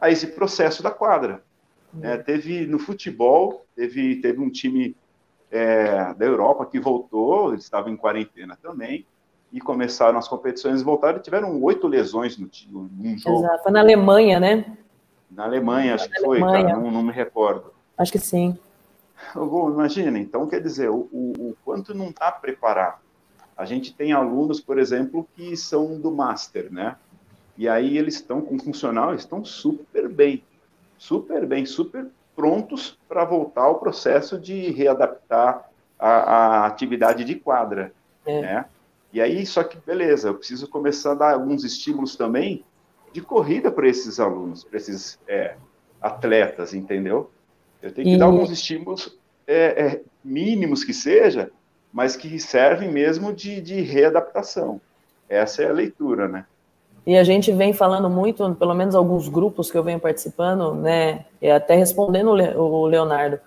a 0.00 0.10
esse 0.10 0.28
processo 0.28 0.82
da 0.82 0.90
quadra. 0.90 1.42
É, 2.00 2.16
teve 2.16 2.66
no 2.66 2.78
futebol, 2.78 3.66
teve, 3.76 4.16
teve 4.16 4.40
um 4.40 4.48
time 4.48 4.96
é, 5.50 6.14
da 6.14 6.24
Europa 6.24 6.64
que 6.64 6.80
voltou, 6.80 7.52
eles 7.52 7.64
estavam 7.64 7.92
em 7.92 7.96
quarentena 7.98 8.56
também, 8.62 9.04
e 9.52 9.60
começaram 9.60 10.18
as 10.18 10.26
competições, 10.26 10.80
voltaram 10.82 11.18
e 11.18 11.22
tiveram 11.22 11.62
oito 11.62 11.86
lesões 11.86 12.38
no, 12.38 12.48
no 12.70 13.18
jogo. 13.18 13.40
Exato, 13.40 13.62
foi 13.62 13.72
na 13.72 13.80
Alemanha, 13.80 14.40
né? 14.40 14.78
Na 15.30 15.44
Alemanha, 15.44 15.96
acho 15.96 16.08
que 16.08 16.18
foi, 16.22 16.40
cara, 16.40 16.76
não, 16.76 16.90
não, 16.90 17.02
me 17.02 17.12
recordo. 17.12 17.74
Acho 17.98 18.12
que 18.12 18.18
sim. 18.18 18.58
Vou, 19.34 19.70
imagina, 19.70 20.18
então 20.18 20.46
quer 20.46 20.60
dizer, 20.60 20.90
o, 20.90 21.08
o, 21.12 21.50
o 21.50 21.56
quanto 21.64 21.94
não 21.94 22.10
está 22.10 22.30
preparado. 22.30 23.00
A 23.56 23.64
gente 23.64 23.94
tem 23.94 24.12
alunos, 24.12 24.60
por 24.60 24.78
exemplo, 24.78 25.26
que 25.34 25.56
são 25.56 25.98
do 25.98 26.10
Master, 26.10 26.70
né? 26.72 26.96
E 27.56 27.68
aí 27.68 27.96
eles 27.96 28.16
estão 28.16 28.42
com 28.42 28.58
funcional, 28.58 29.14
estão 29.14 29.44
super 29.44 30.08
bem 30.08 30.42
super 30.98 31.46
bem, 31.46 31.66
super 31.66 32.06
prontos 32.34 32.98
para 33.08 33.24
voltar 33.24 33.62
ao 33.62 33.78
processo 33.78 34.38
de 34.38 34.70
readaptar 34.70 35.68
a, 35.98 36.08
a 36.08 36.66
atividade 36.66 37.24
de 37.24 37.34
quadra, 37.34 37.92
é. 38.24 38.40
né? 38.40 38.64
E 39.12 39.20
aí, 39.20 39.46
só 39.46 39.64
que 39.64 39.78
beleza, 39.78 40.28
eu 40.28 40.34
preciso 40.34 40.68
começar 40.68 41.12
a 41.12 41.14
dar 41.14 41.32
alguns 41.32 41.64
estímulos 41.64 42.16
também 42.16 42.64
de 43.12 43.22
corrida 43.22 43.70
para 43.70 43.88
esses 43.88 44.20
alunos, 44.20 44.62
para 44.62 44.76
esses 44.76 45.18
é, 45.26 45.56
atletas, 46.02 46.74
entendeu? 46.74 47.30
Eu 47.86 47.92
tenho 47.92 48.08
que 48.08 48.14
e... 48.14 48.18
dar 48.18 48.26
alguns 48.26 48.50
estímulos 48.50 49.16
é, 49.46 49.86
é, 49.86 50.00
mínimos 50.24 50.82
que 50.82 50.92
seja, 50.92 51.50
mas 51.92 52.16
que 52.16 52.38
servem 52.38 52.90
mesmo 52.90 53.32
de, 53.32 53.60
de 53.60 53.80
readaptação. 53.80 54.80
Essa 55.28 55.62
é 55.62 55.68
a 55.68 55.72
leitura, 55.72 56.28
né? 56.28 56.44
E 57.06 57.16
a 57.16 57.22
gente 57.22 57.52
vem 57.52 57.72
falando 57.72 58.10
muito, 58.10 58.52
pelo 58.56 58.74
menos 58.74 58.96
alguns 58.96 59.28
grupos 59.28 59.70
que 59.70 59.78
eu 59.78 59.84
venho 59.84 60.00
participando, 60.00 60.74
né, 60.74 61.24
e 61.40 61.48
até 61.48 61.76
respondendo 61.76 62.30
o 62.30 62.86
Leonardo, 62.86 63.38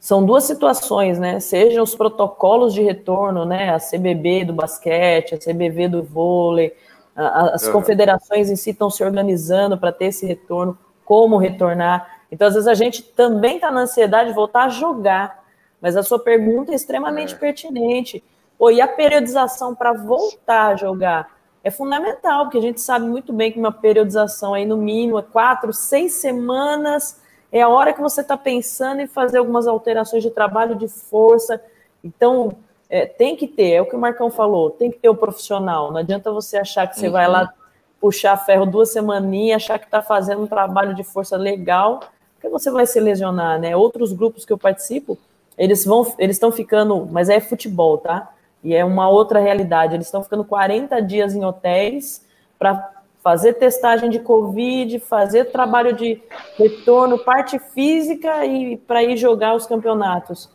são 0.00 0.24
duas 0.24 0.44
situações, 0.44 1.18
né, 1.18 1.38
sejam 1.38 1.84
os 1.84 1.94
protocolos 1.94 2.72
de 2.72 2.80
retorno, 2.80 3.44
né, 3.44 3.68
a 3.68 3.78
CBB 3.78 4.46
do 4.46 4.54
basquete, 4.54 5.34
a 5.34 5.38
CBV 5.38 5.88
do 5.88 6.02
vôlei, 6.02 6.74
a, 7.14 7.54
as 7.54 7.66
uhum. 7.66 7.72
confederações 7.72 8.48
em 8.48 8.56
si 8.56 8.70
estão 8.70 8.88
se 8.88 9.04
organizando 9.04 9.76
para 9.76 9.92
ter 9.92 10.06
esse 10.06 10.24
retorno, 10.24 10.78
como 11.04 11.36
retornar. 11.36 12.11
Então, 12.32 12.48
às 12.48 12.54
vezes 12.54 12.66
a 12.66 12.74
gente 12.74 13.02
também 13.02 13.56
está 13.56 13.70
na 13.70 13.82
ansiedade 13.82 14.30
de 14.30 14.34
voltar 14.34 14.64
a 14.64 14.68
jogar, 14.68 15.44
mas 15.80 15.96
a 15.96 16.02
sua 16.02 16.18
pergunta 16.18 16.72
é 16.72 16.74
extremamente 16.74 17.34
é. 17.34 17.38
pertinente. 17.38 18.24
Pô, 18.58 18.72
e 18.72 18.80
a 18.80 18.88
periodização 18.88 19.72
para 19.74 19.92
voltar 19.92 20.72
a 20.72 20.76
jogar? 20.76 21.30
é 21.64 21.70
fundamental, 21.70 22.44
porque 22.44 22.58
a 22.58 22.62
gente 22.62 22.80
sabe 22.80 23.06
muito 23.06 23.32
bem 23.32 23.52
que 23.52 23.58
uma 23.58 23.70
periodização 23.70 24.54
aí 24.54 24.66
no 24.66 24.76
mínimo 24.76 25.18
é 25.18 25.22
quatro, 25.22 25.72
seis 25.72 26.14
semanas, 26.14 27.20
é 27.52 27.62
a 27.62 27.68
hora 27.68 27.92
que 27.92 28.00
você 28.00 28.20
está 28.20 28.36
pensando 28.36 29.00
em 29.00 29.06
fazer 29.06 29.38
algumas 29.38 29.66
alterações 29.66 30.22
de 30.22 30.30
trabalho 30.30 30.74
de 30.74 30.88
força. 30.88 31.62
Então, 32.02 32.56
é, 32.88 33.06
tem 33.06 33.36
que 33.36 33.46
ter, 33.46 33.72
é 33.72 33.82
o 33.82 33.86
que 33.86 33.94
o 33.94 33.98
Marcão 33.98 34.30
falou, 34.30 34.70
tem 34.70 34.90
que 34.90 34.98
ter 34.98 35.08
o 35.08 35.14
profissional. 35.14 35.92
Não 35.92 35.98
adianta 35.98 36.32
você 36.32 36.56
achar 36.56 36.88
que 36.88 36.98
você 36.98 37.06
uhum. 37.06 37.12
vai 37.12 37.28
lá 37.28 37.52
puxar 38.00 38.36
ferro 38.38 38.66
duas 38.66 38.90
semaninhas, 38.90 39.62
achar 39.62 39.78
que 39.78 39.84
está 39.84 40.02
fazendo 40.02 40.42
um 40.42 40.46
trabalho 40.48 40.94
de 40.94 41.04
força 41.04 41.36
legal, 41.36 42.00
porque 42.42 42.48
você 42.48 42.72
vai 42.72 42.84
se 42.86 42.98
lesionar, 42.98 43.60
né? 43.60 43.76
Outros 43.76 44.12
grupos 44.12 44.44
que 44.44 44.52
eu 44.52 44.58
participo, 44.58 45.16
eles 45.56 45.84
vão, 45.84 46.12
eles 46.18 46.34
estão 46.34 46.50
ficando, 46.50 47.06
mas 47.06 47.28
é 47.28 47.38
futebol, 47.38 47.98
tá? 47.98 48.32
E 48.64 48.74
é 48.74 48.84
uma 48.84 49.08
outra 49.08 49.38
realidade. 49.38 49.94
Eles 49.94 50.08
estão 50.08 50.24
ficando 50.24 50.44
40 50.44 51.00
dias 51.02 51.36
em 51.36 51.44
hotéis 51.44 52.26
para 52.58 52.90
fazer 53.22 53.52
testagem 53.54 54.10
de 54.10 54.18
Covid, 54.18 54.98
fazer 54.98 55.52
trabalho 55.52 55.92
de 55.92 56.20
retorno, 56.58 57.16
parte 57.16 57.60
física 57.60 58.44
e 58.44 58.76
para 58.76 59.04
ir 59.04 59.16
jogar 59.16 59.54
os 59.54 59.64
campeonatos. 59.64 60.50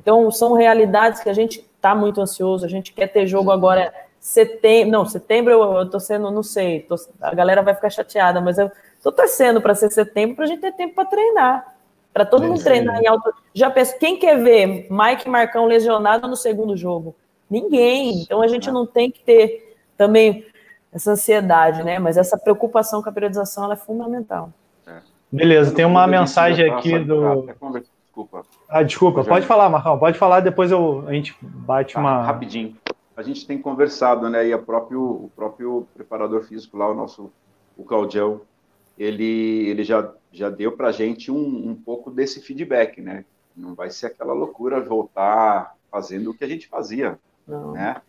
Então, 0.00 0.28
são 0.32 0.54
realidades 0.54 1.20
que 1.20 1.28
a 1.28 1.32
gente 1.32 1.64
está 1.76 1.94
muito 1.94 2.20
ansioso. 2.20 2.66
A 2.66 2.68
gente 2.68 2.92
quer 2.92 3.06
ter 3.06 3.28
jogo 3.28 3.52
agora 3.52 3.94
setembro. 4.18 4.90
Não, 4.90 5.04
setembro 5.04 5.52
eu, 5.52 5.82
estou 5.82 6.00
sendo, 6.00 6.32
não 6.32 6.42
sei, 6.42 6.80
tô, 6.80 6.96
a 7.20 7.32
galera 7.32 7.62
vai 7.62 7.74
ficar 7.74 7.90
chateada, 7.90 8.40
mas 8.40 8.58
eu 8.58 8.68
estou 8.98 9.12
torcendo 9.12 9.62
para 9.62 9.74
ser 9.74 9.90
setembro 9.90 10.36
para 10.36 10.44
a 10.44 10.48
gente 10.48 10.60
ter 10.60 10.72
tempo 10.72 10.94
para 10.94 11.06
treinar. 11.06 11.74
Para 12.12 12.26
todo 12.26 12.46
mundo 12.46 12.62
treinar 12.62 13.00
em 13.00 13.06
alto. 13.06 13.32
Já 13.54 13.70
penso, 13.70 13.98
quem 13.98 14.18
quer 14.18 14.42
ver 14.42 14.88
Mike 14.90 15.28
Marcão 15.28 15.66
lesionado 15.66 16.28
no 16.28 16.36
segundo 16.36 16.76
jogo? 16.76 17.14
Ninguém. 17.48 18.22
Então 18.22 18.42
a 18.42 18.48
gente 18.48 18.70
não 18.70 18.86
tem 18.86 19.10
que 19.10 19.20
ter 19.20 19.76
também 19.96 20.44
essa 20.92 21.12
ansiedade, 21.12 21.82
né? 21.82 21.98
Mas 21.98 22.16
essa 22.16 22.36
preocupação 22.36 23.02
com 23.02 23.08
a 23.08 23.12
periodização 23.12 23.64
ela 23.64 23.74
é 23.74 23.76
fundamental. 23.76 24.52
Beleza, 25.30 25.74
tem 25.74 25.84
uma 25.84 26.06
mensagem 26.06 26.70
aqui 26.70 26.98
do. 26.98 27.46
Desculpa. 28.02 28.42
Ah, 28.68 28.82
desculpa, 28.82 29.22
pode 29.22 29.46
falar, 29.46 29.68
Marcão, 29.68 29.98
pode 29.98 30.18
falar, 30.18 30.40
depois 30.40 30.72
eu, 30.72 31.04
a 31.06 31.12
gente 31.12 31.36
bate 31.40 31.94
tá, 31.94 32.00
uma. 32.00 32.22
Rapidinho. 32.22 32.76
A 33.16 33.22
gente 33.22 33.46
tem 33.46 33.58
conversado, 33.60 34.28
né? 34.28 34.48
E 34.48 34.52
a 34.52 34.58
próprio, 34.58 35.00
o 35.00 35.30
próprio 35.36 35.86
preparador 35.94 36.42
físico 36.44 36.76
lá, 36.76 36.90
o 36.90 36.94
nosso 36.94 37.30
o 37.76 37.84
Claudião, 37.84 38.40
ele, 38.98 39.68
ele 39.68 39.84
já, 39.84 40.12
já 40.32 40.50
deu 40.50 40.76
para 40.76 40.88
a 40.88 40.92
gente 40.92 41.30
um, 41.30 41.70
um 41.70 41.74
pouco 41.74 42.10
desse 42.10 42.40
feedback, 42.40 43.00
né? 43.00 43.24
Não 43.56 43.74
vai 43.74 43.90
ser 43.90 44.06
aquela 44.06 44.32
loucura 44.32 44.80
voltar 44.80 45.74
fazendo 45.90 46.30
o 46.30 46.34
que 46.34 46.44
a 46.44 46.48
gente 46.48 46.68
fazia 46.68 47.18
não. 47.48 47.72
Né? 47.72 48.00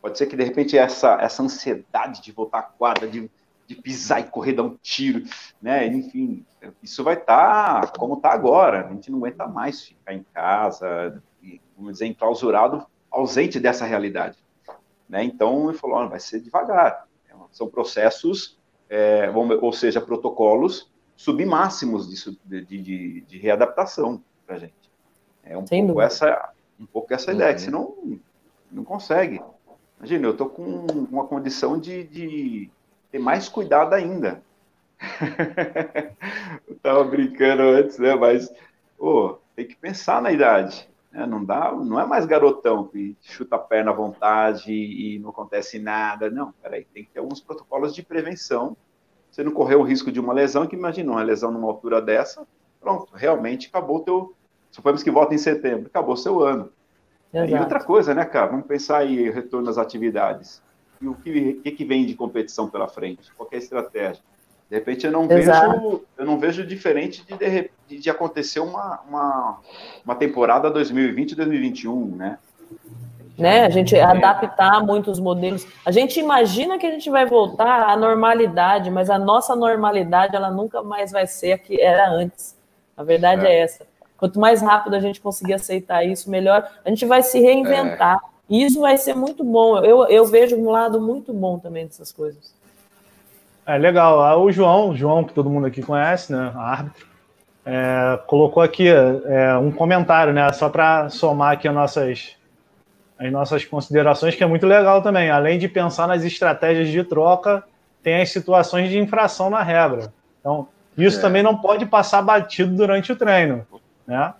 Pode 0.00 0.18
ser 0.18 0.26
que, 0.26 0.36
de 0.36 0.44
repente, 0.44 0.76
essa, 0.76 1.14
essa 1.20 1.42
ansiedade 1.42 2.20
de 2.20 2.30
voltar 2.30 2.58
à 2.58 2.62
quadra, 2.62 3.08
de, 3.08 3.30
de 3.66 3.74
pisar 3.74 4.20
e 4.20 4.24
correr, 4.24 4.52
dar 4.52 4.64
um 4.64 4.76
tiro, 4.82 5.24
né? 5.60 5.86
Enfim, 5.86 6.44
isso 6.82 7.02
vai 7.02 7.14
estar 7.14 7.86
tá 7.86 7.98
como 7.98 8.14
está 8.14 8.32
agora. 8.32 8.86
A 8.86 8.92
gente 8.92 9.10
não 9.10 9.18
aguenta 9.18 9.46
mais 9.46 9.82
ficar 9.82 10.12
em 10.12 10.24
casa, 10.34 11.22
vamos 11.76 11.92
dizer, 11.92 12.06
enclausurado, 12.06 12.84
ausente 13.10 13.58
dessa 13.58 13.86
realidade. 13.86 14.36
Né? 15.08 15.24
Então, 15.24 15.70
ele 15.70 15.78
falou, 15.78 16.08
vai 16.08 16.20
ser 16.20 16.40
devagar. 16.40 17.06
São 17.50 17.68
processos, 17.68 18.58
é, 18.92 19.30
ou 19.30 19.72
seja, 19.72 20.02
protocolos 20.02 20.92
submáximos 21.16 22.10
disso, 22.10 22.36
de, 22.44 22.62
de, 22.62 23.20
de 23.22 23.38
readaptação 23.38 24.22
para 24.46 24.56
a 24.56 24.58
gente. 24.58 24.74
É 25.42 25.56
um 25.56 25.64
pouco, 25.64 26.00
essa, 26.02 26.52
um 26.78 26.84
pouco 26.84 27.14
essa 27.14 27.32
ideia, 27.32 27.54
que 27.54 27.60
uhum. 27.60 27.64
senão 27.64 28.20
não 28.70 28.84
consegue. 28.84 29.40
Imagina, 29.98 30.26
eu 30.26 30.36
tô 30.36 30.46
com 30.46 30.86
uma 31.10 31.26
condição 31.26 31.80
de, 31.80 32.04
de 32.04 32.70
ter 33.10 33.18
mais 33.18 33.48
cuidado 33.48 33.94
ainda. 33.94 34.42
eu 36.68 36.76
tava 36.82 37.02
brincando 37.04 37.62
antes, 37.62 37.98
né? 37.98 38.14
Mas, 38.14 38.52
pô, 38.98 39.38
tem 39.56 39.66
que 39.66 39.76
pensar 39.76 40.20
na 40.20 40.30
idade. 40.30 40.86
Né? 41.12 41.26
Não 41.26 41.44
dá, 41.44 41.72
não 41.72 42.00
é 42.00 42.06
mais 42.06 42.26
garotão 42.26 42.88
que 42.88 43.16
chuta 43.20 43.56
a 43.56 43.58
perna 43.58 43.90
à 43.90 43.94
vontade 43.94 44.72
e 44.72 45.18
não 45.18 45.30
acontece 45.30 45.78
nada. 45.78 46.30
Não, 46.30 46.52
peraí, 46.62 46.84
tem 46.92 47.04
que 47.04 47.10
ter 47.10 47.20
alguns 47.20 47.40
protocolos 47.40 47.94
de 47.94 48.02
prevenção 48.02 48.76
você 49.32 49.42
não 49.42 49.52
correu 49.52 49.80
o 49.80 49.82
risco 49.82 50.12
de 50.12 50.20
uma 50.20 50.34
lesão, 50.34 50.66
que 50.66 50.76
imagina 50.76 51.10
uma 51.10 51.22
lesão 51.22 51.50
numa 51.50 51.66
altura 51.66 52.02
dessa, 52.02 52.46
pronto, 52.78 53.10
realmente 53.14 53.68
acabou 53.68 53.96
o 53.96 54.00
teu. 54.00 54.34
Suponhamos 54.70 55.02
que 55.02 55.10
volta 55.10 55.34
em 55.34 55.38
setembro, 55.38 55.86
acabou 55.86 56.12
o 56.12 56.18
seu 56.18 56.40
ano. 56.42 56.70
Exato. 57.32 57.50
E 57.50 57.58
outra 57.58 57.82
coisa, 57.82 58.14
né, 58.14 58.26
cara? 58.26 58.48
Vamos 58.48 58.66
pensar 58.66 58.98
aí 58.98 59.30
retorno 59.30 59.70
às 59.70 59.78
atividades. 59.78 60.62
E 61.00 61.08
o 61.08 61.14
que, 61.14 61.54
que, 61.54 61.70
que 61.70 61.84
vem 61.84 62.04
de 62.04 62.14
competição 62.14 62.68
pela 62.68 62.86
frente? 62.86 63.32
Qual 63.34 63.48
é 63.50 63.56
a 63.56 63.58
estratégia? 63.58 64.22
De 64.72 64.78
repente 64.78 65.04
eu 65.04 65.12
não 65.12 65.30
Exato. 65.30 65.70
vejo, 65.70 66.02
eu 66.16 66.24
não 66.24 66.38
vejo 66.38 66.66
diferente 66.66 67.22
de, 67.26 67.70
de, 67.86 67.98
de 67.98 68.08
acontecer 68.08 68.58
uma, 68.58 69.00
uma, 69.06 69.58
uma 70.02 70.14
temporada 70.14 70.72
2020-2021, 70.72 72.16
né? 72.16 72.38
né? 73.36 73.66
A 73.66 73.68
gente 73.68 73.94
é. 73.94 74.02
adaptar 74.02 74.82
muitos 74.82 75.20
modelos. 75.20 75.66
A 75.84 75.90
gente 75.90 76.18
imagina 76.18 76.78
que 76.78 76.86
a 76.86 76.90
gente 76.90 77.10
vai 77.10 77.26
voltar 77.26 77.90
à 77.90 77.94
normalidade, 77.98 78.90
mas 78.90 79.10
a 79.10 79.18
nossa 79.18 79.54
normalidade 79.54 80.34
ela 80.34 80.50
nunca 80.50 80.82
mais 80.82 81.12
vai 81.12 81.26
ser 81.26 81.52
a 81.52 81.58
que 81.58 81.78
era 81.78 82.08
antes. 82.08 82.56
A 82.96 83.04
verdade 83.04 83.44
é, 83.44 83.52
é 83.52 83.58
essa. 83.64 83.86
Quanto 84.16 84.40
mais 84.40 84.62
rápido 84.62 84.96
a 84.96 85.00
gente 85.00 85.20
conseguir 85.20 85.52
aceitar 85.52 86.02
isso, 86.02 86.30
melhor. 86.30 86.66
A 86.82 86.88
gente 86.88 87.04
vai 87.04 87.22
se 87.22 87.38
reinventar. 87.38 88.16
É. 88.16 88.32
E 88.48 88.64
isso 88.64 88.80
vai 88.80 88.96
ser 88.96 89.14
muito 89.14 89.44
bom. 89.44 89.84
Eu, 89.84 90.06
eu 90.06 90.24
vejo 90.24 90.56
um 90.56 90.70
lado 90.70 90.98
muito 90.98 91.30
bom 91.30 91.58
também 91.58 91.84
dessas 91.84 92.10
coisas. 92.10 92.54
É 93.66 93.78
legal. 93.78 94.22
Ah, 94.22 94.36
o 94.36 94.50
João, 94.50 94.90
o 94.90 94.96
João, 94.96 95.24
que 95.24 95.32
todo 95.32 95.50
mundo 95.50 95.66
aqui 95.66 95.82
conhece, 95.82 96.32
né? 96.32 96.52
Árbitro, 96.54 97.06
é, 97.64 98.18
colocou 98.26 98.62
aqui 98.62 98.88
é, 98.88 99.56
um 99.56 99.70
comentário, 99.70 100.32
né? 100.32 100.52
Só 100.52 100.68
para 100.68 101.08
somar 101.08 101.52
aqui 101.52 101.68
as 101.68 101.74
nossas, 101.74 102.36
as 103.18 103.30
nossas 103.30 103.64
considerações, 103.64 104.34
que 104.34 104.42
é 104.42 104.46
muito 104.46 104.66
legal 104.66 105.00
também. 105.02 105.30
Além 105.30 105.58
de 105.58 105.68
pensar 105.68 106.08
nas 106.08 106.24
estratégias 106.24 106.88
de 106.88 107.04
troca, 107.04 107.62
tem 108.02 108.20
as 108.20 108.30
situações 108.30 108.90
de 108.90 108.98
infração 108.98 109.48
na 109.48 109.62
regra. 109.62 110.12
Então, 110.40 110.66
isso 110.98 111.18
é. 111.18 111.20
também 111.20 111.42
não 111.42 111.56
pode 111.56 111.86
passar 111.86 112.20
batido 112.20 112.74
durante 112.74 113.12
o 113.12 113.16
treino 113.16 113.64
né? 114.06 114.34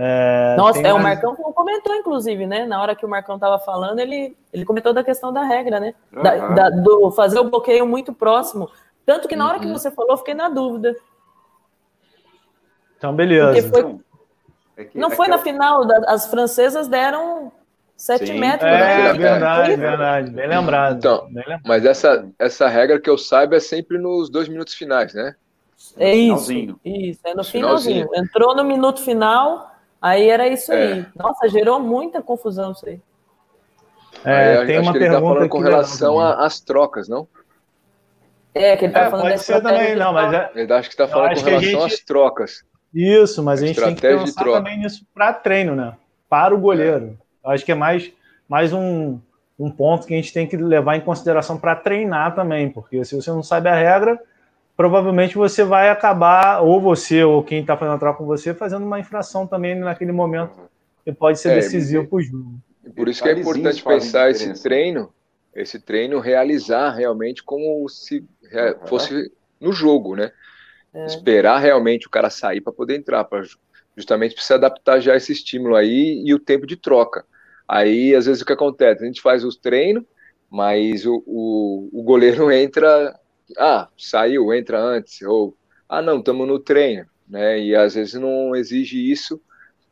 É, 0.00 0.54
Nossa, 0.56 0.80
é, 0.80 0.94
o 0.94 1.02
Marcão 1.02 1.34
comentou, 1.34 1.92
inclusive, 1.92 2.46
né? 2.46 2.64
Na 2.64 2.80
hora 2.80 2.94
que 2.94 3.04
o 3.04 3.08
Marcão 3.08 3.34
estava 3.34 3.58
falando, 3.58 3.98
ele, 3.98 4.36
ele 4.52 4.64
comentou 4.64 4.92
da 4.94 5.02
questão 5.02 5.32
da 5.32 5.42
regra, 5.42 5.80
né? 5.80 5.92
Uhum. 6.14 6.22
Da, 6.22 6.48
da, 6.50 6.70
do 6.70 7.10
fazer 7.10 7.40
o 7.40 7.50
bloqueio 7.50 7.84
muito 7.84 8.12
próximo. 8.12 8.70
Tanto 9.04 9.26
que 9.26 9.34
na 9.34 9.48
hora 9.48 9.56
uhum. 9.56 9.62
que 9.62 9.72
você 9.72 9.90
falou, 9.90 10.16
fiquei 10.16 10.34
na 10.34 10.48
dúvida. 10.48 10.94
Então, 12.96 13.12
beleza. 13.12 13.68
Foi, 13.70 13.80
então, 13.80 14.00
é 14.76 14.84
que, 14.84 14.96
não 14.96 15.08
é 15.10 15.16
foi 15.16 15.26
na 15.26 15.34
eu... 15.34 15.40
final, 15.40 15.82
as 16.06 16.28
francesas 16.30 16.86
deram 16.86 17.50
7 17.96 18.24
Sim. 18.24 18.38
metros. 18.38 18.70
É, 18.70 18.78
né? 18.78 19.12
verdade, 19.14 19.74
verdade. 19.74 20.30
Bem 20.30 20.46
lembrado. 20.46 20.96
Então, 20.98 21.24
bem 21.24 21.42
lembrado. 21.42 21.62
Mas 21.66 21.84
essa, 21.84 22.24
essa 22.38 22.68
regra 22.68 23.00
que 23.00 23.10
eu 23.10 23.18
saiba 23.18 23.56
é 23.56 23.60
sempre 23.60 23.98
nos 23.98 24.30
dois 24.30 24.48
minutos 24.48 24.74
finais, 24.74 25.12
né? 25.12 25.34
É 25.96 26.14
isso, 26.14 26.52
isso, 26.84 27.20
é 27.24 27.34
no 27.34 27.42
finalzinho. 27.42 28.06
finalzinho. 28.06 28.08
Entrou 28.14 28.54
no 28.54 28.64
minuto 28.64 29.00
final, 29.00 29.67
aí 30.00 30.28
era 30.28 30.48
isso 30.48 30.72
é. 30.72 30.92
aí. 30.92 31.06
Nossa, 31.16 31.48
gerou 31.48 31.80
muita 31.80 32.22
confusão 32.22 32.72
isso 32.72 32.88
aí. 32.88 33.00
É, 34.24 34.64
tem 34.64 34.78
uma 34.80 34.92
pergunta 34.92 35.20
tá 35.20 35.20
falando 35.20 35.48
com 35.48 35.58
relação 35.60 36.18
às 36.20 36.60
trocas, 36.60 37.08
não? 37.08 37.28
É, 38.54 38.76
que 38.76 38.86
ele 38.86 38.92
tá 38.92 39.02
é, 39.02 39.10
falando 39.10 39.28
pode 39.28 39.42
ser 39.42 39.62
também, 39.62 39.94
não, 39.94 40.12
mas 40.12 40.32
é... 40.32 40.50
Ele 40.54 40.72
acho 40.72 40.88
que 40.88 40.94
está 40.94 41.06
falando 41.06 41.34
com 41.34 41.44
relação 41.44 41.62
gente... 41.62 41.94
às 41.94 42.00
trocas. 42.00 42.64
Isso, 42.92 43.42
mas 43.42 43.60
a, 43.60 43.64
a 43.64 43.66
gente 43.68 43.80
tem 43.80 43.94
que 43.94 44.00
pensar 44.00 44.44
também 44.44 44.78
nisso 44.78 45.06
para 45.14 45.32
treino, 45.32 45.76
né? 45.76 45.94
Para 46.28 46.54
o 46.54 46.58
goleiro. 46.58 47.16
É. 47.44 47.52
Acho 47.52 47.64
que 47.64 47.72
é 47.72 47.74
mais, 47.74 48.10
mais 48.48 48.72
um, 48.72 49.18
um 49.58 49.70
ponto 49.70 50.06
que 50.06 50.14
a 50.14 50.16
gente 50.16 50.32
tem 50.32 50.46
que 50.46 50.56
levar 50.56 50.96
em 50.96 51.00
consideração 51.00 51.58
para 51.58 51.76
treinar 51.76 52.34
também, 52.34 52.68
porque 52.70 53.04
se 53.04 53.14
você 53.14 53.30
não 53.30 53.42
sabe 53.42 53.68
a 53.68 53.74
regra, 53.74 54.18
provavelmente 54.78 55.34
você 55.34 55.64
vai 55.64 55.90
acabar, 55.90 56.62
ou 56.62 56.80
você, 56.80 57.24
ou 57.24 57.42
quem 57.42 57.62
está 57.62 57.76
fazendo 57.76 57.96
a 57.96 57.98
troca 57.98 58.18
com 58.18 58.24
você, 58.24 58.54
fazendo 58.54 58.86
uma 58.86 59.00
infração 59.00 59.44
também 59.44 59.74
naquele 59.74 60.12
momento 60.12 60.56
que 61.04 61.12
pode 61.12 61.40
ser 61.40 61.50
é, 61.50 61.54
decisivo 61.56 62.06
para 62.06 62.16
o 62.16 62.22
jogo. 62.22 62.60
Por 62.94 63.08
isso 63.08 63.20
que 63.20 63.28
é 63.28 63.32
importante 63.32 63.82
pensar 63.82 64.30
esse 64.30 64.62
treino, 64.62 65.12
esse 65.52 65.80
treino 65.80 66.20
realizar 66.20 66.92
realmente 66.92 67.42
como 67.42 67.88
se 67.88 68.24
fosse 68.86 69.32
no 69.60 69.72
jogo, 69.72 70.14
né? 70.14 70.30
É. 70.94 71.06
Esperar 71.06 71.58
realmente 71.58 72.06
o 72.06 72.10
cara 72.10 72.30
sair 72.30 72.60
para 72.60 72.72
poder 72.72 72.96
entrar, 72.96 73.24
para 73.24 73.42
justamente 73.96 74.40
se 74.40 74.54
adaptar 74.54 75.00
já 75.00 75.14
a 75.14 75.16
esse 75.16 75.32
estímulo 75.32 75.74
aí 75.74 76.22
e 76.24 76.32
o 76.32 76.38
tempo 76.38 76.68
de 76.68 76.76
troca. 76.76 77.24
Aí, 77.66 78.14
às 78.14 78.26
vezes, 78.26 78.42
o 78.42 78.46
que 78.46 78.52
acontece? 78.52 79.02
A 79.02 79.06
gente 79.06 79.20
faz 79.20 79.42
os 79.42 79.56
treinos, 79.56 80.04
mas 80.48 81.04
o, 81.04 81.20
o, 81.26 81.90
o 81.92 82.02
goleiro 82.04 82.48
entra 82.52 83.18
ah, 83.56 83.88
saiu, 83.96 84.52
entra 84.52 84.80
antes, 84.80 85.22
ou 85.22 85.56
ah, 85.88 86.02
não, 86.02 86.18
estamos 86.18 86.46
no 86.46 86.58
treino, 86.58 87.06
né? 87.28 87.58
E 87.60 87.74
às 87.74 87.94
vezes 87.94 88.14
não 88.14 88.54
exige 88.54 89.10
isso, 89.10 89.40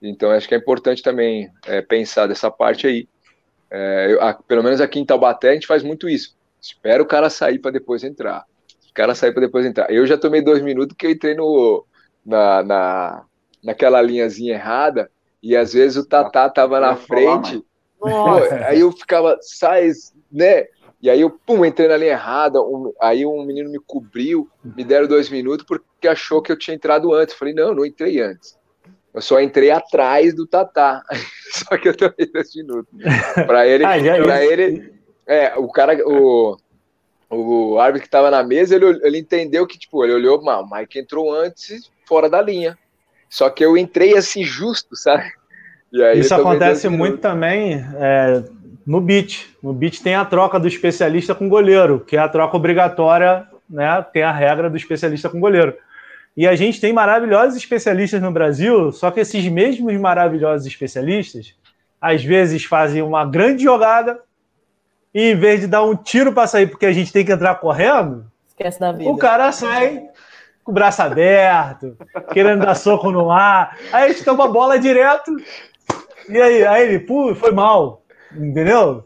então 0.01 0.31
acho 0.31 0.47
que 0.47 0.55
é 0.55 0.59
importante 0.59 1.03
também 1.03 1.51
é, 1.67 1.81
pensar 1.81 2.27
dessa 2.27 2.51
parte 2.51 2.87
aí. 2.87 3.09
É, 3.71 4.13
eu, 4.13 4.21
a, 4.21 4.35
pelo 4.35 4.63
menos 4.63 4.81
aqui 4.81 5.01
em 5.01 5.05
Taubaté 5.05 5.51
a 5.51 5.55
gente 5.55 5.67
faz 5.67 5.83
muito 5.83 6.09
isso. 6.09 6.37
Espera 6.61 7.03
o 7.03 7.07
cara 7.07 7.31
sair 7.31 7.59
para 7.59 7.71
depois 7.71 8.05
entrar. 8.05 8.45
O 8.91 8.95
cara 8.95 9.15
sair 9.15 9.33
para 9.33 9.43
depois 9.43 9.65
entrar. 9.65 9.91
Eu 9.91 10.07
já 10.07 10.17
tomei 10.17 10.43
dois 10.43 10.63
minutos 10.63 10.97
que 10.97 11.07
eu 11.07 11.11
entrei 11.11 11.35
no, 11.35 11.85
na, 12.25 12.63
na, 12.63 13.25
naquela 13.63 14.01
linhazinha 14.03 14.55
errada 14.55 15.11
e 15.43 15.57
às 15.57 15.73
vezes 15.73 15.97
o 15.97 16.07
Tatá 16.07 16.49
tava 16.51 16.81
na 16.81 16.97
frente. 16.97 17.63
Pô, 17.99 18.09
aí 18.67 18.81
eu 18.81 18.93
ficava, 18.93 19.39
sai, 19.41 19.91
né? 20.31 20.67
E 21.01 21.11
aí 21.11 21.21
eu, 21.21 21.31
pum, 21.31 21.65
entrei 21.65 21.89
na 21.89 21.97
linha 21.97 22.13
errada, 22.13 22.61
um, 22.63 22.93
aí 23.01 23.27
um 23.27 23.45
menino 23.45 23.71
me 23.71 23.79
cobriu, 23.79 24.49
me 24.65 24.83
deram 24.83 25.07
dois 25.07 25.29
minutos 25.29 25.67
porque 25.67 26.09
achou 26.09 26.41
que 26.41 26.51
eu 26.51 26.59
tinha 26.59 26.75
entrado 26.75 27.13
antes. 27.13 27.35
falei, 27.35 27.55
não, 27.55 27.75
não 27.75 27.85
entrei 27.85 28.21
antes. 28.21 28.59
Eu 29.13 29.21
só 29.21 29.41
entrei 29.41 29.71
atrás 29.71 30.35
do 30.35 30.47
Tatá. 30.47 31.03
só 31.53 31.77
que 31.77 31.89
eu 31.89 31.97
também 31.97 32.31
dois 32.33 32.55
minutos. 32.55 32.93
Para 33.47 33.67
ele, 33.67 33.85
ah, 33.85 34.23
para 34.23 34.45
ele, 34.45 34.93
é, 35.27 35.55
o 35.57 35.69
cara, 35.69 35.97
o, 36.07 36.57
o 37.31 37.79
árbitro 37.79 38.03
que 38.03 38.09
estava 38.09 38.31
na 38.31 38.43
mesa, 38.43 38.77
ele, 38.77 38.87
ele 39.03 39.19
entendeu 39.19 39.67
que, 39.67 39.79
tipo, 39.79 40.05
ele 40.05 40.15
olhou, 40.15 40.41
o 40.41 40.71
Mike 40.71 40.99
entrou 40.99 41.33
antes, 41.33 41.91
fora 42.07 42.29
da 42.29 42.41
linha. 42.41 42.77
Só 43.29 43.51
que 43.51 43.65
eu 43.65 43.77
entrei 43.77 44.17
assim, 44.17 44.45
justo, 44.45 44.97
sabe? 44.97 45.31
Isso 46.17 46.35
acontece 46.35 46.89
muito 46.89 47.19
também 47.19 47.85
é, 47.97 48.45
no 48.87 49.01
beat. 49.01 49.49
No 49.63 49.73
beat 49.73 50.01
tem 50.01 50.15
a 50.15 50.25
troca 50.25 50.61
do 50.61 50.69
especialista 50.69 51.35
com 51.35 51.49
goleiro, 51.49 52.01
que 52.01 52.17
é 52.17 52.21
a 52.21 52.29
troca 52.29 52.57
obrigatória, 52.57 53.47
né? 53.69 54.05
Tem 54.13 54.23
a 54.23 54.33
regra 54.33 54.71
do 54.71 54.77
especialista 54.77 55.29
com 55.29 55.41
goleiro. 55.41 55.75
E 56.37 56.47
a 56.47 56.55
gente 56.55 56.81
tem 56.81 56.93
maravilhosos 56.93 57.57
especialistas 57.57 58.21
no 58.21 58.31
Brasil, 58.31 58.93
só 58.93 59.11
que 59.11 59.21
esses 59.21 59.49
mesmos 59.49 59.95
maravilhosos 59.95 60.67
especialistas, 60.67 61.55
às 62.01 62.23
vezes 62.23 62.65
fazem 62.65 63.03
uma 63.03 63.25
grande 63.25 63.65
jogada 63.65 64.21
e 65.15 65.33
em 65.33 65.35
vez 65.37 65.61
de 65.61 65.67
dar 65.67 65.83
um 65.83 65.97
tiro 65.97 66.33
para 66.33 66.47
sair 66.47 66.67
porque 66.67 66.85
a 66.85 66.93
gente 66.93 67.11
tem 67.11 67.25
que 67.25 67.33
entrar 67.33 67.55
correndo, 67.55 68.27
esquece 68.47 68.79
da 68.79 68.93
vida. 68.93 69.11
O 69.11 69.17
cara 69.17 69.51
sai 69.51 70.03
com 70.63 70.73
o 70.73 70.75
braço 70.75 71.01
aberto, 71.01 71.97
querendo 72.33 72.67
dar 72.67 72.75
soco 72.75 73.11
no 73.11 73.31
ar. 73.31 73.79
Aí 73.91 74.05
a 74.05 74.09
gente 74.09 74.23
toma 74.23 74.45
a 74.45 74.49
bola 74.49 74.79
direto. 74.79 75.35
E 76.29 76.41
aí, 76.41 76.67
aí 76.67 76.89
ele, 76.89 76.99
pô, 76.99 77.35
foi 77.35 77.53
mal. 77.53 78.03
Entendeu? 78.33 79.05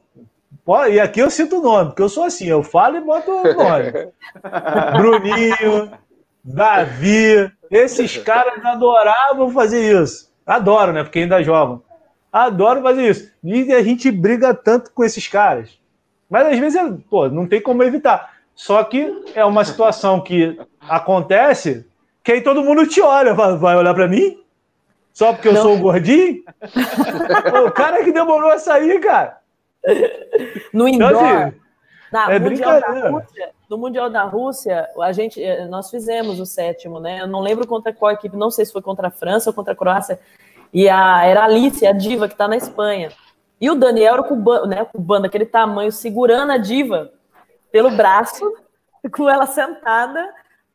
E 0.90 1.00
aqui 1.00 1.20
eu 1.20 1.30
sinto 1.30 1.58
o 1.58 1.62
nome, 1.62 1.90
porque 1.90 2.02
eu 2.02 2.08
sou 2.08 2.24
assim, 2.24 2.46
eu 2.46 2.62
falo 2.62 2.96
e 2.96 3.00
boto 3.00 3.30
o 3.30 3.42
nome. 3.54 4.12
Bruninho, 4.96 5.90
Davi, 6.44 7.50
esses 7.70 8.16
caras 8.18 8.64
adoravam 8.64 9.50
fazer 9.50 10.00
isso. 10.00 10.30
Adoro, 10.46 10.92
né? 10.92 11.02
Porque 11.02 11.18
ainda 11.18 11.42
jogam. 11.42 11.82
Adoro 12.32 12.82
fazer 12.82 13.10
isso. 13.10 13.32
E 13.42 13.72
a 13.72 13.82
gente 13.82 14.10
briga 14.10 14.54
tanto 14.54 14.92
com 14.92 15.04
esses 15.04 15.26
caras. 15.26 15.78
Mas 16.28 16.46
às 16.46 16.58
vezes, 16.58 16.80
pô, 17.08 17.28
não 17.28 17.48
tem 17.48 17.60
como 17.60 17.82
evitar. 17.82 18.34
Só 18.54 18.84
que 18.84 19.24
é 19.34 19.44
uma 19.44 19.64
situação 19.64 20.20
que 20.20 20.56
acontece 20.80 21.84
que 22.22 22.32
aí 22.32 22.40
todo 22.42 22.62
mundo 22.62 22.86
te 22.86 23.00
olha, 23.00 23.34
vai 23.34 23.76
olhar 23.76 23.94
para 23.94 24.06
mim? 24.06 24.38
Só 25.12 25.32
porque 25.32 25.48
eu 25.48 25.52
não. 25.52 25.62
sou 25.62 25.74
o 25.76 25.80
gordinho? 25.80 26.42
o 27.66 27.70
cara 27.70 28.04
que 28.04 28.12
demorou 28.12 28.50
a 28.50 28.58
sair, 28.58 29.00
cara. 29.00 29.38
No 30.72 30.86
então, 30.88 31.10
indoor, 31.10 31.24
assim, 31.24 31.56
na, 32.12 32.32
é 32.32 32.38
mundial 32.38 32.80
da 32.80 33.08
Rússia, 33.08 33.50
no 33.70 33.78
Mundial 33.78 34.10
da 34.10 34.22
Rússia, 34.24 34.88
a 35.00 35.12
gente, 35.12 35.42
eh, 35.42 35.64
nós 35.66 35.90
fizemos 35.90 36.40
o 36.40 36.46
sétimo, 36.46 36.98
né? 36.98 37.20
Eu 37.20 37.28
não 37.28 37.40
lembro 37.40 37.66
contra 37.66 37.92
qual 37.92 38.10
equipe, 38.10 38.36
não 38.36 38.50
sei 38.50 38.64
se 38.64 38.72
foi 38.72 38.82
contra 38.82 39.08
a 39.08 39.10
França 39.12 39.48
ou 39.48 39.54
contra 39.54 39.72
a 39.72 39.76
Croácia. 39.76 40.18
E 40.72 40.88
a, 40.88 41.24
era 41.24 41.42
a 41.42 41.44
Alice, 41.44 41.86
a 41.86 41.92
diva, 41.92 42.26
que 42.26 42.34
está 42.34 42.48
na 42.48 42.56
Espanha. 42.56 43.10
E 43.60 43.70
o 43.70 43.74
Daniel 43.74 44.14
era 44.14 44.22
o 44.22 44.24
cubano, 44.24 44.66
né, 44.66 44.84
cubano, 44.84 45.22
daquele 45.22 45.46
tamanho, 45.46 45.92
segurando 45.92 46.50
a 46.50 46.56
diva 46.56 47.12
pelo 47.70 47.90
braço, 47.92 48.44
com 49.14 49.28
ela 49.28 49.46
sentada 49.46 50.28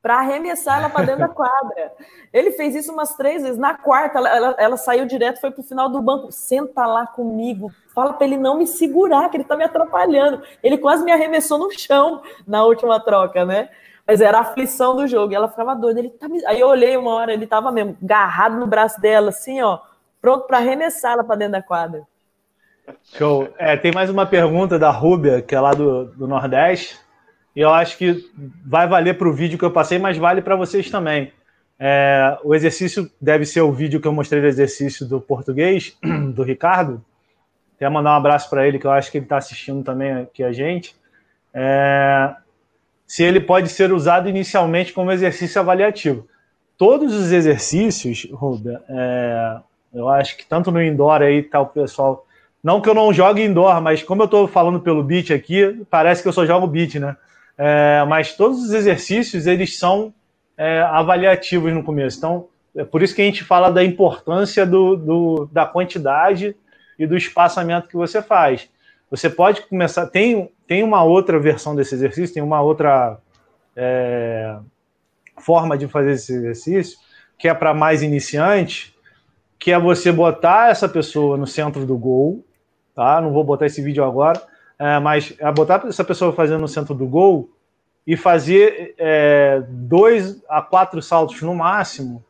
para 0.05 0.19
arremessar 0.19 0.77
ela 0.77 0.87
para 0.87 1.03
dentro 1.03 1.21
da 1.21 1.27
quadra. 1.27 1.91
Ele 2.31 2.51
fez 2.51 2.75
isso 2.75 2.93
umas 2.93 3.15
três 3.15 3.41
vezes. 3.41 3.57
Na 3.57 3.73
quarta, 3.73 4.19
ela, 4.19 4.29
ela, 4.29 4.55
ela 4.59 4.77
saiu 4.77 5.07
direto, 5.07 5.41
foi 5.41 5.49
para 5.49 5.61
o 5.61 5.63
final 5.63 5.89
do 5.89 5.99
banco. 5.99 6.31
Senta 6.31 6.85
lá 6.85 7.07
comigo. 7.07 7.71
Fala 7.91 8.13
para 8.13 8.27
ele 8.27 8.37
não 8.37 8.55
me 8.55 8.67
segurar, 8.67 9.27
que 9.29 9.37
ele 9.37 9.41
está 9.41 9.57
me 9.57 9.63
atrapalhando. 9.63 10.43
Ele 10.61 10.77
quase 10.77 11.03
me 11.03 11.11
arremessou 11.11 11.57
no 11.57 11.71
chão 11.71 12.21
na 12.45 12.63
última 12.63 12.99
troca, 12.99 13.43
né? 13.45 13.69
Mas 14.05 14.21
era 14.21 14.37
a 14.37 14.41
aflição 14.41 14.95
do 14.95 15.07
jogo. 15.07 15.33
E 15.33 15.35
ela 15.35 15.47
ficava 15.47 15.73
doida. 15.73 16.01
Ele 16.01 16.11
tá... 16.11 16.27
Aí 16.45 16.59
eu 16.59 16.67
olhei 16.67 16.95
uma 16.95 17.11
hora, 17.11 17.33
ele 17.33 17.47
tava 17.47 17.71
mesmo 17.71 17.97
agarrado 18.03 18.59
no 18.59 18.67
braço 18.67 19.01
dela, 19.01 19.29
assim, 19.29 19.59
ó, 19.63 19.79
pronto 20.21 20.45
para 20.45 20.57
arremessá-la 20.57 21.23
para 21.23 21.37
dentro 21.37 21.53
da 21.53 21.63
quadra. 21.63 22.03
Show. 23.05 23.49
É, 23.57 23.75
tem 23.75 23.91
mais 23.91 24.11
uma 24.11 24.27
pergunta 24.27 24.77
da 24.77 24.91
Rúbia, 24.91 25.41
que 25.41 25.55
é 25.55 25.59
lá 25.59 25.71
do, 25.71 26.05
do 26.13 26.27
Nordeste. 26.27 27.03
E 27.55 27.61
eu 27.61 27.73
acho 27.73 27.97
que 27.97 28.29
vai 28.65 28.87
valer 28.87 29.17
para 29.17 29.29
o 29.29 29.33
vídeo 29.33 29.57
que 29.57 29.63
eu 29.63 29.71
passei, 29.71 29.97
mas 29.97 30.17
vale 30.17 30.41
para 30.41 30.55
vocês 30.55 30.89
também. 30.89 31.31
É, 31.79 32.37
o 32.43 32.53
exercício 32.53 33.09
deve 33.19 33.45
ser 33.45 33.61
o 33.61 33.71
vídeo 33.71 34.01
que 34.01 34.07
eu 34.07 34.13
mostrei 34.13 34.41
do 34.41 34.47
exercício 34.47 35.05
do 35.05 35.21
português, 35.21 35.97
do 36.33 36.43
Ricardo. 36.43 37.03
Quero 37.77 37.91
mandar 37.91 38.11
um 38.11 38.17
abraço 38.17 38.49
para 38.49 38.67
ele, 38.67 38.79
que 38.79 38.85
eu 38.85 38.91
acho 38.91 39.11
que 39.11 39.17
ele 39.17 39.25
está 39.25 39.37
assistindo 39.37 39.83
também 39.83 40.11
aqui 40.11 40.43
a 40.43 40.51
gente. 40.51 40.95
É, 41.53 42.35
se 43.07 43.23
ele 43.23 43.39
pode 43.39 43.69
ser 43.69 43.91
usado 43.91 44.27
inicialmente 44.27 44.93
como 44.93 45.11
exercício 45.11 45.59
avaliativo. 45.59 46.27
Todos 46.77 47.13
os 47.13 47.31
exercícios, 47.31 48.27
Rubia, 48.33 48.81
é, 48.89 49.57
eu 49.93 50.09
acho 50.09 50.35
que 50.35 50.45
tanto 50.45 50.71
no 50.71 50.83
indoor 50.83 51.21
aí 51.21 51.41
tá 51.41 51.61
o 51.61 51.67
pessoal. 51.67 52.25
Não 52.61 52.81
que 52.81 52.89
eu 52.89 52.93
não 52.93 53.13
jogue 53.13 53.43
indoor, 53.43 53.79
mas 53.81 54.03
como 54.03 54.23
eu 54.23 54.25
estou 54.25 54.47
falando 54.47 54.79
pelo 54.81 55.03
beat 55.03 55.31
aqui, 55.31 55.85
parece 55.89 56.21
que 56.21 56.27
eu 56.27 56.33
só 56.33 56.45
jogo 56.45 56.67
beat, 56.67 56.95
né? 56.95 57.15
É, 57.57 58.03
mas 58.05 58.35
todos 58.35 58.63
os 58.63 58.73
exercícios 58.73 59.47
eles 59.47 59.77
são 59.77 60.13
é, 60.57 60.81
avaliativos 60.81 61.73
no 61.73 61.83
começo. 61.83 62.17
Então, 62.17 62.47
é 62.75 62.83
por 62.83 63.01
isso 63.01 63.15
que 63.15 63.21
a 63.21 63.25
gente 63.25 63.43
fala 63.43 63.69
da 63.69 63.83
importância 63.83 64.65
do, 64.65 64.95
do, 64.95 65.49
da 65.51 65.65
quantidade 65.65 66.55
e 66.99 67.07
do 67.07 67.15
espaçamento 67.15 67.87
que 67.87 67.95
você 67.95 68.21
faz. 68.21 68.69
Você 69.09 69.29
pode 69.29 69.61
começar. 69.61 70.07
Tem, 70.07 70.51
tem 70.67 70.83
uma 70.83 71.03
outra 71.03 71.39
versão 71.39 71.75
desse 71.75 71.95
exercício, 71.95 72.33
tem 72.33 72.43
uma 72.43 72.61
outra 72.61 73.17
é, 73.75 74.57
forma 75.37 75.77
de 75.77 75.87
fazer 75.87 76.11
esse 76.11 76.33
exercício, 76.33 76.97
que 77.37 77.47
é 77.47 77.53
para 77.53 77.73
mais 77.73 78.01
iniciantes, 78.01 78.93
que 79.59 79.71
é 79.71 79.79
você 79.79 80.11
botar 80.11 80.69
essa 80.69 80.87
pessoa 80.87 81.37
no 81.37 81.47
centro 81.47 81.85
do 81.85 81.97
gol, 81.97 82.43
tá? 82.93 83.21
Não 83.21 83.31
vou 83.31 83.43
botar 83.43 83.65
esse 83.65 83.81
vídeo 83.81 84.03
agora, 84.03 84.41
é, 84.77 84.99
mas 84.99 85.33
é 85.39 85.51
botar 85.51 85.83
essa 85.87 86.03
pessoa 86.03 86.33
fazendo 86.33 86.61
no 86.61 86.67
centro 86.67 86.93
do 86.93 87.05
gol 87.05 87.49
e 88.05 88.15
fazer 88.15 88.93
é, 88.97 89.63
dois 89.67 90.43
a 90.47 90.61
quatro 90.61 91.01
saltos 91.01 91.41
no 91.41 91.55
máximo, 91.55 92.23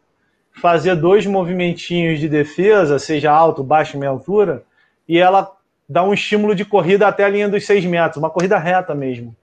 fazer 0.62 0.96
dois 0.96 1.26
movimentinhos 1.26 2.20
de 2.20 2.30
defesa, 2.30 2.98
seja 2.98 3.32
alto, 3.32 3.64
baixo, 3.64 3.98
meia 3.98 4.10
altura, 4.10 4.64
e 5.08 5.18
ela 5.18 5.52
dá 5.88 6.04
um 6.04 6.14
estímulo 6.14 6.56
de 6.56 6.64
corrida 6.64 7.08
até 7.08 7.26
a 7.26 7.30
linha 7.30 7.50
dos 7.50 7.66
seis 7.66 7.84
metros, 7.86 8.18
uma 8.18 8.30
corrida 8.30 8.58
reta 8.58 8.96
mesmo. 8.96 9.36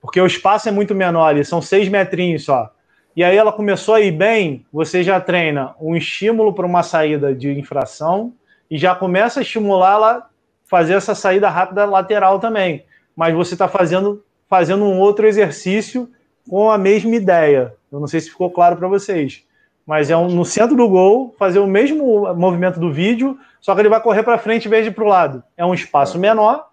Porque 0.00 0.20
o 0.20 0.26
espaço 0.26 0.68
é 0.68 0.72
muito 0.72 0.94
menor 0.94 1.26
ali, 1.26 1.44
são 1.44 1.60
seis 1.60 1.88
metrinhos 1.88 2.44
só. 2.44 2.72
E 3.14 3.22
aí 3.22 3.36
ela 3.36 3.52
começou 3.52 3.94
a 3.94 4.00
ir 4.00 4.10
bem, 4.10 4.64
você 4.72 5.02
já 5.02 5.20
treina 5.20 5.74
um 5.78 5.94
estímulo 5.94 6.54
para 6.54 6.66
uma 6.66 6.82
saída 6.82 7.34
de 7.34 7.52
infração 7.52 8.32
e 8.70 8.78
já 8.78 8.94
começa 8.94 9.40
a 9.40 9.42
estimular 9.42 9.92
ela 9.92 10.30
fazer 10.72 10.94
essa 10.94 11.14
saída 11.14 11.50
rápida 11.50 11.84
lateral 11.84 12.38
também. 12.38 12.86
Mas 13.14 13.34
você 13.34 13.54
está 13.54 13.68
fazendo 13.68 14.24
fazendo 14.48 14.84
um 14.84 14.98
outro 14.98 15.26
exercício 15.26 16.10
com 16.48 16.70
a 16.70 16.78
mesma 16.78 17.14
ideia. 17.14 17.74
Eu 17.90 18.00
não 18.00 18.06
sei 18.06 18.20
se 18.20 18.30
ficou 18.30 18.50
claro 18.50 18.76
para 18.76 18.88
vocês, 18.88 19.44
mas 19.86 20.10
é 20.10 20.16
um, 20.16 20.28
no 20.28 20.46
centro 20.46 20.74
do 20.74 20.88
gol 20.88 21.34
fazer 21.38 21.58
o 21.58 21.66
mesmo 21.66 22.34
movimento 22.34 22.80
do 22.80 22.90
vídeo, 22.90 23.38
só 23.60 23.74
que 23.74 23.82
ele 23.82 23.88
vai 23.90 24.00
correr 24.00 24.22
para 24.22 24.38
frente 24.38 24.66
em 24.66 24.70
vez 24.70 24.84
de 24.84 24.90
para 24.90 25.04
o 25.04 25.08
lado. 25.08 25.42
É 25.58 25.64
um 25.64 25.74
espaço 25.74 26.18
menor, 26.18 26.68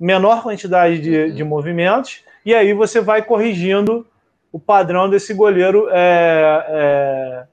menor 0.00 0.42
quantidade 0.42 0.98
de, 1.00 1.32
de 1.32 1.44
movimentos, 1.44 2.22
e 2.46 2.54
aí 2.54 2.72
você 2.72 3.00
vai 3.00 3.22
corrigindo 3.22 4.06
o 4.52 4.58
padrão 4.58 5.08
desse 5.08 5.34
goleiro, 5.34 5.88
é, 5.90 6.66
é, 6.68 7.44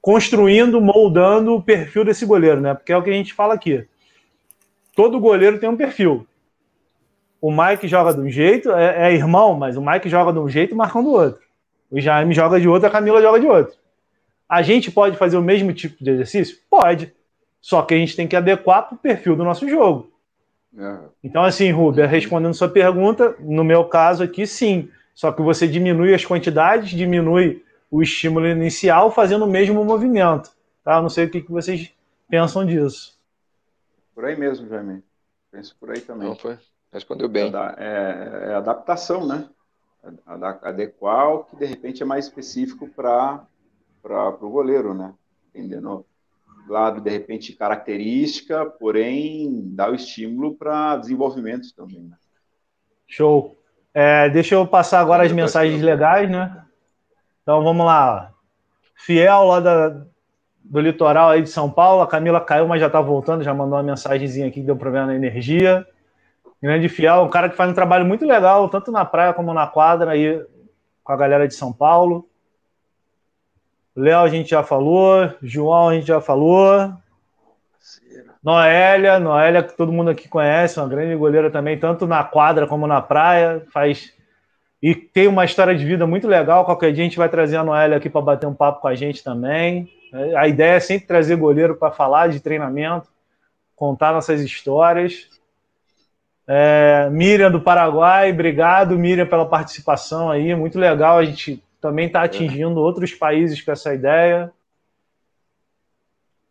construindo, 0.00 0.80
moldando 0.80 1.54
o 1.54 1.62
perfil 1.62 2.04
desse 2.04 2.24
goleiro, 2.24 2.60
né? 2.60 2.74
Porque 2.74 2.92
é 2.92 2.96
o 2.96 3.02
que 3.02 3.10
a 3.10 3.14
gente 3.14 3.34
fala 3.34 3.54
aqui. 3.54 3.86
Todo 4.96 5.20
goleiro 5.20 5.60
tem 5.60 5.68
um 5.68 5.76
perfil 5.76 6.26
o 7.40 7.52
Mike 7.52 7.86
joga 7.86 8.12
de 8.12 8.20
um 8.20 8.28
jeito, 8.28 8.72
é, 8.72 9.08
é, 9.08 9.14
irmão, 9.14 9.54
mas 9.54 9.76
o 9.76 9.80
Mike 9.80 10.08
joga 10.08 10.32
de 10.32 10.38
um 10.40 10.48
jeito 10.48 10.74
e 10.74 10.76
marcando 10.76 11.04
do 11.04 11.12
outro. 11.12 11.40
O 11.88 12.00
Jaime 12.00 12.34
joga 12.34 12.60
de 12.60 12.68
outro, 12.68 12.88
a 12.88 12.90
Camila 12.90 13.22
joga 13.22 13.38
de 13.38 13.46
outro. 13.46 13.76
A 14.48 14.62
gente 14.62 14.90
pode 14.90 15.16
fazer 15.16 15.36
o 15.36 15.42
mesmo 15.42 15.72
tipo 15.72 16.02
de 16.02 16.10
exercício? 16.10 16.58
Pode. 16.68 17.12
Só 17.60 17.82
que 17.82 17.94
a 17.94 17.96
gente 17.96 18.16
tem 18.16 18.26
que 18.26 18.34
adequar 18.34 18.88
para 18.88 18.96
o 18.96 18.98
perfil 18.98 19.36
do 19.36 19.44
nosso 19.44 19.68
jogo. 19.68 20.10
É. 20.76 20.98
Então, 21.22 21.44
assim, 21.44 21.70
Rubia, 21.70 22.06
respondendo 22.06 22.52
sua 22.52 22.68
pergunta, 22.68 23.36
no 23.38 23.62
meu 23.62 23.84
caso 23.84 24.24
aqui, 24.24 24.44
sim. 24.44 24.88
Só 25.14 25.30
que 25.30 25.40
você 25.40 25.68
diminui 25.68 26.14
as 26.14 26.24
quantidades, 26.24 26.90
diminui 26.90 27.62
o 27.90 28.02
estímulo 28.02 28.46
inicial 28.48 29.10
fazendo 29.10 29.44
o 29.44 29.50
mesmo 29.50 29.84
movimento. 29.84 30.50
Tá? 30.82 31.00
Não 31.00 31.08
sei 31.08 31.26
o 31.26 31.30
que, 31.30 31.40
que 31.40 31.50
vocês 31.52 31.92
pensam 32.28 32.66
disso. 32.66 33.15
Por 34.16 34.24
aí 34.24 34.34
mesmo, 34.34 34.66
Jaime. 34.66 35.04
Penso 35.50 35.76
por 35.78 35.90
aí 35.90 36.00
também. 36.00 36.26
Não 36.26 36.34
foi? 36.34 36.58
Respondeu 36.90 37.28
bem. 37.28 37.52
É, 37.76 38.48
é 38.48 38.54
adaptação, 38.54 39.26
né? 39.26 39.46
Adequar 40.62 41.34
o 41.34 41.44
que 41.44 41.54
de 41.54 41.66
repente 41.66 42.02
é 42.02 42.06
mais 42.06 42.24
específico 42.24 42.88
para 42.88 43.46
o 44.40 44.48
goleiro, 44.48 44.94
né? 44.94 45.12
Entendendo? 45.50 46.06
Lado, 46.66 47.02
de 47.02 47.10
repente, 47.10 47.52
característica, 47.52 48.64
porém, 48.64 49.68
dá 49.74 49.90
o 49.90 49.94
estímulo 49.94 50.56
para 50.56 50.96
desenvolvimento 50.96 51.74
também. 51.74 52.04
Né? 52.04 52.16
Show. 53.06 53.54
É, 53.92 54.30
deixa 54.30 54.54
eu 54.54 54.66
passar 54.66 55.00
agora 55.00 55.24
as 55.24 55.32
mensagens 55.32 55.82
legais, 55.82 56.30
né? 56.30 56.64
Então 57.42 57.62
vamos 57.62 57.84
lá. 57.84 58.32
Fiel 58.94 59.44
lá 59.44 59.60
da, 59.60 60.06
do 60.68 60.80
litoral 60.80 61.30
aí 61.30 61.42
de 61.42 61.48
São 61.48 61.70
Paulo, 61.70 62.02
a 62.02 62.06
Camila 62.06 62.40
caiu, 62.40 62.66
mas 62.66 62.80
já 62.80 62.86
está 62.86 63.00
voltando, 63.00 63.44
já 63.44 63.54
mandou 63.54 63.76
uma 63.76 63.82
mensagenzinha 63.82 64.48
aqui 64.48 64.60
que 64.60 64.66
deu 64.66 64.76
problema 64.76 65.06
na 65.06 65.14
energia. 65.14 65.86
Grande 66.60 66.88
Fiel, 66.88 67.22
um 67.22 67.28
cara 67.28 67.48
que 67.48 67.56
faz 67.56 67.70
um 67.70 67.74
trabalho 67.74 68.04
muito 68.04 68.24
legal, 68.26 68.68
tanto 68.68 68.90
na 68.90 69.04
praia 69.04 69.32
como 69.32 69.54
na 69.54 69.66
quadra, 69.66 70.12
aí 70.12 70.44
com 71.04 71.12
a 71.12 71.16
galera 71.16 71.46
de 71.46 71.54
São 71.54 71.72
Paulo. 71.72 72.28
Léo 73.94 74.20
a 74.20 74.28
gente 74.28 74.50
já 74.50 74.62
falou, 74.62 75.30
João 75.42 75.88
a 75.88 75.94
gente 75.94 76.06
já 76.06 76.20
falou. 76.20 76.92
Noélia, 78.42 79.18
Noélia 79.18 79.62
que 79.62 79.76
todo 79.76 79.92
mundo 79.92 80.10
aqui 80.10 80.28
conhece, 80.28 80.78
uma 80.78 80.88
grande 80.88 81.14
goleira 81.16 81.50
também, 81.50 81.78
tanto 81.78 82.06
na 82.06 82.22
quadra 82.22 82.66
como 82.66 82.86
na 82.86 83.00
praia, 83.00 83.64
faz 83.72 84.12
e 84.82 84.94
tem 84.94 85.26
uma 85.26 85.44
história 85.44 85.74
de 85.74 85.84
vida 85.84 86.06
muito 86.06 86.28
legal. 86.28 86.64
Qualquer 86.64 86.92
dia 86.92 87.02
a 87.02 87.06
gente 87.06 87.16
vai 87.16 87.28
trazer 87.28 87.56
a 87.56 87.64
Noélia 87.64 87.96
aqui 87.96 88.10
para 88.10 88.20
bater 88.20 88.46
um 88.46 88.54
papo 88.54 88.82
com 88.82 88.88
a 88.88 88.94
gente 88.94 89.24
também. 89.24 89.88
A 90.36 90.48
ideia 90.48 90.76
é 90.76 90.80
sempre 90.80 91.06
trazer 91.06 91.36
goleiro 91.36 91.76
para 91.76 91.90
falar 91.90 92.28
de 92.28 92.40
treinamento, 92.40 93.08
contar 93.74 94.12
nossas 94.12 94.40
histórias. 94.40 95.28
É, 96.48 97.08
Miriam 97.10 97.50
do 97.50 97.60
Paraguai, 97.60 98.30
obrigado, 98.30 98.98
Miriam, 98.98 99.26
pela 99.26 99.46
participação 99.46 100.30
aí. 100.30 100.54
Muito 100.54 100.78
legal. 100.78 101.18
A 101.18 101.24
gente 101.24 101.62
também 101.80 102.06
está 102.06 102.22
atingindo 102.22 102.80
outros 102.80 103.12
países 103.12 103.60
com 103.60 103.72
essa 103.72 103.92
ideia. 103.92 104.52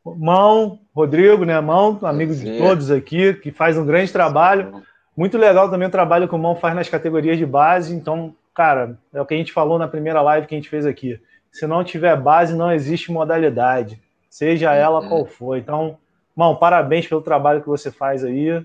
Mão, 0.03 0.79
Rodrigo, 0.93 1.45
né? 1.45 1.59
Mão, 1.59 1.97
amigo 2.03 2.33
Sim. 2.33 2.51
de 2.51 2.57
todos 2.59 2.91
aqui, 2.91 3.33
que 3.33 3.51
faz 3.51 3.77
um 3.77 3.85
grande 3.85 4.11
trabalho. 4.11 4.83
Muito 5.17 5.37
legal 5.37 5.69
também 5.69 5.87
o 5.87 5.91
trabalho 5.91 6.27
que 6.27 6.35
o 6.35 6.37
Mão 6.37 6.55
faz 6.55 6.75
nas 6.75 6.89
categorias 6.89 7.37
de 7.37 7.45
base. 7.45 7.95
Então, 7.95 8.35
cara, 8.53 8.99
é 9.13 9.21
o 9.21 9.25
que 9.25 9.33
a 9.33 9.37
gente 9.37 9.53
falou 9.53 9.79
na 9.79 9.87
primeira 9.87 10.21
live 10.21 10.45
que 10.45 10.53
a 10.53 10.57
gente 10.57 10.69
fez 10.69 10.85
aqui. 10.85 11.19
Se 11.55 11.65
não 11.65 11.85
tiver 11.85 12.17
base, 12.17 12.53
não 12.53 12.69
existe 12.69 13.13
modalidade, 13.13 13.97
seja 14.29 14.73
ela 14.73 14.99
uhum. 14.99 15.07
qual 15.07 15.25
for. 15.25 15.57
Então, 15.57 15.97
Mão, 16.35 16.53
parabéns 16.53 17.07
pelo 17.07 17.21
trabalho 17.21 17.61
que 17.61 17.67
você 17.69 17.89
faz 17.89 18.25
aí. 18.25 18.61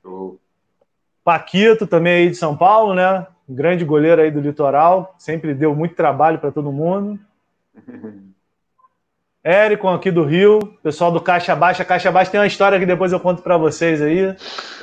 Show. 0.00 0.38
Paquito 1.22 1.86
também 1.86 2.14
aí 2.14 2.30
de 2.30 2.36
São 2.36 2.56
Paulo, 2.56 2.94
né? 2.94 3.26
Um 3.46 3.54
grande 3.54 3.84
goleiro 3.84 4.22
aí 4.22 4.30
do 4.30 4.40
litoral, 4.40 5.14
sempre 5.18 5.52
deu 5.52 5.74
muito 5.74 5.94
trabalho 5.94 6.38
para 6.38 6.50
todo 6.50 6.72
mundo. 6.72 7.20
Érico 9.44 9.86
aqui 9.88 10.10
do 10.10 10.24
Rio, 10.24 10.60
pessoal 10.82 11.12
do 11.12 11.20
Caixa 11.20 11.54
Baixa. 11.54 11.84
Caixa 11.84 12.10
Baixa 12.10 12.30
tem 12.30 12.40
uma 12.40 12.46
história 12.46 12.78
que 12.78 12.86
depois 12.86 13.12
eu 13.12 13.20
conto 13.20 13.42
para 13.42 13.58
vocês 13.58 14.00
aí. 14.00 14.34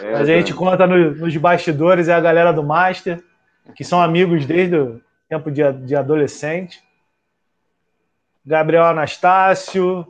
É, 0.04 0.14
a 0.14 0.24
gente 0.24 0.54
tá. 0.54 0.60
conta 0.60 0.86
no, 0.86 1.16
nos 1.16 1.36
bastidores, 1.38 2.08
é 2.08 2.14
a 2.14 2.22
galera 2.22 2.54
do 2.54 2.62
Master, 2.62 3.20
que 3.76 3.84
são 3.84 4.00
amigos 4.00 4.46
desde 4.46 4.76
o 4.76 5.02
tempo 5.28 5.50
de, 5.50 5.72
de 5.74 5.96
adolescente. 5.96 6.86
Gabriel 8.48 8.86
Anastácio, 8.86 10.08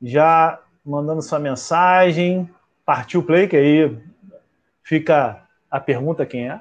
já 0.00 0.58
mandando 0.82 1.20
sua 1.20 1.38
mensagem. 1.38 2.48
Partiu 2.82 3.20
o 3.20 3.22
play, 3.22 3.46
que 3.46 3.54
aí 3.58 3.98
fica 4.82 5.42
a 5.70 5.78
pergunta 5.78 6.24
quem 6.24 6.48
é. 6.48 6.58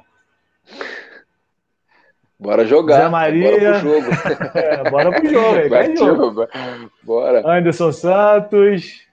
Bora 2.38 2.65
jogar. 2.65 3.03
Zé 3.03 3.07
Maria. 3.07 3.51
Bora 3.51 3.79
pro 3.79 3.89
jogo. 3.89 4.07
é, 4.53 4.89
bora 4.89 5.11
pro 5.11 5.29
jogo. 5.29 6.47
Bora. 7.01 7.49
Anderson 7.49 7.93
Santos. 7.93 9.07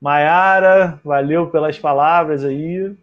Maiara, 0.00 1.00
valeu 1.04 1.50
pelas 1.50 1.78
palavras 1.78 2.44
aí. 2.44 2.96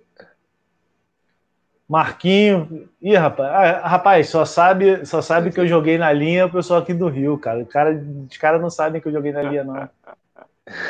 Marquinho. 1.94 2.90
Ih, 3.00 3.16
rapaz, 3.16 3.52
ah, 3.52 3.88
rapaz, 3.88 4.28
só 4.28 4.44
sabe, 4.46 5.06
só 5.06 5.22
sabe 5.22 5.52
que 5.52 5.60
eu 5.60 5.68
joguei 5.68 5.96
na 5.96 6.12
linha 6.12 6.48
o 6.48 6.52
pessoal 6.52 6.80
aqui 6.80 6.92
do 6.92 7.08
Rio, 7.08 7.38
cara. 7.38 7.64
Cara 7.66 8.04
os 8.28 8.36
caras 8.36 8.60
não 8.60 8.72
sabem 8.72 9.00
que 9.00 9.08
eu 9.08 9.12
joguei 9.12 9.32
na 9.32 9.44
linha, 9.44 9.64
não. 9.64 9.88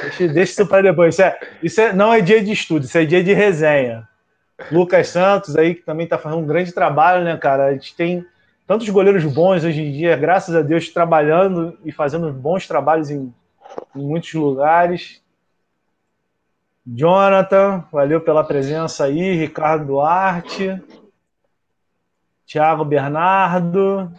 Deixa, 0.02 0.28
deixa 0.30 0.52
isso 0.54 0.66
para 0.66 0.84
depois. 0.84 1.16
Isso, 1.16 1.22
é, 1.22 1.40
isso 1.62 1.82
é, 1.82 1.92
não 1.92 2.14
é 2.14 2.22
dia 2.22 2.42
de 2.42 2.54
estudo, 2.54 2.86
isso 2.86 2.98
é 2.98 3.04
dia 3.04 3.22
de 3.22 3.34
resenha. 3.34 4.08
Lucas 4.72 5.10
Santos 5.10 5.58
aí, 5.58 5.76
que 5.76 5.82
também 5.82 6.06
está 6.06 6.18
fazendo 6.18 6.40
um 6.40 6.48
grande 6.48 6.72
trabalho, 6.72 7.26
né, 7.26 7.36
cara? 7.36 7.66
A 7.66 7.74
gente 7.74 7.94
tem 7.98 8.26
tantos 8.66 8.88
goleiros 8.88 9.26
bons 9.26 9.66
hoje 9.66 9.82
em 9.82 9.92
dia, 9.92 10.16
graças 10.16 10.56
a 10.56 10.62
Deus, 10.62 10.88
trabalhando 10.88 11.78
e 11.84 11.92
fazendo 11.92 12.32
bons 12.32 12.66
trabalhos 12.66 13.10
em, 13.10 13.34
em 13.94 14.02
muitos 14.02 14.34
lugares. 14.36 15.22
Jonathan, 16.86 17.84
valeu 17.92 18.22
pela 18.22 18.44
presença 18.44 19.06
aí. 19.06 19.36
Ricardo 19.36 19.86
Duarte. 19.86 20.82
Tiago 22.46 22.84
Bernardo. 22.84 24.12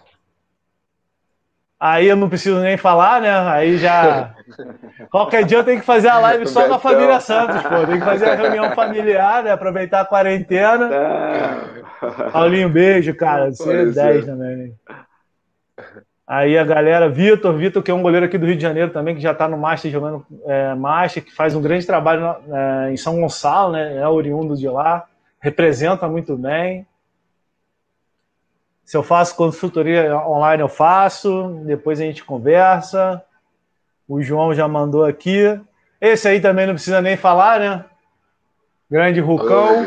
Aí 1.79 2.07
eu 2.09 2.17
não 2.17 2.31
preciso 2.31 2.61
nem 2.61 2.79
falar, 2.79 3.21
né? 3.21 3.31
Aí 3.31 3.77
já. 3.77 4.35
Qualquer 5.11 5.45
dia 5.45 5.59
eu 5.59 5.65
tenho 5.65 5.81
que 5.81 5.87
fazer 5.87 6.09
a 6.09 6.19
live 6.19 6.47
só 6.47 6.67
com 6.67 6.75
a 6.75 6.79
família 6.79 7.21
Santos, 7.21 7.61
pô. 7.63 7.87
Tem 7.87 7.99
que 7.99 8.05
fazer 8.05 8.31
a 8.31 8.35
reunião 8.35 8.73
familiar, 8.75 9.43
né? 9.43 9.53
Aproveitar 9.53 10.01
a 10.01 10.05
quarentena. 10.07 10.89
É. 10.91 12.31
Paulinho, 12.31 12.71
beijo, 12.71 13.15
cara. 13.15 13.51
Você 13.51 13.71
é 13.71 13.87
10 13.87 14.25
também. 14.25 14.75
Aí 16.27 16.57
a 16.57 16.65
galera, 16.65 17.09
Vitor, 17.09 17.55
Vitor, 17.55 17.83
que 17.83 17.91
é 17.91 17.95
um 17.95 18.01
goleiro 18.01 18.25
aqui 18.25 18.39
do 18.39 18.47
Rio 18.47 18.57
de 18.57 18.63
Janeiro 18.63 18.91
também, 18.91 19.15
que 19.15 19.21
já 19.21 19.33
está 19.33 19.47
no 19.47 19.59
Master 19.59 19.91
jogando 19.91 20.25
é, 20.47 20.75
Master, 20.75 21.23
que 21.23 21.35
faz 21.35 21.55
um 21.55 21.61
grande 21.61 21.87
trabalho 21.87 22.25
é, 22.51 22.93
em 22.93 22.97
São 22.97 23.21
Gonçalo, 23.21 23.73
né? 23.73 23.97
É 23.99 24.09
oriundo 24.09 24.57
de 24.57 24.67
lá, 24.67 25.05
representa 25.39 26.09
muito 26.09 26.35
bem. 26.37 26.87
Se 28.85 28.97
eu 28.97 29.03
faço 29.03 29.37
consultoria 29.37 30.17
online, 30.17 30.63
eu 30.63 30.69
faço, 30.69 31.63
depois 31.67 32.01
a 32.01 32.05
gente 32.05 32.25
conversa. 32.25 33.23
O 34.09 34.23
João 34.23 34.55
já 34.55 34.67
mandou 34.67 35.05
aqui. 35.05 35.61
Esse 36.01 36.29
aí 36.29 36.41
também 36.41 36.67
não 36.67 36.75
precisa 36.75 37.01
nem 37.03 37.17
falar, 37.17 37.61
né? 37.61 37.85
Grande 38.91 39.21
Rucão. 39.21 39.87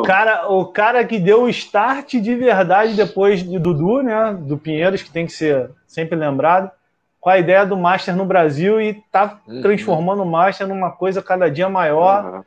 O 0.00 0.02
cara, 0.02 0.48
o 0.48 0.66
cara 0.66 1.04
que 1.04 1.18
deu 1.18 1.42
o 1.42 1.48
start 1.48 2.14
de 2.14 2.34
verdade 2.34 2.94
depois 2.94 3.42
de 3.42 3.58
Dudu, 3.58 4.02
né? 4.02 4.36
Do 4.40 4.56
Pinheiros, 4.56 5.02
que 5.02 5.10
tem 5.10 5.26
que 5.26 5.32
ser 5.32 5.70
sempre 5.86 6.16
lembrado, 6.16 6.70
com 7.20 7.30
a 7.30 7.38
ideia 7.38 7.64
do 7.64 7.76
Master 7.76 8.14
no 8.14 8.26
Brasil 8.26 8.80
e 8.80 9.02
tá 9.10 9.40
uhum. 9.48 9.62
transformando 9.62 10.22
o 10.22 10.26
Master 10.26 10.68
numa 10.68 10.90
coisa 10.90 11.22
cada 11.22 11.50
dia 11.50 11.68
maior. 11.68 12.24
Uhum. 12.24 12.44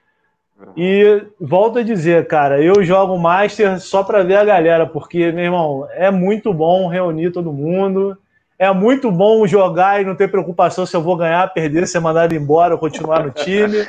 Uhum. 0.59 0.73
E 0.75 1.23
volto 1.39 1.79
a 1.79 1.83
dizer, 1.83 2.27
cara, 2.27 2.61
eu 2.61 2.83
jogo 2.83 3.17
Master 3.17 3.79
só 3.79 4.03
para 4.03 4.23
ver 4.23 4.37
a 4.37 4.45
galera, 4.45 4.85
porque, 4.87 5.31
meu 5.31 5.45
irmão, 5.45 5.87
é 5.91 6.09
muito 6.09 6.53
bom 6.53 6.87
reunir 6.87 7.31
todo 7.31 7.53
mundo. 7.53 8.17
É 8.59 8.71
muito 8.73 9.11
bom 9.11 9.45
jogar 9.45 10.01
e 10.01 10.05
não 10.05 10.15
ter 10.15 10.29
preocupação 10.29 10.83
se 10.85 10.95
eu 10.95 11.01
vou 11.01 11.15
ganhar, 11.15 11.53
perder, 11.53 11.87
ser 11.87 11.99
mandado 11.99 12.33
embora 12.33 12.73
ou 12.73 12.79
continuar 12.79 13.23
no 13.23 13.29
time. 13.29 13.87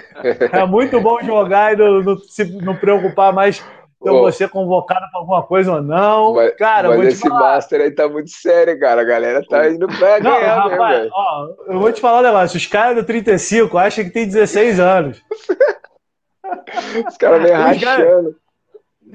É 0.53 0.67
muito 0.67 1.01
bom 1.01 1.19
jogar 1.23 1.73
e 1.73 1.77
não, 1.77 2.03
não 2.03 2.19
se 2.19 2.45
não 2.45 2.77
preocupar 2.77 3.33
mais 3.33 3.57
se 3.57 4.09
eu 4.09 4.13
vou 4.13 4.31
ser 4.31 4.49
convocado 4.49 5.07
para 5.11 5.21
alguma 5.21 5.43
coisa 5.43 5.73
ou 5.73 5.83
não. 5.83 6.35
Mas, 6.35 6.55
cara, 6.57 6.89
mas 6.91 7.15
esse 7.15 7.29
falar. 7.29 7.55
Master 7.55 7.81
aí 7.81 7.91
tá 7.91 8.09
muito 8.09 8.31
sério, 8.31 8.79
cara. 8.79 9.01
A 9.01 9.05
galera 9.05 9.43
tá 9.49 9.69
indo 9.69 9.87
pra 9.89 10.21
não, 10.21 10.39
ganhar, 10.39 10.69
rapaz, 10.69 10.99
mesmo, 10.99 11.13
ó, 11.15 11.49
Eu 11.67 11.79
vou 11.81 11.93
te 11.93 12.01
falar 12.01 12.21
um 12.21 12.23
negócio. 12.23 12.57
Os 12.57 12.67
caras 12.67 12.95
do 12.95 13.05
35 13.05 13.77
acham 13.77 14.05
que 14.05 14.11
tem 14.11 14.27
16 14.27 14.79
anos. 14.79 15.23
Os 17.09 17.17
caras 17.17 17.43
vêm 17.43 17.53
rachando. 17.53 18.37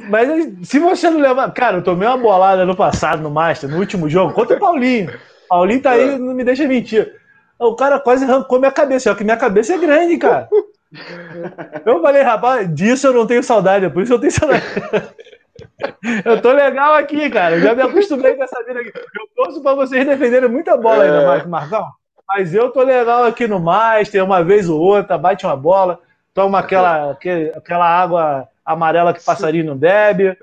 Mas 0.10 0.68
se 0.68 0.80
você 0.80 1.10
não 1.10 1.20
levar. 1.20 1.54
Cara, 1.54 1.78
eu 1.78 1.84
tomei 1.84 2.08
uma 2.08 2.18
bolada 2.18 2.66
no 2.66 2.76
passado 2.76 3.22
no 3.22 3.30
Master, 3.30 3.70
no 3.70 3.78
último 3.78 4.10
jogo, 4.10 4.34
contra 4.34 4.58
o 4.58 4.60
Paulinho. 4.60 5.14
Paulinho 5.54 5.84
tá 5.84 5.92
aí, 5.92 6.16
é. 6.16 6.18
não 6.18 6.34
me 6.34 6.44
deixa 6.44 6.68
mentir. 6.68 7.14
O 7.60 7.76
cara 7.76 8.00
quase 8.00 8.26
arrancou 8.26 8.58
minha 8.58 8.72
cabeça, 8.72 9.12
só 9.12 9.16
que 9.16 9.24
minha 9.24 9.38
cabeça 9.38 9.76
é 9.76 9.78
grande, 9.78 10.18
cara. 10.18 10.50
Eu 11.86 12.02
falei, 12.02 12.24
rapaz, 12.24 12.74
disso 12.74 13.08
eu 13.08 13.14
não 13.14 13.26
tenho 13.26 13.42
saudade, 13.42 13.90
por 13.90 14.04
isso 14.04 14.14
eu 14.14 14.20
tenho 14.20 14.32
saudade. 14.32 14.64
Eu 16.24 16.40
tô 16.40 16.52
legal 16.52 16.94
aqui, 16.94 17.30
cara. 17.32 17.60
já 17.60 17.74
me 17.74 17.82
acostumei 17.82 18.36
com 18.36 18.44
essa 18.44 18.64
vida 18.64 18.80
aqui. 18.80 18.92
Eu 18.96 19.28
torço 19.36 19.62
pra 19.62 19.74
vocês 19.74 20.06
defenderem 20.06 20.50
muita 20.50 20.78
bola 20.78 21.04
ainda 21.04 21.26
mais, 21.26 21.46
Marcão. 21.48 21.88
Mas 22.28 22.54
eu 22.54 22.70
tô 22.70 22.84
legal 22.84 23.24
aqui 23.24 23.48
no 23.48 23.60
Master, 23.60 24.24
uma 24.24 24.44
vez 24.44 24.70
ou 24.70 24.80
outra, 24.80 25.18
bate 25.18 25.46
uma 25.46 25.56
bola, 25.56 26.00
toma 26.34 26.60
aquela, 26.60 27.18
aquela 27.56 27.88
água 27.88 28.48
amarela 28.64 29.14
que 29.14 29.24
passarinho 29.24 29.66
não 29.66 29.76
bebe. 29.76 30.38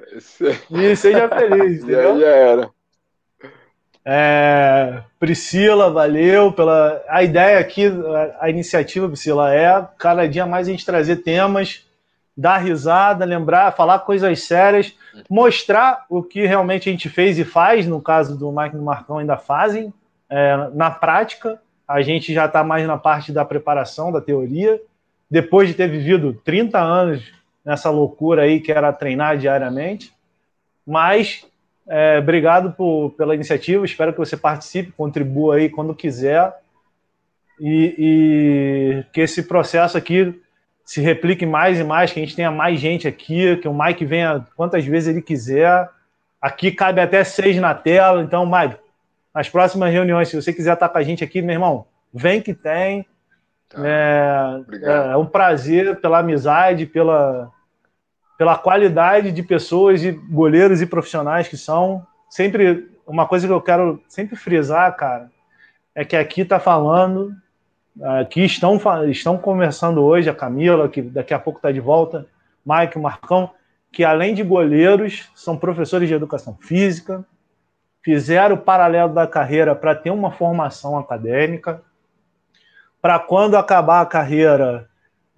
E 0.70 0.96
seja 0.96 1.28
feliz, 1.28 1.82
entendeu? 1.82 2.18
Já, 2.18 2.26
já 2.26 2.30
era. 2.30 2.70
É, 4.12 5.04
Priscila, 5.20 5.88
valeu 5.88 6.50
pela. 6.50 7.00
A 7.08 7.22
ideia 7.22 7.60
aqui, 7.60 7.86
a, 7.86 8.46
a, 8.46 8.50
iniciativa, 8.50 9.06
Priscila, 9.06 9.54
é 9.54 9.86
cada 9.96 10.26
dia 10.26 10.44
mais 10.44 10.66
a 10.66 10.72
gente 10.72 10.84
trazer 10.84 11.18
temas, 11.18 11.86
dar 12.36 12.56
risada, 12.56 13.24
lembrar, 13.24 13.70
falar 13.76 14.00
coisas 14.00 14.42
sérias, 14.42 14.92
mostrar 15.28 16.06
o 16.10 16.24
que 16.24 16.44
realmente 16.44 16.88
a 16.88 16.92
gente 16.92 17.08
fez 17.08 17.38
e 17.38 17.44
faz, 17.44 17.86
no 17.86 18.02
caso 18.02 18.36
do 18.36 18.50
Mike 18.50 18.74
e 18.74 18.78
do 18.78 18.84
Marcão 18.84 19.18
ainda 19.18 19.36
fazem, 19.36 19.94
é, 20.28 20.56
na 20.74 20.90
prática. 20.90 21.62
A 21.86 22.02
gente 22.02 22.34
já 22.34 22.46
está 22.46 22.64
mais 22.64 22.84
na 22.88 22.98
parte 22.98 23.30
da 23.30 23.44
preparação, 23.44 24.10
da 24.10 24.20
teoria. 24.20 24.80
Depois 25.30 25.68
de 25.68 25.74
ter 25.74 25.88
vivido 25.88 26.34
30 26.44 26.80
anos 26.80 27.32
nessa 27.64 27.90
loucura 27.90 28.42
aí 28.42 28.58
que 28.58 28.72
era 28.72 28.92
treinar 28.92 29.38
diariamente. 29.38 30.12
Mas 30.84 31.46
é, 31.92 32.18
obrigado 32.20 32.70
por, 32.70 33.10
pela 33.16 33.34
iniciativa. 33.34 33.84
Espero 33.84 34.12
que 34.12 34.18
você 34.20 34.36
participe, 34.36 34.92
contribua 34.92 35.56
aí 35.56 35.68
quando 35.68 35.92
quiser. 35.92 36.54
E, 37.58 37.94
e, 37.98 39.04
que 39.12 39.20
esse 39.20 39.42
processo 39.42 39.98
aqui 39.98 40.40
se 40.84 41.00
replique 41.00 41.44
mais 41.44 41.80
e 41.80 41.84
mais, 41.84 42.12
que 42.12 42.20
a 42.20 42.22
gente 42.22 42.36
tenha 42.36 42.50
mais 42.50 42.78
gente 42.78 43.08
aqui, 43.08 43.56
que 43.56 43.66
o 43.66 43.74
Mike 43.74 44.04
venha 44.04 44.46
quantas 44.54 44.84
vezes 44.84 45.08
ele 45.08 45.20
quiser. 45.20 45.88
Aqui 46.40 46.70
cabe 46.70 47.00
até 47.00 47.24
seis 47.24 47.56
na 47.56 47.74
tela. 47.74 48.22
Então, 48.22 48.46
Mike, 48.46 48.76
nas 49.34 49.48
próximas 49.48 49.92
reuniões, 49.92 50.28
se 50.28 50.40
você 50.40 50.52
quiser 50.52 50.74
estar 50.74 50.88
com 50.88 50.98
a 50.98 51.02
gente 51.02 51.24
aqui, 51.24 51.42
meu 51.42 51.54
irmão, 51.54 51.86
vem 52.14 52.40
que 52.40 52.54
tem. 52.54 53.04
Tá. 53.68 53.82
É, 53.84 55.12
é, 55.12 55.16
um 55.16 55.26
prazer 55.26 56.00
pela 56.00 56.20
amizade, 56.20 56.86
pela, 56.86 57.50
pela 58.40 58.56
qualidade 58.56 59.32
de 59.32 59.42
pessoas 59.42 60.02
e 60.02 60.12
goleiros 60.12 60.80
e 60.80 60.86
profissionais 60.86 61.46
que 61.46 61.58
são. 61.58 62.06
Sempre 62.26 62.88
uma 63.06 63.26
coisa 63.26 63.46
que 63.46 63.52
eu 63.52 63.60
quero 63.60 64.02
sempre 64.08 64.34
frisar, 64.34 64.96
cara, 64.96 65.30
é 65.94 66.06
que 66.06 66.16
aqui 66.16 66.40
está 66.40 66.58
falando, 66.58 67.34
aqui 68.18 68.42
estão, 68.42 68.80
estão 69.10 69.36
conversando 69.36 70.02
hoje 70.02 70.30
a 70.30 70.34
Camila, 70.34 70.88
que 70.88 71.02
daqui 71.02 71.34
a 71.34 71.38
pouco 71.38 71.58
está 71.58 71.70
de 71.70 71.80
volta, 71.80 72.26
Mike, 72.64 72.98
Marcão, 72.98 73.50
que 73.92 74.04
além 74.04 74.32
de 74.32 74.42
goleiros, 74.42 75.30
são 75.34 75.54
professores 75.54 76.08
de 76.08 76.14
educação 76.14 76.56
física, 76.62 77.22
fizeram 78.02 78.56
o 78.56 78.58
paralelo 78.58 79.12
da 79.12 79.26
carreira 79.26 79.74
para 79.74 79.94
ter 79.94 80.12
uma 80.12 80.32
formação 80.32 80.96
acadêmica, 80.96 81.82
para 83.02 83.18
quando 83.18 83.58
acabar 83.58 84.00
a 84.00 84.06
carreira 84.06 84.88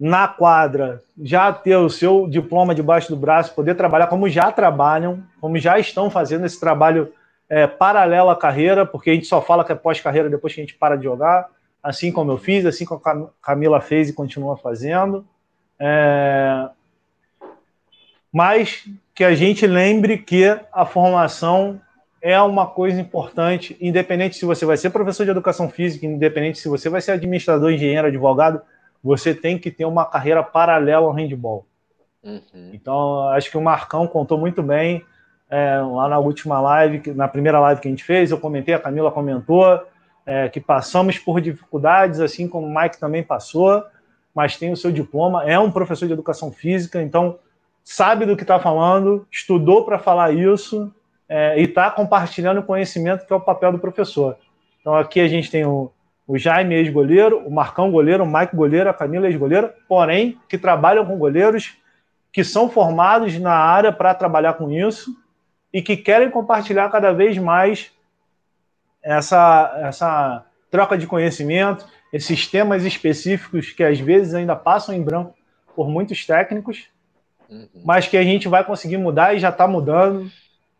na 0.03 0.27
quadra, 0.27 1.01
já 1.21 1.53
ter 1.53 1.77
o 1.77 1.89
seu 1.89 2.27
diploma 2.27 2.75
debaixo 2.75 3.07
do 3.07 3.15
braço, 3.15 3.55
poder 3.55 3.73
trabalhar 3.75 4.07
como 4.07 4.27
já 4.27 4.51
trabalham, 4.51 5.23
como 5.39 5.57
já 5.57 5.79
estão 5.79 6.09
fazendo 6.09 6.45
esse 6.45 6.59
trabalho 6.59 7.13
é, 7.47 7.67
paralelo 7.67 8.29
à 8.29 8.35
carreira, 8.35 8.85
porque 8.85 9.11
a 9.11 9.13
gente 9.13 9.27
só 9.27 9.41
fala 9.41 9.63
que 9.63 9.71
é 9.71 9.75
pós-carreira 9.75 10.29
depois 10.29 10.53
que 10.53 10.59
a 10.59 10.63
gente 10.63 10.75
para 10.75 10.97
de 10.97 11.05
jogar, 11.05 11.47
assim 11.81 12.11
como 12.11 12.33
eu 12.33 12.37
fiz, 12.37 12.65
assim 12.65 12.83
como 12.83 13.01
a 13.05 13.29
Camila 13.41 13.79
fez 13.79 14.09
e 14.09 14.13
continua 14.13 14.57
fazendo. 14.57 15.25
É... 15.79 16.67
Mas 18.29 18.85
que 19.15 19.23
a 19.23 19.33
gente 19.33 19.65
lembre 19.65 20.17
que 20.17 20.59
a 20.73 20.85
formação 20.85 21.79
é 22.21 22.41
uma 22.41 22.67
coisa 22.67 22.99
importante, 22.99 23.77
independente 23.79 24.35
se 24.35 24.43
você 24.43 24.65
vai 24.65 24.75
ser 24.75 24.89
professor 24.89 25.23
de 25.23 25.31
educação 25.31 25.69
física, 25.69 26.05
independente 26.05 26.59
se 26.59 26.67
você 26.67 26.89
vai 26.89 26.99
ser 26.99 27.13
administrador, 27.13 27.71
engenheiro, 27.71 28.07
advogado, 28.07 28.61
você 29.03 29.35
tem 29.35 29.59
que 29.59 29.69
ter 29.69 29.85
uma 29.85 30.05
carreira 30.05 30.41
paralela 30.41 31.05
ao 31.05 31.11
handball. 31.11 31.65
Uhum. 32.23 32.71
Então, 32.71 33.27
acho 33.29 33.51
que 33.51 33.57
o 33.57 33.61
Marcão 33.61 34.07
contou 34.07 34.37
muito 34.37 34.63
bem 34.63 35.03
é, 35.49 35.77
lá 35.79 36.07
na 36.07 36.17
última 36.19 36.61
live, 36.61 37.13
na 37.13 37.27
primeira 37.27 37.59
live 37.59 37.81
que 37.81 37.87
a 37.87 37.91
gente 37.91 38.03
fez, 38.03 38.31
eu 38.31 38.39
comentei, 38.39 38.73
a 38.73 38.79
Camila 38.79 39.11
comentou, 39.11 39.85
é, 40.25 40.47
que 40.47 40.61
passamos 40.61 41.19
por 41.19 41.41
dificuldades, 41.41 42.19
assim 42.19 42.47
como 42.47 42.65
o 42.65 42.73
Mike 42.73 42.97
também 42.97 43.21
passou, 43.21 43.83
mas 44.33 44.57
tem 44.57 44.71
o 44.71 44.77
seu 44.77 44.91
diploma, 44.91 45.43
é 45.43 45.59
um 45.59 45.69
professor 45.69 46.07
de 46.07 46.13
educação 46.13 46.51
física, 46.51 47.01
então 47.01 47.37
sabe 47.83 48.25
do 48.25 48.35
que 48.35 48.43
está 48.43 48.59
falando, 48.59 49.27
estudou 49.29 49.85
para 49.85 49.99
falar 49.99 50.33
isso 50.33 50.91
é, 51.27 51.59
e 51.59 51.65
está 51.65 51.91
compartilhando 51.91 52.63
conhecimento, 52.63 53.27
que 53.27 53.33
é 53.33 53.35
o 53.35 53.41
papel 53.41 53.73
do 53.73 53.79
professor. 53.79 54.37
Então 54.79 54.95
aqui 54.95 55.19
a 55.19 55.27
gente 55.27 55.51
tem 55.51 55.65
o, 55.65 55.91
o 56.27 56.37
Jaime, 56.37 56.75
ex-goleiro, 56.75 57.39
o 57.45 57.51
Marcão, 57.51 57.91
goleiro, 57.91 58.23
o 58.23 58.27
Mike, 58.27 58.55
goleiro, 58.55 58.89
a 58.89 58.93
Camila, 58.93 59.27
ex-goleira, 59.27 59.75
porém, 59.87 60.39
que 60.47 60.57
trabalham 60.57 61.05
com 61.05 61.17
goleiros 61.17 61.77
que 62.31 62.43
são 62.43 62.69
formados 62.69 63.37
na 63.37 63.53
área 63.53 63.91
para 63.91 64.15
trabalhar 64.15 64.53
com 64.53 64.71
isso 64.71 65.15
e 65.71 65.81
que 65.81 65.95
querem 65.95 66.31
compartilhar 66.31 66.89
cada 66.89 67.11
vez 67.13 67.37
mais 67.37 67.91
essa, 69.03 69.73
essa 69.83 70.45
troca 70.71 70.97
de 70.97 71.05
conhecimento, 71.05 71.85
esses 72.11 72.47
temas 72.47 72.83
específicos 72.85 73.71
que 73.71 73.83
às 73.83 73.99
vezes 73.99 74.33
ainda 74.33 74.55
passam 74.55 74.95
em 74.95 75.03
branco 75.03 75.35
por 75.75 75.87
muitos 75.89 76.25
técnicos, 76.25 76.87
uhum. 77.49 77.67
mas 77.83 78.07
que 78.07 78.17
a 78.17 78.23
gente 78.23 78.47
vai 78.47 78.63
conseguir 78.63 78.97
mudar 78.97 79.35
e 79.35 79.39
já 79.39 79.49
está 79.49 79.67
mudando. 79.67 80.31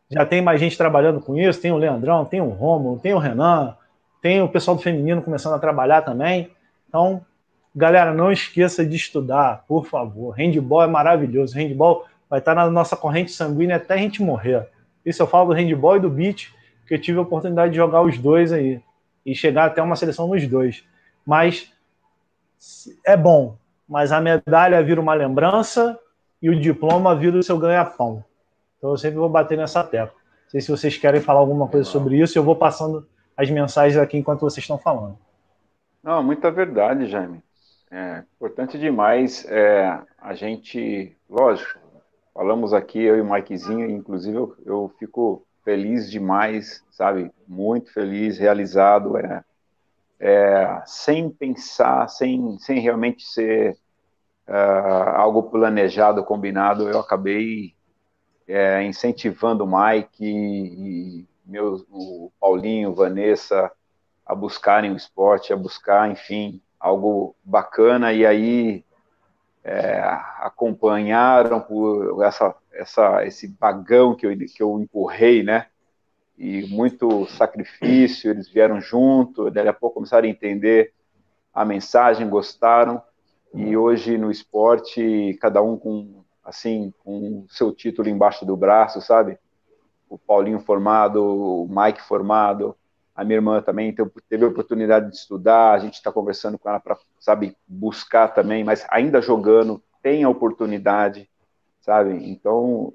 Já 0.09 0.25
tem 0.25 0.41
mais 0.41 0.59
gente 0.59 0.77
trabalhando 0.77 1.19
com 1.19 1.37
isso, 1.37 1.59
tem 1.59 1.71
o 1.71 1.77
Leandrão, 1.77 2.25
tem 2.25 2.39
o 2.39 2.49
Romulo, 2.49 2.99
tem 2.99 3.13
o 3.13 3.19
Renan, 3.19 3.75
tem 4.23 4.41
o 4.41 4.47
pessoal 4.47 4.77
do 4.77 4.81
feminino 4.81 5.21
começando 5.21 5.53
a 5.53 5.59
trabalhar 5.59 6.01
também. 6.01 6.49
Então, 6.87 7.25
galera, 7.75 8.13
não 8.13 8.31
esqueça 8.31 8.85
de 8.85 8.95
estudar, 8.95 9.65
por 9.67 9.85
favor. 9.85 10.31
Handball 10.31 10.83
é 10.83 10.87
maravilhoso. 10.87 11.53
Handball 11.53 12.05
vai 12.29 12.39
estar 12.39 12.55
na 12.55 12.69
nossa 12.71 12.95
corrente 12.95 13.33
sanguínea 13.33 13.75
até 13.75 13.95
a 13.95 13.97
gente 13.97 14.23
morrer. 14.23 14.69
Isso 15.05 15.21
eu 15.21 15.27
falo 15.27 15.49
do 15.49 15.53
handball 15.53 15.97
e 15.97 15.99
do 15.99 16.09
beat, 16.09 16.53
que 16.87 16.93
eu 16.93 17.01
tive 17.01 17.19
a 17.19 17.21
oportunidade 17.21 17.71
de 17.71 17.77
jogar 17.77 18.01
os 18.01 18.17
dois 18.17 18.53
aí 18.53 18.81
e 19.25 19.35
chegar 19.35 19.65
até 19.65 19.81
uma 19.81 19.97
seleção 19.97 20.25
nos 20.29 20.47
dois. 20.47 20.85
Mas 21.25 21.69
é 23.05 23.17
bom, 23.17 23.57
mas 23.85 24.13
a 24.13 24.21
medalha 24.21 24.81
vira 24.81 25.01
uma 25.01 25.13
lembrança 25.13 25.99
e 26.41 26.49
o 26.49 26.57
diploma 26.57 27.13
vira 27.13 27.37
o 27.37 27.43
seu 27.43 27.57
ganha-pão. 27.57 28.23
Então 28.77 28.91
eu 28.91 28.97
sempre 28.97 29.17
vou 29.17 29.27
bater 29.27 29.57
nessa 29.57 29.83
tecla. 29.83 30.15
Não 30.15 30.49
sei 30.49 30.61
se 30.61 30.71
vocês 30.71 30.97
querem 30.97 31.19
falar 31.19 31.41
alguma 31.41 31.67
coisa 31.67 31.89
sobre 31.89 32.21
isso, 32.21 32.37
eu 32.39 32.43
vou 32.43 32.55
passando 32.55 33.05
as 33.35 33.49
mensagens 33.49 33.97
aqui 33.97 34.17
enquanto 34.17 34.41
vocês 34.41 34.63
estão 34.63 34.77
falando. 34.77 35.17
Não, 36.03 36.21
muita 36.23 36.51
verdade, 36.51 37.07
Jaime. 37.07 37.41
É 37.91 38.23
importante 38.35 38.77
demais 38.77 39.45
é, 39.45 40.01
a 40.19 40.33
gente, 40.33 41.15
lógico, 41.29 41.79
falamos 42.33 42.73
aqui, 42.73 43.01
eu 43.01 43.17
e 43.17 43.21
o 43.21 43.31
Mikezinho, 43.31 43.89
inclusive 43.89 44.35
eu, 44.35 44.55
eu 44.65 44.91
fico 44.97 45.45
feliz 45.63 46.09
demais, 46.09 46.83
sabe? 46.91 47.31
Muito 47.47 47.93
feliz, 47.93 48.37
realizado, 48.37 49.17
é, 49.17 49.43
é, 50.19 50.81
sem 50.85 51.29
pensar, 51.29 52.07
sem, 52.09 52.57
sem 52.59 52.79
realmente 52.79 53.23
ser 53.25 53.77
uh, 54.47 55.09
algo 55.15 55.43
planejado, 55.43 56.23
combinado, 56.23 56.89
eu 56.89 56.99
acabei 56.99 57.73
é, 58.47 58.83
incentivando 58.83 59.63
o 59.63 59.67
Mike 59.67 60.25
e, 60.25 61.27
meus, 61.45 61.85
o 61.89 62.31
Paulinho, 62.39 62.93
Vanessa, 62.93 63.71
a 64.25 64.33
buscarem 64.33 64.91
o 64.91 64.97
esporte, 64.97 65.51
a 65.51 65.57
buscar, 65.57 66.09
enfim, 66.09 66.61
algo 66.79 67.35
bacana, 67.43 68.13
e 68.13 68.25
aí 68.25 68.85
é, 69.63 69.99
acompanharam 70.39 71.59
por 71.59 72.23
essa, 72.23 72.55
essa, 72.73 73.25
esse 73.25 73.47
bagão 73.47 74.15
que 74.15 74.25
eu, 74.25 74.37
que 74.37 74.61
eu 74.61 74.79
empurrei, 74.79 75.43
né? 75.43 75.67
E 76.37 76.63
muito 76.67 77.25
sacrifício, 77.27 78.31
eles 78.31 78.49
vieram 78.49 78.81
junto, 78.81 79.51
daí 79.51 79.67
a 79.67 79.73
pouco 79.73 79.95
começaram 79.95 80.27
a 80.27 80.31
entender 80.31 80.93
a 81.53 81.63
mensagem, 81.63 82.27
gostaram, 82.27 83.01
e 83.53 83.77
hoje 83.77 84.17
no 84.17 84.31
esporte, 84.31 85.37
cada 85.39 85.61
um 85.61 85.77
com, 85.77 86.23
assim, 86.43 86.91
com 87.03 87.45
seu 87.49 87.71
título 87.71 88.09
embaixo 88.09 88.45
do 88.45 88.57
braço, 88.57 88.99
sabe? 88.99 89.37
O 90.13 90.17
Paulinho 90.19 90.59
formado, 90.59 91.23
o 91.23 91.67
Mike 91.67 92.03
formado, 92.03 92.75
a 93.15 93.23
minha 93.23 93.37
irmã 93.37 93.63
também 93.63 93.95
teve 94.29 94.45
a 94.45 94.47
oportunidade 94.47 95.09
de 95.09 95.15
estudar, 95.15 95.71
a 95.71 95.79
gente 95.79 95.95
está 95.95 96.11
conversando 96.11 96.59
com 96.59 96.69
ela 96.69 96.79
para, 96.79 96.95
sabe, 97.19 97.57
buscar 97.67 98.27
também, 98.27 98.63
mas 98.63 98.85
ainda 98.89 99.19
jogando, 99.23 99.81
tem 100.03 100.23
a 100.23 100.29
oportunidade, 100.29 101.27
sabe? 101.81 102.29
Então, 102.29 102.93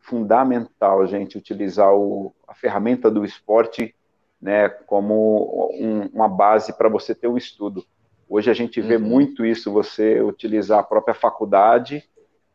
fundamental, 0.00 1.06
gente, 1.06 1.36
utilizar 1.36 1.94
o, 1.94 2.34
a 2.48 2.54
ferramenta 2.54 3.10
do 3.10 3.22
esporte 3.22 3.94
né, 4.40 4.70
como 4.70 5.70
um, 5.74 6.06
uma 6.06 6.28
base 6.28 6.72
para 6.72 6.88
você 6.88 7.14
ter 7.14 7.28
um 7.28 7.36
estudo. 7.36 7.84
Hoje 8.26 8.50
a 8.50 8.54
gente 8.54 8.80
vê 8.80 8.96
uhum. 8.96 9.02
muito 9.02 9.44
isso, 9.44 9.70
você 9.70 10.22
utilizar 10.22 10.78
a 10.78 10.82
própria 10.82 11.14
faculdade, 11.14 12.08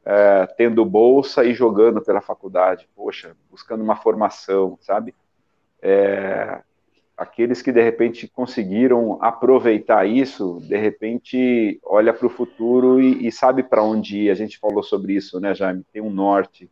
é, 0.06 0.48
tendo 0.58 0.84
bolsa 0.84 1.44
e 1.44 1.54
jogando 1.54 2.02
pela 2.02 2.22
faculdade, 2.22 2.88
poxa, 2.96 3.36
buscando 3.50 3.84
uma 3.84 3.96
formação, 3.96 4.78
sabe? 4.82 5.14
É, 5.82 6.62
aqueles 7.16 7.62
que 7.62 7.72
de 7.72 7.82
repente 7.82 8.28
conseguiram 8.28 9.20
aproveitar 9.22 10.08
isso, 10.08 10.60
de 10.62 10.78
repente 10.78 11.80
olha 11.84 12.14
para 12.14 12.26
o 12.26 12.30
futuro 12.30 13.00
e, 13.00 13.28
e 13.28 13.32
sabe 13.32 13.62
para 13.62 13.84
onde 13.84 14.22
ir. 14.22 14.32
A 14.32 14.36
gente 14.36 14.58
falou 14.58 14.82
sobre 14.82 15.14
isso, 15.14 15.40
né, 15.40 15.54
Jaime? 15.54 15.86
Tem 15.94 16.02
um 16.02 16.10
norte, 16.10 16.70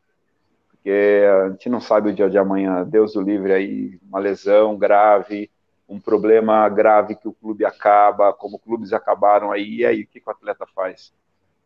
porque 0.68 1.24
a 1.46 1.50
gente 1.50 1.70
não 1.70 1.80
sabe 1.80 2.10
o 2.10 2.14
dia 2.14 2.30
de 2.30 2.38
amanhã. 2.38 2.84
Deus 2.84 3.16
o 3.16 3.22
livre 3.22 3.54
aí, 3.54 4.00
uma 4.10 4.18
lesão 4.18 4.76
grave, 4.76 5.52
um 5.88 6.00
problema 6.00 6.68
grave 6.70 7.16
que 7.16 7.28
o 7.28 7.34
clube 7.34 7.64
acaba, 7.66 8.34
como 8.34 8.60
clubes 8.60 8.94
acabaram 8.94 9.52
aí, 9.52 9.78
e 9.78 9.86
aí 9.86 10.02
o 10.02 10.08
que, 10.08 10.22
o 10.26 10.30
atleta 10.32 10.66
faz? 10.74 11.14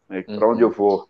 Para 0.07 0.45
uhum. 0.45 0.52
onde 0.52 0.61
eu 0.61 0.69
vou? 0.69 1.10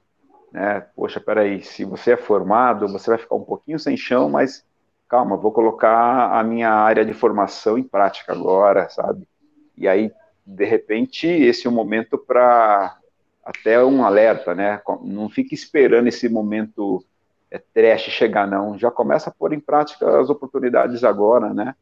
Né? 0.54 0.82
Poxa, 0.96 1.20
peraí, 1.20 1.64
se 1.64 1.84
você 1.84 2.12
é 2.12 2.18
formado, 2.18 2.88
você 2.88 3.10
vai 3.10 3.18
ficar 3.18 3.36
um 3.36 3.44
pouquinho 3.44 3.80
sem 3.80 3.98
chão, 3.98 4.30
mas 4.30 4.64
calma, 5.10 5.36
vou 5.36 5.52
colocar 5.52 6.32
a 6.32 6.44
minha 6.44 6.70
área 6.70 7.04
de 7.04 7.12
formação 7.12 7.76
em 7.76 7.84
prática 7.84 8.32
agora, 8.32 8.88
sabe? 8.90 9.28
E 9.76 9.88
aí, 9.88 10.12
de 10.46 10.64
repente, 10.64 11.26
esse 11.28 11.66
é 11.66 11.70
o 11.70 11.74
momento 11.74 12.20
para 12.20 12.96
até 13.44 13.84
um 13.84 14.06
alerta, 14.06 14.54
né? 14.54 14.80
Não 15.02 15.28
fique 15.28 15.56
esperando 15.56 16.08
esse 16.08 16.30
momento 16.30 17.04
é, 17.50 17.58
trash 17.58 18.04
chegar, 18.04 18.48
não. 18.48 18.78
Já 18.78 18.92
começa 18.92 19.32
a 19.32 19.34
pôr 19.34 19.54
em 19.54 19.60
prática 19.60 20.20
as 20.20 20.30
oportunidades 20.30 21.04
agora, 21.04 21.52
né? 21.52 21.76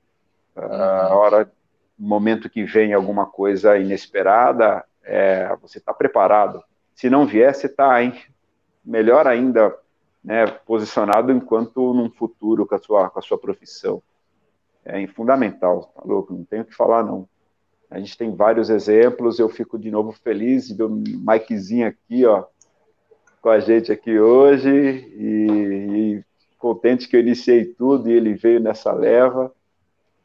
A 0.55 1.13
hora, 1.13 1.51
momento 1.99 2.49
que 2.49 2.63
vem 2.63 2.93
alguma 2.93 3.25
coisa 3.25 3.77
inesperada, 3.77 4.83
é, 5.03 5.53
você 5.61 5.77
está 5.77 5.93
preparado. 5.93 6.63
Se 6.95 7.09
não 7.09 7.25
vier, 7.25 7.53
você 7.53 7.67
está 7.67 8.01
melhor 8.83 9.27
ainda 9.27 9.75
né, 10.23 10.45
posicionado 10.47 11.31
enquanto 11.31 11.93
num 11.93 12.09
futuro 12.09 12.65
com 12.65 12.75
a 12.75 12.79
sua, 12.79 13.09
com 13.09 13.19
a 13.19 13.21
sua 13.21 13.37
profissão. 13.37 14.01
É 14.83 15.05
fundamental, 15.07 15.91
tá 15.95 16.01
louco? 16.03 16.33
Não 16.33 16.43
tenho 16.43 16.63
o 16.63 16.65
que 16.65 16.75
falar, 16.75 17.03
não. 17.03 17.27
A 17.89 17.99
gente 17.99 18.17
tem 18.17 18.33
vários 18.33 18.69
exemplos, 18.69 19.37
eu 19.37 19.49
fico 19.49 19.77
de 19.77 19.91
novo 19.91 20.11
feliz 20.11 20.67
de 20.67 20.75
ver 20.75 20.83
o 20.83 20.89
Mikezinho 20.89 21.87
aqui, 21.87 22.25
ó, 22.25 22.45
com 23.41 23.49
a 23.49 23.59
gente 23.59 23.91
aqui 23.91 24.17
hoje, 24.17 24.69
e, 24.69 25.47
e 26.17 26.23
contente 26.57 27.07
que 27.07 27.17
eu 27.17 27.19
iniciei 27.19 27.65
tudo 27.65 28.09
e 28.09 28.13
ele 28.13 28.33
veio 28.33 28.59
nessa 28.59 28.93
leva, 28.93 29.53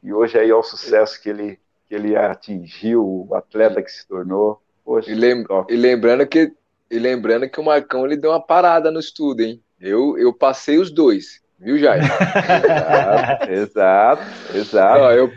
e 0.01 0.13
hoje 0.13 0.39
aí 0.39 0.49
é 0.49 0.55
o 0.55 0.63
sucesso 0.63 1.21
que 1.21 1.29
ele, 1.29 1.59
que 1.87 1.95
ele 1.95 2.15
atingiu, 2.15 3.27
o 3.29 3.35
atleta 3.35 3.81
que 3.81 3.91
se 3.91 4.07
tornou. 4.07 4.61
Poxa, 4.85 5.11
e, 5.11 5.13
e 5.13 5.75
lembrando 5.75 6.25
que 6.25 6.53
e 6.89 6.99
lembrando 6.99 7.49
que 7.49 7.59
o 7.59 7.63
Marcão 7.63 8.05
ele 8.05 8.17
deu 8.17 8.31
uma 8.31 8.45
parada 8.45 8.91
no 8.91 8.99
estudo, 8.99 9.41
hein? 9.41 9.61
Eu, 9.79 10.17
eu 10.17 10.33
passei 10.33 10.77
os 10.77 10.89
dois, 10.89 11.41
viu, 11.59 11.77
Jair? 11.77 12.03
exato, 13.49 14.23
exato. 14.55 15.01
Ó, 15.01 15.11
eu, 15.11 15.31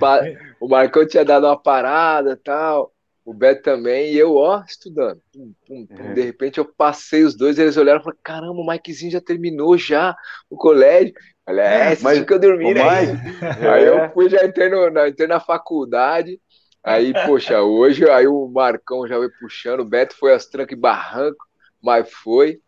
o 0.61 0.69
Marcão 0.69 1.07
tinha 1.07 1.25
dado 1.25 1.47
uma 1.47 1.61
parada 1.61 2.39
tal, 2.43 2.93
o 3.25 3.35
Beto 3.35 3.63
também, 3.63 4.13
e 4.13 4.19
eu, 4.19 4.35
ó, 4.35 4.63
estudando. 4.67 5.21
Pum, 5.33 5.53
pum, 5.67 5.87
pum. 5.87 6.11
É. 6.11 6.13
De 6.15 6.23
repente 6.23 6.59
eu 6.59 6.65
passei 6.65 7.23
os 7.23 7.37
dois, 7.37 7.59
eles 7.59 7.77
olharam 7.77 8.01
e 8.01 8.03
falaram: 8.03 8.21
caramba, 8.23 8.61
o 8.61 8.67
Mikezinho 8.67 9.13
já 9.13 9.21
terminou 9.21 9.77
já 9.77 10.17
o 10.49 10.57
colégio. 10.57 11.15
Olha, 11.47 11.63
é, 11.63 11.99
mas 12.01 12.25
que 12.25 12.33
eu 12.33 12.39
dormi, 12.39 12.73
né? 12.73 12.83
Aí 12.83 13.85
é. 13.85 13.89
eu 13.89 14.11
fui, 14.13 14.29
já 14.29 14.45
entrei, 14.45 14.69
no, 14.69 15.07
entrei 15.07 15.29
na 15.29 15.41
faculdade. 15.41 16.41
Aí, 16.83 17.13
poxa, 17.27 17.61
hoje 17.61 18.09
aí 18.09 18.27
o 18.27 18.49
Marcão 18.49 19.07
já 19.07 19.19
veio 19.19 19.31
puxando, 19.39 19.81
o 19.81 19.85
Beto 19.85 20.17
foi 20.17 20.33
as 20.33 20.47
trancas 20.47 20.77
e 20.77 20.81
barranco, 20.81 21.45
mas 21.83 22.11
foi. 22.11 22.61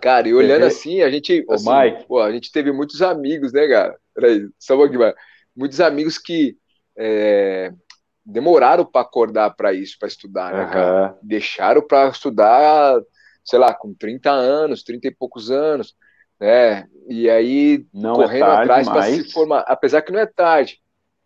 Cara, 0.00 0.28
e 0.28 0.34
olhando 0.34 0.66
assim, 0.66 1.00
a 1.00 1.10
gente. 1.10 1.44
Assim, 1.48 1.70
Mike. 1.70 2.06
Pô, 2.06 2.20
a 2.20 2.30
gente 2.30 2.52
teve 2.52 2.70
muitos 2.70 3.00
amigos, 3.00 3.52
né, 3.52 3.66
cara? 3.66 3.96
Peraí, 4.14 4.48
só 4.58 4.74
um 4.74 4.78
pouquinho 4.78 5.00
mais. 5.00 5.14
Muitos 5.56 5.80
amigos 5.80 6.18
que 6.18 6.56
é, 6.98 7.72
demoraram 8.24 8.84
para 8.84 9.00
acordar 9.00 9.50
para 9.54 9.72
isso, 9.72 9.96
para 9.98 10.08
estudar, 10.08 10.52
né, 10.52 10.64
uhum. 10.64 10.70
cara? 10.70 11.18
Deixaram 11.22 11.80
para 11.80 12.08
estudar, 12.08 13.00
sei 13.42 13.58
lá, 13.58 13.72
com 13.72 13.94
30 13.94 14.30
anos, 14.30 14.82
30 14.82 15.08
e 15.08 15.14
poucos 15.14 15.50
anos, 15.50 15.94
né? 16.38 16.86
E 17.08 17.30
aí, 17.30 17.86
Não 17.92 18.14
é 18.14 18.16
correndo 18.16 18.46
é 18.46 18.56
atrás 18.56 18.88
para 18.88 19.02
se 19.04 19.32
formar. 19.32 19.64
Apesar 19.66 20.02
que 20.02 20.12
não 20.12 20.20
é 20.20 20.26
tarde, 20.26 20.82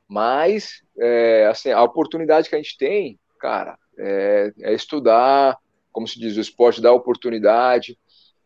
mas, 0.08 0.82
é, 0.98 1.46
assim, 1.46 1.70
a 1.70 1.82
oportunidade 1.82 2.48
que 2.48 2.54
a 2.54 2.58
gente 2.58 2.76
tem, 2.78 3.18
cara, 3.38 3.78
é, 3.98 4.52
é 4.62 4.74
estudar, 4.74 5.56
como 5.92 6.08
se 6.08 6.18
diz, 6.18 6.36
o 6.36 6.40
esporte 6.40 6.80
dá 6.80 6.92
oportunidade, 6.92 7.98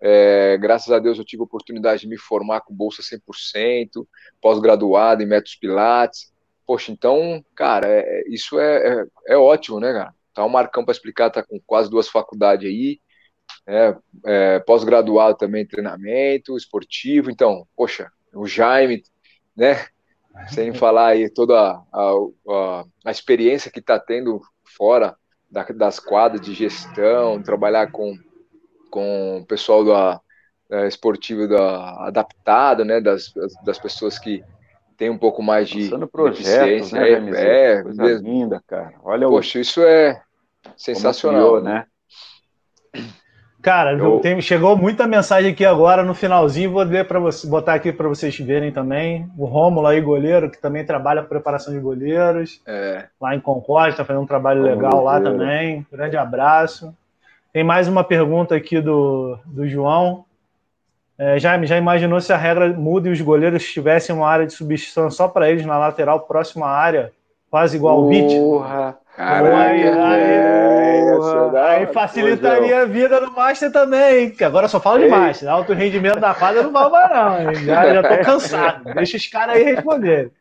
é, 0.05 0.59
graças 0.59 0.91
a 0.91 0.99
Deus 0.99 1.17
eu 1.17 1.25
tive 1.25 1.43
a 1.43 1.45
oportunidade 1.45 2.01
de 2.03 2.09
me 2.09 2.19
formar 2.19 2.63
com 2.63 2.75
bolsa 2.75 3.03
100%, 3.03 4.05
pós-graduado 4.41 5.23
em 5.23 5.27
métodos 5.27 5.55
pilates. 5.55 6.33
Poxa, 6.67 6.91
então, 6.91 7.45
cara, 7.55 7.87
é, 7.89 8.25
isso 8.29 8.59
é, 8.59 9.01
é, 9.03 9.07
é, 9.29 9.37
ótimo, 9.37 9.79
né, 9.79 9.93
cara? 9.93 10.15
Tá 10.35 10.45
um 10.45 10.49
Marcão 10.49 10.85
para 10.85 10.93
explicar, 10.93 11.31
tá 11.31 11.43
com 11.45 11.61
quase 11.65 11.89
duas 11.89 12.09
faculdades 12.09 12.69
aí. 12.69 13.01
é, 13.67 13.97
é, 14.27 14.61
pós-graduado 14.61 15.37
também 15.37 15.67
treinamento 15.67 16.57
esportivo. 16.57 17.31
Então, 17.31 17.67
poxa, 17.77 18.11
o 18.35 18.47
Jaime, 18.47 19.05
né? 19.57 19.87
Sem 20.49 20.73
falar 20.73 21.09
aí 21.09 21.29
toda 21.29 21.55
a, 21.59 22.13
a, 22.49 22.85
a 23.07 23.11
experiência 23.11 23.71
que 23.71 23.81
está 23.81 23.99
tendo 23.99 24.41
fora 24.65 25.17
da, 25.51 25.65
das 25.65 26.01
quadras 26.01 26.41
de 26.41 26.55
gestão, 26.55 27.43
trabalhar 27.43 27.91
com, 27.91 28.17
com 28.91 29.39
o 29.39 29.47
pessoal 29.47 29.85
da, 29.85 30.21
da 30.69 30.87
esportivo 30.89 31.47
da, 31.47 32.07
adaptado, 32.07 32.85
né? 32.85 33.01
Das, 33.01 33.33
das 33.65 33.79
pessoas 33.79 34.19
que 34.19 34.43
tem 34.97 35.11
um 35.11 35.19
pouco 35.19 35.43
mais 35.43 35.69
de 35.69 35.85
Passando 35.85 36.09
projetos, 36.09 36.93
né, 36.93 37.11
é, 37.11 37.73
é 37.73 37.83
coisa 37.83 38.05
linda, 38.15 38.63
cara. 38.67 38.95
Olha 39.03 39.27
Poxa, 39.27 39.59
o... 39.59 39.61
isso 39.61 39.83
é 39.83 40.23
sensacional, 40.77 41.61
né? 41.61 41.87
Cara, 43.63 43.93
eu... 43.93 44.19
tem, 44.19 44.41
chegou 44.41 44.77
muita 44.77 45.07
mensagem 45.07 45.53
aqui 45.53 45.65
agora 45.65 46.03
no 46.03 46.15
finalzinho, 46.15 46.73
vou 46.73 46.83
ler 46.83 47.07
para 47.07 47.21
você, 47.21 47.47
botar 47.47 47.75
aqui 47.75 47.93
para 47.93 48.09
vocês 48.09 48.37
verem 48.37 48.73
também. 48.73 49.31
O 49.39 49.45
Rômulo 49.45 49.87
aí, 49.87 50.01
goleiro, 50.01 50.51
que 50.51 50.61
também 50.61 50.85
trabalha 50.85 51.23
com 51.23 51.29
preparação 51.29 51.73
de 51.73 51.79
goleiros, 51.79 52.61
é. 52.67 53.07
lá 53.21 53.37
em 53.37 53.41
Concórdia, 53.41 53.93
está 53.93 54.05
fazendo 54.05 54.25
um 54.25 54.27
trabalho 54.27 54.63
legal 54.63 55.05
lá 55.05 55.21
também. 55.21 55.87
Grande 55.93 56.17
abraço. 56.17 56.93
Tem 57.53 57.63
mais 57.63 57.87
uma 57.87 58.03
pergunta 58.03 58.57
aqui 58.57 58.81
do, 58.81 59.39
do 59.47 59.69
João. 59.69 60.25
É, 61.17 61.39
Jaime, 61.39 61.67
já 61.69 61.77
imaginou 61.77 62.21
se 62.21 62.33
a 62.33 62.37
regra 62.37 62.73
muda 62.73 63.09
e 63.09 63.13
os 63.13 63.21
goleiros 63.21 63.65
tivessem 63.65 64.13
uma 64.13 64.27
área 64.27 64.45
de 64.45 64.55
substituição 64.55 65.09
só 65.09 65.29
para 65.29 65.49
eles 65.49 65.65
na 65.65 65.79
lateral, 65.79 66.19
próxima 66.21 66.67
à 66.67 66.71
área, 66.71 67.13
quase 67.49 67.77
igual 67.77 67.97
ao 67.97 68.09
beat? 68.09 68.33
Caraca, 69.23 69.57
aí, 69.57 69.89
aí, 69.89 70.23
é, 70.33 71.11
aí 71.55 71.87
facilitaria 71.93 72.83
a 72.83 72.85
vida 72.85 73.21
do 73.21 73.31
Master 73.31 73.71
também, 73.71 74.31
que 74.31 74.43
agora 74.43 74.67
só 74.67 74.81
falo 74.81 74.99
de 74.99 75.05
Ei. 75.05 75.11
Master. 75.11 75.49
Alto 75.49 75.73
rendimento 75.73 76.19
da 76.19 76.35
quadra 76.35 76.65
não 76.65 76.73
vai 76.73 76.91
mais, 76.91 77.11
não. 77.11 77.65
Já, 77.65 77.95
já 77.95 78.03
tô 78.03 78.19
cansado. 78.25 78.95
Deixa 78.95 79.17
os 79.17 79.27
caras 79.29 79.57
aí 79.57 79.63
responderem. 79.63 80.33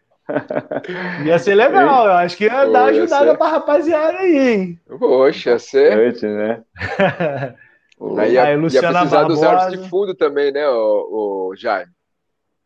Ia 1.26 1.38
ser 1.38 1.54
legal, 1.54 2.06
eu 2.06 2.14
acho 2.14 2.36
que 2.36 2.46
ia 2.46 2.66
Pô, 2.66 2.72
dar 2.72 2.86
ajudada 2.86 3.32
ser... 3.32 3.38
pra 3.38 3.48
rapaziada 3.50 4.18
aí, 4.18 4.38
hein? 4.38 4.80
Poxa, 4.98 5.52
ia 5.52 5.60
ser. 5.60 5.96
Noite, 5.96 6.26
né? 6.26 6.62
Aí 8.18 8.34
ia, 8.34 8.54
ia 8.54 8.60
precisar 8.60 8.92
Barbosa. 9.06 9.28
dos 9.28 9.44
árbitros 9.44 9.84
de 9.84 9.90
fundo 9.90 10.16
também, 10.16 10.52
né, 10.52 10.68
o, 10.68 11.52
o 11.52 11.56
Jaime? 11.56 11.92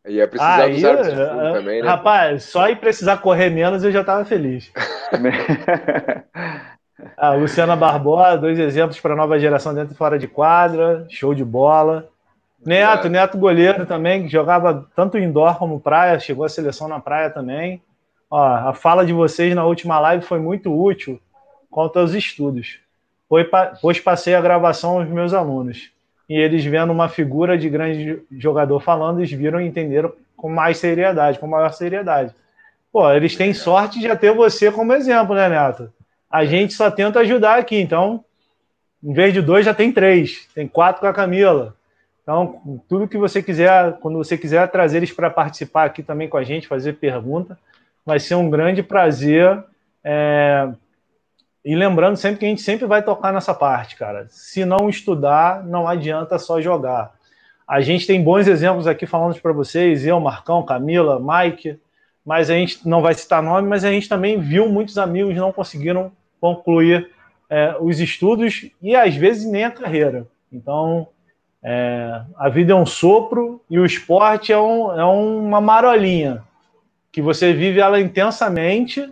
Ia 0.07 0.27
precisar 0.27 0.63
aí, 0.63 0.73
dos 0.73 0.85
árbitros 0.85 1.13
fundo 1.13 1.53
também, 1.53 1.81
né? 1.81 1.87
Rapaz, 1.87 2.43
só 2.43 2.69
ir 2.69 2.77
precisar 2.77 3.17
correr 3.17 3.49
menos 3.49 3.83
eu 3.83 3.91
já 3.91 4.01
estava 4.01 4.23
feliz. 4.23 4.71
a 7.17 7.31
Luciana 7.35 7.75
Barbosa, 7.75 8.37
dois 8.37 8.59
exemplos 8.59 8.99
para 8.99 9.13
a 9.13 9.17
nova 9.17 9.39
geração 9.39 9.73
dentro 9.73 9.93
e 9.93 9.97
fora 9.97 10.19
de 10.19 10.27
quadra, 10.27 11.05
show 11.09 11.33
de 11.33 11.43
bola. 11.43 12.07
Neto, 12.63 13.07
é. 13.07 13.09
Neto 13.09 13.37
goleiro 13.37 13.85
também, 13.85 14.23
que 14.23 14.29
jogava 14.29 14.87
tanto 14.95 15.17
indoor 15.17 15.57
como 15.57 15.79
praia, 15.79 16.19
chegou 16.19 16.45
à 16.45 16.49
seleção 16.49 16.87
na 16.87 16.99
praia 16.99 17.29
também. 17.29 17.81
Ó, 18.29 18.43
a 18.43 18.73
fala 18.73 19.05
de 19.05 19.13
vocês 19.13 19.55
na 19.55 19.65
última 19.65 19.99
live 19.99 20.23
foi 20.23 20.39
muito 20.39 20.73
útil 20.73 21.19
quanto 21.69 21.99
aos 21.99 22.13
estudos 22.13 22.79
pois 23.81 23.99
passei 23.99 24.35
a 24.35 24.41
gravação 24.41 24.99
aos 24.99 25.09
meus 25.09 25.33
alunos. 25.33 25.91
E 26.27 26.35
eles 26.35 26.65
vendo 26.65 26.91
uma 26.91 27.07
figura 27.07 27.57
de 27.57 27.69
grande 27.69 28.19
jogador 28.31 28.79
falando, 28.79 29.19
eles 29.19 29.31
viram 29.31 29.61
e 29.61 29.67
entenderam 29.67 30.11
com 30.35 30.49
mais 30.49 30.77
seriedade, 30.77 31.39
com 31.39 31.47
maior 31.47 31.71
seriedade. 31.71 32.33
Pô, 32.91 33.11
eles 33.11 33.35
têm 33.35 33.53
sorte 33.53 33.99
de 33.99 34.07
já 34.07 34.15
ter 34.15 34.33
você 34.33 34.71
como 34.71 34.93
exemplo, 34.93 35.35
né, 35.35 35.49
Neto? 35.49 35.91
A 36.29 36.45
gente 36.45 36.73
só 36.73 36.89
tenta 36.89 37.19
ajudar 37.19 37.59
aqui, 37.59 37.79
então, 37.79 38.23
em 39.03 39.13
vez 39.13 39.33
de 39.33 39.41
dois, 39.41 39.65
já 39.65 39.73
tem 39.73 39.91
três, 39.91 40.47
tem 40.55 40.67
quatro 40.67 41.01
com 41.01 41.07
a 41.07 41.13
Camila. 41.13 41.75
Então, 42.23 42.81
tudo 42.89 43.07
que 43.07 43.17
você 43.17 43.43
quiser, 43.43 43.93
quando 43.99 44.17
você 44.17 44.35
quiser 44.35 44.67
trazer 44.69 44.97
eles 44.97 45.11
para 45.11 45.29
participar 45.29 45.85
aqui 45.85 46.01
também 46.01 46.27
com 46.27 46.37
a 46.37 46.43
gente, 46.43 46.67
fazer 46.67 46.93
pergunta, 46.93 47.57
vai 48.03 48.19
ser 48.19 48.35
um 48.35 48.49
grande 48.49 48.81
prazer. 48.81 49.63
É, 50.03 50.67
e 51.65 51.75
lembrando 51.75 52.15
sempre 52.15 52.37
que 52.37 52.45
a 52.45 52.49
gente 52.49 52.61
sempre 52.61 52.85
vai 52.85 53.01
tocar 53.01 53.33
nessa 53.33 53.51
parte, 53.51 53.95
cara. 53.95 54.27
Se 54.29 54.63
não 54.63 54.87
estudar, 54.87 55.63
não 55.65 55.87
adianta 55.87 56.37
só 56.37 56.61
jogar. 56.61 57.15
A 57.67 57.81
gente 57.81 58.05
tem 58.05 58.23
bons 58.23 58.47
exemplos 58.47 58.85
aqui 58.85 59.07
falando 59.07 59.41
para 59.41 59.51
vocês, 59.51 60.05
eu, 60.05 60.19
Marcão, 60.19 60.63
Camila, 60.63 61.19
Mike, 61.19 61.79
mas 62.23 62.51
a 62.51 62.53
gente 62.53 62.87
não 62.87 63.01
vai 63.01 63.15
citar 63.15 63.41
nome, 63.41 63.67
mas 63.67 63.83
a 63.83 63.91
gente 63.91 64.07
também 64.07 64.39
viu 64.39 64.69
muitos 64.69 64.99
amigos 64.99 65.35
não 65.35 65.51
conseguiram 65.51 66.11
concluir 66.39 67.09
é, 67.49 67.75
os 67.79 67.99
estudos 67.99 68.69
e 68.79 68.95
às 68.95 69.15
vezes 69.15 69.49
nem 69.49 69.63
a 69.63 69.71
carreira. 69.71 70.27
Então, 70.53 71.07
é, 71.63 72.21
a 72.37 72.47
vida 72.47 72.73
é 72.73 72.75
um 72.75 72.85
sopro 72.85 73.59
e 73.67 73.79
o 73.79 73.85
esporte 73.85 74.53
é, 74.53 74.59
um, 74.59 74.91
é 74.99 75.03
uma 75.03 75.59
marolinha 75.59 76.43
que 77.11 77.23
você 77.23 77.53
vive 77.53 77.79
ela 77.79 77.99
intensamente 77.99 79.11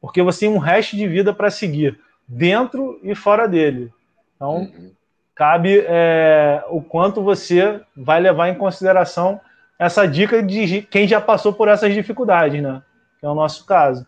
porque 0.00 0.22
você 0.22 0.40
tem 0.40 0.48
um 0.48 0.58
resto 0.58 0.96
de 0.96 1.06
vida 1.06 1.32
para 1.32 1.50
seguir, 1.50 1.98
dentro 2.26 2.98
e 3.02 3.14
fora 3.14 3.46
dele. 3.46 3.92
Então, 4.36 4.60
uhum. 4.60 4.92
cabe 5.34 5.84
é, 5.86 6.64
o 6.68 6.80
quanto 6.80 7.22
você 7.22 7.80
vai 7.96 8.20
levar 8.20 8.48
em 8.48 8.54
consideração 8.54 9.40
essa 9.78 10.06
dica 10.06 10.42
de 10.42 10.82
quem 10.82 11.08
já 11.08 11.20
passou 11.20 11.52
por 11.52 11.68
essas 11.68 11.92
dificuldades, 11.92 12.62
né? 12.62 12.82
Que 13.18 13.26
é 13.26 13.28
o 13.28 13.34
nosso 13.34 13.64
caso. 13.66 14.06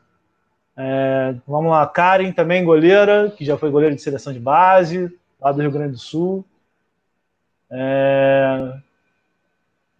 É, 0.76 1.34
vamos 1.46 1.70
lá, 1.70 1.86
Karen 1.86 2.32
também, 2.32 2.64
goleira, 2.64 3.30
que 3.36 3.44
já 3.44 3.58
foi 3.58 3.70
goleira 3.70 3.94
de 3.94 4.00
seleção 4.00 4.32
de 4.32 4.40
base, 4.40 5.10
lá 5.40 5.52
do 5.52 5.60
Rio 5.60 5.70
Grande 5.70 5.92
do 5.92 5.98
Sul. 5.98 6.44
É, 7.70 8.74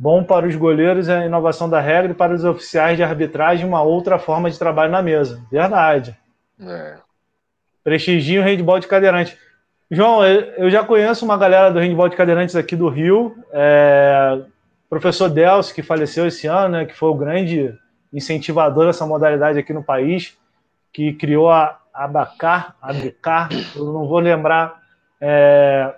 Bom 0.02 0.24
para 0.24 0.48
os 0.48 0.56
goleiros 0.56 1.08
é 1.08 1.18
a 1.18 1.26
inovação 1.26 1.70
da 1.70 1.80
regra 1.80 2.10
e 2.10 2.14
para 2.14 2.34
os 2.34 2.42
oficiais 2.42 2.96
de 2.96 3.04
arbitragem 3.04 3.64
uma 3.64 3.82
outra 3.82 4.18
forma 4.18 4.50
de 4.50 4.58
trabalho 4.58 4.90
na 4.90 5.00
mesa. 5.00 5.40
Verdade. 5.48 6.18
É. 6.60 6.96
Prestigio 7.84 8.42
o 8.42 8.44
handball 8.44 8.80
de 8.80 8.88
cadeirante. 8.88 9.38
João, 9.88 10.26
eu 10.26 10.68
já 10.68 10.82
conheço 10.82 11.24
uma 11.24 11.36
galera 11.36 11.70
do 11.70 11.78
handball 11.78 12.08
de 12.08 12.16
cadeirantes 12.16 12.56
aqui 12.56 12.74
do 12.74 12.88
Rio. 12.88 13.36
É, 13.52 14.40
professor 14.90 15.28
Delcio, 15.28 15.72
que 15.72 15.84
faleceu 15.84 16.26
esse 16.26 16.48
ano, 16.48 16.78
né, 16.78 16.84
que 16.84 16.96
foi 16.96 17.08
o 17.08 17.14
grande 17.14 17.72
incentivador 18.12 18.86
dessa 18.86 19.06
modalidade 19.06 19.60
aqui 19.60 19.72
no 19.72 19.84
país, 19.84 20.36
que 20.92 21.12
criou 21.12 21.48
a 21.48 21.78
Abacar, 21.94 22.74
Abacar, 22.82 23.50
eu 23.76 23.84
não 23.84 24.08
vou 24.08 24.18
lembrar 24.18 24.82
é, 25.20 25.94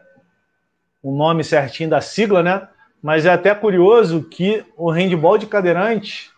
o 1.03 1.17
nome 1.17 1.43
certinho 1.43 1.89
da 1.89 2.03
sigla, 2.03 2.43
né? 2.43 2.69
Mas 3.05 3.27
é 3.27 3.31
até 3.31 3.55
curioso 3.55 4.23
que 4.23 4.65
o 4.79 4.91
handball 4.91 5.37
de 5.37 5.45
cadeirante 5.47 6.31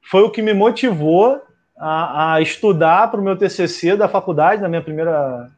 foi 0.00 0.22
o 0.22 0.30
que 0.30 0.40
me 0.40 0.54
motivou 0.54 1.42
a, 1.76 2.32
a 2.32 2.40
estudar 2.40 3.10
para 3.10 3.20
o 3.20 3.22
meu 3.22 3.36
TCC 3.36 3.94
da 3.94 4.08
faculdade, 4.08 4.62
da 4.62 4.70
minha 4.70 4.80
primeira 4.80 5.50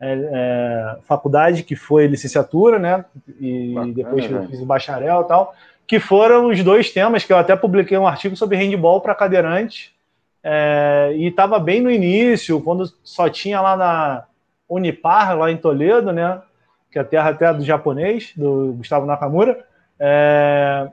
é, 0.00 0.12
é, 0.12 0.96
faculdade, 1.04 1.62
que 1.62 1.76
foi 1.76 2.08
licenciatura, 2.08 2.80
né? 2.80 3.04
E 3.40 3.72
Bacana, 3.72 3.92
depois 3.94 4.28
eu 4.28 4.48
fiz 4.48 4.60
o 4.60 4.66
bacharel 4.66 5.20
e 5.20 5.28
tal, 5.28 5.54
que 5.86 6.00
foram 6.00 6.48
os 6.48 6.60
dois 6.64 6.90
temas 6.90 7.22
que 7.22 7.32
eu 7.32 7.38
até 7.38 7.54
publiquei 7.54 7.96
um 7.96 8.08
artigo 8.08 8.34
sobre 8.34 8.56
handball 8.56 9.00
para 9.00 9.14
cadeirante. 9.14 9.94
É, 10.42 11.12
e 11.14 11.28
estava 11.28 11.60
bem 11.60 11.80
no 11.80 11.92
início, 11.92 12.60
quando 12.60 12.92
só 13.04 13.28
tinha 13.28 13.60
lá 13.60 13.76
na 13.76 14.24
Unipar, 14.68 15.38
lá 15.38 15.48
em 15.48 15.56
Toledo, 15.56 16.10
né? 16.10 16.42
Que 16.90 16.98
é 16.98 17.02
a 17.02 17.04
terra 17.04 17.30
até 17.30 17.52
do 17.52 17.64
japonês, 17.64 18.32
do 18.36 18.74
Gustavo 18.74 19.06
Nakamura. 19.06 19.64
É... 19.98 20.88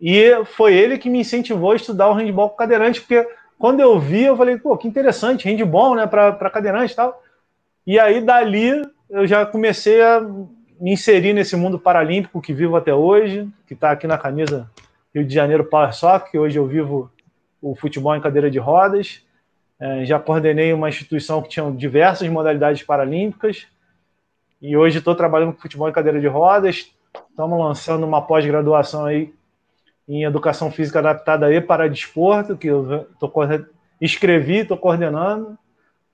E 0.00 0.44
foi 0.44 0.74
ele 0.74 0.98
que 0.98 1.08
me 1.08 1.20
incentivou 1.20 1.72
a 1.72 1.76
estudar 1.76 2.08
o 2.10 2.12
handball 2.12 2.50
com 2.50 2.56
cadeirante, 2.56 3.00
porque 3.00 3.26
quando 3.58 3.80
eu 3.80 3.98
vi, 3.98 4.24
eu 4.24 4.36
falei, 4.36 4.58
pô, 4.58 4.76
que 4.76 4.86
interessante, 4.86 5.48
handball, 5.48 5.94
né, 5.94 6.06
para 6.06 6.50
cadeirante 6.50 6.92
e 6.92 6.96
tal. 6.96 7.22
E 7.86 7.98
aí, 7.98 8.20
dali, 8.20 8.82
eu 9.08 9.26
já 9.26 9.46
comecei 9.46 10.02
a 10.02 10.20
me 10.78 10.92
inserir 10.92 11.32
nesse 11.32 11.56
mundo 11.56 11.78
paralímpico 11.78 12.42
que 12.42 12.52
vivo 12.52 12.76
até 12.76 12.92
hoje, 12.92 13.48
que 13.66 13.74
está 13.74 13.90
aqui 13.92 14.06
na 14.06 14.18
camisa 14.18 14.70
Rio 15.14 15.24
de 15.24 15.34
Janeiro 15.34 15.64
Power 15.64 15.94
Soccer, 15.94 16.30
que 16.30 16.38
hoje 16.38 16.58
eu 16.58 16.66
vivo 16.66 17.10
o 17.62 17.74
futebol 17.74 18.14
em 18.14 18.20
cadeira 18.20 18.50
de 18.50 18.58
rodas. 18.58 19.22
É, 19.80 20.04
já 20.04 20.18
coordenei 20.18 20.72
uma 20.72 20.88
instituição 20.88 21.40
que 21.40 21.48
tinha 21.48 21.70
diversas 21.70 22.28
modalidades 22.28 22.82
paralímpicas. 22.82 23.66
E 24.60 24.76
hoje 24.76 24.98
estou 24.98 25.14
trabalhando 25.14 25.52
com 25.52 25.60
futebol 25.60 25.88
em 25.88 25.92
cadeira 25.92 26.20
de 26.20 26.26
rodas. 26.26 26.90
Estamos 27.30 27.58
lançando 27.58 28.06
uma 28.06 28.22
pós-graduação 28.22 29.04
aí 29.04 29.32
em 30.08 30.24
educação 30.24 30.70
física 30.70 31.00
adaptada 31.00 31.46
aí 31.46 31.60
para 31.60 31.88
desporto, 31.88 32.56
que 32.56 32.68
eu 32.68 33.06
tô, 33.18 33.30
escrevi, 34.00 34.58
estou 34.58 34.76
coordenando. 34.76 35.58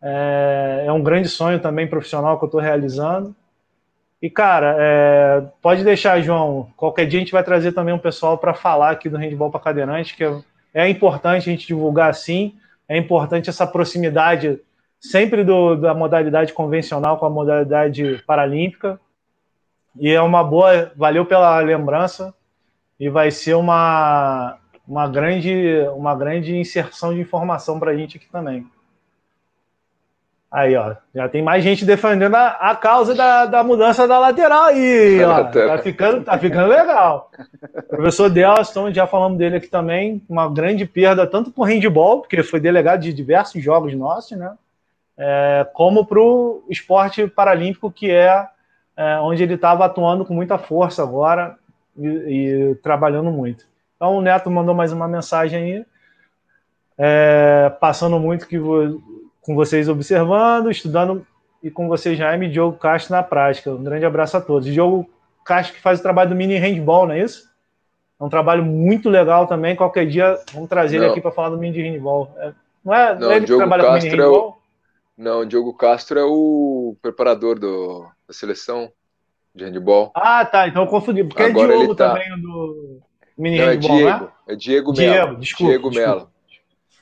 É, 0.02 0.85
é, 0.86 0.93
um 0.93 1.02
grande 1.02 1.28
sonho 1.28 1.60
também 1.60 1.86
profissional 1.86 2.39
que 2.39 2.44
eu 2.44 2.47
estou 2.47 2.60
realizando. 2.60 3.35
E, 4.20 4.28
cara, 4.28 4.77
é, 4.78 5.44
pode 5.60 5.85
deixar, 5.85 6.20
João. 6.20 6.69
Qualquer 6.77 7.06
dia 7.06 7.19
a 7.19 7.23
gente 7.23 7.32
vai 7.32 7.44
trazer 7.44 7.73
também 7.73 7.94
um 7.94 7.98
pessoal 7.98 8.39
para 8.39 8.55
falar 8.55 8.90
aqui 8.90 9.09
do 9.09 9.16
handball 9.16 9.51
para 9.51 9.60
cadeirante, 9.60 10.16
que 10.16 10.24
é, 10.24 10.40
é 10.74 10.89
importante 10.89 11.48
a 11.48 11.52
gente 11.52 11.66
divulgar 11.66 12.10
assim. 12.10 12.56
É 12.89 12.97
importante 12.97 13.51
essa 13.51 13.66
proximidade 13.66 14.60
sempre 15.02 15.42
do, 15.42 15.74
da 15.74 15.92
modalidade 15.92 16.52
convencional 16.52 17.18
com 17.18 17.26
a 17.26 17.30
modalidade 17.30 18.22
paralímpica. 18.24 19.00
E 19.98 20.10
é 20.10 20.22
uma 20.22 20.44
boa, 20.44 20.92
valeu 20.96 21.26
pela 21.26 21.58
lembrança 21.58 22.32
e 22.98 23.10
vai 23.10 23.30
ser 23.30 23.54
uma, 23.54 24.58
uma, 24.86 25.08
grande, 25.08 25.52
uma 25.96 26.14
grande 26.14 26.56
inserção 26.56 27.12
de 27.12 27.20
informação 27.20 27.80
para 27.80 27.90
a 27.90 27.96
gente 27.96 28.16
aqui 28.16 28.30
também. 28.30 28.64
Aí, 30.50 30.76
ó, 30.76 30.94
já 31.14 31.28
tem 31.28 31.42
mais 31.42 31.64
gente 31.64 31.84
defendendo 31.84 32.34
a, 32.34 32.48
a 32.48 32.76
causa 32.76 33.14
da, 33.14 33.46
da 33.46 33.64
mudança 33.64 34.06
da 34.06 34.18
lateral 34.18 34.64
aí, 34.64 35.22
ó. 35.24 35.44
Tá 35.50 35.78
ficando, 35.78 36.24
tá 36.24 36.38
ficando 36.38 36.68
legal. 36.68 37.30
professor 37.88 38.30
Delston, 38.30 38.92
já 38.92 39.06
falamos 39.06 39.38
dele 39.38 39.56
aqui 39.56 39.68
também, 39.68 40.22
uma 40.28 40.48
grande 40.48 40.86
perda 40.86 41.26
tanto 41.26 41.50
para 41.50 41.62
o 41.62 41.64
handball, 41.64 42.20
porque 42.20 42.42
foi 42.42 42.60
delegado 42.60 43.00
de 43.00 43.12
diversos 43.12 43.62
jogos 43.62 43.94
nossos, 43.94 44.36
né? 44.38 44.54
É, 45.24 45.65
como 45.73 46.05
para 46.05 46.20
o 46.20 46.65
esporte 46.69 47.28
paralímpico, 47.28 47.93
que 47.93 48.11
é, 48.11 48.44
é 48.97 49.20
onde 49.20 49.40
ele 49.40 49.55
estava 49.55 49.85
atuando 49.85 50.24
com 50.24 50.35
muita 50.35 50.59
força 50.59 51.01
agora 51.01 51.57
e, 51.97 52.07
e, 52.09 52.74
trabalhando 52.82 53.31
muito. 53.31 53.65
Então 53.94 54.16
o 54.16 54.20
Neto 54.20 54.51
mandou 54.51 54.74
mais 54.74 54.93
uma 54.93 55.07
mensagem 55.07 55.62
aí, 55.62 55.86
é, 56.99 57.73
passando 57.78 58.19
muito 58.19 58.49
que 58.49 58.59
com 59.40 59.55
vocês 59.55 59.89
observando, 59.89 60.73
estudando 60.73 61.24
e 61.62 61.70
com 61.70 61.86
vocês, 61.86 62.19
Jaime 62.19 62.47
e 62.47 62.51
Diogo 62.51 62.77
Castro 62.77 63.15
na 63.15 63.23
prática. 63.23 63.70
Um 63.70 63.85
grande 63.85 64.05
abraço 64.05 64.36
a 64.36 64.40
todos. 64.40 64.66
Diogo 64.66 65.09
Castro 65.44 65.77
que 65.77 65.81
faz 65.81 66.01
o 66.01 66.03
trabalho 66.03 66.31
do 66.31 66.36
mini 66.36 66.57
handball, 66.57 67.07
não 67.07 67.15
é 67.15 67.20
isso? 67.20 67.49
É 68.20 68.24
um 68.24 68.28
trabalho 68.28 68.65
muito 68.65 69.09
legal 69.09 69.47
também. 69.47 69.77
Qualquer 69.77 70.05
dia 70.09 70.36
vamos 70.53 70.69
trazer 70.69 70.99
não. 70.99 71.05
ele 71.05 71.12
aqui 71.12 71.20
para 71.20 71.31
falar 71.31 71.51
do 71.51 71.59
mini 71.59 71.81
handball. 71.81 72.28
É, 72.39 72.53
não 72.85 72.93
é, 72.93 73.15
não, 73.15 73.31
é 73.31 73.36
ele 73.36 73.47
Diogo 73.47 73.62
que 73.62 73.69
trabalha 73.69 73.85
Castro 73.85 74.01
com 74.01 74.16
mini 74.16 74.20
handball? 74.20 74.49
É 74.49 74.59
o... 74.59 74.61
Não, 75.16 75.44
Diogo 75.44 75.74
Castro 75.74 76.18
é 76.18 76.24
o 76.24 76.97
preparador 77.02 77.59
do, 77.59 78.09
da 78.26 78.32
seleção 78.32 78.90
de 79.55 79.64
handball. 79.64 80.10
Ah, 80.14 80.44
tá. 80.44 80.66
Então 80.66 80.82
eu 80.82 80.89
confundi. 80.89 81.22
Porque 81.24 81.43
Agora 81.43 81.74
é 81.74 81.76
Diogo 81.76 81.94
tá... 81.94 82.09
também 82.10 82.40
do 82.40 83.01
mini 83.36 83.59
não, 83.59 83.66
handball, 83.66 83.97
é 83.97 83.98
Diego. 83.98 84.24
Né? 84.24 84.32
É 84.48 84.56
Diego 84.56 84.93
Melo. 84.93 85.12
Diego, 85.12 85.40
desculpa. 85.40 85.70
Diego 85.70 85.90
Melo. 85.90 86.30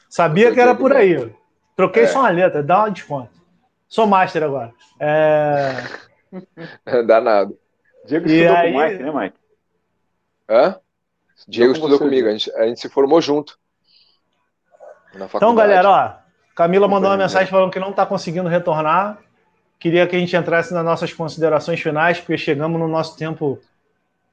Sabia 0.08 0.48
é 0.48 0.52
que 0.52 0.60
era 0.60 0.74
por 0.74 0.92
aí. 0.92 1.32
Troquei 1.76 2.02
é. 2.02 2.06
só 2.08 2.20
uma 2.20 2.30
letra, 2.30 2.62
dá 2.62 2.80
uma 2.80 2.90
desconto. 2.90 3.40
Sou 3.88 4.06
master 4.06 4.42
agora. 4.42 4.74
É... 4.98 5.82
Danado. 7.06 7.58
Diego 8.04 8.28
e 8.28 8.40
estudou 8.40 8.56
aí... 8.56 8.72
com 8.72 8.78
o 8.78 8.82
Mike, 8.82 9.02
né, 9.02 9.12
Mike? 9.12 9.38
Hã? 10.48 10.80
Diego 11.48 11.72
estudou 11.72 11.96
você, 11.96 12.04
comigo, 12.04 12.28
a 12.28 12.32
gente, 12.32 12.52
a 12.52 12.66
gente 12.66 12.80
se 12.80 12.88
formou 12.88 13.20
junto. 13.20 13.58
Então, 15.14 15.54
galera, 15.54 15.90
ó, 15.90 16.19
Camila 16.54 16.88
mandou 16.88 17.10
uma 17.10 17.16
mensagem 17.16 17.48
falando 17.48 17.70
que 17.70 17.78
não 17.78 17.90
está 17.90 18.04
conseguindo 18.04 18.48
retornar. 18.48 19.18
Queria 19.78 20.06
que 20.06 20.14
a 20.14 20.18
gente 20.18 20.36
entrasse 20.36 20.74
nas 20.74 20.84
nossas 20.84 21.12
considerações 21.12 21.80
finais, 21.80 22.18
porque 22.18 22.36
chegamos 22.36 22.78
no 22.78 22.86
nosso 22.86 23.16
tempo 23.16 23.58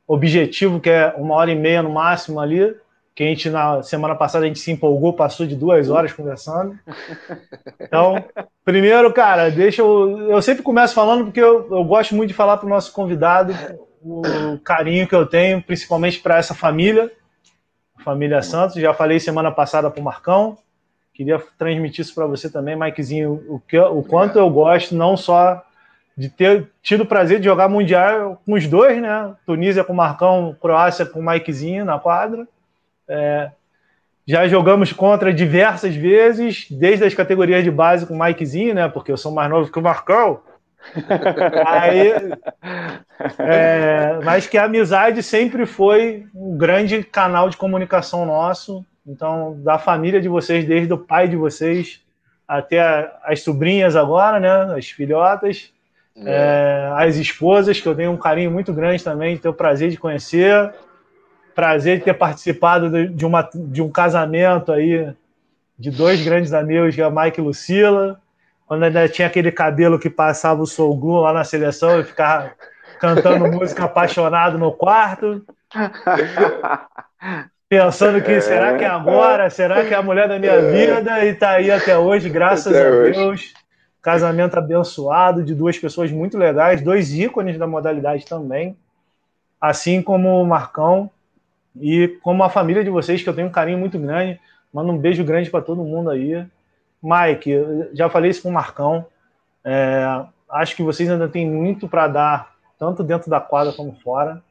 objetivo, 0.08 0.80
que 0.80 0.90
é 0.90 1.14
uma 1.18 1.36
hora 1.36 1.52
e 1.52 1.56
meia 1.56 1.82
no 1.82 1.90
máximo 1.90 2.40
ali 2.40 2.76
que 3.18 3.24
a 3.24 3.28
gente 3.28 3.50
na 3.50 3.82
semana 3.82 4.14
passada 4.14 4.46
a 4.46 4.48
gente 4.48 4.60
se 4.60 4.72
empolgou, 4.72 5.12
passou 5.12 5.48
de 5.48 5.56
duas 5.56 5.90
horas 5.90 6.14
conversando. 6.14 6.78
Então, 7.80 8.24
primeiro, 8.66 9.12
cara, 9.14 9.50
deixa 9.50 9.82
eu. 9.82 10.30
Eu 10.30 10.42
sempre 10.42 10.62
começo 10.62 10.94
falando 10.94 11.26
porque 11.26 11.40
eu, 11.40 11.68
eu 11.72 11.84
gosto 11.86 12.14
muito 12.16 12.28
de 12.28 12.34
falar 12.34 12.58
para 12.58 12.66
o 12.66 12.70
nosso 12.70 12.92
convidado 12.92 13.54
o 14.02 14.60
carinho 14.64 15.08
que 15.08 15.16
eu 15.16 15.26
tenho, 15.26 15.64
principalmente 15.64 16.20
para 16.20 16.38
essa 16.38 16.54
família, 16.54 17.10
família 18.04 18.42
Santos. 18.42 18.76
Já 18.76 18.94
falei 18.94 19.20
semana 19.20 19.52
passada 19.52 19.90
para 19.90 20.02
o 20.02 20.04
Marcão. 20.04 20.58
Queria 21.18 21.42
transmitir 21.58 22.06
isso 22.06 22.14
para 22.14 22.28
você 22.28 22.50
também, 22.50 22.76
Mikezinho, 22.76 23.44
o, 23.50 23.60
que, 23.60 23.78
o 23.78 24.04
quanto 24.04 24.38
eu 24.38 24.50
gosto, 24.50 24.96
não 24.96 25.18
só 25.18 25.64
de 26.16 26.30
ter 26.30 26.70
tido 26.82 27.02
o 27.02 27.06
prazer 27.08 27.40
de 27.40 27.46
jogar 27.46 27.68
Mundial 27.68 28.42
com 28.46 28.54
os 28.54 28.68
dois, 28.68 29.02
né? 29.02 29.34
Tunísia 29.46 29.84
com 29.84 29.94
o 29.94 29.96
Marcão, 29.96 30.56
Croácia 30.62 31.06
com 31.06 31.20
o 31.20 31.26
Mikezinho 31.26 31.84
na 31.84 32.00
quadra 32.00 32.48
é, 33.08 33.52
já 34.28 34.48
jogamos 34.48 34.92
contra 34.92 35.34
diversas 35.34 35.96
vezes, 35.96 36.68
desde 36.70 37.06
as 37.06 37.14
categorias 37.14 37.64
de 37.64 37.72
base 37.72 38.06
com 38.06 38.14
o 38.14 38.20
Mikezinho, 38.20 38.76
né? 38.76 38.88
Porque 38.90 39.12
eu 39.12 39.18
sou 39.18 39.32
mais 39.32 39.50
novo 39.50 39.72
que 39.72 39.80
o 39.80 39.82
Marcão. 39.82 40.42
Aí, 41.66 42.12
é, 43.40 44.20
mas 44.24 44.46
que 44.48 44.58
a 44.58 44.66
amizade 44.66 45.24
sempre 45.24 45.66
foi 45.66 46.26
um 46.36 46.58
grande 46.58 47.04
canal 47.04 47.50
de 47.50 47.58
comunicação 47.58 48.26
nosso. 48.26 48.86
Então, 49.08 49.58
da 49.64 49.80
família 49.80 50.20
de 50.20 50.28
vocês, 50.28 50.66
desde 50.66 50.94
o 50.94 50.98
pai 50.98 51.28
de 51.28 51.36
vocês 51.36 52.02
até 52.48 53.12
as 53.24 53.42
sobrinhas 53.42 53.96
agora, 53.96 54.40
né? 54.40 54.76
As 54.78 54.90
filhotas, 54.90 55.72
é. 56.16 56.24
É, 56.26 56.92
as 56.96 57.16
esposas, 57.16 57.80
que 57.80 57.88
eu 57.88 57.96
tenho 57.96 58.12
um 58.12 58.18
carinho 58.18 58.52
muito 58.52 58.74
grande 58.74 59.04
também, 59.04 59.38
ter 59.38 59.50
o 59.50 59.54
prazer 59.54 59.90
de 59.90 59.98
conhecer 59.98 60.74
prazer 61.58 61.98
de 61.98 62.04
ter 62.04 62.14
participado 62.14 63.08
de, 63.08 63.26
uma, 63.26 63.50
de 63.52 63.82
um 63.82 63.90
casamento 63.90 64.72
aí 64.72 65.12
de 65.78 65.90
dois 65.90 66.24
grandes 66.24 66.54
amigos, 66.54 66.94
que 66.94 67.02
é 67.02 67.10
Mike 67.10 67.42
e 67.42 67.44
Lucila, 67.44 68.22
quando 68.68 68.84
ainda 68.84 69.10
tinha 69.10 69.28
aquele 69.28 69.52
cabelo 69.52 69.98
que 69.98 70.08
passava 70.08 70.62
o 70.62 70.68
Soul 70.68 70.96
Glue 70.96 71.22
lá 71.22 71.34
na 71.34 71.44
seleção 71.44 72.00
e 72.00 72.04
ficava 72.04 72.52
cantando 73.00 73.48
música 73.52 73.86
apaixonado 73.86 74.60
no 74.60 74.72
quarto. 74.72 75.44
Pensando 77.70 78.22
que 78.22 78.32
é. 78.32 78.42
será 78.42 78.78
que 78.78 78.84
é 78.84 78.88
agora? 78.88 79.50
Será 79.50 79.86
que 79.86 79.94
é 79.94 79.98
a 79.98 80.02
mulher 80.02 80.28
da 80.28 80.40
minha 80.40 80.54
é. 80.54 80.72
vida? 80.72 81.26
E 81.26 81.34
tá 81.34 81.52
aí 81.52 81.70
até 81.70 81.98
hoje, 81.98 82.30
graças 82.30 82.68
até 82.68 82.88
a 82.88 82.92
hoje. 82.92 83.20
Deus. 83.20 83.54
Casamento 84.02 84.58
abençoado 84.58 85.44
de 85.44 85.54
duas 85.54 85.78
pessoas 85.78 86.12
muito 86.12 86.38
legais, 86.38 86.82
dois 86.82 87.14
ícones 87.14 87.58
da 87.58 87.68
modalidade 87.68 88.26
também. 88.26 88.78
Assim 89.60 90.02
como 90.02 90.42
o 90.42 90.46
Marcão, 90.46 91.10
e 91.82 92.08
como 92.24 92.44
a 92.44 92.50
família 92.50 92.84
de 92.84 92.90
vocês, 92.90 93.22
que 93.22 93.30
eu 93.30 93.36
tenho 93.36 93.48
um 93.48 93.52
carinho 93.52 93.78
muito 93.78 94.00
grande, 94.00 94.40
mando 94.74 94.92
um 94.92 94.98
beijo 94.98 95.24
grande 95.24 95.50
para 95.50 95.62
todo 95.62 95.84
mundo 95.84 96.10
aí. 96.10 96.46
Mike, 97.02 97.90
já 97.94 98.10
falei 98.10 98.32
isso 98.32 98.44
com 98.44 98.50
o 98.50 98.54
Marcão. 98.54 99.06
É, 99.64 100.24
acho 100.50 100.76
que 100.76 100.84
vocês 100.84 101.10
ainda 101.10 101.28
têm 101.28 101.50
muito 101.50 101.88
para 101.88 102.08
dar, 102.08 102.56
tanto 102.80 103.04
dentro 103.04 103.30
da 103.30 103.40
quadra 103.40 103.74
como 103.74 103.94
fora. 104.04 104.42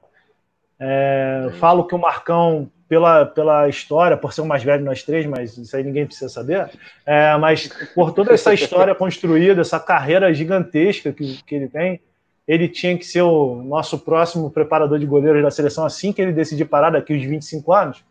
É, 0.79 1.49
falo 1.59 1.85
que 1.85 1.95
o 1.95 1.99
Marcão, 1.99 2.71
pela, 2.89 3.27
pela 3.27 3.69
história, 3.69 4.17
por 4.17 4.33
ser 4.33 4.43
o 4.43 4.47
mais 4.47 4.63
velho 4.63 4.85
nós 4.85 5.03
três, 5.03 5.27
mas 5.27 5.57
isso 5.57 5.77
aí 5.77 5.83
ninguém 5.83 6.07
precisa 6.07 6.29
saber, 6.29 6.71
é, 7.05 7.37
mas 7.37 7.69
por 7.95 8.13
toda 8.13 8.33
essa 8.33 8.55
história 8.55 8.95
construída, 8.97 9.61
essa 9.61 9.81
carreira 9.81 10.33
gigantesca 10.33 11.13
que, 11.13 11.43
que 11.43 11.55
ele 11.55 11.69
tem, 11.69 12.01
ele 12.47 12.69
tinha 12.69 12.97
que 12.97 13.05
ser 13.05 13.23
o 13.23 13.57
nosso 13.63 13.99
próximo 13.99 14.51
preparador 14.51 14.99
de 14.99 15.07
goleiros 15.07 15.43
da 15.43 15.51
seleção 15.51 15.85
assim 15.85 16.13
que 16.13 16.23
ele 16.23 16.33
decidir 16.33 16.65
parar 16.67 16.91
daqui 16.91 17.13
os 17.13 17.23
25 17.23 17.73
anos. 17.73 18.05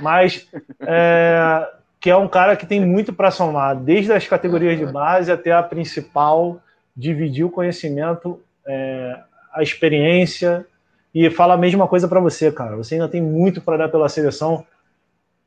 Mas 0.00 0.46
é, 0.82 1.68
que 1.98 2.08
é 2.08 2.16
um 2.16 2.28
cara 2.28 2.54
que 2.54 2.64
tem 2.64 2.84
muito 2.84 3.12
para 3.12 3.32
somar, 3.32 3.74
desde 3.74 4.12
as 4.12 4.26
categorias 4.26 4.78
de 4.78 4.86
base 4.86 5.32
até 5.32 5.50
a 5.50 5.62
principal, 5.64 6.60
dividir 6.96 7.44
o 7.44 7.50
conhecimento, 7.50 8.40
é, 8.64 9.18
a 9.52 9.62
experiência 9.62 10.64
e 11.14 11.28
fala 11.30 11.54
a 11.54 11.58
mesma 11.58 11.88
coisa 11.88 12.06
para 12.06 12.20
você, 12.20 12.50
cara. 12.52 12.76
Você 12.76 12.94
ainda 12.94 13.08
tem 13.08 13.20
muito 13.20 13.60
para 13.60 13.76
dar 13.76 13.88
pela 13.88 14.08
seleção. 14.08 14.64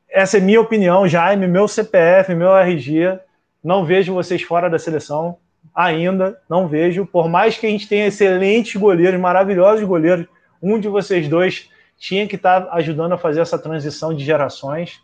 Essa 0.08 0.38
é 0.38 0.40
minha 0.40 0.60
opinião, 0.60 1.08
Jaime, 1.08 1.46
meu 1.46 1.66
CPF, 1.66 2.34
meu 2.34 2.56
RG. 2.56 3.18
Não 3.62 3.84
vejo 3.84 4.14
vocês 4.14 4.42
fora 4.42 4.68
da 4.68 4.78
seleção 4.78 5.38
ainda, 5.74 6.38
não 6.48 6.68
vejo. 6.68 7.06
Por 7.06 7.28
mais 7.28 7.56
que 7.56 7.66
a 7.66 7.70
gente 7.70 7.88
tenha 7.88 8.06
excelentes 8.06 8.76
goleiros, 8.76 9.18
maravilhosos 9.18 9.84
goleiros, 9.84 10.26
um 10.62 10.78
de 10.78 10.88
vocês 10.88 11.28
dois 11.28 11.70
tinha 11.98 12.26
que 12.26 12.36
estar 12.36 12.62
tá 12.62 12.74
ajudando 12.74 13.12
a 13.12 13.18
fazer 13.18 13.40
essa 13.40 13.58
transição 13.58 14.12
de 14.12 14.24
gerações. 14.24 15.00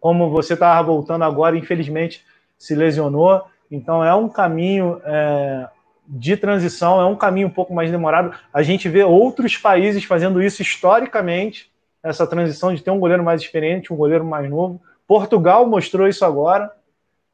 Como 0.00 0.30
você 0.30 0.54
estava 0.54 0.80
voltando 0.86 1.24
agora, 1.24 1.56
infelizmente 1.56 2.24
se 2.56 2.74
lesionou. 2.74 3.42
Então 3.70 4.04
é 4.04 4.14
um 4.14 4.28
caminho 4.28 5.00
é, 5.04 5.68
de 6.08 6.36
transição, 6.36 7.00
é 7.00 7.04
um 7.04 7.14
caminho 7.14 7.48
um 7.48 7.50
pouco 7.50 7.74
mais 7.74 7.90
demorado. 7.90 8.34
A 8.52 8.62
gente 8.62 8.88
vê 8.88 9.04
outros 9.04 9.56
países 9.58 10.04
fazendo 10.04 10.42
isso 10.42 10.62
historicamente, 10.62 11.70
essa 12.02 12.26
transição 12.26 12.74
de 12.74 12.82
ter 12.82 12.90
um 12.90 12.98
goleiro 12.98 13.22
mais 13.22 13.42
experiente, 13.42 13.92
um 13.92 13.96
goleiro 13.96 14.24
mais 14.24 14.48
novo. 14.48 14.80
Portugal 15.06 15.68
mostrou 15.68 16.08
isso 16.08 16.24
agora 16.24 16.72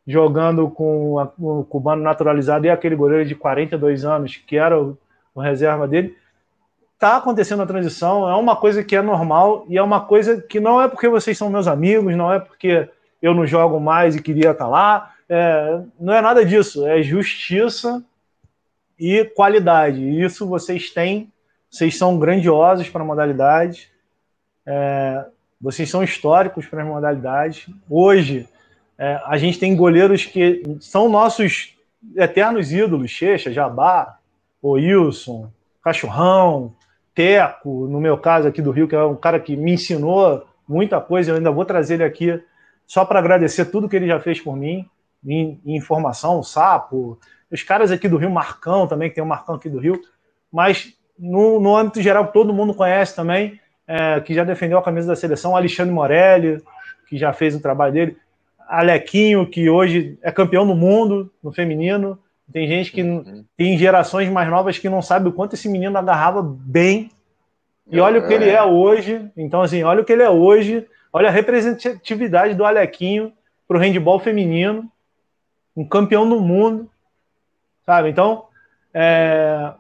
jogando 0.06 0.68
com 0.68 1.14
o 1.38 1.64
cubano 1.64 2.02
naturalizado 2.02 2.66
e 2.66 2.70
aquele 2.70 2.96
goleiro 2.96 3.24
de 3.24 3.34
42 3.34 4.05
anos, 4.05 4.36
que 4.36 4.56
era 4.56 4.78
o, 4.78 4.98
o 5.34 5.40
reserva 5.40 5.86
dele. 5.86 6.16
Está 6.94 7.16
acontecendo 7.16 7.62
a 7.62 7.66
transição, 7.66 8.28
é 8.28 8.34
uma 8.34 8.56
coisa 8.56 8.82
que 8.82 8.96
é 8.96 9.02
normal 9.02 9.64
e 9.68 9.78
é 9.78 9.82
uma 9.82 10.01
coisa 10.01 10.40
que 10.40 10.60
não 10.60 10.80
é 10.80 10.88
porque 10.88 11.09
vocês 11.09 11.38
são 11.38 11.48
meus 11.48 11.66
amigos, 11.66 12.14
não 12.16 12.32
é 12.32 12.38
porque 12.38 12.88
eu 13.22 13.32
não 13.32 13.46
jogo 13.46 13.80
mais 13.80 14.14
e 14.14 14.22
queria 14.22 14.51
estar 14.51 14.64
tá 14.64 14.70
lá, 14.70 15.14
é, 15.28 15.80
não 15.98 16.12
é 16.12 16.20
nada 16.20 16.44
disso, 16.44 16.86
é 16.86 17.02
justiça 17.02 18.02
e 18.99 19.25
qualidade. 19.25 20.01
Isso 20.01 20.47
vocês 20.47 20.91
têm, 20.91 21.33
vocês 21.71 21.97
são 21.97 22.19
grandiosos 22.19 22.89
para 22.89 23.03
a 23.03 23.05
modalidade, 23.05 23.91
é, 24.66 25.25
vocês 25.61 25.91
são 25.91 26.03
históricos 26.03 26.66
para 26.66 26.83
as 26.83 26.89
modalidades. 26.89 27.66
Hoje, 27.89 28.49
É, 28.97 29.21
a 29.27 29.37
gente 29.37 29.59
tem 29.59 29.75
goleiros 29.75 30.25
que 30.25 30.62
são 30.79 31.09
nossos 31.09 31.77
eternos 32.15 32.71
ídolos, 32.71 33.11
Checha, 33.11 33.53
Jabá, 33.53 34.19
Wilson, 34.62 35.51
Cachorrão, 35.83 36.73
Teco, 37.12 37.89
no 37.89 38.01
meu 38.01 38.16
caso 38.16 38.47
aqui 38.47 38.62
do 38.62 38.71
Rio, 38.71 38.87
que 38.87 38.95
é 38.95 39.03
um 39.03 39.16
cara 39.16 39.41
que 39.41 39.57
me 39.57 39.73
ensinou 39.73 40.47
muita 40.69 41.01
coisa, 41.01 41.33
eu 41.33 41.37
ainda 41.39 41.51
vou 41.51 41.65
trazer 41.65 41.95
ele 41.95 42.05
aqui 42.05 42.41
só 42.87 43.05
para 43.05 43.19
agradecer 43.19 43.65
tudo 43.65 43.89
que 43.89 43.97
ele 43.97 44.07
já 44.07 44.21
fez 44.21 44.41
por 44.41 44.57
mim, 44.57 44.89
em, 45.27 45.61
informação, 45.66 46.41
Sapo, 46.45 47.19
os 47.51 47.62
caras 47.62 47.91
aqui 47.91 48.09
do 48.09 48.16
Rio, 48.16 48.31
Marcão 48.31 48.87
também, 48.87 49.09
que 49.09 49.15
tem 49.15 49.23
o 49.23 49.27
um 49.27 49.29
Marcão 49.29 49.55
aqui 49.55 49.69
do 49.69 49.79
Rio, 49.79 50.01
mas 50.53 50.95
no, 51.19 51.61
no 51.61 51.77
âmbito 51.77 52.03
geral, 52.03 52.29
todo 52.29 52.53
mundo 52.53 52.75
conhece 52.75 53.15
também, 53.15 53.61
é, 53.87 54.21
que 54.21 54.35
já 54.35 54.45
defendeu 54.45 54.79
a 54.79 54.83
camisa 54.83 55.09
da 55.09 55.16
seleção, 55.16 55.57
Alexandre 55.57 55.93
Morelli, 55.93 56.62
que 57.09 57.16
já 57.16 57.33
fez 57.33 57.55
o 57.55 57.61
trabalho 57.61 57.93
dele, 57.93 58.16
Alequinho, 58.69 59.47
que 59.47 59.69
hoje 59.69 60.19
é 60.23 60.33
campeão 60.33 60.66
do 60.66 60.75
mundo 60.75 61.31
no 61.43 61.53
feminino. 61.53 62.19
Tem 62.53 62.66
gente 62.66 62.91
que 62.93 63.03
uhum. 63.03 63.45
tem 63.57 63.77
gerações 63.79 64.29
mais 64.29 64.49
novas 64.49 64.79
que 64.79 64.89
não 64.89 65.03
sabe 65.03 65.29
o 65.29 65.33
quanto 65.33 65.55
esse 65.55 65.69
menino 65.69 65.97
agarrava 65.97 66.43
bem. 66.43 67.11
E 67.91 68.01
olha 68.01 68.21
o 68.21 68.27
que 68.27 68.33
ele 68.33 68.49
é 68.49 68.62
hoje. 68.62 69.31
Então, 69.37 69.62
assim, 69.62 69.83
olha 69.83 70.01
o 70.01 70.05
que 70.05 70.12
ele 70.12 70.23
é 70.23 70.31
hoje. 70.31 70.87
Olha 71.12 71.29
a 71.29 71.33
representatividade 71.33 72.55
do 72.55 72.65
Alequinho 72.65 73.33
para 73.69 73.77
o 73.77 73.81
handball 73.81 74.19
feminino. 74.19 74.91
Um 75.77 75.87
campeão 75.87 76.29
do 76.29 76.41
mundo. 76.41 76.91
Sabe? 77.85 78.11
Então, 78.11 78.44
é... 78.93 79.73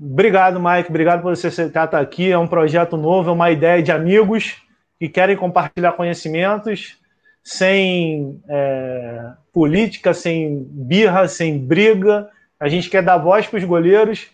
obrigado, 0.00 0.60
Mike. 0.60 0.88
Obrigado 0.88 1.22
por 1.22 1.36
você 1.36 1.48
estar 1.48 1.94
aqui. 1.94 2.30
É 2.30 2.38
um 2.38 2.46
projeto 2.46 2.96
novo, 2.96 3.30
é 3.30 3.32
uma 3.32 3.50
ideia 3.50 3.82
de 3.82 3.92
amigos 3.92 4.62
que 4.98 5.08
querem 5.08 5.36
compartilhar 5.36 5.92
conhecimentos 5.92 6.98
sem 7.42 8.42
é, 8.48 9.30
política, 9.52 10.12
sem 10.12 10.66
birra, 10.68 11.28
sem 11.28 11.56
briga. 11.58 12.28
A 12.58 12.68
gente 12.68 12.90
quer 12.90 13.02
dar 13.02 13.18
voz 13.18 13.46
para 13.46 13.58
os 13.58 13.64
goleiros, 13.64 14.26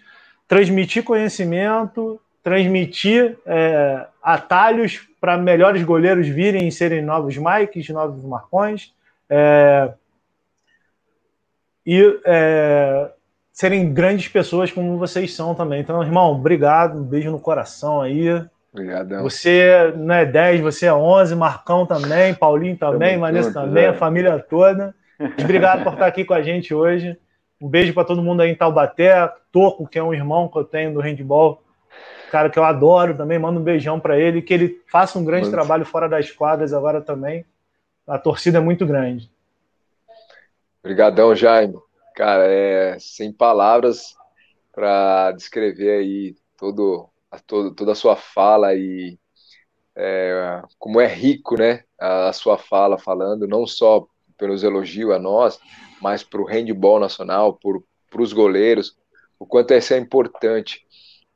transmitir 0.48 1.04
conhecimento, 1.04 2.18
transmitir 2.42 3.36
é, 3.44 4.06
atalhos 4.22 5.06
para 5.20 5.36
melhores 5.36 5.82
goleiros 5.82 6.26
virem 6.26 6.66
e 6.66 6.72
serem 6.72 7.02
novos 7.02 7.36
Mikes, 7.36 7.90
novos 7.90 8.24
Marcões. 8.24 8.94
É, 9.28 9.92
e 11.86 12.20
é, 12.24 13.10
serem 13.52 13.92
grandes 13.92 14.28
pessoas 14.28 14.70
como 14.70 14.98
vocês 14.98 15.34
são 15.34 15.54
também. 15.54 15.80
Então, 15.80 16.02
irmão, 16.02 16.32
obrigado, 16.32 16.98
um 16.98 17.04
beijo 17.04 17.30
no 17.30 17.40
coração 17.40 18.00
aí. 18.00 18.28
Obrigadão. 18.72 19.22
Você 19.22 19.92
não 19.96 20.14
é 20.14 20.24
10, 20.24 20.60
você 20.60 20.86
é 20.86 20.94
11, 20.94 21.34
Marcão 21.34 21.84
também, 21.84 22.34
Paulinho 22.34 22.76
também, 22.76 23.18
Vanessa 23.18 23.52
também, 23.52 23.84
é. 23.84 23.88
a 23.88 23.94
família 23.94 24.38
toda. 24.38 24.94
Obrigado 25.38 25.84
por 25.84 25.92
estar 25.92 26.06
aqui 26.06 26.24
com 26.24 26.34
a 26.34 26.42
gente 26.42 26.74
hoje. 26.74 27.16
Um 27.60 27.68
beijo 27.68 27.92
para 27.92 28.04
todo 28.04 28.22
mundo 28.22 28.40
aí 28.40 28.50
em 28.50 28.54
Taubaté, 28.54 29.30
Toco, 29.52 29.86
que 29.86 29.98
é 29.98 30.02
um 30.02 30.14
irmão 30.14 30.48
que 30.48 30.58
eu 30.58 30.64
tenho 30.64 30.94
do 30.94 31.00
handball, 31.00 31.62
cara 32.30 32.48
que 32.48 32.58
eu 32.58 32.64
adoro 32.64 33.14
também, 33.14 33.38
manda 33.38 33.60
um 33.60 33.62
beijão 33.62 34.00
para 34.00 34.18
ele, 34.18 34.40
que 34.40 34.54
ele 34.54 34.80
faça 34.90 35.18
um 35.18 35.24
grande 35.24 35.44
Muito. 35.44 35.54
trabalho 35.54 35.84
fora 35.84 36.08
das 36.08 36.30
quadras 36.30 36.72
agora 36.72 37.00
também. 37.00 37.44
A 38.08 38.18
torcida 38.18 38.58
é 38.58 38.60
muito 38.60 38.86
grande. 38.86 39.30
Obrigadão, 40.82 41.34
Jaime. 41.34 41.78
Cara, 42.16 42.44
é 42.44 42.98
sem 42.98 43.32
palavras 43.32 44.16
para 44.72 45.30
descrever 45.32 46.00
aí 46.00 46.34
todo 46.58 47.08
a 47.30 47.38
todo, 47.38 47.72
toda 47.74 47.92
a 47.92 47.94
sua 47.94 48.16
fala 48.16 48.74
e 48.74 49.16
é, 49.94 50.62
como 50.78 51.00
é 51.00 51.06
rico, 51.06 51.56
né, 51.56 51.84
a, 51.98 52.28
a, 52.28 52.32
sua 52.32 52.58
fala 52.58 52.98
falando, 52.98 53.46
não 53.46 53.66
só 53.66 54.06
pelos 54.36 54.62
elogios 54.62 55.12
a 55.12 55.18
nós, 55.18 55.60
mas 56.00 56.24
para 56.24 56.40
o 56.40 56.46
handball 56.46 56.98
nacional, 56.98 57.58
para 58.10 58.22
os 58.22 58.32
goleiros, 58.32 58.96
o 59.38 59.46
quanto 59.46 59.74
isso 59.74 59.94
é 59.94 59.98
importante. 59.98 60.84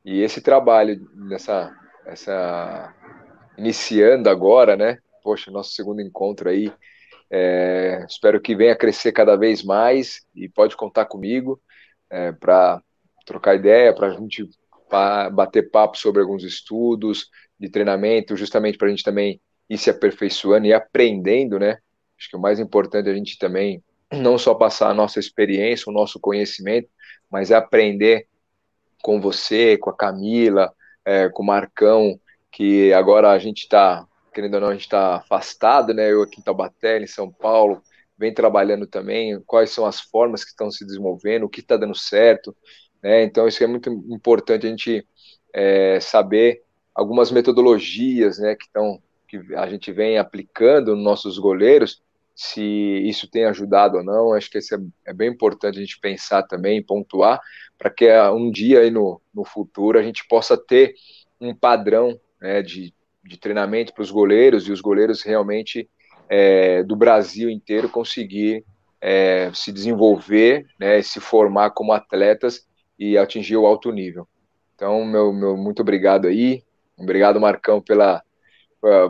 E 0.05 0.21
esse 0.23 0.41
trabalho 0.41 1.09
nessa, 1.15 1.75
essa 2.05 2.95
iniciando 3.57 4.29
agora, 4.29 4.77
né, 4.77 4.99
poxa, 5.23 5.51
nosso 5.51 5.71
segundo 5.73 6.01
encontro 6.01 6.49
aí, 6.49 6.73
é, 7.31 8.05
espero 8.09 8.41
que 8.41 8.55
venha 8.55 8.77
crescer 8.77 9.13
cada 9.13 9.37
vez 9.37 9.63
mais 9.63 10.25
e 10.35 10.49
pode 10.49 10.77
contar 10.77 11.07
comigo 11.07 11.61
é, 12.11 12.33
para 12.33 12.83
trocar 13.25 13.57
ideia, 13.57 13.95
para 13.95 14.09
a 14.09 14.11
gente 14.11 14.49
bater 15.33 15.71
papo 15.71 15.99
sobre 15.99 16.23
alguns 16.23 16.45
estudos 16.45 17.29
de 17.59 17.69
treinamento, 17.69 18.37
justamente 18.37 18.79
para 18.79 18.87
a 18.87 18.91
gente 18.91 19.03
também 19.03 19.41
ir 19.69 19.79
se 19.79 19.91
aperfeiçoando 19.91 20.67
e 20.67 20.73
aprendendo, 20.73 21.59
né? 21.59 21.79
Acho 22.19 22.31
que 22.31 22.37
o 22.37 22.41
mais 22.41 22.61
importante 22.61 23.09
é 23.09 23.13
a 23.13 23.15
gente 23.15 23.37
também 23.37 23.83
não 24.13 24.39
só 24.39 24.55
passar 24.55 24.91
a 24.91 24.95
nossa 24.95 25.19
experiência, 25.19 25.91
o 25.91 25.93
nosso 25.93 26.21
conhecimento, 26.21 26.89
mas 27.31 27.51
é 27.51 27.55
aprender 27.55 28.29
com 29.03 29.21
você, 29.21 29.77
com 29.77 29.91
a 29.91 29.97
Camila, 29.97 30.73
é, 31.05 31.29
com 31.29 31.43
o 31.43 31.47
Marcão, 31.47 32.19
que 32.51 32.93
agora 32.93 33.33
a 33.33 33.39
gente 33.39 33.63
está, 33.63 34.07
querendo 34.37 34.57
ou 34.57 34.61
não, 34.61 34.69
a 34.69 34.73
gente 34.73 34.83
está 34.83 35.17
afastado, 35.17 35.95
né? 35.95 36.13
Eu 36.13 36.21
aqui 36.21 36.39
em 36.39 36.45
Taubaté, 36.45 37.01
em 37.01 37.07
São 37.07 37.33
Paulo, 37.33 37.81
vem 38.19 38.35
trabalhando 38.35 38.87
também, 38.87 39.41
quais 39.47 39.71
são 39.71 39.87
as 39.87 39.99
formas 39.99 40.45
que 40.45 40.51
estão 40.51 40.71
se 40.71 40.85
desenvolvendo, 40.85 41.45
o 41.45 41.49
que 41.49 41.61
está 41.61 41.75
dando 41.75 41.95
certo, 41.95 42.55
né? 43.03 43.23
Então, 43.23 43.49
isso 43.49 43.65
é 43.65 43.67
muito 43.67 43.91
importante 44.11 44.67
a 44.67 44.69
gente 44.69 45.09
é, 45.55 45.99
saber 46.01 46.63
algumas 46.95 47.31
metodologias 47.31 48.39
né, 48.39 48.55
que, 48.55 48.67
estão, 48.67 49.03
que 49.27 49.39
a 49.55 49.67
gente 49.71 49.91
vem 49.91 50.19
aplicando 50.19 50.95
nos 50.95 51.05
nossos 51.05 51.39
goleiros, 51.39 52.03
se 52.35 52.63
isso 52.63 53.31
tem 53.31 53.47
ajudado 53.47 53.97
ou 53.97 54.05
não. 54.05 54.35
Acho 54.35 54.51
que 54.51 54.59
isso 54.59 54.75
é, 54.75 54.79
é 55.07 55.15
bem 55.15 55.31
importante 55.31 55.79
a 55.79 55.81
gente 55.81 55.99
pensar 55.99 56.43
também, 56.43 56.83
pontuar, 56.83 57.41
para 57.79 57.89
que 57.89 58.07
ah, 58.07 58.31
um 58.35 58.51
dia 58.51 58.81
aí 58.81 58.91
no, 58.91 59.19
no 59.33 59.47
futuro 59.47 59.99
a 59.99 60.03
gente 60.03 60.29
possa 60.29 60.59
ter 60.59 60.95
um 61.41 61.55
padrão 61.55 62.21
né, 62.39 62.61
de, 62.61 62.93
de 63.27 63.39
treinamento 63.39 63.93
para 63.93 64.03
os 64.03 64.11
goleiros 64.11 64.69
e 64.69 64.73
os 64.73 64.81
goleiros 64.81 65.23
realmente 65.23 65.89
é, 66.29 66.83
do 66.83 66.97
Brasil 66.97 67.51
inteiro 67.51 67.89
conseguir 67.89 68.65
é, 69.01 69.51
se 69.55 69.71
desenvolver, 69.71 70.67
né, 70.79 71.01
se 71.03 71.21
formar 71.21 71.71
como 71.71 71.93
atletas 71.93 72.67
e 72.99 73.17
atingir 73.17 73.57
o 73.57 73.67
alto 73.67 73.93
nível. 73.93 74.27
Então, 74.75 75.05
meu, 75.05 75.33
meu 75.33 75.57
muito 75.57 75.81
obrigado 75.81 76.27
aí. 76.27 76.63
Obrigado, 76.97 77.41
Marcão, 77.41 77.81
pela, 77.81 78.23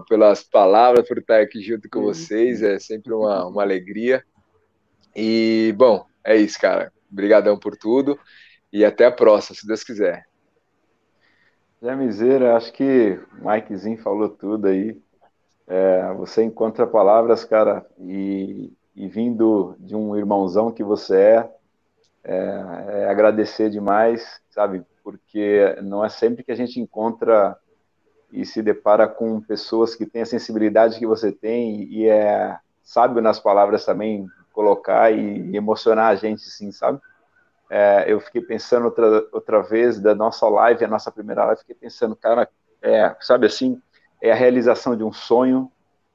pelas 0.08 0.42
palavras, 0.42 1.06
por 1.06 1.18
estar 1.18 1.40
aqui 1.40 1.60
junto 1.60 1.88
com 1.88 2.02
vocês. 2.02 2.62
É 2.62 2.78
sempre 2.78 3.12
uma, 3.12 3.46
uma 3.46 3.62
alegria. 3.62 4.24
E, 5.14 5.74
bom, 5.76 6.04
é 6.24 6.36
isso, 6.36 6.60
cara. 6.60 6.92
Obrigadão 7.10 7.58
por 7.58 7.76
tudo. 7.76 8.18
E 8.72 8.84
até 8.84 9.06
a 9.06 9.12
próxima, 9.12 9.56
se 9.56 9.66
Deus 9.66 9.82
quiser. 9.82 10.25
Zé 11.86 11.94
Miseira, 11.94 12.56
acho 12.56 12.72
que 12.72 13.16
o 13.40 13.48
Mikezinho 13.48 13.96
falou 14.02 14.28
tudo 14.28 14.66
aí. 14.66 15.00
É, 15.68 16.12
você 16.14 16.42
encontra 16.42 16.84
palavras, 16.84 17.44
cara, 17.44 17.86
e, 18.00 18.72
e 18.96 19.06
vindo 19.06 19.76
de 19.78 19.94
um 19.94 20.16
irmãozão 20.16 20.72
que 20.72 20.82
você 20.82 21.16
é, 21.16 21.50
é, 22.24 23.02
é 23.02 23.08
agradecer 23.08 23.70
demais, 23.70 24.40
sabe? 24.50 24.84
Porque 25.04 25.76
não 25.80 26.04
é 26.04 26.08
sempre 26.08 26.42
que 26.42 26.50
a 26.50 26.56
gente 26.56 26.80
encontra 26.80 27.56
e 28.32 28.44
se 28.44 28.62
depara 28.62 29.06
com 29.06 29.40
pessoas 29.40 29.94
que 29.94 30.04
têm 30.04 30.22
a 30.22 30.26
sensibilidade 30.26 30.98
que 30.98 31.06
você 31.06 31.30
tem 31.30 31.84
e 31.84 32.08
é 32.08 32.58
sábio 32.82 33.22
nas 33.22 33.38
palavras 33.38 33.84
também 33.84 34.26
colocar 34.52 35.12
e, 35.12 35.54
emocionar 35.54 36.08
a 36.08 36.16
gente, 36.16 36.42
sim, 36.50 36.72
sabe? 36.72 37.00
É, 37.68 38.04
eu 38.06 38.20
fiquei 38.20 38.40
pensando 38.40 38.84
outra, 38.84 39.26
outra 39.32 39.62
vez 39.62 40.00
da 40.00 40.14
nossa 40.14 40.48
live, 40.48 40.84
a 40.84 40.88
nossa 40.88 41.10
primeira 41.10 41.44
live, 41.46 41.60
fiquei 41.60 41.74
pensando, 41.74 42.14
cara, 42.14 42.48
é, 42.80 43.14
sabe 43.20 43.46
assim, 43.46 43.80
é 44.22 44.30
a 44.30 44.36
realização 44.36 44.96
de 44.96 45.02
um 45.02 45.12
sonho, 45.12 45.70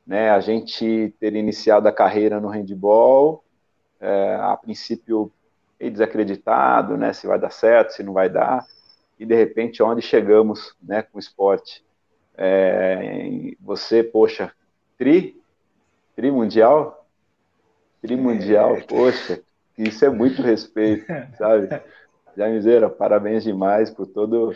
né? 0.07 0.29
A 0.31 0.39
gente 0.39 1.13
ter 1.19 1.35
iniciado 1.35 1.87
a 1.87 1.91
carreira 1.91 2.39
no 2.39 2.47
handball, 2.47 3.43
é, 3.99 4.35
a 4.35 4.57
princípio 4.57 5.31
meio 5.81 5.91
desacreditado, 5.91 6.95
né, 6.95 7.11
se 7.11 7.25
vai 7.25 7.39
dar 7.39 7.51
certo, 7.51 7.93
se 7.93 8.03
não 8.03 8.13
vai 8.13 8.29
dar, 8.29 8.65
e 9.17 9.25
de 9.25 9.35
repente 9.35 9.81
onde 9.81 10.01
chegamos, 10.01 10.75
né, 10.81 11.01
com 11.01 11.17
o 11.17 11.19
esporte. 11.19 11.83
É, 12.37 13.29
você, 13.59 14.03
poxa, 14.03 14.51
tri, 14.97 15.39
tri 16.15 16.31
mundial, 16.31 17.07
tri 18.01 18.15
mundial, 18.15 18.77
é. 18.77 18.81
poxa, 18.81 19.41
isso 19.87 20.05
é 20.05 20.09
muito 20.09 20.41
respeito, 20.41 21.05
sabe? 21.37 21.69
Jamizeira, 22.35 22.89
parabéns 22.89 23.43
demais 23.43 23.89
por 23.89 24.07
todo 24.07 24.53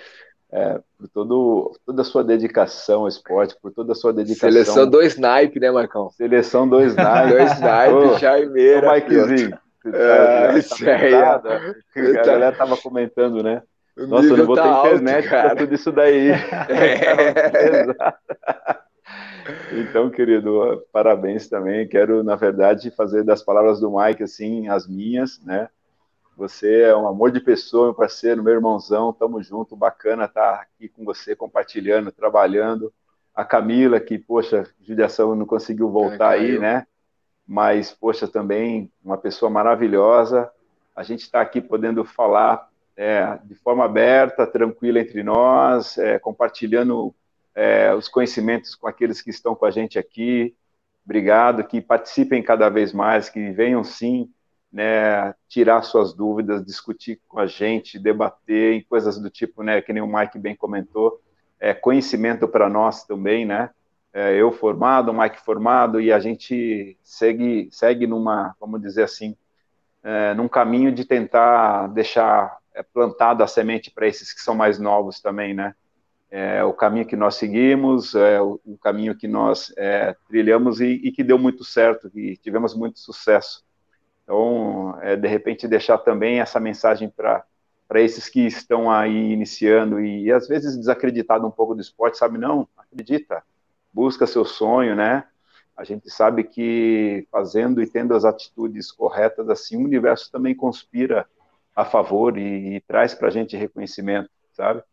é, 0.52 0.80
por 0.97 1.07
todo, 1.10 1.72
toda 1.85 2.02
a 2.02 2.06
sua 2.06 2.23
dedicação 2.23 3.02
ao 3.02 3.07
esporte, 3.07 3.57
por 3.61 3.73
toda 3.73 3.91
a 3.91 3.95
sua 3.95 4.14
dedicação. 4.14 4.52
Seleção 4.52 4.89
do 4.89 5.02
snipe, 5.02 5.60
né, 5.60 5.69
Marcão? 5.69 6.10
Seleção 6.11 6.68
do 6.68 6.81
snipe. 6.81 7.02
do 7.30 7.38
snipe, 7.39 8.19
Jaimeira. 8.19 8.93
Mikezinho, 8.93 9.57
é, 9.93 10.57
isso 10.57 10.89
aí. 10.89 11.14
A 11.14 12.23
galera 12.23 12.56
tava 12.56 12.77
comentando, 12.77 13.43
né? 13.43 13.61
O 13.97 14.07
Nossa, 14.07 14.27
eu 14.27 14.38
não 14.38 14.45
vou 14.45 14.56
tá 14.56 14.81
ter 14.81 14.95
internet 14.95 15.30
para 15.30 15.56
tudo 15.56 15.73
isso 15.73 15.91
daí. 15.91 16.31
É. 16.69 18.15
Então, 19.72 20.09
querido, 20.09 20.84
parabéns 20.91 21.47
também. 21.47 21.88
Quero, 21.88 22.23
na 22.23 22.35
verdade, 22.35 22.89
fazer 22.91 23.23
das 23.23 23.43
palavras 23.43 23.80
do 23.80 23.91
Mike, 23.91 24.23
assim, 24.23 24.67
as 24.67 24.88
minhas, 24.88 25.39
né? 25.43 25.69
Você 26.35 26.81
é 26.81 26.95
um 26.95 27.07
amor 27.07 27.31
de 27.31 27.39
pessoa, 27.39 27.85
meu 27.85 27.93
parceiro, 27.93 28.43
meu 28.43 28.53
irmãozão, 28.53 29.13
tamo 29.13 29.41
junto, 29.41 29.76
bacana 29.76 30.26
estar 30.26 30.55
aqui 30.55 30.89
com 30.89 31.05
você, 31.05 31.35
compartilhando, 31.35 32.11
trabalhando. 32.11 32.91
A 33.34 33.45
Camila, 33.45 33.99
que, 33.99 34.17
poxa, 34.17 34.67
judiação 34.81 35.35
não 35.35 35.45
conseguiu 35.45 35.89
voltar 35.89 36.38
é, 36.38 36.39
aí, 36.39 36.59
né? 36.59 36.85
Mas, 37.47 37.91
poxa, 37.91 38.27
também 38.27 38.91
uma 39.03 39.17
pessoa 39.17 39.49
maravilhosa. 39.49 40.51
A 40.95 41.03
gente 41.03 41.22
está 41.22 41.39
aqui 41.39 41.61
podendo 41.61 42.03
falar 42.03 42.67
é, 42.97 43.38
de 43.43 43.55
forma 43.55 43.85
aberta, 43.85 44.47
tranquila 44.47 44.99
entre 44.99 45.22
nós, 45.23 45.97
é, 45.97 46.17
compartilhando 46.17 47.13
é, 47.56 47.94
os 47.94 48.10
conhecimentos 48.10 48.76
com 48.76 48.88
aqueles 48.88 49.22
que 49.22 49.30
estão 49.30 49.56
com 49.56 49.65
a 49.65 49.72
gente 49.72 49.98
aqui. 49.98 50.53
Obrigado, 51.06 51.64
que 51.64 51.82
participem 51.82 52.44
cada 52.44 52.68
vez 52.69 52.91
mais, 52.91 53.30
que 53.30 53.52
venham 53.52 53.84
sim 53.84 54.30
né, 54.72 55.34
tirar 55.48 55.82
suas 55.84 56.14
dúvidas, 56.14 56.65
discutir 56.65 57.22
com 57.30 57.40
a 57.40 57.48
gente, 57.48 57.98
debater 57.98 58.73
em 58.73 58.84
coisas 58.84 59.18
do 59.18 59.30
tipo, 59.30 59.64
né, 59.64 59.82
que 59.82 59.94
nem 59.94 60.03
o 60.03 60.07
Mike 60.07 60.38
bem 60.38 60.53
comentou, 60.53 61.22
é, 61.60 61.73
conhecimento 61.73 62.45
para 62.48 62.69
nós 62.69 63.06
também, 63.06 63.45
né? 63.45 63.69
É, 64.14 64.36
eu 64.36 64.52
formado, 64.52 65.11
o 65.11 65.18
Mike 65.18 65.40
formado, 65.40 66.02
e 66.02 66.11
a 66.11 66.19
gente 66.19 66.98
segue, 67.02 67.69
segue 67.72 68.06
numa, 68.06 68.56
vamos 68.60 68.82
dizer 68.82 69.03
assim, 69.03 69.36
é, 70.03 70.34
num 70.34 70.48
caminho 70.48 70.91
de 70.91 71.06
tentar 71.06 71.88
deixar 71.88 72.57
é, 72.73 72.84
plantada 72.84 73.44
a 73.44 73.48
semente 73.48 73.91
para 73.91 74.07
esses 74.07 74.34
que 74.34 74.41
são 74.41 74.56
mais 74.56 74.77
novos 74.77 75.22
também, 75.22 75.53
né? 75.53 75.73
É, 76.38 76.62
o 76.66 76.74
caminho 76.74 77.06
que 77.06 77.16
nós 77.16 77.36
seguimos, 77.36 78.14
é, 78.14 78.41
o, 78.41 78.60
o, 78.66 78.78
caminho 78.78 79.16
que 79.16 79.26
nós 79.26 79.74
é, 79.78 80.14
trilhamos 80.28 80.82
e, 80.82 80.99
e, 81.02 81.10
que 81.10 81.24
deu 81.24 81.40
muito 81.40 81.64
certo, 81.64 82.12
e 82.14 82.36
tivemos 82.36 82.76
muito 82.76 82.99
sucesso. 82.99 83.64
Então, 84.22 84.99
é, 85.02 85.16
de 85.16 85.30
repente, 85.30 85.66
deixar 85.66 85.98
também 85.99 86.41
essa 86.41 86.60
mensagem 86.60 87.07
para 87.07 87.45
para 87.88 88.02
esses 88.02 88.28
que 88.28 88.41
estão 88.41 88.91
aí 88.91 89.32
iniciando 89.32 90.02
e, 90.02 90.24
e, 90.24 90.32
às 90.32 90.45
vezes 90.48 90.76
desacreditado 90.76 91.48
um 91.48 91.52
pouco 91.52 91.74
do 91.74 91.80
esporte, 91.80 92.18
sabe? 92.18 92.38
Não, 92.38 92.68
acredita, 92.76 93.41
busca 93.94 94.28
seu 94.28 94.44
sonho, 94.44 94.94
né? 94.94 95.24
A 95.78 95.86
gente 95.86 96.10
sabe 96.10 96.44
que 96.44 97.26
fazendo 97.32 97.82
e 97.82 97.88
tendo 97.88 98.14
as 98.14 98.26
atitudes 98.26 98.91
corretas, 98.91 99.48
assim, 99.49 99.78
o 99.78 99.86
universo 99.86 100.30
também 100.30 100.53
conspira 100.53 101.26
a 101.74 101.86
favor 101.86 102.38
e, 102.38 102.76
e 102.76 102.82
traz 102.82 103.14
para 103.14 103.30
a 103.30 103.32
gente 103.32 103.56
reconhecimento, 103.56 104.30
sabe? 104.52 104.84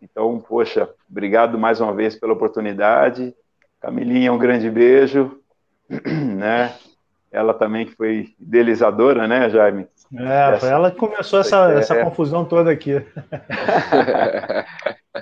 Então, 0.00 0.40
poxa, 0.40 0.88
obrigado 1.10 1.58
mais 1.58 1.80
uma 1.80 1.92
vez 1.92 2.16
pela 2.16 2.32
oportunidade. 2.32 3.34
Camilinha, 3.80 4.32
um 4.32 4.38
grande 4.38 4.70
beijo, 4.70 5.40
né? 5.88 6.74
ela 7.30 7.52
também 7.52 7.86
foi 7.86 8.34
idealizadora, 8.40 9.28
né, 9.28 9.50
Jaime? 9.50 9.86
É, 10.16 10.50
essa, 10.50 10.60
foi 10.60 10.68
ela 10.70 10.90
que 10.90 10.96
começou 10.96 11.40
essa, 11.40 11.72
é, 11.72 11.78
essa 11.78 12.02
confusão 12.02 12.44
toda 12.44 12.70
aqui. 12.70 12.92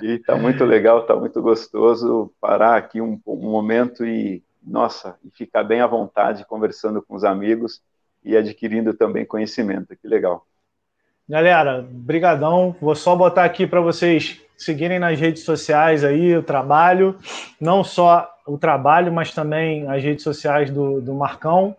e 0.01 0.17
tá 0.19 0.35
muito 0.35 0.63
legal, 0.63 1.05
tá 1.05 1.15
muito 1.15 1.41
gostoso 1.41 2.31
parar 2.39 2.77
aqui 2.77 3.01
um, 3.01 3.19
um 3.27 3.49
momento 3.49 4.05
e, 4.05 4.41
nossa, 4.65 5.17
e 5.23 5.29
ficar 5.31 5.63
bem 5.63 5.81
à 5.81 5.87
vontade 5.87 6.45
conversando 6.45 7.01
com 7.01 7.15
os 7.15 7.25
amigos 7.25 7.81
e 8.23 8.37
adquirindo 8.37 8.93
também 8.93 9.25
conhecimento. 9.25 9.95
Que 9.95 10.07
legal. 10.07 10.45
Galera, 11.29 11.85
brigadão. 11.91 12.73
Vou 12.79 12.95
só 12.95 13.13
botar 13.13 13.43
aqui 13.43 13.67
para 13.67 13.81
vocês 13.81 14.41
seguirem 14.57 14.97
nas 14.97 15.19
redes 15.19 15.43
sociais 15.43 16.05
aí 16.05 16.33
o 16.37 16.41
trabalho, 16.41 17.17
não 17.59 17.83
só 17.83 18.33
o 18.47 18.57
trabalho, 18.57 19.11
mas 19.11 19.33
também 19.33 19.85
as 19.89 20.01
redes 20.01 20.23
sociais 20.23 20.71
do, 20.71 21.01
do 21.01 21.13
Marcão. 21.13 21.75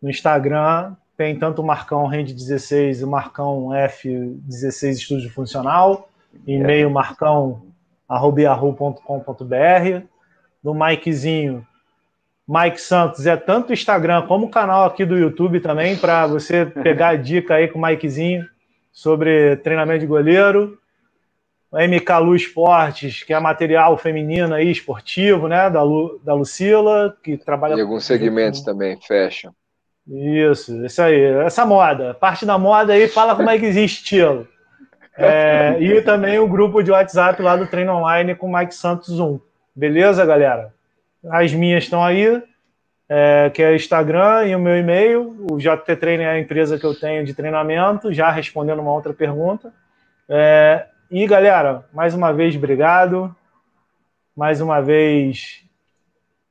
No 0.00 0.08
Instagram 0.08 0.94
tem 1.16 1.36
tanto 1.36 1.62
o 1.62 1.66
Marcão 1.66 2.06
Rende 2.06 2.32
16 2.32 3.00
e 3.00 3.04
o 3.04 3.08
Marcão 3.08 3.70
F16 3.70 4.90
Estúdio 4.92 5.32
Funcional, 5.32 6.08
e-mail 6.46 6.88
marcão.com.br. 6.88 7.56
Do 10.62 10.74
Mikezinho, 10.74 11.66
Mike 12.46 12.80
Santos, 12.80 13.26
é 13.26 13.36
tanto 13.36 13.70
o 13.70 13.72
Instagram 13.72 14.22
como 14.28 14.46
o 14.46 14.50
canal 14.50 14.84
aqui 14.84 15.04
do 15.04 15.16
YouTube 15.16 15.58
também, 15.58 15.96
para 15.96 16.28
você 16.28 16.66
pegar 16.66 17.08
a 17.08 17.16
dica 17.16 17.54
aí 17.54 17.66
com 17.66 17.80
o 17.80 17.82
Mikezinho 17.82 18.46
sobre 18.96 19.56
treinamento 19.56 20.00
de 20.00 20.06
goleiro. 20.06 20.78
O 21.70 21.76
MK 21.76 22.18
Lu 22.22 22.34
Esportes, 22.34 23.22
que 23.22 23.34
é 23.34 23.38
material 23.38 23.98
feminino 23.98 24.54
aí, 24.54 24.70
esportivo, 24.70 25.48
né? 25.48 25.68
Da, 25.68 25.82
Lu, 25.82 26.18
da 26.24 26.32
Lucila, 26.32 27.14
que 27.22 27.36
trabalha. 27.36 27.74
E 27.74 27.80
alguns 27.82 28.06
segmentos 28.06 28.60
com... 28.60 28.66
também, 28.66 28.98
fashion. 29.06 29.50
Isso, 30.08 30.86
isso 30.86 31.02
aí. 31.02 31.20
Essa 31.44 31.66
moda. 31.66 32.14
Parte 32.14 32.46
da 32.46 32.56
moda 32.56 32.94
aí, 32.94 33.06
fala 33.06 33.36
como 33.36 33.50
é 33.50 33.58
que 33.58 33.66
existe 33.66 34.02
estilo. 34.02 34.48
É, 35.18 35.76
e 35.78 36.00
também 36.00 36.38
o 36.38 36.48
grupo 36.48 36.82
de 36.82 36.90
WhatsApp 36.90 37.40
lá 37.42 37.54
do 37.54 37.66
Treino 37.66 37.92
Online 37.92 38.34
com 38.34 38.46
o 38.46 38.56
Mike 38.56 38.74
Santos 38.74 39.20
1. 39.20 39.38
Beleza, 39.74 40.24
galera? 40.24 40.72
As 41.30 41.52
minhas 41.52 41.84
estão 41.84 42.02
aí, 42.02 42.42
é, 43.08 43.50
que 43.50 43.62
é 43.62 43.74
Instagram 43.74 44.46
e 44.46 44.56
o 44.56 44.58
meu 44.58 44.76
e-mail. 44.76 45.46
O 45.50 45.58
JT 45.58 45.96
Treino 45.96 46.22
é 46.22 46.30
a 46.30 46.38
empresa 46.38 46.78
que 46.78 46.84
eu 46.84 46.98
tenho 46.98 47.24
de 47.24 47.34
treinamento, 47.34 48.12
já 48.12 48.30
respondendo 48.30 48.80
uma 48.80 48.92
outra 48.92 49.12
pergunta. 49.12 49.72
É, 50.28 50.86
e, 51.10 51.26
galera, 51.26 51.84
mais 51.92 52.14
uma 52.14 52.32
vez, 52.32 52.56
obrigado. 52.56 53.34
Mais 54.36 54.60
uma 54.60 54.82
vez, 54.82 55.64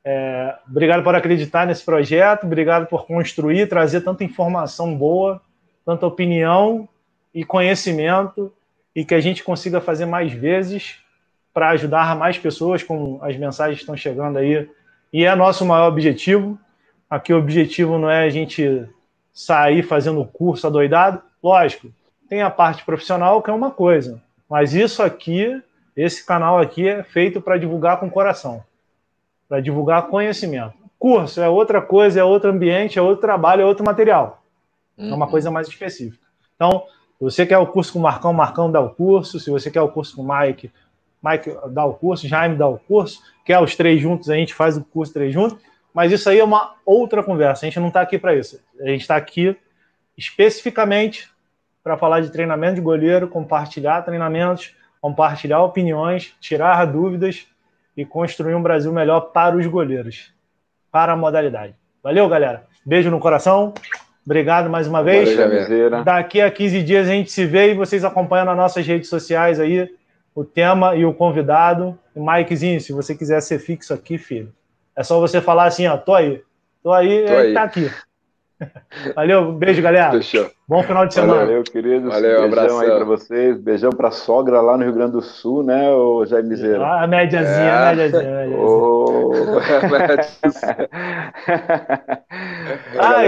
é, 0.03 0.55
obrigado 0.69 1.03
por 1.03 1.13
acreditar 1.13 1.67
nesse 1.67 1.83
projeto, 1.83 2.45
obrigado 2.45 2.87
por 2.87 3.05
construir, 3.05 3.67
trazer 3.67 4.01
tanta 4.01 4.23
informação 4.23 4.95
boa, 4.95 5.41
tanta 5.85 6.07
opinião 6.07 6.87
e 7.33 7.43
conhecimento, 7.43 8.51
e 8.95 9.03
que 9.03 9.13
a 9.13 9.19
gente 9.19 9.43
consiga 9.43 9.81
fazer 9.81 10.05
mais 10.05 10.31
vezes 10.31 10.99
para 11.53 11.69
ajudar 11.69 12.15
mais 12.15 12.37
pessoas, 12.37 12.81
como 12.81 13.19
as 13.21 13.35
mensagens 13.35 13.79
estão 13.79 13.95
chegando 13.95 14.37
aí. 14.37 14.69
E 15.15 15.23
é 15.23 15.33
nosso 15.33 15.65
maior 15.65 15.87
objetivo. 15.87 16.59
Aqui 17.09 17.33
o 17.33 17.39
objetivo 17.39 17.97
não 17.97 18.09
é 18.09 18.25
a 18.25 18.29
gente 18.29 18.85
sair 19.33 19.81
fazendo 19.81 20.25
curso 20.25 20.67
adoidado. 20.67 21.21
Lógico, 21.41 21.87
tem 22.27 22.41
a 22.41 22.49
parte 22.49 22.83
profissional, 22.83 23.41
que 23.41 23.49
é 23.49 23.53
uma 23.53 23.71
coisa. 23.71 24.21
Mas 24.49 24.73
isso 24.73 25.01
aqui, 25.01 25.61
esse 25.95 26.25
canal 26.25 26.59
aqui 26.59 26.87
é 26.87 27.01
feito 27.03 27.39
para 27.39 27.57
divulgar 27.57 27.99
com 27.99 28.09
coração 28.09 28.61
para 29.47 29.61
divulgar 29.61 30.07
conhecimento. 30.07 30.73
Curso 30.97 31.41
é 31.41 31.47
outra 31.47 31.81
coisa, 31.81 32.19
é 32.19 32.23
outro 32.23 32.49
ambiente, 32.49 32.97
é 32.97 33.01
outro 33.01 33.21
trabalho, 33.21 33.61
é 33.61 33.65
outro 33.65 33.85
material. 33.85 34.43
Uhum. 34.97 35.11
É 35.11 35.13
uma 35.13 35.25
uhum. 35.25 35.31
coisa 35.31 35.51
mais 35.51 35.67
específica. 35.67 36.25
Então, 36.55 36.83
se 37.17 37.23
você 37.23 37.45
quer 37.45 37.57
o 37.57 37.67
curso 37.67 37.93
com 37.93 37.99
o 37.99 38.01
Marcão, 38.01 38.33
Marcão 38.33 38.71
dá 38.71 38.81
o 38.81 38.89
curso. 38.89 39.39
Se 39.39 39.49
você 39.49 39.69
quer 39.69 39.81
o 39.81 39.89
curso 39.89 40.15
com 40.15 40.23
o 40.23 40.27
Mike, 40.27 40.71
Mike 41.23 41.55
dá 41.69 41.85
o 41.85 41.93
curso, 41.93 42.27
Jaime 42.27 42.55
dá 42.55 42.67
o 42.67 42.77
curso. 42.77 43.21
Quer 43.45 43.59
os 43.59 43.75
três 43.75 44.01
juntos, 44.01 44.29
a 44.29 44.35
gente 44.35 44.53
faz 44.53 44.75
o 44.75 44.83
curso 44.83 45.13
três 45.13 45.31
juntos. 45.33 45.57
Mas 45.93 46.11
isso 46.11 46.29
aí 46.29 46.39
é 46.39 46.43
uma 46.43 46.73
outra 46.85 47.23
conversa. 47.23 47.65
A 47.65 47.69
gente 47.69 47.79
não 47.79 47.87
está 47.87 48.01
aqui 48.01 48.17
para 48.17 48.35
isso. 48.35 48.59
A 48.81 48.87
gente 48.87 49.01
está 49.01 49.15
aqui 49.15 49.55
especificamente 50.17 51.29
para 51.83 51.97
falar 51.97 52.19
de 52.19 52.31
treinamento 52.31 52.75
de 52.75 52.81
goleiro, 52.81 53.27
compartilhar 53.27 54.01
treinamentos, 54.01 54.73
compartilhar 54.99 55.61
opiniões, 55.61 56.35
tirar 56.41 56.83
dúvidas 56.85 57.47
e 57.95 58.03
construir 58.03 58.55
um 58.55 58.61
Brasil 58.61 58.91
melhor 58.91 59.21
para 59.31 59.55
os 59.55 59.67
goleiros, 59.67 60.33
para 60.91 61.13
a 61.13 61.15
modalidade. 61.15 61.75
Valeu, 62.03 62.27
galera. 62.27 62.65
Beijo 62.85 63.11
no 63.11 63.19
coração. 63.19 63.73
Obrigado 64.25 64.69
mais 64.69 64.87
uma 64.87 65.03
vez. 65.03 65.35
Valeu, 65.35 66.03
Daqui 66.03 66.41
a 66.41 66.49
15 66.49 66.83
dias 66.83 67.07
a 67.07 67.11
gente 67.11 67.31
se 67.31 67.45
vê 67.45 67.71
e 67.71 67.75
vocês 67.75 68.03
acompanham 68.03 68.45
nas 68.45 68.57
nossas 68.57 68.85
redes 68.85 69.07
sociais 69.07 69.59
aí 69.59 69.89
o 70.35 70.43
tema 70.43 70.95
e 70.95 71.05
o 71.05 71.13
convidado. 71.13 71.97
E 72.13 72.19
Mikezinho, 72.19 72.81
se 72.81 72.91
você 72.91 73.15
quiser 73.15 73.41
ser 73.41 73.57
fixo 73.59 73.93
aqui, 73.93 74.17
filho, 74.17 74.53
é 74.95 75.01
só 75.01 75.19
você 75.19 75.39
falar 75.39 75.65
assim, 75.65 75.87
ó, 75.87 75.95
tô 75.95 76.13
aí. 76.13 76.43
Tô 76.83 76.91
aí, 76.91 77.25
tô 77.25 77.33
aí. 77.33 77.53
tá 77.53 77.63
aqui. 77.63 77.89
Valeu, 79.15 79.51
beijo, 79.53 79.81
galera. 79.81 80.11
Fechou. 80.11 80.49
Bom 80.67 80.81
final 80.83 81.05
de 81.05 81.13
semana. 81.13 81.41
Valeu, 81.41 81.63
queridos. 81.63 82.09
Valeu, 82.09 82.41
Beijão 82.41 82.45
abração. 82.45 82.79
aí 82.79 82.87
para 82.87 83.05
vocês. 83.05 83.59
Beijão 83.59 83.89
para 83.91 84.11
sogra 84.11 84.61
lá 84.61 84.77
no 84.77 84.83
Rio 84.83 84.93
Grande 84.93 85.13
do 85.13 85.21
Sul, 85.21 85.63
né, 85.63 85.89
o 85.91 86.25
Jaime 86.25 86.55
Zera? 86.55 86.85
Ah, 86.85 87.03
a 87.03 87.07
médiazinha, 87.07 87.57
é. 87.57 87.71
a 87.71 87.95
médiazinha. 87.95 88.39
A 88.39 88.45
Oh. 88.57 89.31
ah, 92.99 93.21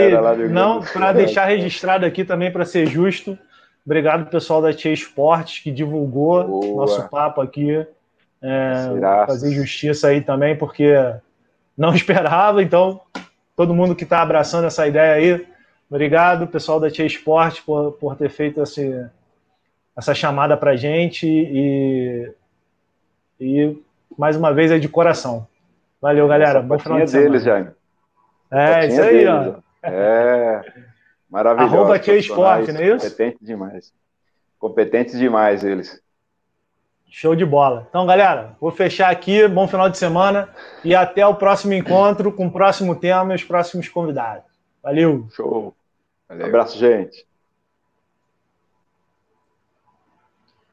não, 0.50 0.82
para 0.82 1.12
deixar 1.14 1.46
registrado 1.46 2.06
aqui 2.06 2.24
também, 2.24 2.52
para 2.52 2.66
ser 2.66 2.86
justo, 2.86 3.38
obrigado 3.88 4.30
pessoal 4.30 4.62
da 4.62 4.74
Tia 4.74 4.92
Esportes 4.92 5.64
que 5.64 5.72
divulgou 5.72 6.44
Boa. 6.44 6.76
nosso 6.76 7.08
papo 7.08 7.40
aqui. 7.40 7.88
É, 8.42 8.74
fazer 9.26 9.52
justiça 9.52 10.10
aí 10.10 10.22
também, 10.22 10.56
porque 10.56 10.94
não 11.76 11.96
esperava, 11.96 12.62
então 12.62 13.00
todo 13.56 13.74
mundo 13.74 13.96
que 13.96 14.04
está 14.04 14.22
abraçando 14.22 14.68
essa 14.68 14.86
ideia 14.86 15.14
aí. 15.14 15.48
Obrigado, 15.90 16.48
pessoal 16.48 16.82
da 16.82 16.92
Tia 16.92 17.06
Esporte, 17.06 17.64
por, 17.64 17.94
por 17.94 18.18
ter 18.18 18.30
feito 18.30 18.62
esse, 18.62 19.08
essa 19.98 20.14
chamada 20.14 20.58
para 20.58 20.76
gente 20.76 21.26
e, 21.26 22.30
e, 23.40 23.78
mais 24.18 24.36
uma 24.36 24.54
vez 24.54 24.70
é 24.70 24.78
de 24.78 24.90
coração. 24.90 25.48
Valeu, 26.02 26.28
galera. 26.28 26.62
Bom 26.62 26.78
final 26.78 27.06
de 27.06 27.12
deles, 27.12 27.44
Jaime. 27.44 27.70
É, 28.52 28.88
isso 28.88 29.02
aí, 29.02 29.26
deles, 29.26 29.30
ó. 29.30 29.56
É, 29.82 30.62
maravilhoso. 31.30 31.76
Arroba 31.76 32.00
Tia 32.00 32.18
Esporte, 32.18 32.72
não 32.72 32.82
é 32.82 32.96
isso? 32.96 33.10
Competente 33.10 33.38
demais. 33.42 33.94
Competentes 34.60 35.18
demais 35.18 35.64
eles. 35.64 36.02
Show 37.10 37.36
de 37.36 37.46
bola. 37.46 37.88
Então, 37.90 38.06
galera, 38.06 38.56
vou 38.60 38.72
fechar 38.72 39.10
aqui. 39.10 39.48
Bom 39.48 39.68
final 39.68 39.90
de 39.90 39.98
semana 39.98 40.50
e 40.84 40.94
até 40.94 41.26
o 41.26 41.36
próximo 41.36 41.74
encontro 41.74 42.32
com 42.32 42.48
o 42.48 42.52
próximo 42.52 42.96
tema 42.96 43.32
e 43.32 43.36
os 43.36 43.44
próximos 43.44 43.88
convidados. 43.88 44.44
Valeu. 44.84 45.28
Show. 45.32 45.74
Valeu. 46.28 46.46
Um 46.46 46.50
abraço, 46.50 46.78
gente. 46.78 47.26